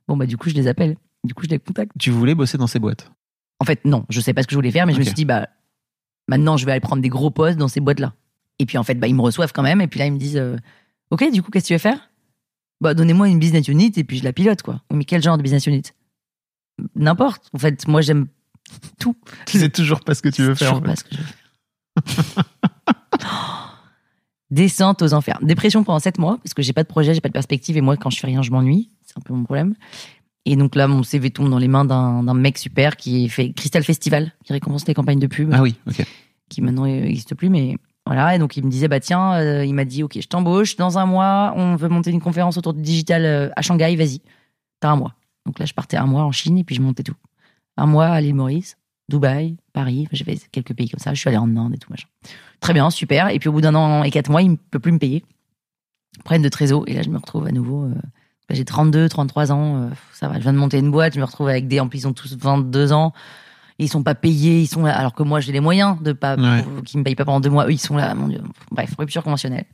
Bon, 0.07 0.17
bah, 0.17 0.25
du 0.25 0.37
coup, 0.37 0.49
je 0.49 0.55
les 0.55 0.67
appelle. 0.67 0.97
Du 1.23 1.33
coup, 1.33 1.43
je 1.43 1.49
les 1.49 1.59
contacte. 1.59 1.91
Tu 1.99 2.11
voulais 2.11 2.35
bosser 2.35 2.57
dans 2.57 2.67
ces 2.67 2.79
boîtes? 2.79 3.11
En 3.59 3.65
fait, 3.65 3.83
non, 3.85 4.05
je 4.09 4.21
sais 4.21 4.33
pas 4.33 4.43
ce 4.43 4.47
que 4.47 4.51
je 4.51 4.57
voulais 4.57 4.71
faire, 4.71 4.85
mais 4.85 4.93
je 4.93 4.99
me 4.99 5.03
suis 5.03 5.13
dit, 5.13 5.25
bah, 5.25 5.47
maintenant, 6.27 6.57
je 6.57 6.65
vais 6.65 6.71
aller 6.71 6.81
prendre 6.81 7.01
des 7.01 7.09
gros 7.09 7.31
postes 7.31 7.57
dans 7.57 7.67
ces 7.67 7.79
boîtes-là. 7.79 8.13
Et 8.59 8.65
puis, 8.65 8.77
en 8.77 8.83
fait, 8.83 8.95
bah, 8.95 9.07
ils 9.07 9.15
me 9.15 9.21
reçoivent 9.21 9.51
quand 9.53 9.63
même. 9.63 9.81
Et 9.81 9.87
puis 9.87 9.99
là, 9.99 10.05
ils 10.05 10.13
me 10.13 10.17
disent, 10.17 10.37
euh, 10.37 10.55
OK, 11.11 11.29
du 11.31 11.41
coup, 11.41 11.51
qu'est-ce 11.51 11.65
que 11.65 11.67
tu 11.67 11.73
veux 11.73 11.79
faire? 11.79 12.09
Bah, 12.81 12.93
donnez-moi 12.93 13.27
une 13.29 13.39
business 13.39 13.67
unit 13.67 13.91
et 13.97 14.03
puis 14.03 14.19
je 14.19 14.23
la 14.23 14.33
pilote, 14.33 14.61
quoi. 14.61 14.81
Mais 14.93 15.03
quel 15.05 15.21
genre 15.23 15.37
de 15.37 15.43
business 15.43 15.65
unit? 15.67 15.83
N'importe. 16.95 17.49
En 17.53 17.57
fait, 17.57 17.87
moi, 17.87 18.01
j'aime 18.01 18.27
tout. 18.99 19.15
Tu 19.47 19.59
sais 19.59 19.69
toujours 19.69 20.01
pas 20.01 20.13
ce 20.15 20.21
que 20.21 20.29
tu 20.29 20.43
veux 20.43 20.53
C'est 20.55 20.65
faire. 20.65 20.73
toujours 20.79 20.83
en 20.83 20.85
fait. 20.85 20.87
pas 20.91 20.95
ce 20.95 21.03
que 21.03 21.15
je 21.15 21.17
veux 21.17 22.13
faire. 22.13 22.43
Descente 24.49 25.01
aux 25.01 25.13
enfers. 25.13 25.39
Dépression 25.41 25.83
pendant 25.83 25.99
7 25.99 26.19
mois, 26.19 26.37
parce 26.37 26.53
que 26.53 26.61
j'ai 26.61 26.71
pas 26.71 26.83
de 26.83 26.87
projet, 26.87 27.13
j'ai 27.13 27.19
pas 27.19 27.27
de 27.27 27.33
perspective, 27.33 27.75
et 27.75 27.81
moi, 27.81 27.97
quand 27.97 28.09
je 28.09 28.17
fais 28.19 28.27
rien, 28.27 28.41
je 28.41 28.51
m'ennuie. 28.51 28.89
C'est 29.05 29.17
un 29.17 29.21
peu 29.21 29.33
mon 29.33 29.43
problème. 29.43 29.75
Et 30.45 30.55
donc 30.55 30.75
là, 30.75 30.87
mon 30.87 31.03
CV 31.03 31.31
tombe 31.31 31.49
dans 31.49 31.57
les 31.57 31.67
mains 31.67 31.83
d'un 31.83 32.23
d'un 32.23 32.33
mec 32.33 32.57
super 32.57 32.95
qui 32.95 33.27
fait 33.27 33.51
Crystal 33.51 33.83
Festival, 33.83 34.31
qui 34.45 34.53
récompense 34.53 34.87
les 34.87 34.93
campagnes 34.93 35.19
de 35.19 35.27
pub, 35.27 35.49
Ah 35.53 35.61
oui, 35.61 35.75
ok. 35.87 36.05
qui 36.47 36.61
maintenant 36.61 36.85
n'existe 36.85 37.35
plus, 37.35 37.49
mais 37.49 37.75
voilà. 38.07 38.35
Et 38.35 38.39
donc 38.39 38.57
il 38.57 38.65
me 38.65 38.69
disait, 38.69 38.87
bah 38.87 38.99
tiens, 38.99 39.33
euh, 39.35 39.65
il 39.65 39.73
m'a 39.73 39.85
dit, 39.85 40.01
ok, 40.03 40.17
je 40.19 40.27
t'embauche, 40.27 40.75
dans 40.77 40.97
un 40.97 41.05
mois, 41.05 41.53
on 41.55 41.75
veut 41.75 41.89
monter 41.89 42.09
une 42.11 42.21
conférence 42.21 42.57
autour 42.57 42.73
du 42.73 42.81
digital 42.81 43.25
euh, 43.25 43.49
à 43.55 43.61
Shanghai, 43.61 43.95
vas-y, 43.95 44.21
t'as 44.79 44.89
un 44.89 44.95
mois. 44.95 45.13
Donc 45.45 45.59
là, 45.59 45.65
je 45.65 45.73
partais 45.73 45.97
un 45.97 46.05
mois 46.05 46.23
en 46.23 46.31
Chine 46.31 46.57
et 46.57 46.63
puis 46.63 46.75
je 46.75 46.81
montais 46.81 47.03
tout. 47.03 47.15
Un 47.77 47.85
mois 47.85 48.07
à 48.07 48.21
l'île 48.21 48.35
Maurice, 48.35 48.77
Dubaï, 49.09 49.57
Paris, 49.73 50.07
j'ai 50.11 50.23
fait 50.23 50.37
quelques 50.51 50.73
pays 50.73 50.89
comme 50.89 50.99
ça, 50.99 51.13
je 51.13 51.19
suis 51.19 51.27
allée 51.27 51.37
en 51.37 51.55
Inde 51.55 51.75
et 51.75 51.77
tout 51.77 51.89
machin. 51.91 52.07
Très 52.59 52.73
bien, 52.73 52.89
super. 52.89 53.29
Et 53.29 53.39
puis 53.39 53.49
au 53.49 53.51
bout 53.51 53.61
d'un 53.61 53.75
an 53.75 54.03
et 54.03 54.09
quatre 54.09 54.31
mois, 54.31 54.41
il 54.41 54.51
ne 54.51 54.55
peut 54.55 54.79
plus 54.79 54.91
me 54.91 54.99
payer. 54.99 55.23
Prennent 56.23 56.41
de 56.41 56.49
trésor 56.49 56.83
et 56.87 56.93
là, 56.93 57.03
je 57.03 57.09
me 57.09 57.17
retrouve 57.17 57.45
à 57.45 57.51
nouveau. 57.51 57.83
euh, 57.85 57.93
là, 58.49 58.55
j'ai 58.55 58.65
32, 58.65 59.07
33 59.09 59.51
ans, 59.51 59.89
ça 60.13 60.27
va, 60.27 60.35
je 60.35 60.39
viens 60.39 60.53
de 60.53 60.57
monter 60.57 60.79
une 60.79 60.91
boîte, 60.91 61.13
je 61.13 61.19
me 61.19 61.25
retrouve 61.25 61.49
avec 61.49 61.67
des, 61.67 61.79
en 61.79 61.87
plus, 61.87 61.99
ils 61.99 62.07
ont 62.07 62.13
tous 62.13 62.35
22 62.37 62.93
ans. 62.93 63.13
Ils 63.79 63.89
sont 63.89 64.01
pas 64.03 64.15
payés, 64.15 64.61
ils 64.61 64.67
sont 64.67 64.83
là, 64.83 64.97
alors 64.97 65.13
que 65.13 65.21
moi 65.23 65.39
j'ai 65.39 65.51
les 65.51 65.59
moyens 65.59 66.01
de 66.01 66.11
pas, 66.13 66.35
Ouais. 66.35 66.65
qu'ils 66.85 66.99
me 66.99 67.03
payent 67.03 67.15
pas 67.15 67.25
pendant 67.25 67.39
deux 67.39 67.49
mois. 67.51 67.67
Eux, 67.67 67.71
ils 67.73 67.77
sont 67.77 67.95
là, 67.95 68.13
mon 68.15 68.27
dieu. 68.27 68.41
Bref, 68.71 68.93
rupture 68.97 69.23
conventionnelle. 69.23 69.65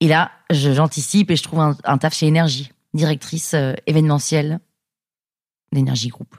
Et 0.00 0.08
là, 0.08 0.30
j'anticipe 0.50 1.30
et 1.30 1.36
je 1.36 1.42
trouve 1.42 1.60
un, 1.60 1.76
un 1.84 1.98
taf 1.98 2.14
chez 2.14 2.26
Énergie, 2.26 2.70
directrice 2.92 3.54
euh, 3.54 3.72
événementielle 3.86 4.60
d'Énergie 5.72 6.08
Group. 6.08 6.36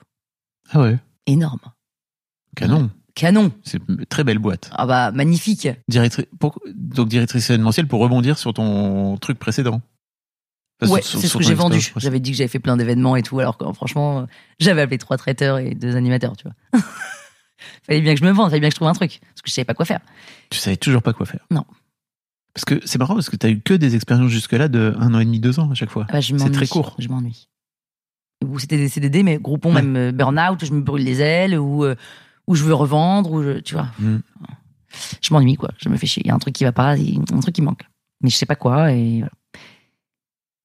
Ah 0.71 0.81
ouais. 0.81 0.99
Énorme. 1.25 1.59
Canon. 2.55 2.91
Canon. 3.15 3.51
C'est 3.63 3.79
une 3.87 4.05
très 4.05 4.23
belle 4.23 4.39
boîte. 4.39 4.69
Ah 4.73 4.85
bah, 4.85 5.11
magnifique. 5.11 5.67
Directri- 5.89 6.27
pour- 6.39 6.59
Donc 6.75 7.07
directrice 7.07 7.49
événementielle 7.49 7.87
pour 7.87 8.01
rebondir 8.01 8.37
sur 8.37 8.53
ton 8.53 9.17
truc 9.17 9.39
précédent. 9.39 9.81
Ouais, 10.81 11.01
c'est 11.01 11.27
ce 11.27 11.37
que 11.37 11.43
j'ai 11.43 11.53
vendu. 11.53 11.79
J'avais 11.97 12.19
dit 12.19 12.31
que 12.31 12.37
j'avais 12.37 12.49
fait 12.49 12.59
plein 12.59 12.77
d'événements 12.77 13.15
et 13.15 13.23
tout, 13.23 13.39
alors 13.39 13.57
que 13.57 13.71
franchement, 13.73 14.27
j'avais 14.59 14.81
appelé 14.81 14.97
trois 14.97 15.17
traiteurs 15.17 15.57
et 15.57 15.73
deux 15.73 15.95
animateurs, 15.95 16.35
tu 16.35 16.47
vois. 16.47 16.81
fallait 17.83 18.01
bien 18.01 18.13
que 18.13 18.19
je 18.19 18.25
me 18.25 18.31
vende, 18.31 18.49
fallait 18.49 18.59
bien 18.59 18.69
que 18.69 18.75
je 18.75 18.77
trouve 18.77 18.89
un 18.89 18.93
truc, 18.93 19.19
parce 19.21 19.41
que 19.41 19.49
je 19.49 19.53
savais 19.53 19.65
pas 19.65 19.73
quoi 19.73 19.85
faire. 19.85 20.01
Tu 20.49 20.59
savais 20.59 20.77
toujours 20.77 21.01
pas 21.01 21.13
quoi 21.13 21.25
faire. 21.25 21.45
Non. 21.51 21.65
Parce 22.53 22.65
que 22.65 22.79
c'est 22.85 22.97
marrant 22.97 23.15
parce 23.15 23.29
que 23.29 23.35
tu 23.35 23.45
as 23.45 23.49
eu 23.49 23.59
que 23.59 23.73
des 23.73 23.95
expériences 23.95 24.31
jusque-là 24.31 24.67
de 24.67 24.95
un 24.99 25.13
an 25.13 25.19
et 25.19 25.25
demi, 25.25 25.39
deux 25.39 25.59
ans 25.59 25.69
à 25.71 25.75
chaque 25.75 25.89
fois. 25.89 26.05
Ah 26.09 26.13
bah, 26.13 26.21
c'est 26.21 26.51
très 26.51 26.67
court. 26.67 26.95
Je 26.99 27.09
m'ennuie. 27.09 27.47
Ou 28.45 28.59
c'était 28.59 28.77
des 28.77 28.89
CDD, 28.89 29.23
mais 29.23 29.37
groupons 29.37 29.73
Ouais. 29.73 29.81
même 29.81 29.95
euh, 29.95 30.11
burn-out, 30.11 30.61
où 30.61 30.65
je 30.65 30.71
me 30.71 30.81
brûle 30.81 31.03
les 31.03 31.21
ailes, 31.21 31.57
ou 31.57 31.83
euh, 31.83 31.95
où 32.47 32.55
je 32.55 32.63
veux 32.63 32.73
revendre, 32.73 33.31
ou 33.31 33.43
je, 33.43 33.59
tu 33.59 33.73
vois. 33.73 33.87
Mm. 33.99 34.17
Je 35.21 35.33
m'ennuie, 35.33 35.55
quoi. 35.55 35.71
Je 35.77 35.89
me 35.89 35.97
fais 35.97 36.07
chier. 36.07 36.21
Il 36.25 36.27
y 36.27 36.31
a 36.31 36.35
un 36.35 36.39
truc 36.39 36.55
qui 36.55 36.63
va 36.63 36.71
pas, 36.71 36.95
un 36.95 37.39
truc 37.41 37.55
qui 37.55 37.61
manque. 37.61 37.83
Mais 38.21 38.29
je 38.29 38.35
sais 38.35 38.45
pas 38.45 38.55
quoi, 38.55 38.91
et 38.93 39.19
voilà. 39.19 39.31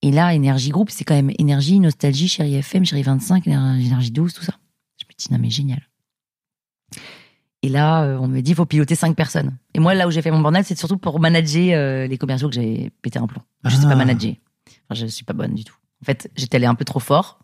Et 0.03 0.11
là, 0.11 0.34
Énergie 0.34 0.70
Groupe, 0.70 0.90
c'est 0.90 1.05
quand 1.05 1.14
même 1.14 1.30
Énergie, 1.38 1.78
Nostalgie, 1.78 2.28
Chérie 2.28 2.55
FM, 2.55 2.84
Chérie 2.86 3.03
25, 3.03 3.46
Énergie 3.46 3.86
Énergie 3.86 4.11
12, 4.11 4.32
tout 4.32 4.42
ça. 4.42 4.55
Je 4.98 5.05
me 5.07 5.11
dis, 5.16 5.26
non, 5.32 5.38
mais 5.38 5.51
génial. 5.51 5.86
Et 7.62 7.68
là, 7.68 8.05
euh, 8.05 8.16
on 8.18 8.26
me 8.26 8.40
dit, 8.40 8.53
il 8.53 8.55
faut 8.55 8.64
piloter 8.64 8.94
cinq 8.94 9.14
personnes. 9.14 9.59
Et 9.74 9.80
moi, 9.80 9.92
là 9.94 10.09
où 10.09 10.11
j'ai 10.11 10.22
fait 10.22 10.30
mon 10.30 10.40
burn-out, 10.40 10.64
c'est 10.64 10.78
surtout 10.78 10.96
pour 10.96 11.20
manager 11.20 11.76
euh, 11.76 12.07
les 12.07 12.16
commerciaux 12.16 12.48
que 12.48 12.55
j'ai 12.55 12.90
pété 13.03 13.18
un 13.18 13.26
plomb. 13.26 13.42
Je 13.64 13.76
sais 13.76 13.82
Ah. 13.84 13.88
pas 13.90 13.96
manager. 13.96 14.32
Enfin, 14.88 14.94
je 15.01 15.07
suis 15.07 15.24
pas 15.24 15.34
bonne 15.34 15.55
du 15.55 15.64
tout. 15.64 15.76
En 16.03 16.07
fait, 16.07 16.30
j'étais 16.36 16.57
allée 16.57 16.64
un 16.66 16.74
peu 16.74 16.86
trop 16.86 17.01
fort. 17.01 17.38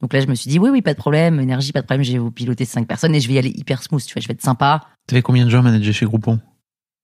Donc 0.00 0.12
là, 0.12 0.20
je 0.20 0.26
me 0.28 0.34
suis 0.36 0.48
dit, 0.48 0.60
oui, 0.60 0.70
oui, 0.70 0.82
pas 0.82 0.92
de 0.92 0.98
problème, 0.98 1.40
énergie, 1.40 1.72
pas 1.72 1.80
de 1.80 1.86
problème, 1.86 2.04
je 2.04 2.12
vais 2.12 2.18
vous 2.18 2.30
piloter 2.30 2.64
cinq 2.64 2.86
personnes 2.86 3.14
et 3.14 3.20
je 3.20 3.26
vais 3.26 3.34
y 3.34 3.38
aller 3.38 3.48
hyper 3.56 3.82
smooth, 3.82 4.04
tu 4.04 4.12
vois, 4.12 4.20
je 4.22 4.28
vais 4.28 4.34
être 4.34 4.42
sympa. 4.42 4.86
T'avais 5.08 5.22
combien 5.22 5.44
de 5.44 5.50
gens 5.50 5.62
managés 5.62 5.92
chez 5.92 6.04
Groupon? 6.06 6.38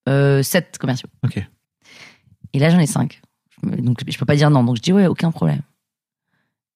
Euh, 0.09 0.43
sept 0.43 0.79
commerciaux. 0.79 1.09
Ok. 1.25 1.43
Et 2.53 2.59
là, 2.59 2.69
j'en 2.71 2.79
ai 2.79 2.87
cinq. 2.87 3.23
Donc, 3.63 3.99
je 4.07 4.19
peux 4.19 4.25
pas 4.27 4.37
dire 4.37 4.51
non. 4.51 4.65
Donc, 4.65 4.77
je 4.77 4.83
dis, 4.83 4.93
ouais, 4.93 5.07
aucun 5.07 5.31
problème. 5.31 5.63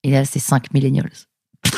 Et 0.03 0.11
là, 0.11 0.25
c'est 0.25 0.39
cinq 0.39 0.73
millennials. 0.73 1.11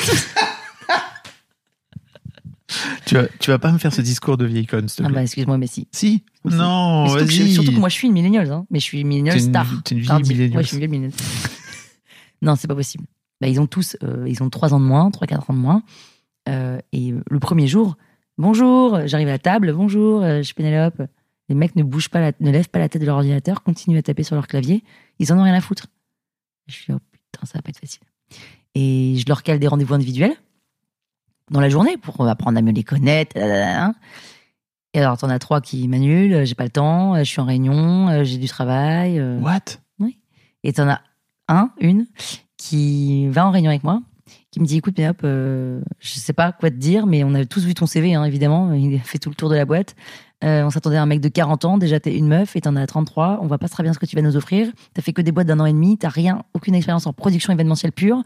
Tu 3.06 3.14
vas, 3.14 3.26
tu 3.40 3.50
vas 3.50 3.58
pas 3.58 3.72
me 3.72 3.78
faire 3.78 3.94
ce 3.94 4.02
discours 4.02 4.36
de 4.36 4.44
vieille 4.44 4.66
conne, 4.66 4.88
s'il 4.88 4.98
te 4.98 5.02
Ah 5.02 5.06
plaît. 5.06 5.14
bah, 5.16 5.22
excuse-moi, 5.22 5.56
mais 5.56 5.66
si. 5.66 5.88
Si 5.90 6.22
Non, 6.44 7.04
Mais 7.04 7.08
surtout, 7.08 7.24
que 7.24 7.30
je- 7.32 7.42
vas-y. 7.42 7.52
surtout 7.54 7.72
que 7.72 7.78
moi, 7.78 7.88
je 7.88 7.94
suis 7.94 8.06
une 8.08 8.12
millennial, 8.12 8.50
hein, 8.52 8.66
mais 8.70 8.78
je 8.78 8.84
suis 8.84 9.00
une 9.00 9.06
millennial 9.08 9.36
T'es 9.36 9.42
une- 9.42 9.48
star. 9.48 9.66
t'es 9.84 9.94
une 9.94 10.00
vieille 10.02 10.08
Tardive. 10.08 10.36
millennial. 10.36 10.56
Ouais, 10.58 10.62
je 10.62 10.68
suis 10.68 10.74
une 10.76 10.80
vieille 10.80 10.90
millennial. 10.90 11.12
non, 12.42 12.54
c'est 12.56 12.68
pas 12.68 12.74
possible. 12.74 13.04
Bah, 13.40 13.48
ils 13.48 13.58
ont 13.58 13.66
tous, 13.66 13.96
euh, 14.02 14.26
ils 14.28 14.42
ont 14.42 14.50
trois 14.50 14.74
ans 14.74 14.80
de 14.80 14.84
moins, 14.84 15.10
trois, 15.10 15.26
quatre 15.26 15.48
ans 15.50 15.54
de 15.54 15.58
moins. 15.58 15.82
Euh, 16.50 16.78
et 16.92 17.14
le 17.30 17.38
premier 17.40 17.66
jour, 17.66 17.96
bonjour, 18.36 19.00
j'arrive 19.06 19.28
à 19.28 19.32
la 19.32 19.38
table, 19.38 19.72
bonjour, 19.72 20.22
euh, 20.22 20.38
je 20.38 20.42
suis 20.42 20.54
Pénélope. 20.54 21.00
Les 21.48 21.54
mecs 21.54 21.76
ne 21.76 21.82
bougent 21.82 22.08
pas, 22.10 22.20
la- 22.20 22.32
ne 22.40 22.50
lèvent 22.50 22.68
pas 22.68 22.78
la 22.78 22.88
tête 22.88 23.00
de 23.00 23.06
leur 23.06 23.16
ordinateur, 23.16 23.62
continuent 23.62 23.98
à 23.98 24.02
taper 24.02 24.22
sur 24.22 24.34
leur 24.36 24.46
clavier. 24.46 24.84
Ils 25.18 25.32
en 25.32 25.38
ont 25.38 25.42
rien 25.42 25.54
à 25.54 25.60
foutre. 25.60 25.86
Je 26.66 26.74
suis, 26.74 26.92
oh 26.92 26.98
putain, 27.10 27.46
ça 27.46 27.58
va 27.58 27.62
pas 27.62 27.70
être 27.70 27.78
facile. 27.80 28.02
Et 28.74 29.14
je 29.16 29.24
leur 29.28 29.42
cale 29.42 29.58
des 29.58 29.66
rendez-vous 29.66 29.94
individuels 29.94 30.34
dans 31.50 31.60
la 31.60 31.68
journée 31.70 31.96
pour 31.96 32.26
apprendre 32.28 32.58
à 32.58 32.62
mieux 32.62 32.72
les 32.72 32.84
connaître. 32.84 33.36
hein. 33.38 33.94
Et 34.94 35.00
alors, 35.00 35.16
t'en 35.18 35.28
as 35.30 35.38
trois 35.38 35.60
qui 35.60 35.86
m'annulent, 35.88 36.32
euh, 36.34 36.44
j'ai 36.44 36.54
pas 36.54 36.64
le 36.64 36.70
temps, 36.70 37.14
euh, 37.14 37.18
je 37.18 37.24
suis 37.24 37.40
en 37.40 37.44
réunion, 37.44 38.08
euh, 38.08 38.24
j'ai 38.24 38.38
du 38.38 38.48
travail. 38.48 39.18
What? 39.40 39.60
Et 40.64 40.72
t'en 40.72 40.88
as 40.88 41.00
un, 41.48 41.70
une, 41.80 42.06
qui 42.56 43.28
va 43.28 43.46
en 43.46 43.50
réunion 43.50 43.70
avec 43.70 43.84
moi, 43.84 44.02
qui 44.50 44.60
me 44.60 44.66
dit 44.66 44.76
écoute, 44.78 44.94
Pénélope, 44.94 45.20
euh, 45.24 45.80
je 46.00 46.18
sais 46.18 46.32
pas 46.32 46.52
quoi 46.52 46.70
te 46.70 46.76
dire, 46.76 47.06
mais 47.06 47.22
on 47.24 47.34
a 47.34 47.44
tous 47.44 47.64
vu 47.64 47.74
ton 47.74 47.86
CV, 47.86 48.14
hein, 48.14 48.24
évidemment. 48.24 48.72
Il 48.72 48.94
a 48.96 48.98
fait 49.00 49.18
tout 49.18 49.28
le 49.30 49.34
tour 49.34 49.48
de 49.50 49.54
la 49.54 49.64
boîte. 49.64 49.94
Euh, 50.44 50.62
on 50.62 50.70
s'attendait 50.70 50.96
à 50.96 51.02
un 51.02 51.06
mec 51.06 51.20
de 51.20 51.28
40 51.28 51.64
ans. 51.64 51.78
Déjà, 51.78 51.98
t'es 51.98 52.16
une 52.16 52.28
meuf 52.28 52.54
et 52.54 52.60
t'en 52.60 52.76
as 52.76 52.86
33. 52.86 53.40
On 53.42 53.46
voit 53.46 53.58
pas 53.58 53.68
très 53.68 53.82
bien 53.82 53.92
ce 53.92 53.98
que 53.98 54.06
tu 54.06 54.14
vas 54.14 54.22
nous 54.22 54.36
offrir. 54.36 54.68
T'as 54.94 55.02
fait 55.02 55.12
que 55.12 55.20
des 55.22 55.32
boîtes 55.32 55.48
d'un 55.48 55.58
an 55.58 55.66
et 55.66 55.72
demi. 55.72 55.98
T'as 55.98 56.08
rien, 56.10 56.44
aucune 56.54 56.74
expérience 56.76 57.06
en 57.06 57.12
production 57.12 57.52
événementielle 57.52 57.92
pure. 57.92 58.22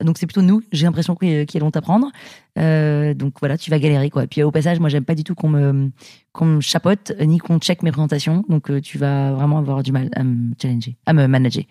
Donc, 0.00 0.18
c'est 0.18 0.26
plutôt 0.26 0.42
nous, 0.42 0.62
j'ai 0.72 0.84
l'impression, 0.84 1.16
qui, 1.16 1.46
qui 1.46 1.56
allons 1.56 1.70
t'apprendre. 1.70 2.12
Euh, 2.58 3.14
donc, 3.14 3.34
voilà, 3.40 3.56
tu 3.58 3.70
vas 3.70 3.78
galérer, 3.78 4.10
quoi. 4.10 4.24
Et 4.24 4.26
puis, 4.26 4.42
au 4.42 4.50
passage, 4.50 4.78
moi, 4.78 4.90
j'aime 4.90 5.04
pas 5.04 5.14
du 5.14 5.24
tout 5.24 5.34
qu'on 5.34 5.48
me, 5.48 5.90
qu'on 6.32 6.44
me 6.44 6.60
chapote, 6.60 7.12
ni 7.20 7.38
qu'on 7.38 7.58
check 7.58 7.82
mes 7.82 7.90
présentations. 7.90 8.44
Donc, 8.48 8.70
euh, 8.70 8.80
tu 8.80 8.98
vas 8.98 9.32
vraiment 9.32 9.58
avoir 9.58 9.82
du 9.82 9.92
mal 9.92 10.10
à 10.14 10.22
me 10.22 10.52
challenger, 10.60 10.96
à 11.06 11.14
me 11.14 11.26
manager. 11.26 11.64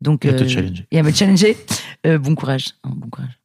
Donc, 0.00 0.24
Et 0.24 0.30
à 0.30 0.34
te 0.34 0.44
euh, 0.44 0.48
challenger. 0.48 0.86
Et 0.90 0.98
à 0.98 1.02
me 1.02 1.12
challenger. 1.12 1.56
Euh, 2.04 2.18
bon 2.18 2.34
courage. 2.34 2.70
hein, 2.82 2.90
bon 2.96 3.08
courage. 3.10 3.38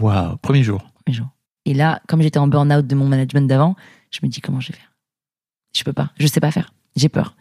Waouh, 0.00 0.36
premier 0.38 0.64
jour. 0.64 0.82
Premier 1.04 1.16
jour. 1.16 1.28
Et 1.64 1.74
là, 1.74 2.00
comme 2.08 2.22
j'étais 2.22 2.38
en 2.38 2.48
burn-out 2.48 2.84
de 2.84 2.94
mon 2.96 3.06
management 3.06 3.46
d'avant, 3.46 3.76
je 4.10 4.18
me 4.24 4.28
dis 4.28 4.40
comment 4.40 4.58
je 4.58 4.72
vais 4.72 4.78
faire? 4.78 4.87
Je 5.78 5.84
peux 5.84 5.92
pas. 5.92 6.10
Je 6.18 6.26
sais 6.26 6.40
pas 6.40 6.50
faire. 6.50 6.72
J'ai 6.96 7.08
peur. 7.08 7.36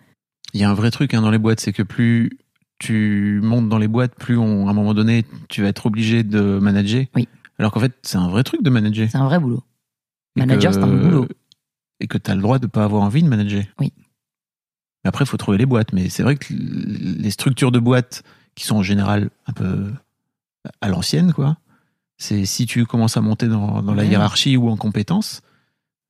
Il 0.54 0.62
y 0.62 0.64
a 0.64 0.70
un 0.70 0.74
vrai 0.74 0.92
truc 0.92 1.14
hein, 1.14 1.22
dans 1.22 1.32
les 1.32 1.38
boîtes, 1.40 1.60
c'est 1.60 1.74
que 1.74 1.84
plus 1.84 2.38
tu 2.80 3.40
montes 3.44 3.68
dans 3.70 3.80
les 3.80 3.88
boîtes, 3.88 4.14
plus 4.16 4.38
on, 4.38 4.68
à 4.68 4.72
un 4.72 4.74
moment 4.74 4.94
donné, 4.94 5.26
tu 5.50 5.64
vas 5.64 5.70
être 5.70 5.88
obligé 5.88 6.24
de 6.24 6.60
manager. 6.62 7.06
Oui. 7.16 7.28
Alors 7.58 7.72
qu'en 7.72 7.80
fait, 7.80 7.94
c'est 8.04 8.18
un 8.18 8.30
vrai 8.30 8.44
truc 8.44 8.62
de 8.62 8.70
manager. 8.70 9.08
C'est 9.12 9.18
un 9.18 9.26
vrai 9.26 9.40
boulot. 9.40 9.64
Et 10.36 10.42
Manager, 10.42 10.72
que- 10.72 10.78
c'est 10.78 10.84
un 10.84 10.96
boulot. 10.96 11.28
Et 12.00 12.06
que 12.08 12.20
tu 12.20 12.30
as 12.30 12.36
le 12.36 12.42
droit 12.42 12.60
de 12.60 12.68
pas 12.68 12.84
avoir 12.84 13.02
envie 13.02 13.24
de 13.24 13.28
manager. 13.28 13.64
Oui. 13.80 13.92
Mais 15.04 15.08
après, 15.10 15.26
il 15.26 15.28
faut 15.28 15.38
trouver 15.38 15.58
les 15.58 15.66
boîtes. 15.66 15.92
Mais 15.94 16.10
c'est 16.10 16.22
vrai 16.22 16.36
que 16.36 16.54
les 16.54 17.32
structures 17.32 17.72
de 17.72 17.80
boîtes, 17.80 18.22
qui 18.54 18.66
sont 18.66 18.76
en 18.78 18.84
général 18.84 19.32
un 19.48 19.54
peu 19.54 19.92
à 20.82 20.90
l'ancienne, 20.90 21.34
quoi, 21.34 21.58
c'est 22.18 22.46
si 22.46 22.66
tu 22.68 22.86
commences 22.86 23.18
à 23.18 23.22
monter 23.22 23.48
dans, 23.48 23.82
dans 23.82 23.94
la 23.96 24.04
hiérarchie 24.06 24.56
ou 24.58 24.70
en 24.70 24.78
compétences, 24.78 25.42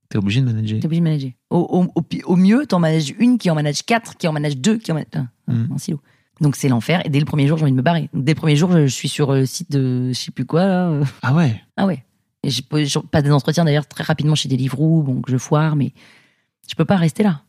tu 0.10 0.16
es 0.16 0.18
obligé 0.18 0.42
de 0.42 0.46
manager. 0.46 0.80
T'es 0.80 0.86
obligé 0.86 1.02
de 1.02 1.04
manager. 1.06 1.32
Au, 1.50 1.88
au, 1.96 2.04
au, 2.26 2.36
mieux, 2.36 2.66
t'en 2.66 2.80
manages 2.80 3.14
une 3.20 3.38
qui 3.38 3.50
en 3.50 3.56
manage 3.56 3.84
quatre, 3.84 4.16
qui 4.18 4.28
en 4.28 4.34
manage 4.34 4.58
deux, 4.58 4.78
qui 4.78 4.92
en 4.92 4.96
manage 4.96 5.08
un, 5.16 5.28
Mm. 5.54 5.72
un 5.74 5.78
silo. 5.78 6.00
Donc 6.42 6.56
c'est 6.56 6.68
l'enfer. 6.70 7.02
Et 7.06 7.10
dès 7.10 7.20
le 7.20 7.26
premier 7.26 7.48
jour, 7.48 7.58
j'ai 7.58 7.64
envie 7.64 7.72
de 7.72 7.78
me 7.78 7.82
barrer. 7.82 8.10
Donc, 8.14 8.24
dès 8.24 8.34
le 8.34 8.38
premier 8.38 8.56
jour, 8.56 8.72
je, 8.72 8.84
je 8.88 8.94
suis 8.94 9.10
sur 9.10 9.34
le 9.34 9.46
site 9.46 9.72
de 9.72 10.10
je 10.10 10.14
sais 10.20 10.32
plus 10.32 10.46
quoi. 10.46 10.66
Là. 10.66 10.90
euh. 10.90 11.04
Ah 11.22 11.34
ouais 11.34 11.62
Ah 11.78 11.86
ouais. 11.86 12.04
Et 12.44 12.50
pas- 12.70 12.84
je 12.84 13.00
passe 13.00 13.24
des 13.24 13.32
entretiens 13.32 13.66
d'ailleurs 13.66 13.88
très 13.88 14.04
rapidement 14.04 14.36
chez 14.36 14.48
Deliveroo, 14.50 15.22
que 15.26 15.32
je 15.32 15.38
foire, 15.38 15.76
mais 15.76 15.94
je 16.70 16.76
peux 16.76 16.86
pas 16.86 16.96
rester 16.98 17.24
là. 17.24 17.42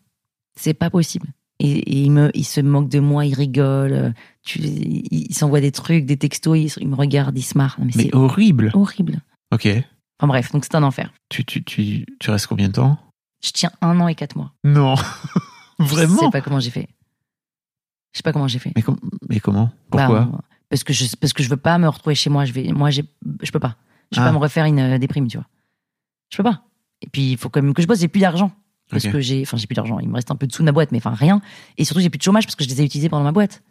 C'est 0.57 0.75
pas 0.75 0.91
possible. 0.91 1.27
Et, 1.61 1.71
et 1.79 2.03
il, 2.03 2.11
me, 2.13 2.31
il 2.35 2.45
se 2.45 2.61
moque 2.61 2.89
de 2.89 3.01
moi, 3.01 3.27
il 3.27 3.35
rigole, 3.35 3.93
euh, 3.93 4.11
tu, 4.45 4.61
il, 4.61 5.03
il 5.31 5.35
s'envoie 5.35 5.61
des 5.61 5.73
trucs, 5.73 6.07
des 6.07 6.17
textos, 6.17 6.57
il, 6.57 6.73
il 6.83 6.89
me 6.89 6.95
regarde, 6.95 7.37
il 7.37 7.43
se 7.43 7.59
marre. 7.59 7.77
Non, 7.81 7.85
mais 7.87 7.93
Mais 7.97 8.03
c'est 8.05 8.15
horrible 8.15 8.71
horrible. 8.75 9.21
Ok. 9.53 9.69
Enfin 10.19 10.29
bref, 10.29 10.51
donc 10.53 10.65
c'est 10.65 10.75
un 10.75 10.83
enfer. 10.83 11.13
Tu, 11.29 11.45
tu, 11.45 11.63
tu, 11.65 12.05
tu 12.19 12.31
restes 12.31 12.47
combien 12.49 12.69
de 12.69 12.73
temps? 12.73 12.99
Je 13.45 13.51
tiens 13.53 13.71
un 13.81 14.01
an 14.01 14.09
et 14.09 14.15
quatre 14.15 14.37
mois. 14.37 14.53
Non 14.65 14.95
Je 15.79 15.85
Vraiment 15.85 16.19
sais 16.19 16.31
pas 16.31 16.41
comment 16.41 16.59
j'ai 16.61 16.71
fait. 16.71 16.89
Je 18.13 18.19
sais 18.19 18.23
pas 18.23 18.33
comment 18.33 18.49
j'ai 18.49 18.59
fait. 18.59 18.73
mais, 18.75 18.83
com- 18.83 18.99
mais 19.29 19.39
comment? 19.41 19.71
Pourquoi? 19.91 20.21
Bah, 20.25 20.41
parce 20.71 20.83
que 20.83 20.93
je 20.93 21.15
parce 21.17 21.33
que 21.33 21.43
je 21.43 21.49
veux 21.49 21.57
pas 21.57 21.79
me 21.79 21.87
retrouver 21.89 22.15
chez 22.17 22.31
moi. 22.31 22.45
Je 22.45 22.53
vais, 22.53 22.73
moi, 22.73 22.91
je 22.91 23.03
peux 23.53 23.61
pas. 23.61 23.77
Je 24.11 24.17
peux 24.17 24.23
Ah. 24.23 24.27
pas 24.27 24.33
me 24.33 24.39
refaire 24.39 24.65
une 24.65 24.79
euh, 24.81 24.99
déprime, 24.99 25.29
tu 25.29 25.37
vois. 25.37 25.47
Je 26.31 26.37
peux 26.37 26.43
pas. 26.43 26.65
Et 27.01 27.07
puis 27.09 27.31
il 27.33 27.37
faut 27.37 27.49
quand 27.49 27.63
même 27.63 27.75
que 27.75 27.83
je 27.83 27.87
bosse. 27.87 28.01
J'ai 28.01 28.09
plus 28.09 28.21
d'argent 28.21 28.51
parce 28.91 29.07
que 29.07 29.21
j'ai, 29.21 29.43
enfin 29.43 29.57
j'ai 29.57 29.67
plus 29.69 29.75
d'argent. 29.77 30.01
Il 30.01 30.09
me 30.09 30.15
reste 30.15 30.31
un 30.33 30.37
peu 30.37 30.47
de 30.49 30.53
sous 30.53 30.63
de 30.63 30.65
ma 30.65 30.73
boîte, 30.73 30.91
mais 30.91 30.99
enfin 30.99 31.15
rien. 31.15 31.41
Et 31.77 31.85
surtout 31.85 32.01
j'ai 32.01 32.11
plus 32.11 32.19
de 32.19 32.23
chômage 32.25 32.45
parce 32.47 32.57
que 32.57 32.65
je 32.65 32.69
les 32.71 32.81
ai 32.83 32.85
utilisés 32.85 33.09
pendant 33.09 33.25
ma 33.25 33.33
boîte. 33.33 33.63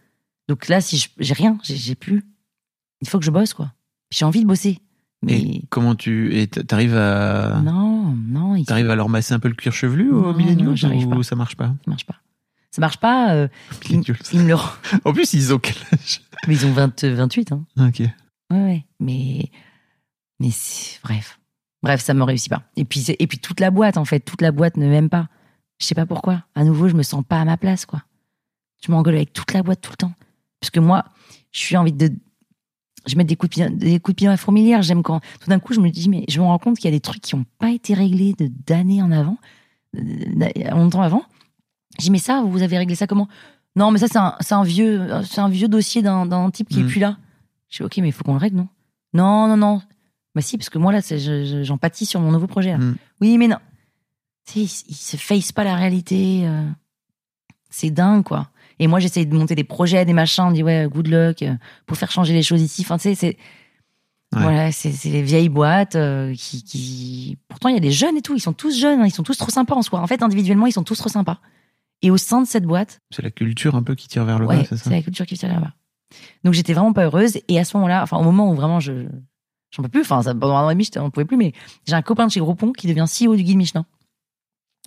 Donc 0.47 0.69
là, 0.69 0.79
si 0.79 0.97
je- 0.97 1.09
j'ai 1.19 1.33
rien, 1.33 1.57
j'ai 1.63 1.95
plus. 1.95 2.23
Il 3.01 3.09
faut 3.09 3.19
que 3.19 3.25
je 3.25 3.31
bosse 3.31 3.53
quoi. 3.53 3.73
J'ai 4.11 4.23
envie 4.23 4.41
de 4.41 4.47
bosser, 4.47 4.79
mais 5.23 5.39
Et 5.39 5.63
comment 5.69 5.95
tu. 5.95 6.35
Et 6.37 6.47
t'arrives 6.47 6.95
à. 6.95 7.61
non, 7.63 8.15
non, 8.15 8.55
il 8.55 8.65
T'arrives 8.65 8.89
à 8.89 8.95
leur 8.95 9.09
masser 9.09 9.33
un 9.33 9.39
peu 9.39 9.47
le 9.47 9.55
cuir 9.55 9.73
chevelu 9.73 10.11
Non, 10.11 10.29
aux 10.29 10.33
milléniaux 10.33 10.71
ou 10.71 11.09
pas. 11.09 11.23
ça 11.23 11.35
marche 11.35 11.55
pas? 11.57 11.67
Ça 11.67 11.89
marche 11.89 12.05
pas. 12.05 12.15
Ça 12.71 12.81
marche 12.81 12.97
pas. 12.97 13.33
euh, 13.33 13.47
ils, 13.89 14.01
ils 14.33 14.39
me 14.41 14.49
le, 14.49 14.55
En 15.05 15.13
plus, 15.13 15.33
ils 15.33 15.53
ont 15.53 15.59
quel 15.59 15.75
âge? 15.93 16.21
Mais 16.47 16.53
ils 16.55 16.65
ont 16.65 16.71
20, 16.73 17.03
28 17.03 17.51
hein. 17.51 17.65
Ok. 17.79 17.99
Ouais, 17.99 18.11
ouais. 18.51 18.85
Mais, 18.99 19.49
mais 20.39 20.49
bref. 21.03 21.39
Bref, 21.83 22.01
ça 22.01 22.13
me 22.13 22.23
réussit 22.23 22.49
pas. 22.49 22.63
Et 22.75 22.85
puis, 22.85 23.05
et 23.17 23.27
puis 23.27 23.39
toute 23.39 23.59
la 23.59 23.71
boîte, 23.71 23.97
en 23.97 24.05
fait, 24.05 24.19
toute 24.19 24.41
la 24.41 24.51
boîte 24.51 24.77
ne 24.77 24.87
m'aime 24.87 25.09
pas. 25.09 25.27
Je 25.79 25.85
sais 25.85 25.95
pas 25.95 26.05
pourquoi. 26.05 26.43
À 26.55 26.63
nouveau, 26.63 26.87
je 26.89 26.95
me 26.95 27.03
sens 27.03 27.23
pas 27.27 27.39
à 27.39 27.45
ma 27.45 27.57
place, 27.57 27.85
quoi. 27.85 28.03
Je 28.85 28.91
m'engueule 28.91 29.15
avec 29.15 29.33
toute 29.33 29.53
la 29.53 29.63
boîte 29.63 29.81
tout 29.81 29.91
le 29.91 29.97
temps. 29.97 30.13
Parce 30.59 30.69
que 30.71 30.79
moi, 30.79 31.05
je 31.51 31.59
suis 31.59 31.77
envie 31.77 31.93
de. 31.93 32.11
Je 33.07 33.15
mets 33.15 33.23
des 33.23 33.35
coups 33.35 33.57
de 33.57 33.63
pied, 33.63 33.69
des 33.75 33.99
coups 33.99 34.15
de 34.15 34.17
pied 34.17 34.27
à 34.27 34.31
la 34.31 34.37
fourmilière. 34.37 34.81
J'aime 34.81 35.01
quand. 35.03 35.21
Tout 35.41 35.49
d'un 35.49 35.59
coup, 35.59 35.73
je 35.73 35.79
me 35.79 35.89
dis, 35.89 36.09
mais 36.09 36.25
je 36.29 36.39
me 36.39 36.45
rends 36.45 36.59
compte 36.59 36.75
qu'il 36.77 36.85
y 36.85 36.93
a 36.93 36.95
des 36.95 36.99
trucs 36.99 37.21
qui 37.21 37.35
n'ont 37.35 37.45
pas 37.59 37.69
été 37.71 37.93
réglés 37.93 38.33
de 38.37 38.49
d'années 38.65 39.01
en 39.01 39.11
avant, 39.11 39.37
longtemps 39.93 41.01
avant. 41.01 41.23
Je 41.97 42.03
dis, 42.03 42.11
mais 42.11 42.19
ça, 42.19 42.41
vous 42.45 42.61
avez 42.61 42.77
réglé 42.77 42.95
ça 42.95 43.07
comment? 43.07 43.27
Non, 43.75 43.91
mais 43.91 43.99
ça, 43.99 44.07
c'est 44.07 44.17
un, 44.17 44.35
c'est 44.41 44.53
un 44.55 44.63
vieux, 44.63 45.07
c'est 45.23 45.39
un 45.41 45.49
vieux 45.49 45.67
dossier 45.67 46.01
d'un 46.01 46.25
d'un 46.25 46.49
type 46.51 46.69
qui 46.69 46.79
est 46.79 46.83
Mhm. 46.83 46.89
plus 46.89 46.99
là. 46.99 47.17
Je 47.69 47.77
dis, 47.77 47.83
ok, 47.83 47.97
mais 47.97 48.09
il 48.09 48.11
faut 48.11 48.23
qu'on 48.23 48.33
le 48.33 48.39
règle, 48.39 48.57
non? 48.57 48.67
Non, 49.13 49.47
non, 49.47 49.57
non. 49.57 49.81
Bah 50.35 50.41
si, 50.41 50.57
parce 50.57 50.69
que 50.69 50.77
moi, 50.77 50.91
là, 50.91 51.01
c'est- 51.01 51.19
je- 51.19 51.63
j'en 51.63 51.77
pâtis 51.77 52.05
sur 52.05 52.19
mon 52.19 52.31
nouveau 52.31 52.47
projet. 52.47 52.71
là. 52.71 52.77
Mhm. 52.77 52.95
Oui, 53.21 53.37
mais 53.37 53.47
non. 53.47 53.57
Tu 54.45 54.53
sais, 54.53 54.83
il, 54.87 54.91
il 54.91 54.95
se 54.95 55.17
face 55.17 55.51
pas 55.51 55.63
la 55.63 55.75
réalité. 55.75 56.41
euh. 56.45 56.69
C'est 57.69 57.89
dingue, 57.89 58.23
quoi. 58.23 58.49
Et 58.79 58.87
moi, 58.87 58.99
j'essaye 58.99 59.25
de 59.25 59.35
monter 59.35 59.55
des 59.55 59.63
projets, 59.63 60.05
des 60.05 60.13
machins. 60.13 60.45
On 60.45 60.51
dit, 60.51 60.63
ouais, 60.63 60.87
good 60.91 61.07
luck, 61.07 61.41
euh, 61.41 61.55
pour 61.85 61.97
faire 61.97 62.11
changer 62.11 62.33
les 62.33 62.43
choses 62.43 62.61
ici. 62.61 62.81
Enfin, 62.83 62.97
tu 62.97 63.03
sais, 63.03 63.15
c'est. 63.15 63.37
Ouais. 64.35 64.41
Voilà, 64.41 64.71
c'est 64.73 64.91
c'est 64.91 65.09
les 65.09 65.21
vieilles 65.21 65.47
boîtes 65.49 65.95
euh, 65.95 66.33
qui, 66.35 66.63
qui. 66.63 67.37
Pourtant, 67.47 67.69
il 67.69 67.75
y 67.75 67.77
a 67.77 67.81
des 67.81 67.91
jeunes 67.91 68.17
et 68.17 68.21
tout. 68.21 68.35
Ils 68.35 68.41
sont 68.41 68.53
tous 68.53 68.77
jeunes. 68.77 69.01
hein, 69.01 69.05
ils 69.05 69.11
sont 69.11 69.23
tous 69.23 69.37
trop 69.37 69.49
sympas 69.49 69.75
en 69.75 69.81
soi. 69.81 70.01
En 70.01 70.07
fait, 70.07 70.21
individuellement, 70.21 70.65
ils 70.67 70.73
sont 70.73 70.83
tous 70.83 70.97
trop 70.97 71.09
sympas. 71.09 71.39
Et 72.01 72.11
au 72.11 72.17
sein 72.17 72.41
de 72.41 72.47
cette 72.47 72.65
boîte, 72.65 72.99
C'est 73.09 73.23
la 73.23 73.31
culture 73.31 73.75
un 73.75 73.83
peu 73.83 73.95
qui 73.95 74.07
tire 74.07 74.25
vers 74.25 74.37
le 74.37 74.45
ouais, 74.45 74.57
bas, 74.57 74.63
c'est 74.63 74.77
c'est 74.77 74.83
ça 74.83 74.89
la 74.91 75.01
culture 75.01 75.25
qui 75.25 75.37
tient 75.37 75.49
là-bas. 75.49 75.73
Donc, 76.43 76.53
j'étais 76.53 76.73
vraiment 76.73 76.93
pas 76.93 77.05
heureuse. 77.05 77.39
Et 77.47 77.57
à 77.57 77.63
ce 77.63 77.75
moment-là, 77.77 78.03
enfin, 78.03 78.17
au 78.17 78.23
moment 78.23 78.51
où 78.51 78.55
vraiment 78.55 78.79
je 78.79 79.07
j'en 79.71 79.81
peux 79.83 79.89
plus. 79.89 80.01
Enfin, 80.01 80.21
pendant 80.23 80.57
un 80.57 80.65
an 80.65 80.69
et 80.69 80.75
demi, 80.75 80.89
on 80.97 81.09
pouvait 81.09 81.25
plus. 81.25 81.37
Mais 81.37 81.53
j'ai 81.87 81.93
un 81.95 82.01
copain 82.01 82.27
de 82.27 82.31
chez 82.31 82.39
Groupon 82.41 82.73
qui 82.73 82.87
devient 82.87 83.05
CEO 83.07 83.35
du 83.35 83.43
guide 83.43 83.57
Michelin 83.57 83.85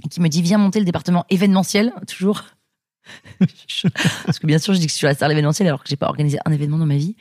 et 0.05 0.09
qui 0.09 0.21
me 0.21 0.29
dit 0.29 0.43
viens 0.43 0.59
monter 0.59 0.79
le 0.79 0.85
département 0.85 1.25
événementiel 1.31 1.93
toujours. 2.07 2.45
Parce 4.27 4.39
que 4.39 4.47
bien 4.47 4.59
sûr, 4.59 4.75
je 4.75 4.79
dis 4.81 4.87
que 4.87 4.93
je 4.93 4.97
suis 4.97 5.07
la 5.07 5.15
star 5.15 5.29
de 5.29 5.33
l'événementiel 5.33 5.67
alors 5.69 5.83
que 5.83 5.89
j'ai 5.89 5.97
pas 5.97 6.09
organisé 6.09 6.39
un 6.45 6.53
événement 6.53 6.79
dans 6.79 6.87
ma 6.87 6.97
vie. 6.97 7.17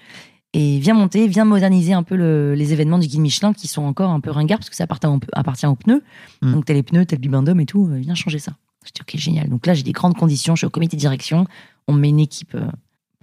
Et 0.53 0.80
viens 0.80 0.95
monter, 0.95 1.27
viens 1.27 1.45
moderniser 1.45 1.93
un 1.93 2.01
peu 2.03 2.15
le- 2.15 2.55
les 2.55 2.73
événements 2.73 2.97
du 2.97 3.07
guide 3.07 3.19
Michelin 3.19 3.53
qui 3.53 3.67
sont 3.67 3.84
encore 3.84 4.09
un 4.09 4.19
peu 4.19 4.32
ringards 4.32 4.57
parce 4.59 4.69
que 4.69 4.75
ça 4.75 4.86
appartient, 4.86 5.07
appartient 5.34 5.65
aux 5.67 5.75
pneus. 5.75 6.01
Mm. 6.41 6.53
Donc 6.53 6.65
t'as 6.65 6.73
les 6.73 6.82
pneus, 6.84 7.05
t'as 7.05 7.15
le 7.17 7.21
bibendum 7.21 7.59
et 7.59 7.65
tout. 7.67 7.88
euh, 7.91 7.97
viens 7.99 8.15
changer 8.15 8.39
ça. 8.39 8.53
Je 8.86 8.91
dis 8.91 9.01
ok 9.01 9.17
génial. 9.19 9.49
Donc 9.49 9.67
là 9.67 9.73
j'ai 9.75 9.84
des 9.84 9.91
grandes 9.91 10.15
conditions. 10.15 10.55
Je 10.55 10.61
suis 10.61 10.65
au 10.67 10.71
comité 10.71 10.95
de 10.97 10.99
direction. 11.01 11.45
On 11.88 11.93
met 11.93 12.09
une 12.09 12.19
équipe 12.19 12.55
euh, 12.55 12.65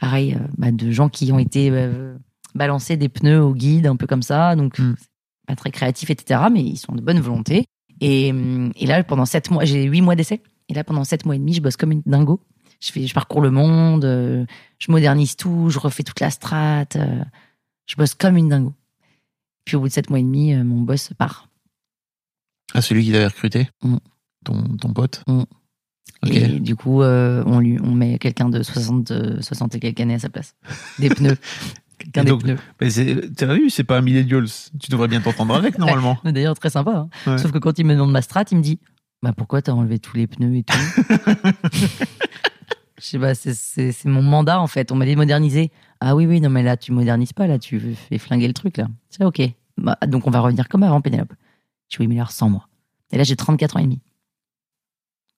pareil 0.01 0.35
euh, 0.35 0.47
bah, 0.57 0.71
de 0.71 0.91
gens 0.93 1.09
qui 1.09 1.33
ont 1.33 1.39
été 1.41 1.69
euh, 1.73 2.17
balancés 2.55 2.97
des 2.97 3.09
pneus 3.09 3.43
au 3.43 3.55
guide 3.55 3.87
un 3.89 3.97
peu 3.97 4.07
comme 4.07 4.23
ça. 4.23 4.55
Donc 4.55 4.79
Mm. 4.79 4.95
pas 5.49 5.57
très 5.57 5.73
créatif 5.73 6.11
etc. 6.11 6.43
Mais 6.53 6.63
ils 6.63 6.77
sont 6.77 6.95
de 6.95 7.01
bonne 7.01 7.19
volonté. 7.21 7.65
Et, 8.01 8.31
hum, 8.31 8.73
et 8.77 8.87
là 8.87 9.03
pendant 9.03 9.25
sept 9.27 9.51
mois, 9.51 9.65
j'ai 9.65 9.83
huit 9.85 10.01
mois 10.03 10.15
d'essai. 10.15 10.43
Et 10.69 10.75
là 10.75 10.85
pendant 10.85 11.05
sept 11.05 11.25
mois 11.27 11.37
et 11.37 11.39
demi, 11.39 11.55
je 11.55 11.61
bosse 11.61 11.77
comme 11.77 11.93
une 11.93 12.03
dingo. 12.07 12.41
Je 12.81 12.93
fais, 12.93 13.07
je 13.07 13.15
parcours 13.15 13.41
le 13.41 13.51
monde, 13.51 14.05
euh, 14.05 14.45
je 14.79 14.91
modernise 14.91 15.37
tout, 15.37 15.71
je 15.71 15.79
refais 15.79 16.03
toute 16.03 16.21
la 16.21 16.31
strate. 16.31 16.97
euh, 16.97 17.23
je 17.87 17.97
bosse 17.97 18.15
comme 18.15 18.37
une 18.37 18.49
dingo. 18.49 18.75
Puis 19.65 19.77
au 19.77 19.81
bout 19.81 19.89
de 19.89 19.93
sept 19.93 20.11
mois 20.11 20.19
et 20.19 20.23
demi, 20.23 20.53
euh, 20.55 20.63
mon 20.65 20.81
boss 20.83 21.11
part. 21.17 21.49
Ah, 22.75 22.83
celui 22.83 23.05
qui 23.05 23.13
t'avait 23.13 23.27
recruté 23.27 23.69
Mm. 23.83 23.97
ton, 24.45 24.63
ton 24.77 24.93
pote 24.93 25.23
Mm. 25.27 25.43
Ok. 26.23 26.35
Et 26.35 26.61
du 26.61 26.77
coup, 26.77 27.03
euh, 27.03 27.43
on 27.47 27.59
lui, 27.61 27.79
on 27.83 27.93
met 27.93 28.19
quelqu'un 28.19 28.49
de 28.49 28.63
60, 28.63 29.11
euh, 29.11 29.41
60 29.43 29.75
et 29.75 29.81
quelques 29.81 30.01
années 30.01 30.15
à 30.15 30.19
sa 30.19 30.29
place. 30.29 30.55
Des 30.99 31.09
pneus. 31.09 31.37
Quelqu'un 31.99 32.25
des 32.25 32.31
donc, 32.31 32.43
pneus. 32.43 32.59
Mais 32.81 32.89
t'as 33.35 33.55
vu, 33.55 33.71
c'est 33.71 33.85
pas 33.85 33.99
un 33.99 34.03
millennials. 34.03 34.47
Tu 34.81 34.91
devrais 34.91 35.09
bien 35.09 35.21
t'entendre 35.21 35.55
avec, 35.55 35.79
normalement. 35.79 36.19
D'ailleurs, 36.25 36.59
très 36.59 36.71
sympa. 36.71 37.09
hein. 37.27 37.31
Ouais. 37.31 37.39
Sauf 37.39 37.53
que 37.53 37.59
quand 37.59 37.79
il 37.79 37.87
me 37.87 37.95
demande 37.95 38.13
ma 38.13 38.23
strat, 38.23 38.45
il 38.51 38.59
me 38.59 38.63
dit 38.63 38.79
Bah 39.23 39.33
pourquoi 39.37 39.63
t'as 39.63 39.73
enlevé 39.73 39.99
tous 39.99 40.17
les 40.17 40.27
pneus 40.27 40.57
et 40.57 40.63
tout 40.63 40.77
Je 42.99 43.05
sais 43.05 43.19
pas, 43.19 43.35
c'est- 43.35 44.05
mon 44.07 44.23
mandat 44.23 44.61
en 44.61 44.67
fait. 44.67 44.91
On 44.91 44.97
m'a 44.97 45.05
dit 45.05 45.13
de 45.13 45.17
moderniser. 45.17 45.71
Ah 46.01 46.15
oui, 46.17 46.27
oui, 46.27 46.41
non, 46.41 46.49
mais 46.51 46.63
là, 46.63 46.77
tu 46.77 46.93
modernises 46.93 47.33
pas, 47.33 47.47
là, 47.47 47.59
tu 47.59 47.95
fais 47.95 48.19
flinguer 48.19 48.47
le 48.49 48.55
truc, 48.55 48.77
là. 48.79 48.89
C'est 49.11 49.25
ok. 49.25 49.43
Bah, 49.77 49.99
donc 50.07 50.27
on 50.27 50.31
va 50.31 50.41
revenir 50.41 50.69
comme 50.69 50.83
avant, 50.83 51.01
Pénélope. 51.03 51.33
Je 51.89 51.97
dis 51.97 52.03
oui, 52.03 52.07
mais 52.09 52.17
alors 52.17 52.31
sans 52.31 52.49
moi. 52.49 52.69
Et 53.13 53.19
là, 53.19 53.25
j'ai 53.25 53.37
34 53.37 53.77
ans 53.77 53.81
et 53.81 53.85
demi. 53.85 54.01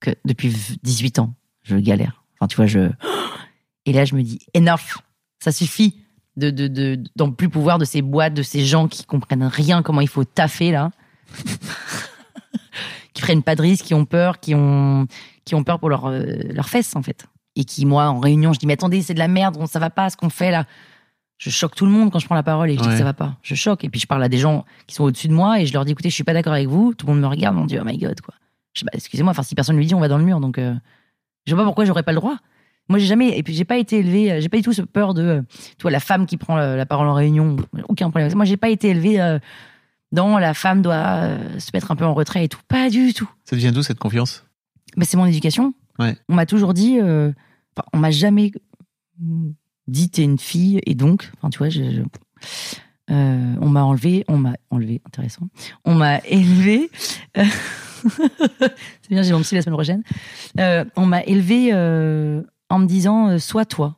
Que 0.00 0.10
depuis 0.24 0.54
18 0.82 1.18
ans, 1.18 1.34
je 1.62 1.76
galère. 1.76 2.22
Enfin, 2.38 2.46
tu 2.46 2.56
vois, 2.56 2.66
je. 2.66 2.90
Et 3.86 3.92
là, 3.92 4.04
je 4.04 4.14
me 4.14 4.22
dis 4.22 4.38
enough, 4.56 4.98
ça 5.40 5.50
suffit 5.50 5.96
de 6.36 6.50
de 6.50 6.68
de 6.68 7.02
d'en 7.16 7.32
plus 7.32 7.48
pouvoir 7.48 7.78
de 7.78 7.84
ces 7.84 8.02
boîtes, 8.02 8.34
de 8.34 8.42
ces 8.42 8.64
gens 8.64 8.86
qui 8.86 9.04
comprennent 9.04 9.42
rien 9.44 9.82
comment 9.82 10.00
il 10.02 10.08
faut 10.08 10.24
taffer 10.24 10.70
là, 10.70 10.90
qui 13.18 13.22
prennent 13.22 13.42
pas 13.42 13.56
de 13.56 13.62
risques, 13.62 13.84
qui 13.84 13.94
ont 13.94 14.04
peur, 14.04 14.38
qui 14.38 14.54
ont 14.54 15.08
qui 15.44 15.56
ont 15.56 15.64
peur 15.64 15.80
pour 15.80 15.90
euh, 15.90 16.20
leurs 16.50 16.68
fesses 16.68 16.94
en 16.94 17.02
fait, 17.02 17.26
et 17.56 17.64
qui 17.64 17.84
moi 17.84 18.06
en 18.06 18.20
réunion 18.20 18.52
je 18.52 18.60
dis 18.60 18.66
mais 18.66 18.74
attendez 18.74 19.02
c'est 19.02 19.14
de 19.14 19.18
la 19.18 19.26
merde, 19.26 19.58
ça 19.66 19.80
va 19.80 19.90
pas 19.90 20.08
ce 20.08 20.16
qu'on 20.16 20.30
fait 20.30 20.52
là. 20.52 20.66
Je 21.36 21.50
choque 21.50 21.74
tout 21.74 21.84
le 21.84 21.90
monde 21.90 22.12
quand 22.12 22.20
je 22.20 22.26
prends 22.26 22.36
la 22.36 22.44
parole 22.44 22.70
et 22.70 22.76
je 22.76 22.80
dis 22.80 22.88
que 22.88 22.96
ça 22.96 23.04
va 23.04 23.14
pas. 23.14 23.36
Je 23.42 23.54
choque 23.54 23.84
et 23.84 23.88
puis 23.88 24.00
je 24.00 24.06
parle 24.06 24.22
à 24.22 24.28
des 24.28 24.38
gens 24.38 24.64
qui 24.86 24.94
sont 24.94 25.04
au-dessus 25.04 25.28
de 25.28 25.32
moi 25.32 25.60
et 25.60 25.66
je 25.66 25.72
leur 25.72 25.84
dis 25.84 25.92
écoutez 25.92 26.10
je 26.10 26.14
suis 26.14 26.24
pas 26.24 26.32
d'accord 26.32 26.52
avec 26.52 26.68
vous. 26.68 26.94
Tout 26.94 27.06
le 27.06 27.12
monde 27.12 27.22
me 27.22 27.26
regarde, 27.26 27.56
on 27.56 27.64
dit 27.64 27.76
oh 27.80 27.84
my 27.84 27.98
god 27.98 28.20
quoi. 28.20 28.34
Je 28.74 28.80
dis 28.80 28.84
bah 28.84 28.92
excusez-moi, 28.94 29.32
enfin 29.32 29.42
si 29.42 29.56
personne 29.56 29.76
lui 29.76 29.86
dit 29.86 29.94
on 29.96 30.00
va 30.00 30.08
dans 30.08 30.18
le 30.18 30.24
mur 30.24 30.38
donc 30.38 30.58
euh, 30.58 30.74
je 31.46 31.54
vois 31.54 31.64
pas 31.64 31.66
pourquoi 31.66 31.84
j'aurais 31.84 32.04
pas 32.04 32.12
le 32.12 32.20
droit. 32.20 32.36
Moi, 32.88 32.98
j'ai 32.98 33.06
jamais, 33.06 33.36
et 33.36 33.42
puis 33.42 33.52
j'ai 33.52 33.66
pas 33.66 33.76
été 33.76 33.98
élevée, 33.98 34.32
euh, 34.32 34.40
j'ai 34.40 34.48
pas 34.48 34.56
du 34.56 34.62
tout 34.62 34.72
ce 34.72 34.80
peur 34.80 35.12
de, 35.12 35.22
euh, 35.22 35.42
tu 35.76 35.82
vois, 35.82 35.90
la 35.90 36.00
femme 36.00 36.24
qui 36.24 36.38
prend 36.38 36.56
la, 36.56 36.74
la 36.74 36.86
parole 36.86 37.06
en 37.06 37.12
réunion, 37.12 37.56
aucun 37.86 38.08
problème. 38.08 38.32
Moi, 38.34 38.46
j'ai 38.46 38.56
pas 38.56 38.70
été 38.70 38.88
élevée 38.88 39.20
euh, 39.20 39.38
dans 40.12 40.38
la 40.38 40.54
femme 40.54 40.82
doit 40.82 40.94
euh, 40.94 41.58
se 41.58 41.70
mettre 41.74 41.90
un 41.90 41.96
peu 41.96 42.04
en 42.04 42.14
retrait 42.14 42.44
et 42.44 42.48
tout. 42.48 42.60
Pas 42.68 42.88
du 42.90 43.12
tout. 43.14 43.28
Ça 43.44 43.56
vient 43.56 43.72
d'où 43.72 43.82
cette 43.82 43.98
confiance? 43.98 44.44
Mais 44.96 45.04
c'est 45.04 45.16
mon 45.16 45.26
éducation. 45.26 45.74
Ouais. 45.98 46.16
On 46.28 46.34
m'a 46.34 46.46
toujours 46.46 46.74
dit, 46.74 46.98
euh, 47.00 47.32
on 47.92 47.98
m'a 47.98 48.10
jamais 48.10 48.52
dit 49.86 50.10
t'es 50.10 50.22
une 50.22 50.38
fille 50.38 50.80
et 50.86 50.94
donc, 50.94 51.30
enfin, 51.36 51.50
tu 51.50 51.58
vois, 51.58 51.68
je, 51.68 51.82
je- 51.82 52.02
euh, 53.10 53.54
on 53.60 53.68
m'a 53.70 53.82
enlevé, 53.84 54.24
on 54.28 54.36
m'a 54.36 54.54
enlevé, 54.70 55.00
intéressant. 55.06 55.48
On 55.84 55.94
m'a 55.94 56.18
élevé. 56.26 56.90
euh, 57.38 57.44
c'est 58.60 59.10
bien, 59.10 59.22
j'ai 59.22 59.32
mon 59.32 59.40
psy 59.40 59.54
la 59.54 59.62
semaine 59.62 59.74
prochaine. 59.76 60.02
On 60.96 61.06
m'a 61.06 61.22
élevé 61.24 61.72
en 62.70 62.78
me 62.78 62.86
disant 62.86 63.38
sois 63.38 63.64
toi, 63.64 63.96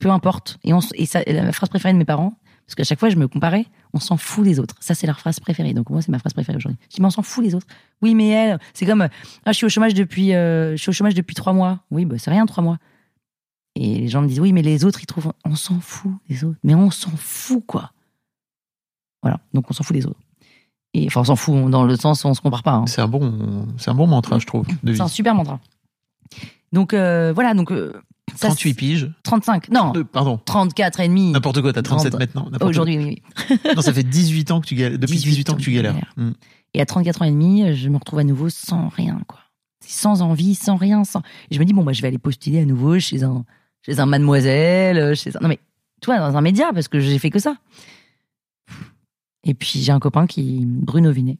peu 0.00 0.10
importe. 0.10 0.58
Et, 0.64 0.72
on, 0.72 0.80
et 0.94 1.06
ça, 1.06 1.22
et 1.26 1.32
la 1.32 1.52
phrase 1.52 1.68
préférée 1.68 1.92
de 1.92 1.98
mes 1.98 2.04
parents, 2.04 2.34
parce 2.66 2.74
qu'à 2.74 2.84
chaque 2.84 2.98
fois 2.98 3.08
je 3.10 3.16
me 3.16 3.28
comparais, 3.28 3.66
on 3.92 4.00
s'en 4.00 4.16
fout 4.16 4.44
des 4.44 4.58
autres. 4.58 4.74
Ça 4.80 4.94
c'est 4.94 5.06
leur 5.06 5.18
phrase 5.20 5.40
préférée. 5.40 5.74
Donc 5.74 5.90
moi 5.90 6.02
c'est 6.02 6.10
ma 6.10 6.18
phrase 6.18 6.32
préférée 6.32 6.56
aujourd'hui. 6.56 6.78
Je 6.90 6.96
dis 6.96 7.00
mais 7.00 7.06
on 7.06 7.10
s'en 7.10 7.22
fout 7.22 7.44
des 7.44 7.54
autres. 7.54 7.66
Oui 8.02 8.14
mais 8.14 8.28
elle, 8.28 8.58
c'est 8.72 8.86
comme 8.86 9.02
ah 9.02 9.52
je 9.52 9.56
suis 9.56 9.66
au 9.66 9.68
chômage 9.68 9.94
depuis, 9.94 10.34
euh, 10.34 10.72
je 10.72 10.76
suis 10.82 10.90
au 10.90 10.92
chômage 10.92 11.14
depuis 11.14 11.34
trois 11.34 11.52
mois. 11.52 11.80
Oui 11.90 12.04
bah 12.04 12.16
c'est 12.18 12.30
rien 12.30 12.46
trois 12.46 12.62
mois. 12.64 12.78
Et 13.76 13.98
les 14.00 14.08
gens 14.08 14.22
me 14.22 14.28
disent 14.28 14.40
oui 14.40 14.52
mais 14.52 14.62
les 14.62 14.84
autres 14.84 15.00
ils 15.02 15.06
trouvent, 15.06 15.32
on 15.44 15.56
s'en 15.56 15.80
fout 15.80 16.12
des 16.28 16.44
autres. 16.44 16.58
Mais 16.62 16.74
on 16.74 16.90
s'en 16.90 17.10
fout 17.16 17.64
quoi. 17.66 17.92
Voilà 19.22 19.40
donc 19.52 19.70
on 19.70 19.72
s'en 19.74 19.84
fout 19.84 19.96
des 19.96 20.06
autres. 20.06 20.20
Et 20.94 21.06
enfin 21.06 21.22
on 21.22 21.24
s'en 21.24 21.36
fout 21.36 21.70
dans 21.70 21.84
le 21.84 21.96
sens 21.96 22.24
où 22.24 22.28
on 22.28 22.34
se 22.34 22.40
compare 22.40 22.62
pas. 22.62 22.72
hein. 22.72 22.86
C'est 22.86 23.00
un 23.00 23.08
bon, 23.08 23.66
c'est 23.78 23.90
un 23.90 23.94
bon 23.94 24.06
mantra, 24.06 24.38
je 24.38 24.46
trouve. 24.46 24.66
C'est 24.86 25.00
un 25.00 25.08
super 25.08 25.34
mantra. 25.34 25.60
Donc 26.72 26.94
euh, 26.94 27.32
voilà, 27.32 27.54
donc 27.54 27.70
euh, 27.72 27.92
ça, 28.36 28.48
38 28.48 28.70
c'est- 28.70 28.74
piges. 28.76 29.10
35, 29.22 29.68
non, 29.70 29.92
Euh, 29.96 30.04
pardon. 30.04 30.38
34 30.44 31.00
et 31.00 31.08
demi. 31.08 31.30
N'importe 31.32 31.60
quoi, 31.62 31.72
t'as 31.72 31.82
37 31.82 32.12
30. 32.12 32.20
maintenant. 32.34 32.66
Aujourd'hui, 32.66 32.98
oui. 32.98 33.22
Non, 33.74 33.82
ça 33.82 33.92
fait 33.92 34.02
18 34.04 34.50
ans 34.50 34.60
que 34.60 34.66
tu 34.66 34.74
galères. 34.74 34.98
Depuis 34.98 35.16
18, 35.16 35.50
ans 35.50 35.54
que 35.56 35.60
tu 35.62 35.72
galères. 35.72 35.96
Mm. 36.16 36.30
Et 36.74 36.80
à 36.80 36.86
34 36.86 37.22
ans 37.22 37.24
et 37.26 37.30
demi, 37.30 37.74
je 37.74 37.88
me 37.88 37.96
retrouve 37.96 38.18
à 38.18 38.24
nouveau 38.24 38.48
sans 38.48 38.88
rien, 38.88 39.20
quoi. 39.28 39.40
Sans 39.86 40.22
envie, 40.22 40.54
sans 40.54 40.76
rien, 40.76 41.04
sans. 41.04 41.20
Et 41.50 41.54
je 41.54 41.60
me 41.60 41.64
dis 41.64 41.72
bon, 41.72 41.84
bah, 41.84 41.92
je 41.92 42.02
vais 42.02 42.08
aller 42.08 42.18
postuler 42.18 42.60
à 42.60 42.64
nouveau 42.64 42.98
chez 42.98 43.22
un, 43.22 43.44
chez 43.84 44.00
un 44.00 44.06
mademoiselle, 44.06 45.14
chez 45.14 45.36
un. 45.36 45.40
Non 45.40 45.48
mais, 45.48 45.58
tu 46.00 46.06
vois, 46.06 46.18
dans 46.18 46.36
un 46.36 46.40
média, 46.40 46.70
parce 46.72 46.88
que 46.88 47.00
j'ai 47.00 47.18
fait 47.18 47.30
que 47.30 47.38
ça. 47.38 47.56
Et 49.44 49.54
puis 49.54 49.80
j'ai 49.80 49.92
un 49.92 50.00
copain 50.00 50.26
qui, 50.26 50.62
Bruno 50.64 51.12
Vinet, 51.12 51.38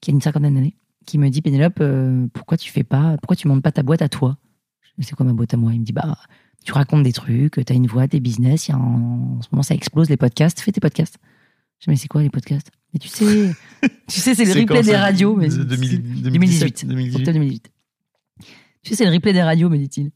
qui 0.00 0.10
a 0.10 0.14
une 0.14 0.20
cinquantaine 0.20 0.54
d'années, 0.54 0.76
qui 1.04 1.18
me 1.18 1.28
dit 1.28 1.42
Pénélope, 1.42 1.78
euh, 1.80 2.26
pourquoi 2.32 2.56
tu 2.56 2.70
fais 2.70 2.84
pas, 2.84 3.16
pourquoi 3.20 3.36
tu 3.36 3.48
montes 3.48 3.62
pas 3.62 3.72
ta 3.72 3.82
boîte 3.82 4.02
à 4.02 4.08
toi? 4.08 4.36
Dis, 4.98 5.06
C'est 5.06 5.14
quoi 5.14 5.26
ma 5.26 5.32
boîte 5.32 5.54
à 5.54 5.56
moi? 5.56 5.72
Il 5.72 5.80
me 5.80 5.84
dit 5.84 5.92
bah, 5.92 6.16
tu 6.64 6.72
racontes 6.72 7.02
des 7.02 7.12
trucs, 7.12 7.60
t'as 7.64 7.74
une 7.74 7.86
voix, 7.86 8.06
des 8.06 8.20
business, 8.20 8.68
y 8.68 8.72
a 8.72 8.76
un- 8.76 9.36
en 9.38 9.42
ce 9.42 9.48
moment 9.52 9.62
ça 9.62 9.74
explose 9.74 10.08
les 10.08 10.16
podcasts, 10.16 10.60
fais 10.60 10.72
tes 10.72 10.80
podcasts. 10.80 11.18
Je 11.80 11.84
dis 11.86 11.90
mais 11.90 11.96
c'est 11.96 12.08
quoi 12.08 12.22
les 12.22 12.30
podcasts? 12.30 12.70
Mais 12.92 12.98
tu 13.00 13.08
sais, 13.08 13.54
tu 14.08 14.20
sais 14.20 14.34
c'est 14.34 14.44
le 14.44 14.52
replay 14.60 14.82
des 14.82 14.96
radios. 14.96 15.36
Mais 15.36 15.48
2000 15.48 16.22
2018. 16.22 16.86
2018. 16.86 17.16
Octobre 17.16 17.32
2018. 17.38 17.70
Tu 18.82 18.90
sais, 18.90 18.96
c'est 18.96 19.04
le 19.04 19.10
replay 19.12 19.32
des 19.32 19.42
radios, 19.42 19.68
me 19.70 19.76
dit-il. 19.78 20.10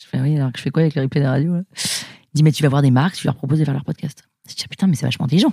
Je 0.00 0.06
fais, 0.06 0.20
oui, 0.20 0.36
alors 0.36 0.50
que 0.52 0.58
je 0.58 0.62
fais 0.62 0.70
quoi 0.70 0.82
avec 0.82 0.94
le 0.94 1.02
replay 1.02 1.20
des 1.20 1.26
radios 1.26 1.54
là? 1.54 1.62
Il 1.76 2.36
dit, 2.36 2.42
mais 2.42 2.52
tu 2.52 2.62
vas 2.62 2.68
voir 2.68 2.82
des 2.82 2.90
marques, 2.90 3.16
tu 3.16 3.26
leur 3.26 3.34
proposes 3.36 3.58
de 3.58 3.64
faire 3.64 3.74
leur 3.74 3.84
podcast. 3.84 4.22
Je 4.48 4.54
dis, 4.54 4.62
ah, 4.64 4.68
putain, 4.68 4.86
mais 4.86 4.94
c'est 4.96 5.06
vachement 5.06 5.26
intelligent. 5.26 5.52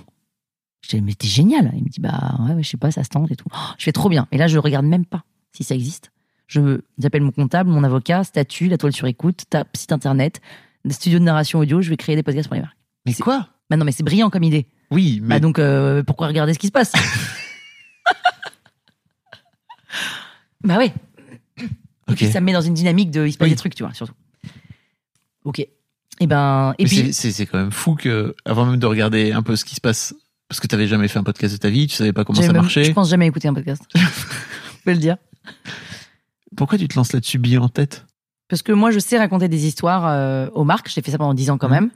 Je 0.82 0.96
dis, 0.96 1.02
mais 1.02 1.14
t'es 1.14 1.26
génial. 1.28 1.72
Il 1.76 1.82
me 1.84 1.88
dit, 1.88 2.00
bah 2.00 2.36
ouais, 2.46 2.54
ouais, 2.54 2.62
je 2.62 2.68
sais 2.68 2.76
pas, 2.76 2.90
ça 2.90 3.02
se 3.04 3.08
tente 3.08 3.30
et 3.30 3.36
tout. 3.36 3.48
Oh, 3.52 3.56
je 3.78 3.84
fais 3.84 3.92
trop 3.92 4.08
bien. 4.08 4.26
Et 4.32 4.38
là, 4.38 4.46
je 4.46 4.58
regarde 4.58 4.86
même 4.86 5.04
pas 5.04 5.24
si 5.52 5.64
ça 5.64 5.74
existe. 5.74 6.10
Je 6.48 6.80
j'appelle 6.98 7.22
mon 7.22 7.30
comptable, 7.30 7.70
mon 7.70 7.84
avocat, 7.84 8.24
statut, 8.24 8.68
la 8.68 8.76
toile 8.78 8.92
sur 8.92 9.06
écoute, 9.06 9.44
tape 9.50 9.76
site 9.76 9.92
internet, 9.92 10.40
studio 10.90 11.18
de 11.20 11.24
narration 11.24 11.58
audio, 11.60 11.80
je 11.82 11.90
vais 11.90 11.96
créer 11.96 12.16
des 12.16 12.22
podcasts 12.22 12.48
pour 12.48 12.54
les 12.56 12.62
marques. 12.62 12.76
Mais 13.06 13.12
C'est- 13.12 13.22
quoi? 13.22 13.48
Bah 13.70 13.76
non, 13.76 13.84
mais 13.84 13.92
c'est 13.92 14.02
brillant 14.02 14.30
comme 14.30 14.42
idée. 14.44 14.66
Oui, 14.90 15.20
mais 15.22 15.36
Bah 15.36 15.40
donc, 15.40 15.58
euh, 15.58 16.02
pourquoi 16.02 16.26
regarder 16.26 16.54
ce 16.54 16.58
qui 16.58 16.66
se 16.68 16.72
passe? 16.72 16.92
Bah. 20.64 20.84
Et 20.84 20.92
puis 22.16 22.26
ça 22.26 22.40
me 22.40 22.46
met 22.46 22.52
dans 22.52 22.60
une 22.60 22.74
dynamique 22.74 23.10
de 23.10 23.26
il 23.26 23.32
se 23.32 23.38
passe 23.38 23.46
Oui. 23.46 23.50
des 23.50 23.56
trucs, 23.56 23.74
tu 23.74 23.82
vois, 23.84 23.94
surtout. 23.94 24.14
Ok. 25.44 25.60
Et 25.60 26.26
ben, 26.26 26.74
et 26.78 26.84
Mais 26.84 26.88
puis 26.88 27.12
c'est- 27.12 27.46
quand 27.46 27.58
même 27.58 27.70
fou 27.70 27.94
que, 27.94 28.34
avant 28.44 28.66
même 28.66 28.80
de 28.80 28.86
regarder 28.86 29.30
un 29.32 29.42
peu 29.42 29.54
ce 29.56 29.64
qui 29.64 29.74
se 29.76 29.80
passe, 29.80 30.14
parce 30.48 30.58
que 30.60 30.66
t'avais 30.66 30.88
jamais 30.88 31.06
fait 31.08 31.18
un 31.18 31.22
podcast 31.22 31.54
de 31.54 31.58
ta 31.58 31.68
vie, 31.68 31.86
tu 31.86 31.94
savais 31.94 32.12
pas 32.12 32.24
comment 32.24 32.40
ça 32.40 32.48
même- 32.48 32.56
marchait. 32.62 32.84
Je 32.84 32.92
pense 32.92 33.08
jamais 33.10 33.26
écouter 33.26 33.48
un 33.48 33.54
podcast. 33.54 33.82
je 33.94 34.00
peux 34.84 34.92
le 34.92 34.98
dire. 34.98 35.16
Pourquoi 36.56 36.78
tu 36.78 36.88
te 36.88 36.94
lances 36.96 37.12
là-dessus 37.12 37.38
bien 37.38 37.60
en 37.60 37.68
tête? 37.68 38.06
Parce 38.48 38.62
que 38.62 38.72
moi, 38.72 38.90
je 38.90 38.98
sais 38.98 39.18
raconter 39.18 39.48
des 39.48 39.66
histoires 39.66 40.06
euh, 40.08 40.48
aux 40.54 40.64
marques. 40.64 40.88
J'ai 40.88 41.02
fait 41.02 41.10
ça 41.10 41.18
pendant 41.18 41.34
10 41.34 41.50
ans 41.50 41.58
quand 41.58 41.68
Mhm. 41.68 41.74
même. 41.74 41.90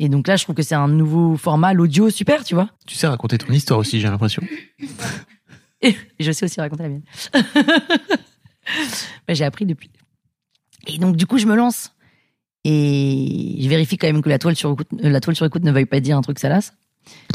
Et 0.00 0.08
donc 0.08 0.26
là, 0.26 0.36
je 0.36 0.42
trouve 0.44 0.56
que 0.56 0.62
c'est 0.62 0.74
un 0.74 0.88
nouveau 0.88 1.36
format, 1.36 1.72
l'audio, 1.72 2.10
super, 2.10 2.42
tu 2.44 2.54
vois. 2.54 2.68
Tu 2.86 2.96
sais 2.96 3.06
raconter 3.06 3.38
ton 3.38 3.52
histoire 3.52 3.78
aussi, 3.78 4.00
j'ai 4.00 4.08
l'impression. 4.08 4.42
Et 5.82 5.94
je 6.18 6.32
sais 6.32 6.46
aussi 6.46 6.60
raconter 6.60 6.82
la 6.84 6.88
mienne. 6.88 7.02
Bah, 9.28 9.34
j'ai 9.34 9.44
appris 9.44 9.66
depuis. 9.66 9.90
Et 10.86 10.96
donc, 10.96 11.16
du 11.16 11.26
coup, 11.26 11.36
je 11.38 11.46
me 11.46 11.54
lance. 11.54 11.92
Et 12.64 13.58
je 13.60 13.68
vérifie 13.68 13.98
quand 13.98 14.06
même 14.06 14.22
que 14.22 14.30
la 14.30 14.38
toile 14.38 14.56
sur 14.56 14.72
écoute, 14.72 14.88
euh, 15.04 15.10
la 15.10 15.20
toile 15.20 15.36
sur 15.36 15.44
écoute 15.44 15.62
ne 15.64 15.70
veuille 15.70 15.84
pas 15.84 16.00
dire 16.00 16.16
un 16.16 16.22
truc 16.22 16.38
salace. 16.38 16.72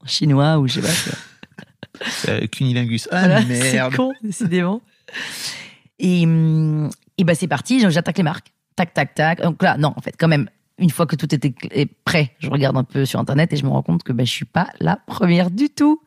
en 0.00 0.06
chinois 0.06 0.58
ou 0.58 0.68
je 0.68 0.80
sais 0.80 0.82
pas. 0.82 1.16
Euh, 2.28 2.46
Cunilingus. 2.46 3.08
Ah 3.10 3.20
Voilà, 3.20 3.42
merde. 3.42 3.92
C'est 3.92 3.96
con, 3.96 4.12
décidément. 4.22 4.80
Et, 5.98 6.24
hum, 6.24 6.90
et 7.18 7.24
bah 7.24 7.34
c'est 7.34 7.48
parti, 7.48 7.80
j'attaque 7.90 8.18
les 8.18 8.24
marques. 8.24 8.52
Tac, 8.76 8.92
tac, 8.92 9.14
tac. 9.14 9.42
Donc 9.42 9.62
là, 9.62 9.76
non, 9.78 9.92
en 9.96 10.00
fait, 10.00 10.14
quand 10.18 10.28
même, 10.28 10.48
une 10.78 10.90
fois 10.90 11.06
que 11.06 11.16
tout 11.16 11.34
était 11.34 11.54
prêt, 12.04 12.32
je 12.38 12.50
regarde 12.50 12.76
un 12.76 12.84
peu 12.84 13.06
sur 13.06 13.18
Internet 13.18 13.52
et 13.52 13.56
je 13.56 13.64
me 13.64 13.70
rends 13.70 13.82
compte 13.82 14.02
que 14.02 14.12
bah, 14.12 14.24
je 14.24 14.30
suis 14.30 14.44
pas 14.44 14.68
la 14.80 14.96
première 14.96 15.50
du 15.50 15.70
tout. 15.70 16.02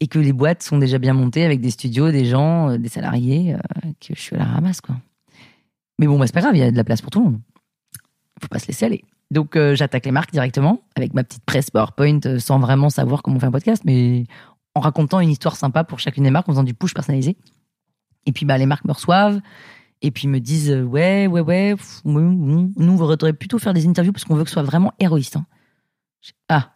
Et 0.00 0.06
que 0.06 0.18
les 0.18 0.32
boîtes 0.32 0.62
sont 0.62 0.78
déjà 0.78 0.98
bien 0.98 1.12
montées 1.12 1.44
avec 1.44 1.60
des 1.60 1.70
studios, 1.70 2.10
des 2.10 2.24
gens, 2.24 2.70
euh, 2.70 2.78
des 2.78 2.88
salariés, 2.88 3.54
euh, 3.54 3.58
que 4.00 4.14
je 4.14 4.20
suis 4.20 4.36
à 4.36 4.38
la 4.38 4.44
ramasse, 4.44 4.80
quoi. 4.80 4.96
Mais 5.98 6.06
bon, 6.06 6.18
bah, 6.18 6.26
c'est 6.26 6.32
pas 6.32 6.40
grave, 6.40 6.56
il 6.56 6.60
y 6.60 6.62
a 6.62 6.70
de 6.70 6.76
la 6.76 6.84
place 6.84 7.02
pour 7.02 7.10
tout 7.10 7.18
le 7.18 7.24
monde. 7.26 7.40
Faut 8.40 8.48
pas 8.48 8.60
se 8.60 8.68
laisser 8.68 8.86
aller. 8.86 9.04
Donc, 9.30 9.56
euh, 9.56 9.74
j'attaque 9.74 10.06
les 10.06 10.12
marques 10.12 10.32
directement 10.32 10.80
avec 10.94 11.12
ma 11.12 11.24
petite 11.24 11.44
presse 11.44 11.70
PowerPoint 11.70 12.38
sans 12.38 12.60
vraiment 12.60 12.88
savoir 12.88 13.22
comment 13.22 13.36
on 13.36 13.40
fait 13.40 13.46
un 13.46 13.50
podcast, 13.50 13.82
mais 13.84 14.24
en 14.78 14.80
racontant 14.80 15.20
une 15.20 15.30
histoire 15.30 15.56
sympa 15.56 15.84
pour 15.84 15.98
chacune 15.98 16.24
des 16.24 16.30
marques, 16.30 16.48
en 16.48 16.52
faisant 16.52 16.62
du 16.64 16.74
push 16.74 16.94
personnalisé. 16.94 17.36
Et 18.26 18.32
puis, 18.32 18.46
bah, 18.46 18.56
les 18.58 18.66
marques 18.66 18.84
me 18.84 18.92
reçoivent 18.92 19.40
et 20.00 20.10
puis 20.10 20.28
me 20.28 20.38
disent 20.38 20.70
euh, 20.70 20.82
Ouais, 20.82 21.26
ouais, 21.26 21.40
ouais, 21.40 21.74
pff, 21.76 22.00
ouais, 22.04 22.14
ouais, 22.14 22.22
nous, 22.22 22.72
on 22.92 22.96
voudrait 22.96 23.32
plutôt 23.32 23.58
faire 23.58 23.74
des 23.74 23.86
interviews 23.86 24.12
parce 24.12 24.24
qu'on 24.24 24.36
veut 24.36 24.44
que 24.44 24.50
ce 24.50 24.54
soit 24.54 24.62
vraiment 24.62 24.92
héroïste. 25.00 25.36
hein. 25.36 25.46
Ah, 26.48 26.72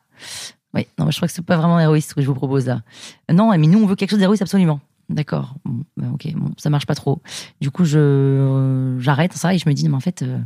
oui, 0.74 0.86
non, 0.98 1.04
mais 1.04 1.12
je 1.12 1.18
crois 1.18 1.28
que 1.28 1.34
c'est 1.34 1.42
pas 1.44 1.56
vraiment 1.56 1.78
héroïste 1.78 2.10
ce 2.10 2.14
que 2.14 2.22
je 2.22 2.26
vous 2.26 2.34
propose 2.34 2.66
là. 2.66 2.82
Non, 3.30 3.50
mais 3.56 3.66
nous, 3.66 3.78
on 3.82 3.86
veut 3.86 3.96
quelque 3.96 4.10
chose 4.10 4.18
d'héroïste 4.18 4.42
absolument. 4.42 4.80
D'accord. 5.08 5.54
Bon, 5.64 5.84
bah, 5.96 6.06
ok, 6.12 6.32
bon, 6.34 6.52
ça 6.56 6.70
marche 6.70 6.86
pas 6.86 6.94
trop. 6.94 7.20
Du 7.60 7.70
coup, 7.70 7.84
je 7.84 7.98
euh, 7.98 9.00
j'arrête 9.00 9.34
ça 9.34 9.54
et 9.54 9.58
je 9.58 9.68
me 9.68 9.74
dis, 9.74 9.88
mais 9.88 9.94
en 9.96 10.00
fait, 10.00 10.22
euh, 10.22 10.38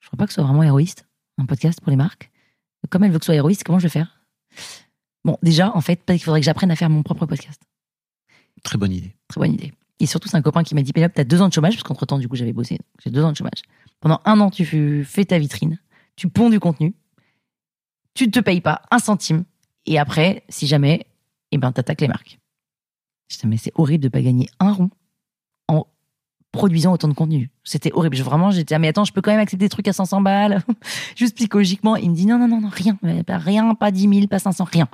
je 0.00 0.06
crois 0.06 0.16
pas 0.16 0.26
que 0.26 0.32
ce 0.32 0.36
soit 0.36 0.44
vraiment 0.44 0.62
héroïste, 0.62 1.06
un 1.38 1.44
podcast 1.44 1.80
pour 1.80 1.90
les 1.90 1.96
marques. 1.96 2.30
Comme 2.88 3.04
elle 3.04 3.10
veut 3.10 3.18
que 3.18 3.24
ce 3.24 3.26
soit 3.26 3.34
héroïste, 3.34 3.64
comment 3.64 3.78
je 3.78 3.84
vais 3.84 3.90
faire? 3.90 4.20
Bon, 5.26 5.36
déjà, 5.42 5.76
en 5.76 5.80
fait, 5.80 5.96
peut-être 5.96 6.18
qu'il 6.18 6.24
faudrait 6.24 6.38
que 6.38 6.44
j'apprenne 6.44 6.70
à 6.70 6.76
faire 6.76 6.88
mon 6.88 7.02
propre 7.02 7.26
podcast. 7.26 7.60
Très 8.62 8.78
bonne 8.78 8.92
idée. 8.92 9.12
Très 9.26 9.40
bonne 9.40 9.54
idée. 9.54 9.72
Et 9.98 10.06
surtout, 10.06 10.28
c'est 10.28 10.36
un 10.36 10.42
copain 10.42 10.62
qui 10.62 10.76
m'a 10.76 10.82
dit 10.82 10.92
Pénélope, 10.92 11.14
t'as 11.14 11.24
deux 11.24 11.42
ans 11.42 11.48
de 11.48 11.52
chômage, 11.52 11.74
parce 11.74 11.82
qu'entre 11.82 12.06
temps, 12.06 12.20
du 12.20 12.28
coup, 12.28 12.36
j'avais 12.36 12.52
bossé. 12.52 12.78
J'ai 13.02 13.10
deux 13.10 13.24
ans 13.24 13.32
de 13.32 13.36
chômage. 13.36 13.62
Pendant 13.98 14.20
un 14.24 14.38
an, 14.38 14.50
tu 14.50 15.04
fais 15.04 15.24
ta 15.24 15.40
vitrine, 15.40 15.80
tu 16.14 16.28
ponds 16.28 16.48
du 16.48 16.60
contenu, 16.60 16.94
tu 18.14 18.26
ne 18.28 18.30
te 18.30 18.38
payes 18.38 18.60
pas 18.60 18.82
un 18.92 19.00
centime, 19.00 19.44
et 19.84 19.98
après, 19.98 20.44
si 20.48 20.68
jamais, 20.68 21.08
eh 21.50 21.58
ben, 21.58 21.72
t'attaques 21.72 22.02
les 22.02 22.08
marques. 22.08 22.38
Je 23.28 23.38
dis, 23.38 23.48
mais 23.48 23.56
c'est 23.56 23.72
horrible 23.74 24.04
de 24.04 24.08
pas 24.08 24.22
gagner 24.22 24.48
un 24.60 24.72
rond 24.74 24.90
produisant 26.56 26.92
autant 26.92 27.08
de 27.08 27.12
contenu. 27.12 27.50
C'était 27.64 27.92
horrible. 27.92 28.16
Vraiment, 28.16 28.50
j'étais, 28.50 28.74
ah, 28.74 28.78
mais 28.78 28.88
attends, 28.88 29.04
je 29.04 29.12
peux 29.12 29.20
quand 29.20 29.30
même 29.30 29.40
accepter 29.40 29.66
des 29.66 29.68
trucs 29.68 29.86
à 29.88 29.92
500 29.92 30.22
balles, 30.22 30.62
juste 31.16 31.36
psychologiquement. 31.36 31.96
Il 31.96 32.10
me 32.10 32.16
dit, 32.16 32.26
non, 32.26 32.38
non, 32.38 32.48
non, 32.48 32.60
non, 32.60 32.70
rien, 32.72 32.98
euh, 33.04 33.22
pas 33.22 33.38
rien, 33.38 33.74
pas 33.74 33.90
10 33.90 34.08
000, 34.08 34.26
pas 34.26 34.38
500, 34.38 34.64
rien. 34.64 34.88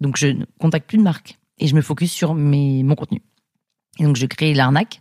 Donc, 0.00 0.16
je 0.16 0.28
ne 0.28 0.44
contacte 0.58 0.88
plus 0.88 0.98
de 0.98 1.02
marque 1.02 1.38
et 1.58 1.66
je 1.66 1.74
me 1.74 1.82
focus 1.82 2.10
sur 2.10 2.34
mes, 2.34 2.82
mon 2.82 2.94
contenu. 2.94 3.20
Et 3.98 4.04
donc, 4.04 4.16
je 4.16 4.26
crée 4.26 4.54
l'arnaque, 4.54 5.00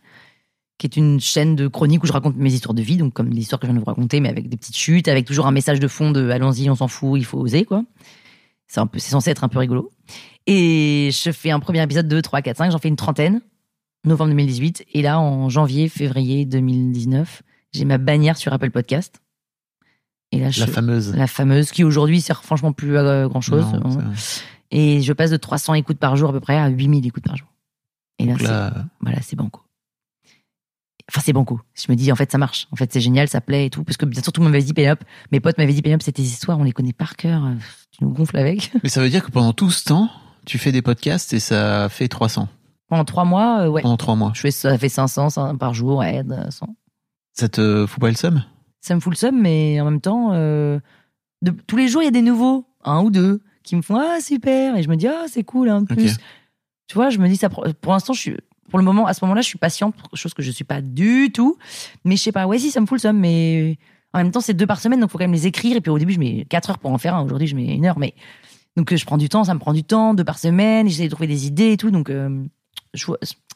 qui 0.78 0.88
est 0.88 0.98
une 0.98 1.20
chaîne 1.20 1.56
de 1.56 1.68
chroniques 1.68 2.04
où 2.04 2.08
je 2.08 2.14
raconte 2.14 2.36
mes 2.36 2.54
histoires 2.54 2.74
de 2.74 2.82
vie, 2.82 2.98
donc 2.98 3.14
comme 3.14 3.30
l'histoire 3.30 3.60
que 3.60 3.66
je 3.66 3.72
viens 3.72 3.80
de 3.80 3.84
vous 3.84 3.90
raconter, 3.90 4.20
mais 4.20 4.30
avec 4.30 4.50
des 4.50 4.58
petites 4.58 4.78
chutes, 4.78 5.08
avec 5.08 5.26
toujours 5.26 5.48
un 5.48 5.52
message 5.52 5.80
de 5.80 5.88
fond 5.88 6.12
de 6.12 6.30
allons-y, 6.30 6.70
on 6.70 6.76
s'en 6.76 6.88
fout, 6.88 7.20
il 7.20 7.26
faut 7.26 7.40
oser, 7.40 7.66
quoi. 7.66 7.84
C'est 8.68 8.82
c'est 8.96 9.12
censé 9.12 9.32
être 9.32 9.44
un 9.44 9.48
peu 9.48 9.60
rigolo. 9.60 9.92
Et 10.46 11.10
je 11.12 11.32
fais 11.32 11.52
un 11.52 11.60
premier 11.60 11.82
épisode, 11.82 12.08
2, 12.08 12.22
3, 12.22 12.42
4, 12.42 12.58
5, 12.58 12.72
j'en 12.72 12.78
fais 12.78 12.90
une 12.90 12.96
trentaine, 12.96 13.42
novembre 14.08 14.30
2018. 14.32 14.86
Et 14.93 15.01
là, 15.01 15.20
en 15.20 15.49
janvier, 15.49 15.89
février 15.89 16.45
2019, 16.45 17.43
j'ai 17.74 17.86
ma 17.86 17.97
bannière 17.97 18.38
sur 18.38 18.53
Apple 18.53 18.72
Podcast. 18.72 19.22
Et 20.32 20.39
là, 20.39 20.49
je, 20.49 20.60
La 20.62 20.68
fameuse. 20.68 21.16
la 21.16 21.28
fameuse, 21.28 21.72
qui 21.72 21.84
aujourd'hui 21.84 22.20
sert 22.22 22.43
franchement 22.43 22.74
plus 22.74 22.97
à 22.97 23.28
grand 23.28 23.41
chose. 23.41 23.66
Non, 23.74 23.91
ça- 23.91 24.03
Et 24.72 25.01
je 25.01 25.14
passe 25.14 25.32
de 25.32 25.38
300 25.38 25.74
écoutes 25.76 25.99
par 25.99 26.16
jour 26.18 26.30
à 26.30 26.34
peu 26.34 26.39
près 26.41 26.58
à 26.58 26.68
8000 26.68 27.05
écoutes 27.08 27.24
par 27.24 27.38
jour. 27.38 27.47
Et 28.20 28.26
là, 28.26 28.34
c'est 28.38 28.43
là, 28.45 28.86
voilà, 28.99 29.22
c'est 29.22 29.36
banco. 29.36 29.62
Enfin, 31.10 31.22
c'est 31.24 31.32
banco. 31.32 31.62
Je 31.76 31.86
me 31.89 31.95
dis, 31.95 32.12
en 32.12 32.16
fait, 32.18 32.30
ça 32.30 32.38
marche. 32.38 32.68
En 32.72 32.76
fait, 32.76 32.91
c'est 32.91 32.99
génial, 32.99 33.30
ça 33.30 33.39
plaît 33.39 33.68
et 33.68 33.70
tout. 33.70 33.84
Parce 33.86 33.95
que 33.95 34.05
bien 34.05 34.22
sûr, 34.22 34.34
tout 34.34 34.41
le 34.41 34.45
monde 34.45 34.51
m'avait 34.51 34.64
dit, 34.66 34.74
Pénélope, 34.74 35.05
mes 35.32 35.39
potes 35.39 35.58
m'avaient 35.58 35.72
dit, 35.72 35.82
Pénélope, 35.82 36.01
c'est 36.01 36.12
tes 36.12 36.22
histoires, 36.24 36.60
on 36.60 36.64
les 36.64 36.74
connaît 36.74 36.91
par 36.91 37.16
cœur. 37.16 37.45
euh, 37.45 37.53
Tu 37.91 38.03
nous 38.03 38.10
gonfles 38.10 38.36
avec. 38.38 38.72
Mais 38.84 38.89
ça 38.89 39.01
veut 39.01 39.10
dire 39.10 39.24
que 39.26 39.32
pendant 39.32 39.53
tout 39.53 39.72
ce 39.72 39.86
temps, 39.86 40.10
tu 40.45 40.58
fais 40.58 40.74
des 40.74 40.82
podcasts 40.82 41.32
et 41.32 41.39
ça 41.39 41.88
fait 41.89 42.10
300 42.10 42.49
Pendant 42.88 43.06
trois 43.06 43.26
mois, 43.26 43.62
euh, 43.64 43.68
ouais. 43.70 43.82
pendant 43.82 43.98
trois 43.98 44.16
mois. 44.16 44.32
Je 44.34 44.42
fais, 44.42 44.52
ça 44.52 44.78
fait 44.78 44.90
500 44.90 45.30
ça, 45.30 45.54
par 45.60 45.74
jour, 45.74 45.98
ouais, 46.00 46.24
de- 46.24 46.50
100. 46.50 46.68
Ça 47.34 47.50
te 47.50 47.86
fout 47.86 48.00
pas 48.00 48.10
le 48.10 48.16
seum? 48.16 48.44
Ça 48.82 48.96
me 48.96 49.00
fout 49.00 49.12
le 49.14 49.18
seum, 49.18 49.40
mais 49.42 49.80
en 49.82 49.86
même 49.86 50.00
temps, 50.02 50.30
euh, 50.34 50.80
de- 51.42 51.52
tous 51.52 51.76
les 51.78 51.88
jours, 51.88 52.02
il 52.02 52.06
y 52.06 52.08
a 52.08 52.12
des 52.12 52.22
nouveaux, 52.22 52.66
un 52.84 53.02
ou 53.02 53.10
deux, 53.12 53.42
qui 53.64 53.76
me 53.76 53.82
font, 53.82 53.98
ah, 53.98 54.20
super. 54.22 54.78
Et 54.78 54.84
je 54.84 54.90
me 54.90 54.96
dis, 54.96 55.08
ah, 55.08 55.26
c'est 55.28 55.44
cool, 55.44 55.70
un 55.70 55.82
de 55.82 55.92
Ok. 55.92 55.98
plus. 55.98 56.18
Tu 56.88 56.96
vois, 56.96 57.10
je 57.10 57.18
me 57.20 57.28
dis, 57.28 57.36
ça, 57.36 57.50
pour 57.50 57.66
pour 57.82 57.92
l'instant, 57.92 58.14
je 58.14 58.20
suis, 58.22 58.38
pour 58.70 58.80
le 58.80 58.86
moment, 58.86 59.06
à 59.06 59.14
ce 59.14 59.24
moment-là, 59.26 59.42
je 59.42 59.48
suis 59.48 59.58
patiente, 59.60 59.94
chose 60.14 60.34
que 60.34 60.42
je 60.42 60.52
suis 60.52 60.64
pas 60.64 60.80
du 60.82 61.32
tout. 61.34 61.58
Mais 62.06 62.16
je 62.16 62.22
sais 62.24 62.32
pas, 62.32 62.48
ouais, 62.48 62.58
si, 62.60 62.72
ça 62.72 62.80
me 62.80 62.86
fout 62.86 62.96
le 62.98 63.02
seum, 63.02 63.18
mais 63.20 63.78
en 64.14 64.20
même 64.20 64.32
temps, 64.32 64.40
c'est 64.40 64.54
deux 64.54 64.66
par 64.68 64.80
semaine, 64.80 65.02
donc 65.02 65.10
faut 65.12 65.18
quand 65.18 65.26
même 65.26 65.34
les 65.34 65.48
écrire. 65.48 65.76
Et 65.76 65.82
puis 65.82 65.92
au 65.92 66.00
début, 66.00 66.14
je 66.14 66.20
mets 66.20 66.46
quatre 66.50 66.70
heures 66.70 66.80
pour 66.80 66.92
en 66.92 66.98
faire 66.98 67.14
un. 67.16 67.24
Aujourd'hui, 67.26 67.48
je 67.48 67.56
mets 67.58 67.76
une 67.76 67.86
heure, 67.86 68.00
mais 68.00 68.16
donc 68.78 68.94
euh, 68.94 68.96
je 68.96 69.06
prends 69.06 69.18
du 69.18 69.28
temps, 69.28 69.44
ça 69.44 69.54
me 69.54 69.60
prend 69.60 69.74
du 69.74 69.84
temps, 69.84 70.14
deux 70.14 70.24
par 70.24 70.40
semaine. 70.40 70.88
J'essaie 70.88 71.04
de 71.06 71.10
trouver 71.12 71.28
des 71.28 71.46
idées 71.46 71.74
et 71.74 71.78
tout, 71.78 71.92
donc 71.92 72.10
euh, 72.10 72.46
je, 72.94 73.06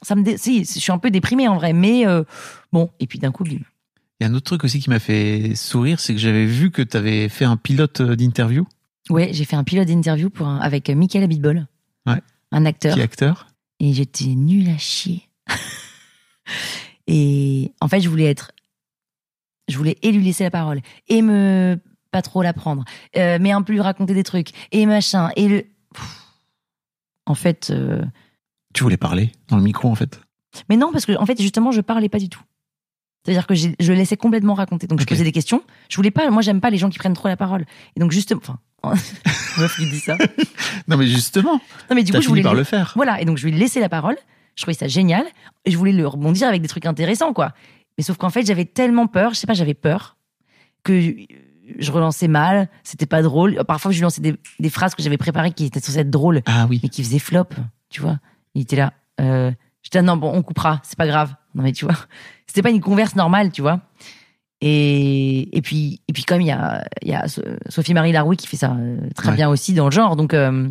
ça 0.02 0.16
me, 0.16 0.24
dé- 0.24 0.38
si, 0.38 0.64
je 0.66 0.80
suis 0.80 0.92
un 0.92 0.98
peu 0.98 1.12
déprimée 1.12 1.48
en 1.48 1.56
vrai, 1.56 1.74
mais 1.74 2.06
euh, 2.08 2.24
bon. 2.72 2.90
Et 3.00 3.08
puis 3.08 3.20
d'un 3.20 3.32
coup, 3.32 3.44
bim. 3.44 3.60
Il 4.20 4.24
y 4.24 4.28
a 4.28 4.30
un 4.30 4.34
autre 4.36 4.46
truc 4.46 4.64
aussi 4.64 4.80
qui 4.80 4.90
m'a 4.90 5.00
fait 5.00 5.56
sourire, 5.56 6.00
c'est 6.00 6.14
que 6.14 6.20
j'avais 6.20 6.46
vu 6.46 6.70
que 6.72 6.82
tu 6.82 6.96
avais 6.98 7.28
fait 7.30 7.46
un 7.46 7.58
pilote 7.58 8.02
euh, 8.02 8.16
d'interview. 8.16 8.68
Ouais, 9.10 9.30
j'ai 9.34 9.46
fait 9.46 9.56
un 9.56 9.64
pilote 9.64 9.88
d'interview 9.88 10.30
pour 10.30 10.48
un- 10.48 10.60
avec 10.60 10.90
euh, 10.90 10.96
Michael 10.96 11.24
Abitbol, 11.24 11.66
Ouais. 12.06 12.22
un 12.52 12.66
acteur, 12.66 12.94
Qui 12.96 13.02
acteur 13.02 13.48
et 13.80 13.94
j'étais 13.94 14.26
nulle 14.26 14.70
à 14.70 14.78
chier. 14.78 15.28
et 17.08 17.72
en 17.82 17.88
fait, 17.88 18.00
je 18.02 18.10
voulais 18.10 18.26
être, 18.30 18.52
je 19.68 19.78
voulais 19.78 19.98
et 20.02 20.12
lui 20.12 20.24
laisser 20.24 20.44
la 20.44 20.52
parole 20.52 20.82
et 21.08 21.22
me 21.22 21.80
pas 22.12 22.22
trop 22.22 22.42
la 22.44 22.54
prendre, 22.54 22.84
euh, 23.18 23.38
mais 23.42 23.52
un 23.52 23.62
peu 23.62 23.74
lui 23.74 23.82
raconter 23.82 24.14
des 24.14 24.24
trucs 24.24 24.50
et 24.72 24.86
machin 24.86 25.30
et 25.36 25.48
le. 25.48 25.64
Pff. 25.94 26.18
En 27.26 27.36
fait, 27.36 27.70
euh, 27.72 28.04
Tu 28.74 28.84
voulais 28.84 28.98
parler 28.98 29.32
dans 29.48 29.58
le 29.58 29.64
micro 29.64 29.90
en 29.90 29.96
fait? 29.96 30.20
mais 30.70 30.76
non 30.76 30.92
parce 30.92 31.06
que 31.06 31.14
en 31.18 31.26
fait 31.26 31.42
justement 31.42 31.72
je 31.72 31.80
parlais 31.82 32.10
pas 32.10 32.20
du 32.20 32.28
tout. 32.30 32.42
C'est-à-dire 33.24 33.46
que 33.48 33.54
je 33.56 33.94
laissais 33.94 34.18
complètement 34.18 34.54
raconter. 34.56 34.88
Donc 34.88 35.00
Ok. 35.00 35.06
je 35.08 35.14
posais 35.14 35.24
des 35.24 35.32
questions. 35.32 35.62
Je 35.90 35.96
voulais 35.96 36.12
pas. 36.12 36.30
Moi 36.32 36.42
j'aime 36.42 36.60
pas 36.60 36.70
les 36.72 36.78
gens 36.78 36.90
qui 36.90 36.98
prennent 37.00 37.14
trop 37.14 37.28
la 37.28 37.38
parole. 37.38 37.66
Et 37.96 38.00
donc 38.00 38.12
justement, 38.12 38.42
enfin, 38.44 38.60
meuf 39.60 39.76
qui 39.78 39.90
dit 39.90 40.00
ça. 40.00 40.18
Non 40.88 40.98
mais 40.98 41.06
justement, 41.08 41.62
Non 41.90 41.96
mais 41.96 42.04
du 42.04 42.12
coup 42.12 42.22
je 42.22 42.28
voulais 42.28 42.42
par 42.42 42.56
le 42.56 42.64
faire. 42.64 42.94
Voilà, 42.96 43.22
et 43.22 43.26
donc 43.26 43.38
je 43.38 43.48
lui 43.48 43.56
ai 43.56 43.60
laissé 43.60 43.80
la 43.80 43.90
parole. 43.90 44.18
Je 44.56 44.64
trouvais 44.64 44.74
ça 44.76 44.88
génial. 44.88 45.24
Et 45.66 45.72
je 45.72 45.78
voulais 45.78 45.94
le 45.94 46.06
rebondir 46.08 46.48
avec 46.48 46.62
des 46.62 46.68
trucs 46.68 46.86
intéressants, 46.86 47.32
quoi. 47.34 47.54
Mais 47.98 48.04
sauf 48.04 48.18
qu'en 48.18 48.30
fait, 48.30 48.46
j'avais 48.46 48.66
tellement 48.66 49.08
peur, 49.08 49.34
je 49.34 49.40
sais 49.40 49.48
pas, 49.48 49.54
j'avais 49.54 49.74
peur, 49.76 50.18
que 50.84 51.14
je 51.80 51.92
relançais 51.92 52.28
mal, 52.28 52.68
c'était 52.84 53.06
pas 53.06 53.22
drôle. 53.22 53.64
Parfois, 53.68 53.92
je 53.92 53.98
lui 53.98 54.02
lançais 54.04 54.22
des, 54.22 54.36
des 54.60 54.70
phrases 54.70 54.96
que 54.96 55.04
j'avais 55.04 55.18
préparées 55.18 55.52
qui 55.54 55.66
étaient 55.66 55.80
censées 55.80 56.00
être 56.00 56.10
drôles, 56.10 56.42
Ah 56.46 56.66
oui. 56.70 56.80
mais 56.84 56.90
qui 56.90 57.04
faisaient 57.04 57.20
flop, 57.20 57.46
tu 57.90 58.02
vois. 58.02 58.18
Il 58.56 58.62
était 58.64 58.76
là. 58.76 58.94
Euh, 59.20 59.52
J'étais 59.84 60.02
non, 60.04 60.16
bon, 60.18 60.32
on 60.34 60.44
coupera, 60.44 60.80
c'est 60.84 60.98
pas 60.98 61.08
grave. 61.08 61.34
Non, 61.56 61.64
mais 61.64 61.72
tu 61.72 61.86
vois, 61.86 61.96
c'était 62.48 62.62
pas 62.62 62.70
une 62.70 62.82
converse 62.82 63.16
normale, 63.16 63.52
tu 63.52 63.62
vois. 63.62 63.82
Et, 64.62 65.58
et 65.58 65.62
puis, 65.64 66.02
et 66.08 66.14
puis 66.14 66.24
comme 66.24 66.40
il 66.42 66.48
y 66.48 66.52
a, 66.52 66.88
y 67.04 67.14
a 67.14 67.28
So- 67.28 67.42
Sophie-Marie 67.68 68.12
Laroui 68.12 68.38
qui 68.38 68.46
fait 68.46 68.58
ça 68.58 68.74
euh, 68.74 68.98
très 69.16 69.30
Ouais. 69.30 69.36
bien 69.36 69.50
aussi 69.50 69.74
dans 69.74 69.86
le 69.86 69.92
genre, 69.92 70.16
donc 70.16 70.36
euh, 70.36 70.70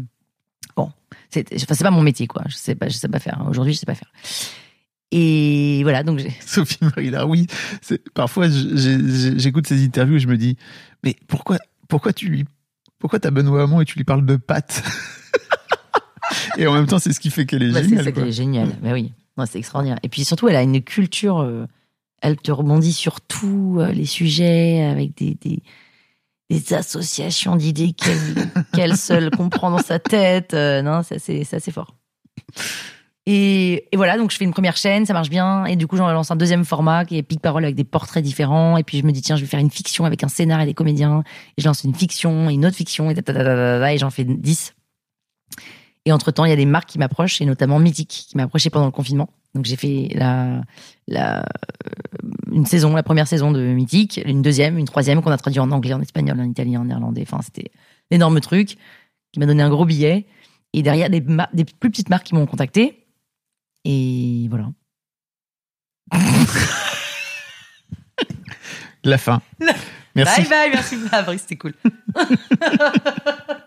bon, 0.76 0.92
c'est 1.28 1.52
enfin, 1.68 1.74
pas 1.84 1.90
mon 1.90 2.02
métier, 2.02 2.28
quoi. 2.28 2.42
Je 2.48 2.54
sais 2.54 2.76
pas, 2.76 2.88
je 2.88 2.94
sais 2.94 3.08
pas 3.08 3.18
faire. 3.18 3.44
Aujourd'hui, 3.48 3.72
je 3.74 3.80
sais 3.80 3.86
pas 3.86 3.96
faire. 3.96 4.12
Et 5.10 5.80
voilà, 5.82 6.04
donc 6.04 6.20
j'ai. 6.20 6.30
Sophie 6.40 6.78
Marie 6.82 7.12
oui. 7.26 7.48
Parfois, 8.14 8.46
j'écoute 8.48 9.66
ces 9.66 9.84
interviews 9.84 10.16
et 10.16 10.20
je 10.20 10.28
me 10.28 10.36
dis, 10.36 10.56
mais 11.02 11.16
pourquoi, 11.26 11.58
pourquoi 11.88 12.12
tu 12.12 12.28
lui, 12.28 12.44
pourquoi 13.00 13.18
t'as 13.18 13.32
Benoît 13.32 13.64
Hamon 13.64 13.80
et 13.80 13.84
tu 13.84 13.96
lui 13.98 14.04
parles 14.04 14.24
de 14.24 14.36
pâtes? 14.36 14.84
Et 16.58 16.66
en 16.66 16.72
même 16.72 16.86
temps, 16.86 16.98
c'est 16.98 17.12
ce 17.12 17.20
qui 17.20 17.30
fait 17.30 17.46
qu'elle 17.46 17.62
est 17.62 17.70
Bah, 17.72 17.80
c'est 17.82 17.88
géniale. 17.88 18.04
ça 18.04 18.12
qui 18.12 18.18
quoi. 18.20 18.28
est 18.28 18.32
génial. 18.32 18.68
Bah 18.82 18.90
oui, 18.92 19.12
c'est 19.46 19.58
extraordinaire. 19.58 19.98
Et 20.02 20.08
puis 20.08 20.24
surtout, 20.24 20.48
elle 20.48 20.56
a 20.56 20.62
une 20.62 20.80
culture. 20.82 21.40
euh, 21.40 21.66
elle 22.22 22.36
te 22.36 22.52
rebondit 22.52 22.92
sur 22.92 23.20
tous 23.22 23.80
euh, 23.80 23.92
les 23.92 24.04
sujets 24.04 24.82
avec 24.82 25.16
des, 25.16 25.36
des, 25.40 25.62
des 26.50 26.74
associations 26.74 27.56
d'idées 27.56 27.92
qu'elle 27.92 28.18
qu'elle 28.74 28.96
seule 28.98 29.30
comprend 29.30 29.70
dans 29.70 29.78
sa 29.78 29.98
tête. 29.98 30.52
Euh, 30.52 30.82
non, 30.82 31.02
ça 31.02 31.18
c'est 31.18 31.44
ça 31.44 31.60
c'est 31.60 31.70
fort. 31.72 31.94
Et, 33.26 33.84
et 33.92 33.96
voilà, 33.96 34.16
donc 34.16 34.30
je 34.32 34.36
fais 34.36 34.44
une 34.44 34.52
première 34.52 34.76
chaîne, 34.76 35.04
ça 35.06 35.12
marche 35.12 35.28
bien. 35.30 35.64
Et 35.66 35.76
du 35.76 35.86
coup, 35.86 35.96
j'en 35.96 36.10
lance 36.10 36.30
un 36.30 36.36
deuxième 36.36 36.64
format 36.64 37.04
qui 37.04 37.16
est 37.18 37.22
Pic 37.22 37.40
Parole 37.40 37.64
avec 37.64 37.76
des 37.76 37.84
portraits 37.84 38.24
différents. 38.24 38.76
Et 38.76 38.82
puis 38.82 38.98
je 38.98 39.04
me 39.04 39.12
dis, 39.12 39.20
tiens, 39.22 39.36
je 39.36 39.42
vais 39.42 39.46
faire 39.46 39.60
une 39.60 39.70
fiction 39.70 40.04
avec 40.04 40.24
un 40.24 40.28
scénar 40.28 40.60
et 40.62 40.66
des 40.66 40.74
comédiens. 40.74 41.22
Et 41.56 41.62
je 41.62 41.66
lance 41.68 41.84
une 41.84 41.94
fiction, 41.94 42.48
une 42.50 42.64
autre 42.66 42.76
fiction, 42.76 43.10
et, 43.10 43.14
et 43.18 43.98
j'en 43.98 44.10
fais 44.10 44.24
10. 44.24 44.74
Et 46.06 46.12
entre-temps, 46.12 46.44
il 46.44 46.50
y 46.50 46.52
a 46.52 46.56
des 46.56 46.66
marques 46.66 46.88
qui 46.88 46.98
m'approchent, 46.98 47.40
et 47.40 47.46
notamment 47.46 47.78
Mythique, 47.78 48.26
qui 48.28 48.36
m'a 48.36 48.44
approché 48.44 48.70
pendant 48.70 48.86
le 48.86 48.92
confinement. 48.92 49.28
Donc 49.54 49.64
j'ai 49.64 49.76
fait 49.76 50.08
la, 50.14 50.62
la, 51.08 51.40
euh, 51.40 51.42
une 52.52 52.64
saison, 52.66 52.94
la 52.94 53.02
première 53.02 53.26
saison 53.26 53.50
de 53.50 53.60
Mythique, 53.60 54.20
une 54.24 54.42
deuxième, 54.42 54.78
une 54.78 54.86
troisième 54.86 55.20
qu'on 55.22 55.30
a 55.30 55.36
traduit 55.36 55.60
en 55.60 55.70
anglais, 55.70 55.92
en 55.92 56.00
espagnol, 56.00 56.40
en 56.40 56.44
italien, 56.44 56.80
en 56.80 56.84
néerlandais. 56.84 57.22
Enfin, 57.22 57.40
c'était 57.42 57.70
énorme 58.10 58.40
truc, 58.40 58.76
qui 59.32 59.40
m'a 59.40 59.46
donné 59.46 59.62
un 59.62 59.70
gros 59.70 59.84
billet. 59.84 60.26
Et 60.72 60.82
derrière, 60.82 61.10
des 61.10 61.20
plus 61.20 61.90
petites 61.90 62.08
marques 62.08 62.26
qui 62.26 62.34
m'ont 62.34 62.46
contacté. 62.46 63.06
Et 63.84 64.46
voilà. 64.48 64.70
La 69.04 69.18
fin. 69.18 69.42
Merci. 70.14 70.42
Bye 70.42 70.50
bye, 70.50 70.70
merci 70.72 70.96
Fabrice, 70.96 71.42
c'était 71.42 71.56
cool. 71.56 71.72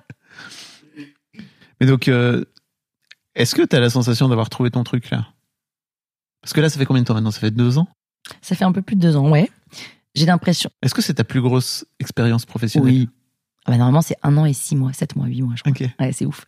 Mais 1.84 1.90
donc, 1.90 2.08
euh, 2.08 2.46
est-ce 3.36 3.56
que 3.56 3.62
tu 3.62 3.76
as 3.76 3.82
la 3.82 3.90
sensation 3.90 4.30
d'avoir 4.30 4.50
trouvé 4.50 4.72
ton 4.72 4.86
truc 4.86 5.10
là? 5.10 5.28
Parce 6.42 6.54
que 6.54 6.62
là, 6.62 6.70
ça 6.70 6.80
fait 6.80 6.86
combien 6.86 7.02
de 7.04 7.08
temps 7.08 7.14
maintenant? 7.14 7.30
Ça 7.32 7.42
fait 7.42 7.52
deux 7.52 7.78
ans? 7.78 7.90
Ça 8.42 8.56
fait 8.56 8.64
un 8.64 8.72
peu 8.72 8.82
plus 8.82 8.96
de 8.96 9.02
deux 9.02 9.18
ans, 9.18 9.30
ouais. 9.30 9.52
J'ai 10.16 10.26
l'impression. 10.26 10.70
Est-ce 10.82 10.94
que 10.94 11.02
c'est 11.02 11.16
ta 11.16 11.26
plus 11.26 11.42
grosse 11.42 11.86
expérience 12.00 12.46
professionnelle? 12.46 13.08
Ah 13.66 13.72
bah, 13.72 13.78
normalement, 13.78 14.02
c'est 14.02 14.16
un 14.24 14.38
an 14.38 14.46
et 14.46 14.54
six 14.54 14.78
mois, 14.78 14.94
sept 14.94 15.18
mois, 15.18 15.26
huit 15.28 15.42
mois, 15.42 15.56
je 15.58 15.64
crois. 15.70 15.88
Ouais, 16.00 16.14
c'est 16.14 16.26
ouf. 16.26 16.46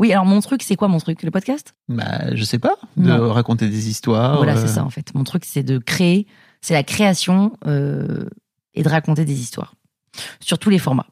Oui, 0.00 0.10
alors 0.12 0.24
mon 0.24 0.40
truc, 0.40 0.64
c'est 0.64 0.74
quoi 0.74 0.88
mon 0.88 0.98
truc? 0.98 1.22
Le 1.22 1.30
podcast? 1.30 1.74
Bah, 1.88 2.34
je 2.34 2.42
sais 2.42 2.58
pas. 2.58 2.74
De 2.96 3.06
Non. 3.06 3.32
raconter 3.32 3.68
des 3.68 3.88
histoires. 3.88 4.36
Voilà, 4.38 4.56
euh, 4.56 4.66
c'est 4.66 4.72
ça 4.74 4.84
en 4.84 4.90
fait. 4.90 5.14
Mon 5.14 5.22
truc, 5.22 5.44
c'est 5.44 5.62
de 5.62 5.78
créer, 5.78 6.26
c'est 6.60 6.74
la 6.74 6.82
création 6.82 7.56
euh, 7.68 8.28
et 8.74 8.82
de 8.82 8.88
raconter 8.88 9.24
des 9.24 9.38
histoires 9.40 9.76
sur 10.40 10.58
tous 10.58 10.70
les 10.70 10.80
formats. 10.80 11.06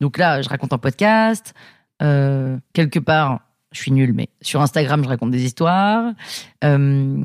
Donc 0.00 0.16
là, 0.16 0.40
je 0.40 0.48
raconte 0.48 0.72
en 0.72 0.78
podcast. 0.78 1.52
Euh, 2.04 2.56
quelque 2.72 2.98
part, 3.00 3.40
je 3.72 3.80
suis 3.80 3.90
nulle, 3.90 4.12
mais 4.12 4.28
sur 4.42 4.60
Instagram, 4.62 5.02
je 5.02 5.08
raconte 5.08 5.30
des 5.32 5.44
histoires. 5.44 6.12
Euh, 6.62 7.24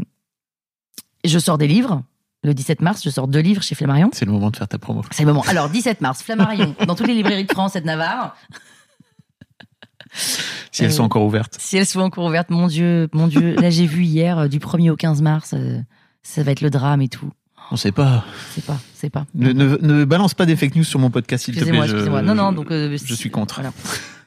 je 1.26 1.40
sors 1.40 1.58
des 1.58 1.68
livres. 1.68 2.04
Le 2.44 2.54
17 2.54 2.82
mars, 2.82 3.04
je 3.04 3.10
sors 3.10 3.28
deux 3.28 3.42
livres 3.42 3.62
chez 3.62 3.76
Flammarion. 3.76 4.10
C'est 4.14 4.24
le 4.26 4.32
moment 4.32 4.50
de 4.50 4.56
faire 4.56 4.68
ta 4.70 4.78
promo. 4.80 5.02
C'est 5.12 5.24
le 5.24 5.28
moment. 5.34 5.44
Alors, 5.50 5.70
17 5.70 6.00
mars, 6.00 6.24
Flammarion, 6.24 6.74
dans 6.88 6.96
toutes 6.96 7.08
les 7.08 7.14
librairies 7.16 7.44
de 7.46 7.52
France 7.52 7.76
et 7.76 7.82
de 7.82 7.86
Navarre. 7.86 8.36
Si 10.72 10.84
elles 10.84 10.90
Euh, 10.90 10.94
sont 10.94 11.04
encore 11.04 11.24
ouvertes. 11.24 11.58
Si 11.60 11.78
elles 11.78 11.86
sont 11.86 12.00
encore 12.00 12.26
ouvertes, 12.26 12.50
mon 12.50 12.68
Dieu, 12.68 13.10
mon 13.14 13.28
Dieu. 13.28 13.56
Là, 13.56 13.70
j'ai 13.70 13.86
vu 13.86 14.04
hier, 14.04 14.40
euh, 14.40 14.48
du 14.48 14.60
1er 14.60 14.90
au 14.90 14.96
15 14.96 15.22
mars, 15.22 15.54
euh, 15.54 15.80
ça 16.24 16.42
va 16.44 16.52
être 16.52 16.62
le 16.62 16.70
drame 16.70 17.02
et 17.02 17.10
tout. 17.10 17.30
On 17.72 17.76
sait 17.76 17.92
pas. 17.92 18.24
C'est 18.56 18.66
pas, 18.66 18.80
c'est 18.96 19.10
pas. 19.12 19.26
Ne, 19.36 19.52
ne, 19.52 19.76
ne 19.78 20.06
balance 20.06 20.34
pas 20.34 20.46
des 20.48 20.56
fake 20.56 20.76
news 20.76 20.84
sur 20.84 21.00
mon 21.00 21.12
podcast, 21.12 21.46
s'il 21.46 21.54
te 21.54 21.60
plaît. 21.60 21.70
Excusez-moi, 21.70 21.86
excusez-moi. 21.86 22.22
Non, 22.24 22.34
non, 22.34 22.52
donc. 22.52 22.72
euh, 22.72 22.98
je 23.04 23.14
suis 23.14 23.30
contre. 23.30 23.56
Voilà. 23.56 23.72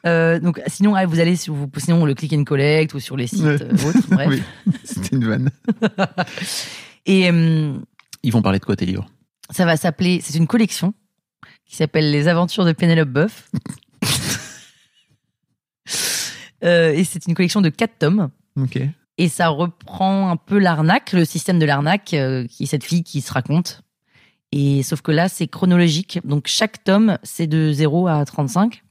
Euh, 0.06 0.40
donc, 0.40 0.60
sinon, 0.66 0.94
ah, 0.94 1.06
vous 1.06 1.20
allez 1.20 1.36
sur 1.36 1.54
vous, 1.54 1.70
sinon 1.76 2.04
le 2.04 2.14
click 2.14 2.32
and 2.32 2.44
collect 2.44 2.92
ou 2.94 3.00
sur 3.00 3.16
les 3.16 3.26
sites 3.28 3.42
Ouais. 3.42 3.62
euh, 3.62 3.88
autres, 3.88 4.08
bref. 4.10 4.28
Oui, 4.66 4.72
c'était 4.84 5.16
une 5.16 5.24
vanne. 5.26 5.50
Et 7.06 7.30
euh, 7.30 7.74
Ils 8.22 8.32
vont 8.32 8.42
parler 8.42 8.58
de 8.58 8.64
quoi 8.64 8.76
tes 8.76 8.86
livres? 8.86 9.06
ça 9.50 9.66
va 9.66 9.76
s'appeler, 9.76 10.20
c'est 10.22 10.38
une 10.38 10.46
collection 10.46 10.94
qui 11.66 11.76
s'appelle 11.76 12.10
Les 12.10 12.26
Aventures 12.26 12.64
de 12.64 12.72
Pénélope 12.72 13.10
Boeuf. 13.10 13.50
Euh, 16.64 16.92
et 16.92 17.02
c'est 17.02 17.26
une 17.26 17.34
collection 17.34 17.60
de 17.60 17.70
quatre 17.70 17.98
tomes. 17.98 18.30
Ok. 18.56 18.78
Et 19.18 19.28
ça 19.28 19.48
reprend 19.48 20.30
un 20.30 20.36
peu 20.36 20.58
l'arnaque, 20.58 21.12
le 21.12 21.24
système 21.24 21.58
de 21.58 21.66
l'arnaque, 21.66 22.14
euh, 22.14 22.46
qui 22.46 22.62
est 22.62 22.66
cette 22.66 22.84
fille 22.84 23.02
qui 23.02 23.20
se 23.20 23.32
raconte. 23.32 23.82
Et 24.52 24.84
sauf 24.84 25.00
que 25.02 25.10
là, 25.10 25.28
c'est 25.28 25.48
chronologique. 25.48 26.20
Donc 26.24 26.46
chaque 26.46 26.84
tome, 26.84 27.18
c'est 27.24 27.48
de 27.48 27.72
0 27.72 28.06
à 28.06 28.24
35. 28.24 28.84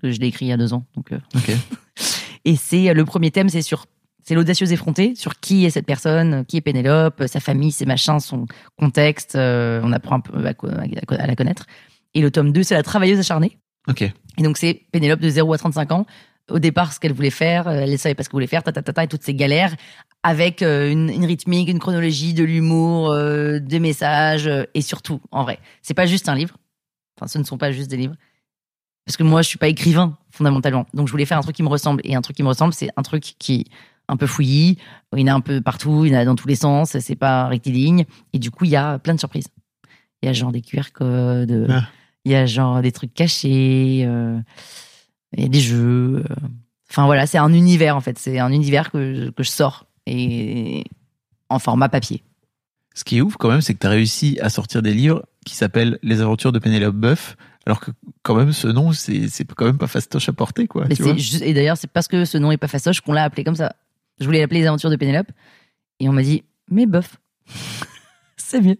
Parce 0.00 0.12
que 0.12 0.16
je 0.16 0.20
l'ai 0.20 0.28
écrit 0.28 0.46
il 0.46 0.48
y 0.48 0.52
a 0.52 0.56
deux 0.56 0.72
ans. 0.72 0.84
Donc, 0.94 1.12
euh. 1.12 1.18
Et 2.44 2.56
c'est 2.56 2.94
le 2.94 3.04
premier 3.04 3.30
thème, 3.30 3.48
c'est 3.48 3.62
sur 3.62 3.86
c'est 4.24 4.34
l'audacieuse 4.34 4.72
effrontée 4.72 5.14
sur 5.14 5.40
qui 5.40 5.64
est 5.64 5.70
cette 5.70 5.86
personne, 5.86 6.44
qui 6.44 6.58
est 6.58 6.60
Pénélope, 6.60 7.24
sa 7.26 7.40
famille, 7.40 7.72
ses 7.72 7.86
machins, 7.86 8.20
son 8.20 8.46
contexte. 8.76 9.36
euh, 9.36 9.80
on 9.82 9.92
apprend 9.92 10.16
un 10.16 10.20
peu 10.20 10.36
à, 10.36 11.26
la 11.26 11.34
connaître. 11.34 11.66
Et 12.12 12.20
le 12.20 12.30
tome 12.30 12.52
2, 12.52 12.62
c'est 12.62 12.74
la 12.74 12.82
travailleuse 12.82 13.18
acharnée. 13.18 13.58
Ok. 13.88 14.02
Et 14.02 14.42
donc 14.42 14.58
c'est 14.58 14.82
Pénélope 14.92 15.20
de 15.20 15.30
0 15.30 15.52
à 15.54 15.58
35 15.58 15.92
ans. 15.92 16.06
Au 16.50 16.58
départ, 16.58 16.92
ce 16.92 17.00
qu'elle 17.00 17.12
voulait 17.12 17.30
faire, 17.30 17.68
euh, 17.68 17.80
elle 17.82 17.90
ne 17.90 17.96
savait 17.96 18.14
pas 18.14 18.22
ce 18.22 18.28
qu'elle 18.28 18.36
voulait 18.36 18.46
faire, 18.46 18.62
ta, 18.62 18.72
ta, 18.72 18.82
ta, 18.82 18.92
ta, 18.92 19.04
et 19.04 19.08
toutes 19.08 19.22
ces 19.22 19.34
galères, 19.34 19.74
avec 20.22 20.62
euh, 20.62 20.90
une, 20.90 21.10
une 21.10 21.24
rythmique, 21.24 21.68
une 21.68 21.78
chronologie, 21.78 22.34
de 22.34 22.44
l'humour, 22.44 23.10
euh, 23.10 23.60
des 23.60 23.80
messages, 23.80 24.46
euh, 24.46 24.64
et 24.74 24.80
surtout, 24.80 25.20
en 25.30 25.42
vrai, 25.42 25.58
c'est 25.82 25.94
pas 25.94 26.06
juste 26.06 26.28
un 26.28 26.34
livre. 26.34 26.56
Enfin, 27.16 27.28
ce 27.28 27.38
ne 27.38 27.44
sont 27.44 27.58
pas 27.58 27.72
juste 27.72 27.90
des 27.90 27.96
livres. 27.96 28.14
Parce 29.08 29.16
que 29.16 29.22
moi, 29.22 29.40
je 29.40 29.48
suis 29.48 29.56
pas 29.56 29.68
écrivain, 29.68 30.18
fondamentalement. 30.30 30.86
Donc, 30.92 31.06
je 31.06 31.12
voulais 31.12 31.24
faire 31.24 31.38
un 31.38 31.40
truc 31.40 31.56
qui 31.56 31.62
me 31.62 31.68
ressemble. 31.70 32.02
Et 32.04 32.14
un 32.14 32.20
truc 32.20 32.36
qui 32.36 32.42
me 32.42 32.48
ressemble, 32.48 32.74
c'est 32.74 32.90
un 32.94 33.00
truc 33.02 33.36
qui 33.38 33.54
est 33.54 33.64
un 34.06 34.18
peu 34.18 34.26
fouillis. 34.26 34.76
Il 35.16 35.20
y 35.20 35.24
en 35.24 35.28
a 35.28 35.36
un 35.36 35.40
peu 35.40 35.62
partout, 35.62 36.04
il 36.04 36.12
y 36.12 36.14
en 36.14 36.18
a 36.18 36.26
dans 36.26 36.34
tous 36.34 36.46
les 36.46 36.56
sens, 36.56 36.98
c'est 36.98 37.16
pas 37.16 37.46
rectiligne. 37.48 38.04
Et 38.34 38.38
du 38.38 38.50
coup, 38.50 38.66
il 38.66 38.70
y 38.70 38.76
a 38.76 38.98
plein 38.98 39.14
de 39.14 39.18
surprises. 39.18 39.46
Il 40.22 40.26
y 40.26 40.28
a 40.28 40.34
genre 40.34 40.52
des 40.52 40.60
QR 40.60 40.92
codes, 40.92 41.68
Ah. 41.70 41.84
il 42.26 42.32
y 42.32 42.34
a 42.34 42.44
genre 42.44 42.82
des 42.82 42.92
trucs 42.92 43.14
cachés, 43.14 44.02
euh, 44.06 44.38
il 45.36 45.42
y 45.42 45.46
a 45.46 45.48
des 45.48 45.60
jeux. 45.60 46.22
euh. 46.30 46.34
Enfin 46.90 47.06
voilà, 47.06 47.26
c'est 47.26 47.38
un 47.38 47.52
univers 47.54 47.96
en 47.96 48.00
fait. 48.02 48.18
C'est 48.18 48.38
un 48.38 48.52
univers 48.52 48.90
que 48.90 49.14
je, 49.14 49.30
que 49.30 49.42
je 49.42 49.48
sors 49.50 49.86
et 50.06 50.84
en 51.48 51.58
format 51.58 51.88
papier. 51.88 52.22
Ce 52.94 53.04
qui 53.04 53.16
est 53.18 53.20
ouf 53.22 53.36
quand 53.38 53.48
même, 53.48 53.62
c'est 53.62 53.72
que 53.72 53.78
tu 53.78 53.86
as 53.86 53.90
réussi 53.90 54.38
à 54.42 54.50
sortir 54.50 54.82
des 54.82 54.92
livres 54.92 55.24
qui 55.46 55.54
s'appellent 55.54 55.98
Les 56.02 56.20
aventures 56.20 56.52
de 56.52 56.58
Pénélope 56.58 56.96
Boeuf, 56.96 57.36
alors 57.68 57.80
que 57.80 57.90
quand 58.22 58.34
même 58.34 58.52
ce 58.52 58.66
nom, 58.66 58.92
c'est 58.92 59.28
c'est 59.28 59.44
quand 59.52 59.66
même 59.66 59.78
pas 59.78 59.86
fastoche 59.86 60.28
à 60.28 60.32
porter, 60.32 60.66
quoi. 60.66 60.84
Mais 60.88 60.96
tu 60.96 61.02
c'est 61.02 61.02
vois 61.10 61.16
juste- 61.18 61.42
et 61.42 61.52
d'ailleurs, 61.52 61.76
c'est 61.76 61.86
parce 61.90 62.08
que 62.08 62.24
ce 62.24 62.38
nom 62.38 62.50
est 62.50 62.56
pas 62.56 62.66
fastoche 62.68 63.00
qu'on 63.02 63.12
l'a 63.12 63.24
appelé 63.24 63.44
comme 63.44 63.54
ça. 63.56 63.74
Je 64.20 64.24
voulais 64.24 64.40
l'appeler 64.40 64.60
Les 64.60 64.66
Aventures 64.66 64.90
de 64.90 64.96
Pénélope 64.96 65.30
et 66.00 66.08
on 66.08 66.12
m'a 66.12 66.22
dit 66.22 66.42
mais 66.70 66.86
bof, 66.86 67.16
c'est 68.36 68.60
mieux. 68.60 68.78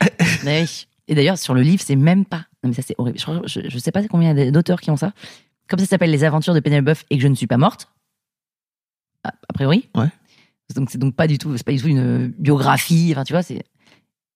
Mais 0.44 0.62
oui. 0.62 0.86
Et 1.08 1.14
d'ailleurs, 1.14 1.38
sur 1.38 1.54
le 1.54 1.62
livre, 1.62 1.82
c'est 1.84 1.96
même 1.96 2.24
pas. 2.26 2.44
Non 2.62 2.68
mais 2.68 2.74
ça 2.74 2.82
c'est 2.82 2.94
horrible. 2.98 3.18
Je, 3.18 3.24
je, 3.62 3.68
je 3.68 3.78
sais 3.78 3.90
pas 3.92 4.06
combien 4.08 4.50
d'auteurs 4.50 4.80
qui 4.80 4.90
ont 4.90 4.96
ça. 4.98 5.12
Comme 5.68 5.78
ça 5.78 5.86
s'appelle 5.86 6.10
Les 6.10 6.22
Aventures 6.24 6.52
de 6.54 6.60
Pénélope 6.60 6.84
Boeuf 6.84 7.04
et 7.10 7.16
que 7.16 7.22
je 7.22 7.28
ne 7.28 7.34
suis 7.34 7.46
pas 7.46 7.56
morte. 7.56 7.88
A, 9.24 9.28
a 9.48 9.52
priori. 9.54 9.88
Ouais. 9.96 10.08
Donc 10.74 10.90
c'est 10.90 10.98
donc 10.98 11.14
pas 11.16 11.26
du 11.26 11.38
tout, 11.38 11.56
c'est 11.56 11.64
pas 11.64 11.72
du 11.72 11.80
tout 11.80 11.88
une 11.88 12.28
biographie. 12.38 13.08
Enfin 13.12 13.24
tu 13.24 13.32
vois, 13.32 13.42
c'est. 13.42 13.62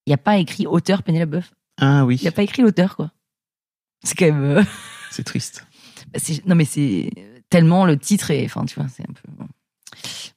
Il 0.07 0.11
n'y 0.11 0.15
a 0.15 0.19
pas 0.19 0.39
écrit 0.39 0.67
auteur 0.67 1.03
Pénélope 1.03 1.31
Boeuf. 1.31 1.53
Ah 1.79 2.05
oui, 2.07 2.17
Il 2.17 2.23
n'y 2.23 2.29
a 2.29 2.33
pas 2.33 2.43
écrit 2.43 2.63
l'auteur 2.63 2.97
quoi. 2.97 3.11
C'est 4.03 4.15
quand 4.17 4.27
même. 4.27 4.43
euh, 4.59 4.63
c'est 5.11 5.25
triste. 5.25 5.67
bah, 6.13 6.21
non 6.47 6.55
mais 6.55 6.65
c'est 6.65 7.11
tellement 7.51 7.85
le 7.87 7.97
titre 7.99 8.31
est 8.31 8.45
enfin 8.45 8.65
tu 8.65 8.75
vois 8.79 8.89
c'est 8.89 9.03
un 9.03 9.13
peu 9.13 9.29
bon. 9.37 9.47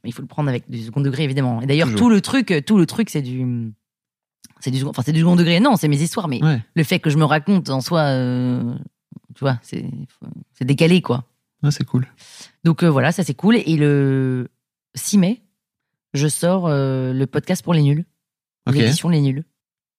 Mais 0.04 0.10
il 0.10 0.14
faut 0.14 0.22
le 0.22 0.28
prendre 0.28 0.50
avec 0.50 0.70
du 0.70 0.84
second 0.84 1.02
degré 1.02 1.24
évidemment 1.24 1.62
et 1.62 1.66
d'ailleurs 1.66 1.94
tout 1.96 2.10
le 2.10 2.22
truc 2.22 2.54
tout 2.66 2.78
le 2.78 2.86
truc 2.86 3.10
c'est 3.10 3.22
du 3.22 3.72
c'est 4.60 4.70
du 4.72 4.80
second 4.80 4.90
enfin 4.92 5.02
c'est 5.06 5.14
du 5.14 5.22
second 5.22 5.36
degré 5.36 5.60
non 5.60 5.76
c'est 5.78 5.88
mes 5.88 6.02
histoires 6.02 6.28
mais 6.28 6.44
Ouais. 6.44 6.62
le 6.76 6.84
fait 6.84 7.00
que 7.00 7.10
je 7.10 7.18
me 7.18 7.24
raconte 7.26 7.70
en 7.70 7.82
soi 7.82 8.02
euh, 8.02 8.76
tu 9.34 9.40
vois 9.40 9.58
c'est 9.62 9.86
c'est 10.54 10.66
décalé 10.66 11.02
quoi 11.02 11.24
Ah, 11.64 11.72
c'est 11.72 11.86
cool. 11.86 12.06
donc 12.64 12.84
euh, 12.84 12.90
voilà 12.90 13.12
ça 13.12 13.24
c'est 13.24 13.34
cool 13.34 13.56
et 13.56 13.78
le 13.78 14.50
6 14.96 15.18
mai 15.18 15.42
je 16.14 16.28
sors 16.28 16.68
euh, 16.68 17.14
le 17.14 17.26
podcast 17.28 17.64
pour 17.64 17.74
les 17.74 17.82
nuls 17.82 18.06
l'édition 18.68 19.10
les 19.10 19.22
nuls 19.22 19.44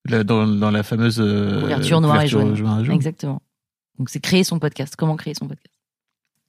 dans, 0.09 0.47
dans 0.47 0.71
la 0.71 0.83
fameuse 0.83 1.19
euh, 1.21 1.63
couverture 1.63 2.01
noire 2.01 2.21
et 2.21 2.27
et 2.27 2.29
jaune. 2.29 2.91
exactement 2.93 3.41
donc 3.99 4.09
c'est 4.11 4.21
créer 4.21 4.45
son 4.45 4.59
podcast 4.59 4.95
comment 4.97 5.17
créer 5.17 5.35
son 5.35 5.47
podcast? 5.49 5.73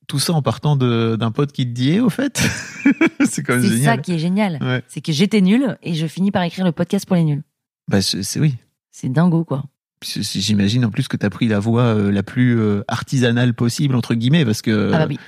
Tout 0.07 0.19
ça 0.19 0.31
en 0.33 0.41
partant 0.41 0.77
d'un 0.77 1.31
pote 1.31 1.51
qui 1.51 1.65
te 1.65 1.71
dit 1.71 1.91
eh, 1.93 1.99
au 1.99 2.09
fait. 2.09 2.37
c'est 3.29 3.43
quand 3.43 3.55
même 3.55 3.61
c'est 3.63 3.69
ça 3.69 3.75
génial. 3.75 4.01
qui 4.01 4.13
est 4.13 4.19
génial 4.19 4.57
Ouais. 4.61 4.81
c'est 4.87 5.01
que 5.01 5.11
j'étais 5.11 5.41
nul 5.41 5.77
et 5.83 5.95
je 5.95 6.07
finis 6.07 6.31
par 6.31 6.43
écrire 6.43 6.63
le 6.65 6.71
podcast 6.71 7.05
pour 7.05 7.17
les 7.17 7.23
nuls 7.25 7.43
Bah, 7.89 8.01
c'est 8.01 8.39
oui. 8.39 8.55
C'est 8.91 9.09
dingo, 9.09 9.43
quoi. 9.43 9.63
J'imagine 10.01 10.85
en 10.85 10.91
plus 10.91 11.07
que 11.07 11.17
tu 11.17 11.25
as 11.25 11.29
pris 11.29 11.47
la 11.47 11.59
voie 11.59 11.83
euh, 11.83 12.11
la 12.11 12.23
plus 12.23 12.57
euh, 12.59 12.83
artisanale 12.87 13.53
possible, 13.53 13.95
entre 13.95 14.13
guillemets, 14.15 14.45
parce 14.45 14.61
que. 14.61 14.91
ah 14.93 14.99
bah 14.99 15.07
oui. 15.09 15.19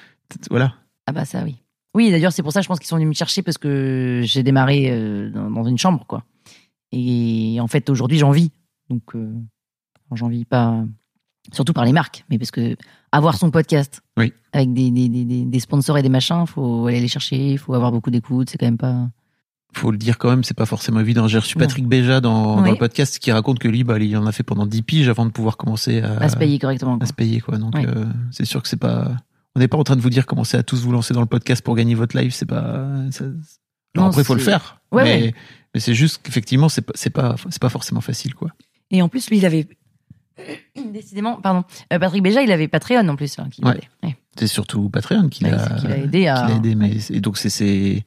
Voilà. 0.50 0.76
Ah 1.08 1.12
bah 1.12 1.26
ça, 1.26 1.44
oui. 1.44 1.58
Oui, 1.96 2.12
d'ailleurs, 2.12 2.32
c'est 2.32 2.44
pour 2.44 2.52
ça, 2.54 2.62
je 2.62 2.68
pense 2.68 2.80
qu'ils 2.80 2.88
sont 2.88 2.96
venus 2.98 3.10
me 3.10 3.14
chercher 3.14 3.42
parce 3.42 3.58
que 3.58 4.22
j'ai 4.24 4.44
démarré 4.44 4.92
euh, 4.92 5.30
dans, 5.32 5.50
dans 5.52 5.64
une 5.66 5.78
chambre, 5.80 6.06
quoi. 6.08 6.24
Et 6.92 7.58
en 7.60 7.68
fait, 7.68 7.90
aujourd'hui, 7.90 8.18
j'en 8.20 8.32
vis. 8.32 8.52
Donc, 8.90 9.04
euh, 9.16 9.34
j'en 10.14 10.30
vis 10.30 10.46
pas. 10.46 10.84
Surtout 11.54 11.74
par 11.74 11.86
les 11.86 11.94
marques, 11.94 12.26
mais 12.30 12.38
parce 12.38 12.52
que 12.52 12.76
avoir 13.12 13.38
son 13.38 13.50
podcast 13.52 14.02
Oui. 14.18 14.34
avec 14.54 14.72
des, 14.74 14.92
des, 14.92 15.10
des, 15.10 15.24
des- 15.46 15.60
sponsors 15.60 15.98
et 15.98 16.02
des 16.04 16.10
machins, 16.10 16.46
faut 16.46 16.86
aller 16.88 17.00
les 17.02 17.08
chercher, 17.08 17.54
il 17.54 17.58
faut 17.58 17.74
avoir 17.74 17.92
beaucoup 17.92 18.12
d'écoute, 18.12 18.50
c'est 18.50 18.58
quand 18.58 18.68
même 18.68 18.78
pas. 18.78 19.10
Faut 19.74 19.92
le 19.92 19.98
dire 19.98 20.18
quand 20.18 20.30
même, 20.30 20.44
c'est 20.44 20.56
pas 20.58 20.66
forcément 20.66 21.00
évident. 21.00 21.28
J'ai 21.28 21.38
reçu 21.40 21.58
Non. 21.58 21.66
Patrick 21.66 21.88
Béja 21.88 22.22
dans, 22.22 22.56
dans 22.58 22.64
Oui. 22.64 22.72
le 22.72 22.76
podcast 22.76 23.20
qui 23.20 23.32
raconte 23.32 23.60
que 23.60 23.68
lui, 23.68 23.84
bah, 23.84 24.00
il 24.00 24.16
en 24.18 24.26
a 24.26 24.32
fait 24.32 24.44
pendant 24.44 24.66
10 24.66 24.82
piges 24.82 25.10
avant 25.10 25.26
de 25.26 25.32
pouvoir 25.32 25.58
commencer 25.58 26.02
à, 26.02 26.18
à 26.18 26.30
se 26.30 26.38
payer 26.38 26.58
correctement. 26.60 26.98
à 27.00 27.06
se 27.06 27.14
payer, 27.14 27.40
quoi. 27.40 27.58
Donc, 27.58 27.74
Oui. 27.76 27.86
euh, 27.88 28.06
c'est 28.32 28.46
sûr 28.46 28.62
que 28.64 28.68
c'est 28.68 28.78
pas. 28.80 29.12
On 29.56 29.60
n'est 29.60 29.68
pas 29.68 29.78
en 29.78 29.84
train 29.84 29.96
de 29.96 30.02
vous 30.02 30.10
dire 30.10 30.26
commencez 30.26 30.58
à 30.58 30.64
tous 30.64 30.82
vous 30.84 30.92
lancer 30.92 31.14
dans 31.14 31.20
le 31.22 31.26
podcast 31.28 31.64
pour 31.64 31.76
gagner 31.76 31.94
votre 31.96 32.18
life. 32.20 32.34
C'est 32.34 32.46
pas. 32.48 32.88
ça- 33.12 33.26
Alors 33.26 33.36
Non, 33.96 34.06
après, 34.08 34.22
il 34.22 34.26
faut 34.26 34.34
le 34.36 34.40
faire. 34.40 34.82
Ouais, 34.92 35.04
mais 35.04 35.22
ouais. 35.24 35.34
mais 35.74 35.80
c'est 35.80 35.94
juste 35.96 36.22
qu'effectivement, 36.24 36.70
c'est 36.70 36.82
pas, 36.82 36.94
c'est 36.96 37.10
pas, 37.10 37.36
pas 37.62 37.70
forcément 37.70 38.02
facile, 38.02 38.34
quoi. 38.36 38.50
Et 38.92 39.02
en 39.04 39.10
plus, 39.10 39.30
lui, 39.30 39.38
il 39.38 39.46
avait. 39.46 39.68
Décidément, 40.94 41.36
pardon. 41.42 41.64
Euh, 41.94 42.00
Patrick 42.00 42.24
Béja, 42.24 42.42
il 42.42 42.52
avait 42.52 42.68
Patreon 42.68 43.08
en 43.08 43.16
plus. 43.16 43.38
hein, 43.40 43.48
qui 43.52 43.64
Ouais. 43.64 43.74
l'aidait. 43.74 43.88
Ouais. 44.04 44.18
C'est 44.38 44.48
surtout 44.48 44.90
Patreon 44.90 45.30
qui 45.30 45.44
l'a 45.44 45.64
a 45.66 45.98
aidé 45.98 46.28
à. 46.28 46.42
qui 46.46 46.52
l'a 46.52 46.56
aidé, 46.58 46.76
mais 46.76 46.98
et 47.10 47.20
donc 47.20 47.38
c'est 47.38 47.50
ses 47.50 48.06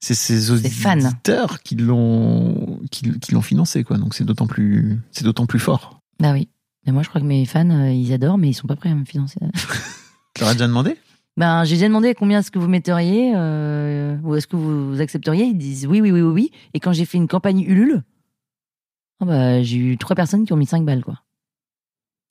ses 0.00 0.68
fans. 0.70 0.98
auditeurs 0.98 1.60
qui 1.62 1.74
l'ont 1.74 2.78
qui, 2.92 3.18
qui 3.18 3.32
l'ont 3.32 3.42
financé 3.42 3.82
quoi. 3.82 3.98
Donc 3.98 4.14
c'est 4.14 4.24
d'autant 4.24 4.46
plus 4.46 5.00
plus 5.48 5.58
fort. 5.58 6.00
Bah 6.20 6.32
oui. 6.32 6.48
Et 6.86 6.92
moi, 6.92 7.02
je 7.02 7.08
crois 7.08 7.20
que 7.20 7.26
mes 7.26 7.44
fans, 7.44 7.68
euh, 7.68 7.90
ils 7.90 8.12
adorent, 8.14 8.38
mais 8.38 8.48
ils 8.48 8.54
sont 8.54 8.66
pas 8.66 8.76
prêts 8.76 8.88
à 8.90 8.94
me 8.94 9.04
financer. 9.04 9.38
Tu 10.34 10.40
leur 10.40 10.48
as 10.50 10.52
déjà 10.54 10.66
demandé? 10.68 10.96
Ben, 11.36 11.62
j'ai 11.64 11.74
déjà 11.74 11.86
demandé 11.88 12.14
combien 12.14 12.38
est-ce 12.38 12.50
que 12.50 12.58
vous 12.58 12.66
metteriez, 12.68 13.32
euh, 13.36 14.16
ou 14.22 14.34
est-ce 14.36 14.46
que 14.46 14.56
vous 14.56 14.98
accepteriez? 15.00 15.44
Ils 15.44 15.58
disent 15.58 15.86
oui, 15.86 16.00
oui, 16.00 16.10
oui, 16.12 16.22
oui, 16.22 16.32
oui. 16.32 16.50
Et 16.74 16.80
quand 16.80 16.92
j'ai 16.92 17.04
fait 17.04 17.18
une 17.18 17.28
campagne 17.28 17.60
Ulule, 17.60 18.02
bah, 19.20 19.62
j'ai 19.62 19.76
eu 19.76 19.98
trois 19.98 20.16
personnes 20.16 20.46
qui 20.46 20.52
ont 20.52 20.56
mis 20.56 20.66
5 20.66 20.84
balles, 20.84 21.04
quoi. 21.04 21.20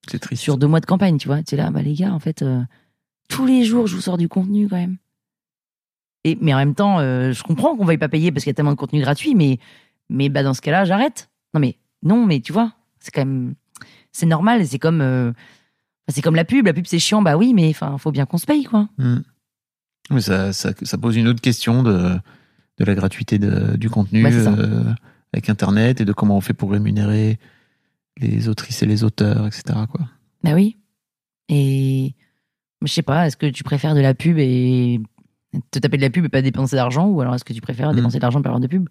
C'est 0.09 0.19
triste. 0.19 0.41
Sur 0.43 0.57
deux 0.57 0.67
mois 0.67 0.79
de 0.79 0.85
campagne, 0.85 1.17
tu 1.17 1.27
vois. 1.27 1.43
Tu 1.43 1.55
es 1.55 1.57
là, 1.57 1.69
bah, 1.71 1.81
les 1.81 1.93
gars, 1.93 2.13
en 2.13 2.19
fait, 2.19 2.41
euh, 2.41 2.61
tous 3.29 3.45
les 3.45 3.63
jours, 3.63 3.87
je 3.87 3.95
vous 3.95 4.01
sors 4.01 4.17
du 4.17 4.27
contenu, 4.29 4.67
quand 4.67 4.77
même. 4.77 4.97
Et, 6.23 6.37
mais 6.41 6.53
en 6.53 6.57
même 6.57 6.75
temps, 6.75 6.99
euh, 6.99 7.31
je 7.31 7.43
comprends 7.43 7.75
qu'on 7.75 7.85
veuille 7.85 7.97
pas 7.97 8.09
payer 8.09 8.31
parce 8.31 8.43
qu'il 8.43 8.49
y 8.49 8.51
a 8.51 8.55
tellement 8.55 8.71
de 8.71 8.77
contenu 8.77 8.99
gratuit, 9.01 9.35
mais, 9.35 9.59
mais 10.09 10.29
bah, 10.29 10.43
dans 10.43 10.53
ce 10.53 10.61
cas-là, 10.61 10.83
j'arrête. 10.85 11.29
Non, 11.53 11.59
mais, 11.59 11.77
non, 12.03 12.25
mais 12.25 12.39
tu 12.41 12.51
vois, 12.53 12.73
c'est 12.99 13.11
quand 13.11 13.21
même, 13.25 13.55
c'est 14.11 14.25
normal, 14.25 14.65
c'est 14.67 14.79
comme, 14.79 15.01
euh, 15.01 15.31
c'est 16.09 16.21
comme 16.21 16.35
la 16.35 16.45
pub. 16.45 16.65
La 16.65 16.73
pub, 16.73 16.85
c'est 16.87 16.99
chiant, 16.99 17.21
bah 17.21 17.37
oui, 17.37 17.53
mais 17.53 17.69
enfin, 17.69 17.97
faut 17.97 18.11
bien 18.11 18.25
qu'on 18.25 18.37
se 18.37 18.45
paye, 18.45 18.63
quoi. 18.63 18.89
Mais 20.09 20.21
ça, 20.21 20.53
ça, 20.53 20.71
ça 20.83 20.97
pose 20.97 21.15
une 21.17 21.27
autre 21.27 21.41
question 21.41 21.83
de, 21.83 22.17
de 22.77 22.85
la 22.85 22.95
gratuité 22.95 23.39
de- 23.39 23.75
du 23.77 23.89
contenu 23.89 24.23
euh, 24.57 24.83
avec 25.33 25.49
Internet 25.49 25.99
et 26.01 26.05
de 26.05 26.13
comment 26.13 26.37
on 26.37 26.41
fait 26.41 26.53
pour 26.53 26.71
rémunérer 26.71 27.39
les 28.19 28.47
autrices 28.49 28.81
et 28.83 28.85
les 28.85 29.03
auteurs, 29.03 29.45
etc. 29.47 29.63
Quoi. 29.89 30.07
Bah 30.43 30.53
oui. 30.53 30.77
Et 31.49 32.13
je 32.83 32.91
sais 32.91 33.01
pas, 33.01 33.27
est-ce 33.27 33.37
que 33.37 33.45
tu 33.47 33.63
préfères 33.63 33.95
de 33.95 33.99
la 34.01 34.13
pub 34.13 34.37
et 34.37 34.99
te 35.71 35.79
taper 35.79 35.97
de 35.97 36.01
la 36.01 36.09
pub 36.09 36.25
et 36.25 36.29
pas 36.29 36.41
dépenser 36.41 36.75
d'argent 36.75 37.07
ou 37.07 37.21
alors 37.21 37.33
est-ce 37.35 37.45
que 37.45 37.53
tu 37.53 37.61
préfères 37.61 37.91
Mm. 37.91 37.95
dépenser 37.95 38.17
de 38.17 38.21
l'argent 38.21 38.39
pour 38.41 38.47
avoir 38.47 38.59
de 38.59 38.67
pub? 38.67 38.87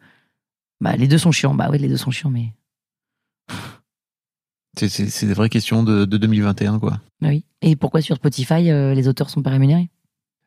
Bah 0.81 0.97
les 0.97 1.09
deux 1.09 1.19
sont 1.19 1.33
chiants. 1.33 1.55
Bah 1.55 1.69
oui, 1.71 1.79
les 1.79 1.89
deux 1.89 1.97
sont 1.97 2.11
chiants, 2.11 2.31
mais 2.31 2.53
C'est, 4.79 5.27
des 5.27 5.33
vraies 5.35 5.49
questions 5.49 5.83
de, 5.83 6.05
de 6.05 6.17
2021. 6.19 6.79
Quoi. 6.79 7.01
bah 7.21 7.29
oui. 7.29 7.45
Et 7.63 7.77
pourquoi 7.77 8.03
sur 8.03 8.17
Spotify 8.17 8.71
euh, 8.71 8.93
les 8.95 9.09
auteurs 9.09 9.31
sont 9.31 9.43
pas 9.43 9.51
rémunérés? 9.51 9.89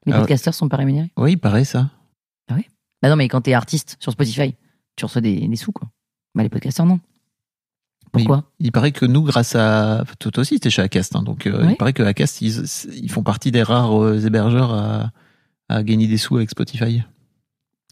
Les 0.05 0.13
Ah 0.13 0.19
podcasteurs 0.19 0.53
sont 0.53 0.69
pas 0.69 0.77
rémunérés? 0.77 1.11
Oui, 1.17 1.33
il 1.33 1.37
paraît 1.37 1.65
ça. 1.65 1.89
Bah 3.01 3.07
non, 3.09 3.15
mais 3.15 3.29
quand 3.29 3.39
t'es 3.39 3.53
artiste 3.53 3.95
sur 4.01 4.11
Spotify, 4.11 4.55
tu 4.97 5.05
reçois 5.05 5.21
des, 5.21 5.47
des 5.47 5.55
sous 5.55 5.71
quoi. 5.71 5.87
Bah 6.35 6.43
les 6.43 6.49
podcasteurs 6.49 6.85
non. 6.85 6.99
Pourquoi? 8.11 8.43
Il 8.59 8.71
paraît 8.71 8.91
que 8.91 9.05
nous, 9.05 9.21
grâce 9.23 9.55
à. 9.55 10.03
Toi 10.19 10.31
aussi, 10.39 10.59
t'es 10.59 10.69
chez 10.69 10.81
Acast. 10.81 11.15
hein, 11.15 11.21
donc, 11.23 11.45
euh, 11.47 11.59
il 11.71 11.77
paraît 11.77 11.93
que 11.93 12.03
Acast, 12.03 12.41
ils, 12.41 12.63
ils 12.95 13.11
font 13.11 13.23
partie 13.23 13.51
des 13.51 13.61
rares 13.63 14.01
euh, 14.01 14.19
hébergeurs 14.25 14.73
à, 14.73 15.11
à 15.69 15.83
gagner 15.83 16.07
des 16.07 16.17
sous 16.17 16.37
avec 16.37 16.49
Spotify. 16.49 17.03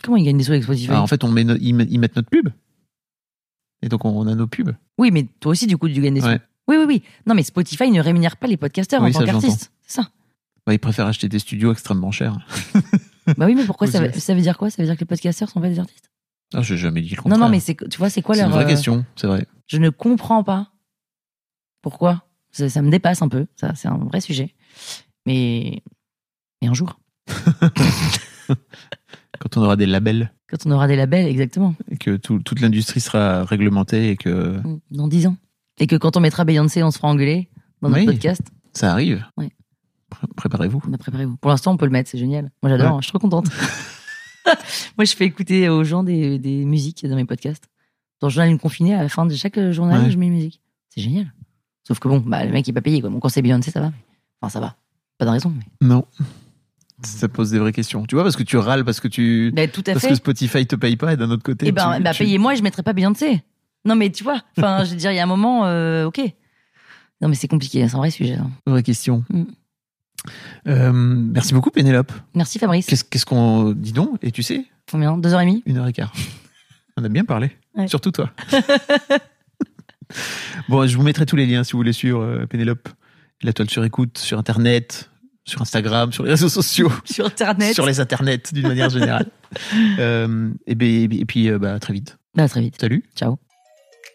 Comment 0.03 0.17
ils 0.17 0.25
gagnent 0.25 0.37
des 0.37 0.43
sous 0.43 0.51
avec 0.51 0.63
Spotify? 0.63 0.89
Ah, 0.91 1.01
en 1.01 1.07
fait, 1.07 1.23
on 1.23 1.31
met 1.31 1.43
no- 1.43 1.55
ils, 1.59 1.73
met- 1.73 1.87
ils 1.89 1.99
mettent 1.99 2.15
notre 2.15 2.29
pub. 2.29 2.49
Et 3.81 3.89
donc, 3.89 4.05
on, 4.05 4.09
on 4.09 4.27
a 4.27 4.35
nos 4.35 4.47
pubs. 4.47 4.71
Oui, 4.97 5.11
mais 5.11 5.27
toi 5.39 5.51
aussi 5.51 5.67
du 5.67 5.77
coup 5.77 5.87
tu 5.87 6.01
gagnes 6.01 6.15
des 6.15 6.21
sous. 6.21 6.27
Ouais. 6.27 6.41
Oui, 6.67 6.75
oui, 6.79 6.85
oui. 6.87 7.03
Non, 7.25 7.35
mais 7.35 7.43
Spotify 7.43 7.89
ne 7.91 8.01
rémunère 8.01 8.37
pas 8.37 8.47
les 8.47 8.57
podcasteurs 8.57 9.01
Oui, 9.01 9.09
en 9.09 9.13
tant 9.13 9.19
qu'artistes. 9.25 9.71
C'est 9.83 10.01
ça. 10.01 10.09
Bah, 10.65 10.73
ils 10.73 10.79
préfèrent 10.79 11.05
acheter 11.05 11.29
des 11.29 11.39
studios 11.39 11.71
extrêmement 11.71 12.11
chers. 12.11 12.37
Bah 13.37 13.45
oui, 13.45 13.55
mais 13.55 13.65
pourquoi 13.65 13.87
ça 14.19 14.33
veut 14.33 14.41
dire 14.41 14.57
quoi? 14.57 14.69
Ça 14.69 14.81
veut 14.81 14.87
dire 14.87 14.95
que 14.95 15.01
les 15.01 15.05
podcasteurs 15.05 15.49
sont 15.49 15.61
pas 15.61 15.69
des 15.69 15.79
artistes? 15.79 16.09
Ah, 16.53 16.61
j'ai 16.61 16.77
jamais 16.77 17.01
dit 17.01 17.09
le 17.11 17.15
Non, 17.17 17.23
contraire. 17.23 17.39
non, 17.39 17.49
mais 17.49 17.59
c'est, 17.59 17.75
tu 17.89 17.97
vois, 17.97 18.09
c'est 18.09 18.21
quoi 18.21 18.35
c'est 18.35 18.41
leur. 18.41 18.49
une 18.49 18.55
vraie 18.55 18.65
euh, 18.65 18.67
question, 18.69 19.05
c'est 19.15 19.27
vrai. 19.27 19.45
Je 19.67 19.77
ne 19.77 19.89
comprends 19.89 20.43
pas 20.43 20.71
pourquoi. 21.81 22.23
Ça, 22.51 22.69
ça 22.69 22.81
me 22.81 22.89
dépasse 22.89 23.21
un 23.21 23.27
peu. 23.27 23.47
Ça, 23.55 23.75
c'est 23.75 23.87
un 23.89 23.97
vrai 23.97 24.21
sujet. 24.21 24.55
Mais, 25.25 25.83
mais 26.61 26.67
un 26.69 26.73
jour, 26.73 26.99
Quand 29.39 29.55
on 29.57 29.61
aura 29.63 29.75
des 29.75 29.85
labels 29.85 30.31
quand 30.49 30.65
on 30.65 30.71
aura 30.71 30.87
des 30.87 30.95
labels, 30.95 31.27
exactement, 31.27 31.75
et 31.91 31.97
que 31.97 32.15
tout- 32.15 32.39
toute 32.39 32.61
l'industrie 32.61 33.01
sera 33.01 33.43
réglementée 33.43 34.11
et 34.11 34.15
que 34.15 34.61
dans 34.91 35.09
10 35.09 35.27
ans. 35.27 35.35
Et 35.77 35.87
que 35.87 35.97
quand 35.97 36.15
on 36.15 36.21
mettra 36.21 36.45
Beyoncé, 36.45 36.81
on 36.83 36.89
se 36.91 36.97
fera 36.99 37.09
engueuler 37.09 37.49
dans 37.81 37.89
notre 37.89 37.99
Oui. 37.99 38.05
podcast. 38.05 38.41
ça 38.73 38.93
arrive. 38.93 39.25
Pré- 40.09 40.27
préparez-vous. 40.37 40.81
On 40.87 40.93
a 40.93 40.97
préparé 40.97 41.25
vous. 41.25 41.35
Pour 41.35 41.51
l'instant, 41.51 41.73
on 41.73 41.77
peut 41.77 41.83
le 41.85 41.91
mettre, 41.91 42.09
c'est 42.09 42.17
génial. 42.17 42.49
Moi, 42.63 42.69
j'adore, 42.71 42.91
Ouais. 42.91 42.93
hein, 42.93 42.99
je 43.01 43.07
suis 43.07 43.11
trop 43.11 43.19
contente. 43.19 43.47
Moi, 44.97 45.05
je 45.05 45.15
fais 45.15 45.25
écouter 45.25 45.69
aux 45.69 45.83
gens 45.83 46.03
des, 46.03 46.39
des 46.39 46.65
musiques 46.65 47.05
dans 47.05 47.15
mes 47.15 47.25
podcasts. 47.25 47.67
Dans 48.19 48.27
le 48.27 48.31
journal 48.33 48.49
une 48.49 48.59
confinée, 48.59 48.95
à 48.95 49.03
la 49.03 49.09
fin 49.09 49.25
de 49.25 49.35
chaque 49.35 49.59
journal, 49.71 50.03
Ouais. 50.03 50.11
je 50.11 50.17
mets 50.17 50.27
une 50.27 50.33
musique. 50.33 50.59
C'est 50.89 51.01
génial. 51.01 51.31
Sauf 51.87 51.99
que 51.99 52.07
bon, 52.07 52.19
bah, 52.19 52.43
le 52.45 52.51
mec 52.51 52.67
il 52.67 52.71
est 52.71 52.73
pas 52.73 52.81
payé. 52.81 52.99
Quoi. 53.01 53.11
Quand 53.21 53.29
c'est 53.29 53.41
Beyoncé, 53.41 53.71
ça 53.71 53.79
va. 53.79 53.91
Enfin, 54.41 54.49
ça 54.51 54.59
va. 54.59 54.75
Pas 55.17 55.25
de 55.25 55.29
raison. 55.31 55.53
Mais... 55.55 55.87
Non. 55.87 56.05
Ça 57.03 57.27
pose 57.27 57.51
des 57.51 57.59
vraies 57.59 57.71
questions. 57.73 58.05
Tu 58.07 58.15
vois, 58.15 58.23
parce 58.23 58.35
que 58.35 58.41
tu 58.43 58.57
râles, 58.57 58.83
parce 58.83 58.99
que 58.99 59.07
tu. 59.07 59.51
Bah, 59.55 59.67
tout 59.67 59.83
à 59.85 59.91
Parce 59.93 60.01
fait. 60.05 60.09
que 60.09 60.15
Spotify 60.15 60.65
te 60.65 60.75
paye 60.75 60.95
pas 60.97 61.13
et 61.13 61.17
d'un 61.17 61.29
autre 61.29 61.43
côté. 61.43 61.67
Eh 61.67 61.71
ben, 61.71 61.97
tu- 61.97 62.03
bah, 62.03 62.11
tu- 62.13 62.23
payez-moi 62.23 62.53
et 62.53 62.57
je 62.57 62.63
mettrai 62.63 62.81
pas 62.81 62.93
Beyoncé. 62.93 63.43
Non, 63.85 63.95
mais 63.95 64.09
tu 64.11 64.23
vois, 64.23 64.41
enfin, 64.57 64.83
je 64.83 64.91
veux 64.91 64.95
dire, 64.97 65.11
il 65.11 65.15
y 65.15 65.19
a 65.19 65.23
un 65.23 65.27
moment, 65.27 65.65
euh, 65.65 66.05
ok. 66.05 66.19
Non, 67.21 67.29
mais 67.29 67.35
c'est 67.35 67.47
compliqué, 67.47 67.87
c'est 67.87 67.93
un 67.95 67.99
vrai 67.99 68.09
sujet. 68.11 68.33
hein. 68.35 68.49
Vraie 68.65 68.83
question. 68.83 69.23
Mm. 69.29 69.43
Euh, 70.67 70.91
merci 70.93 71.53
beaucoup, 71.53 71.71
Pénélope. 71.71 72.11
Merci 72.33 72.59
Fabrice. 72.59 72.85
Qu'est-ce 72.87 73.25
qu'on. 73.25 73.71
Dis 73.71 73.93
donc, 73.93 74.17
et 74.21 74.31
tu 74.31 74.43
sais, 74.43 74.65
Combien? 74.91 75.17
Deux 75.17 75.33
heures 75.33 75.41
et 75.41 75.45
demie? 75.45 75.63
Une 75.65 75.77
heure 75.77 75.87
et 75.87 75.93
quart. 75.93 76.13
On 76.97 77.03
a 77.03 77.09
bien 77.09 77.25
parlé. 77.25 77.51
Ouais. 77.75 77.87
Surtout 77.87 78.11
toi. 78.11 78.31
bon, 80.69 80.87
je 80.87 80.97
vous 80.97 81.03
mettrai 81.03 81.25
tous 81.25 81.35
les 81.35 81.45
liens 81.45 81.63
si 81.63 81.73
vous 81.73 81.79
voulez 81.79 81.93
suivre 81.93 82.21
euh, 82.21 82.45
Pénélope. 82.45 82.89
La 83.43 83.53
toile 83.53 83.69
sur 83.69 83.83
écoute, 83.83 84.17
sur 84.17 84.39
Internet, 84.39 85.11
sur 85.45 85.61
Instagram, 85.61 86.11
sur 86.11 86.23
les 86.23 86.31
réseaux 86.31 86.49
sociaux. 86.49 86.91
sur 87.05 87.27
Internet. 87.27 87.75
sur 87.75 87.85
les 87.85 87.99
internets 87.99 88.41
d'une 88.51 88.67
manière 88.67 88.89
générale. 88.89 89.27
Euh, 89.99 90.49
et, 90.65 90.75
ben- 90.75 91.09
et 91.13 91.23
puis, 91.25 91.49
euh, 91.49 91.57
bah, 91.57 91.79
très 91.79 91.93
vite. 91.93 92.17
Bah, 92.35 92.49
très 92.49 92.59
vite. 92.59 92.75
Salut. 92.81 93.05
Ciao. 93.15 93.37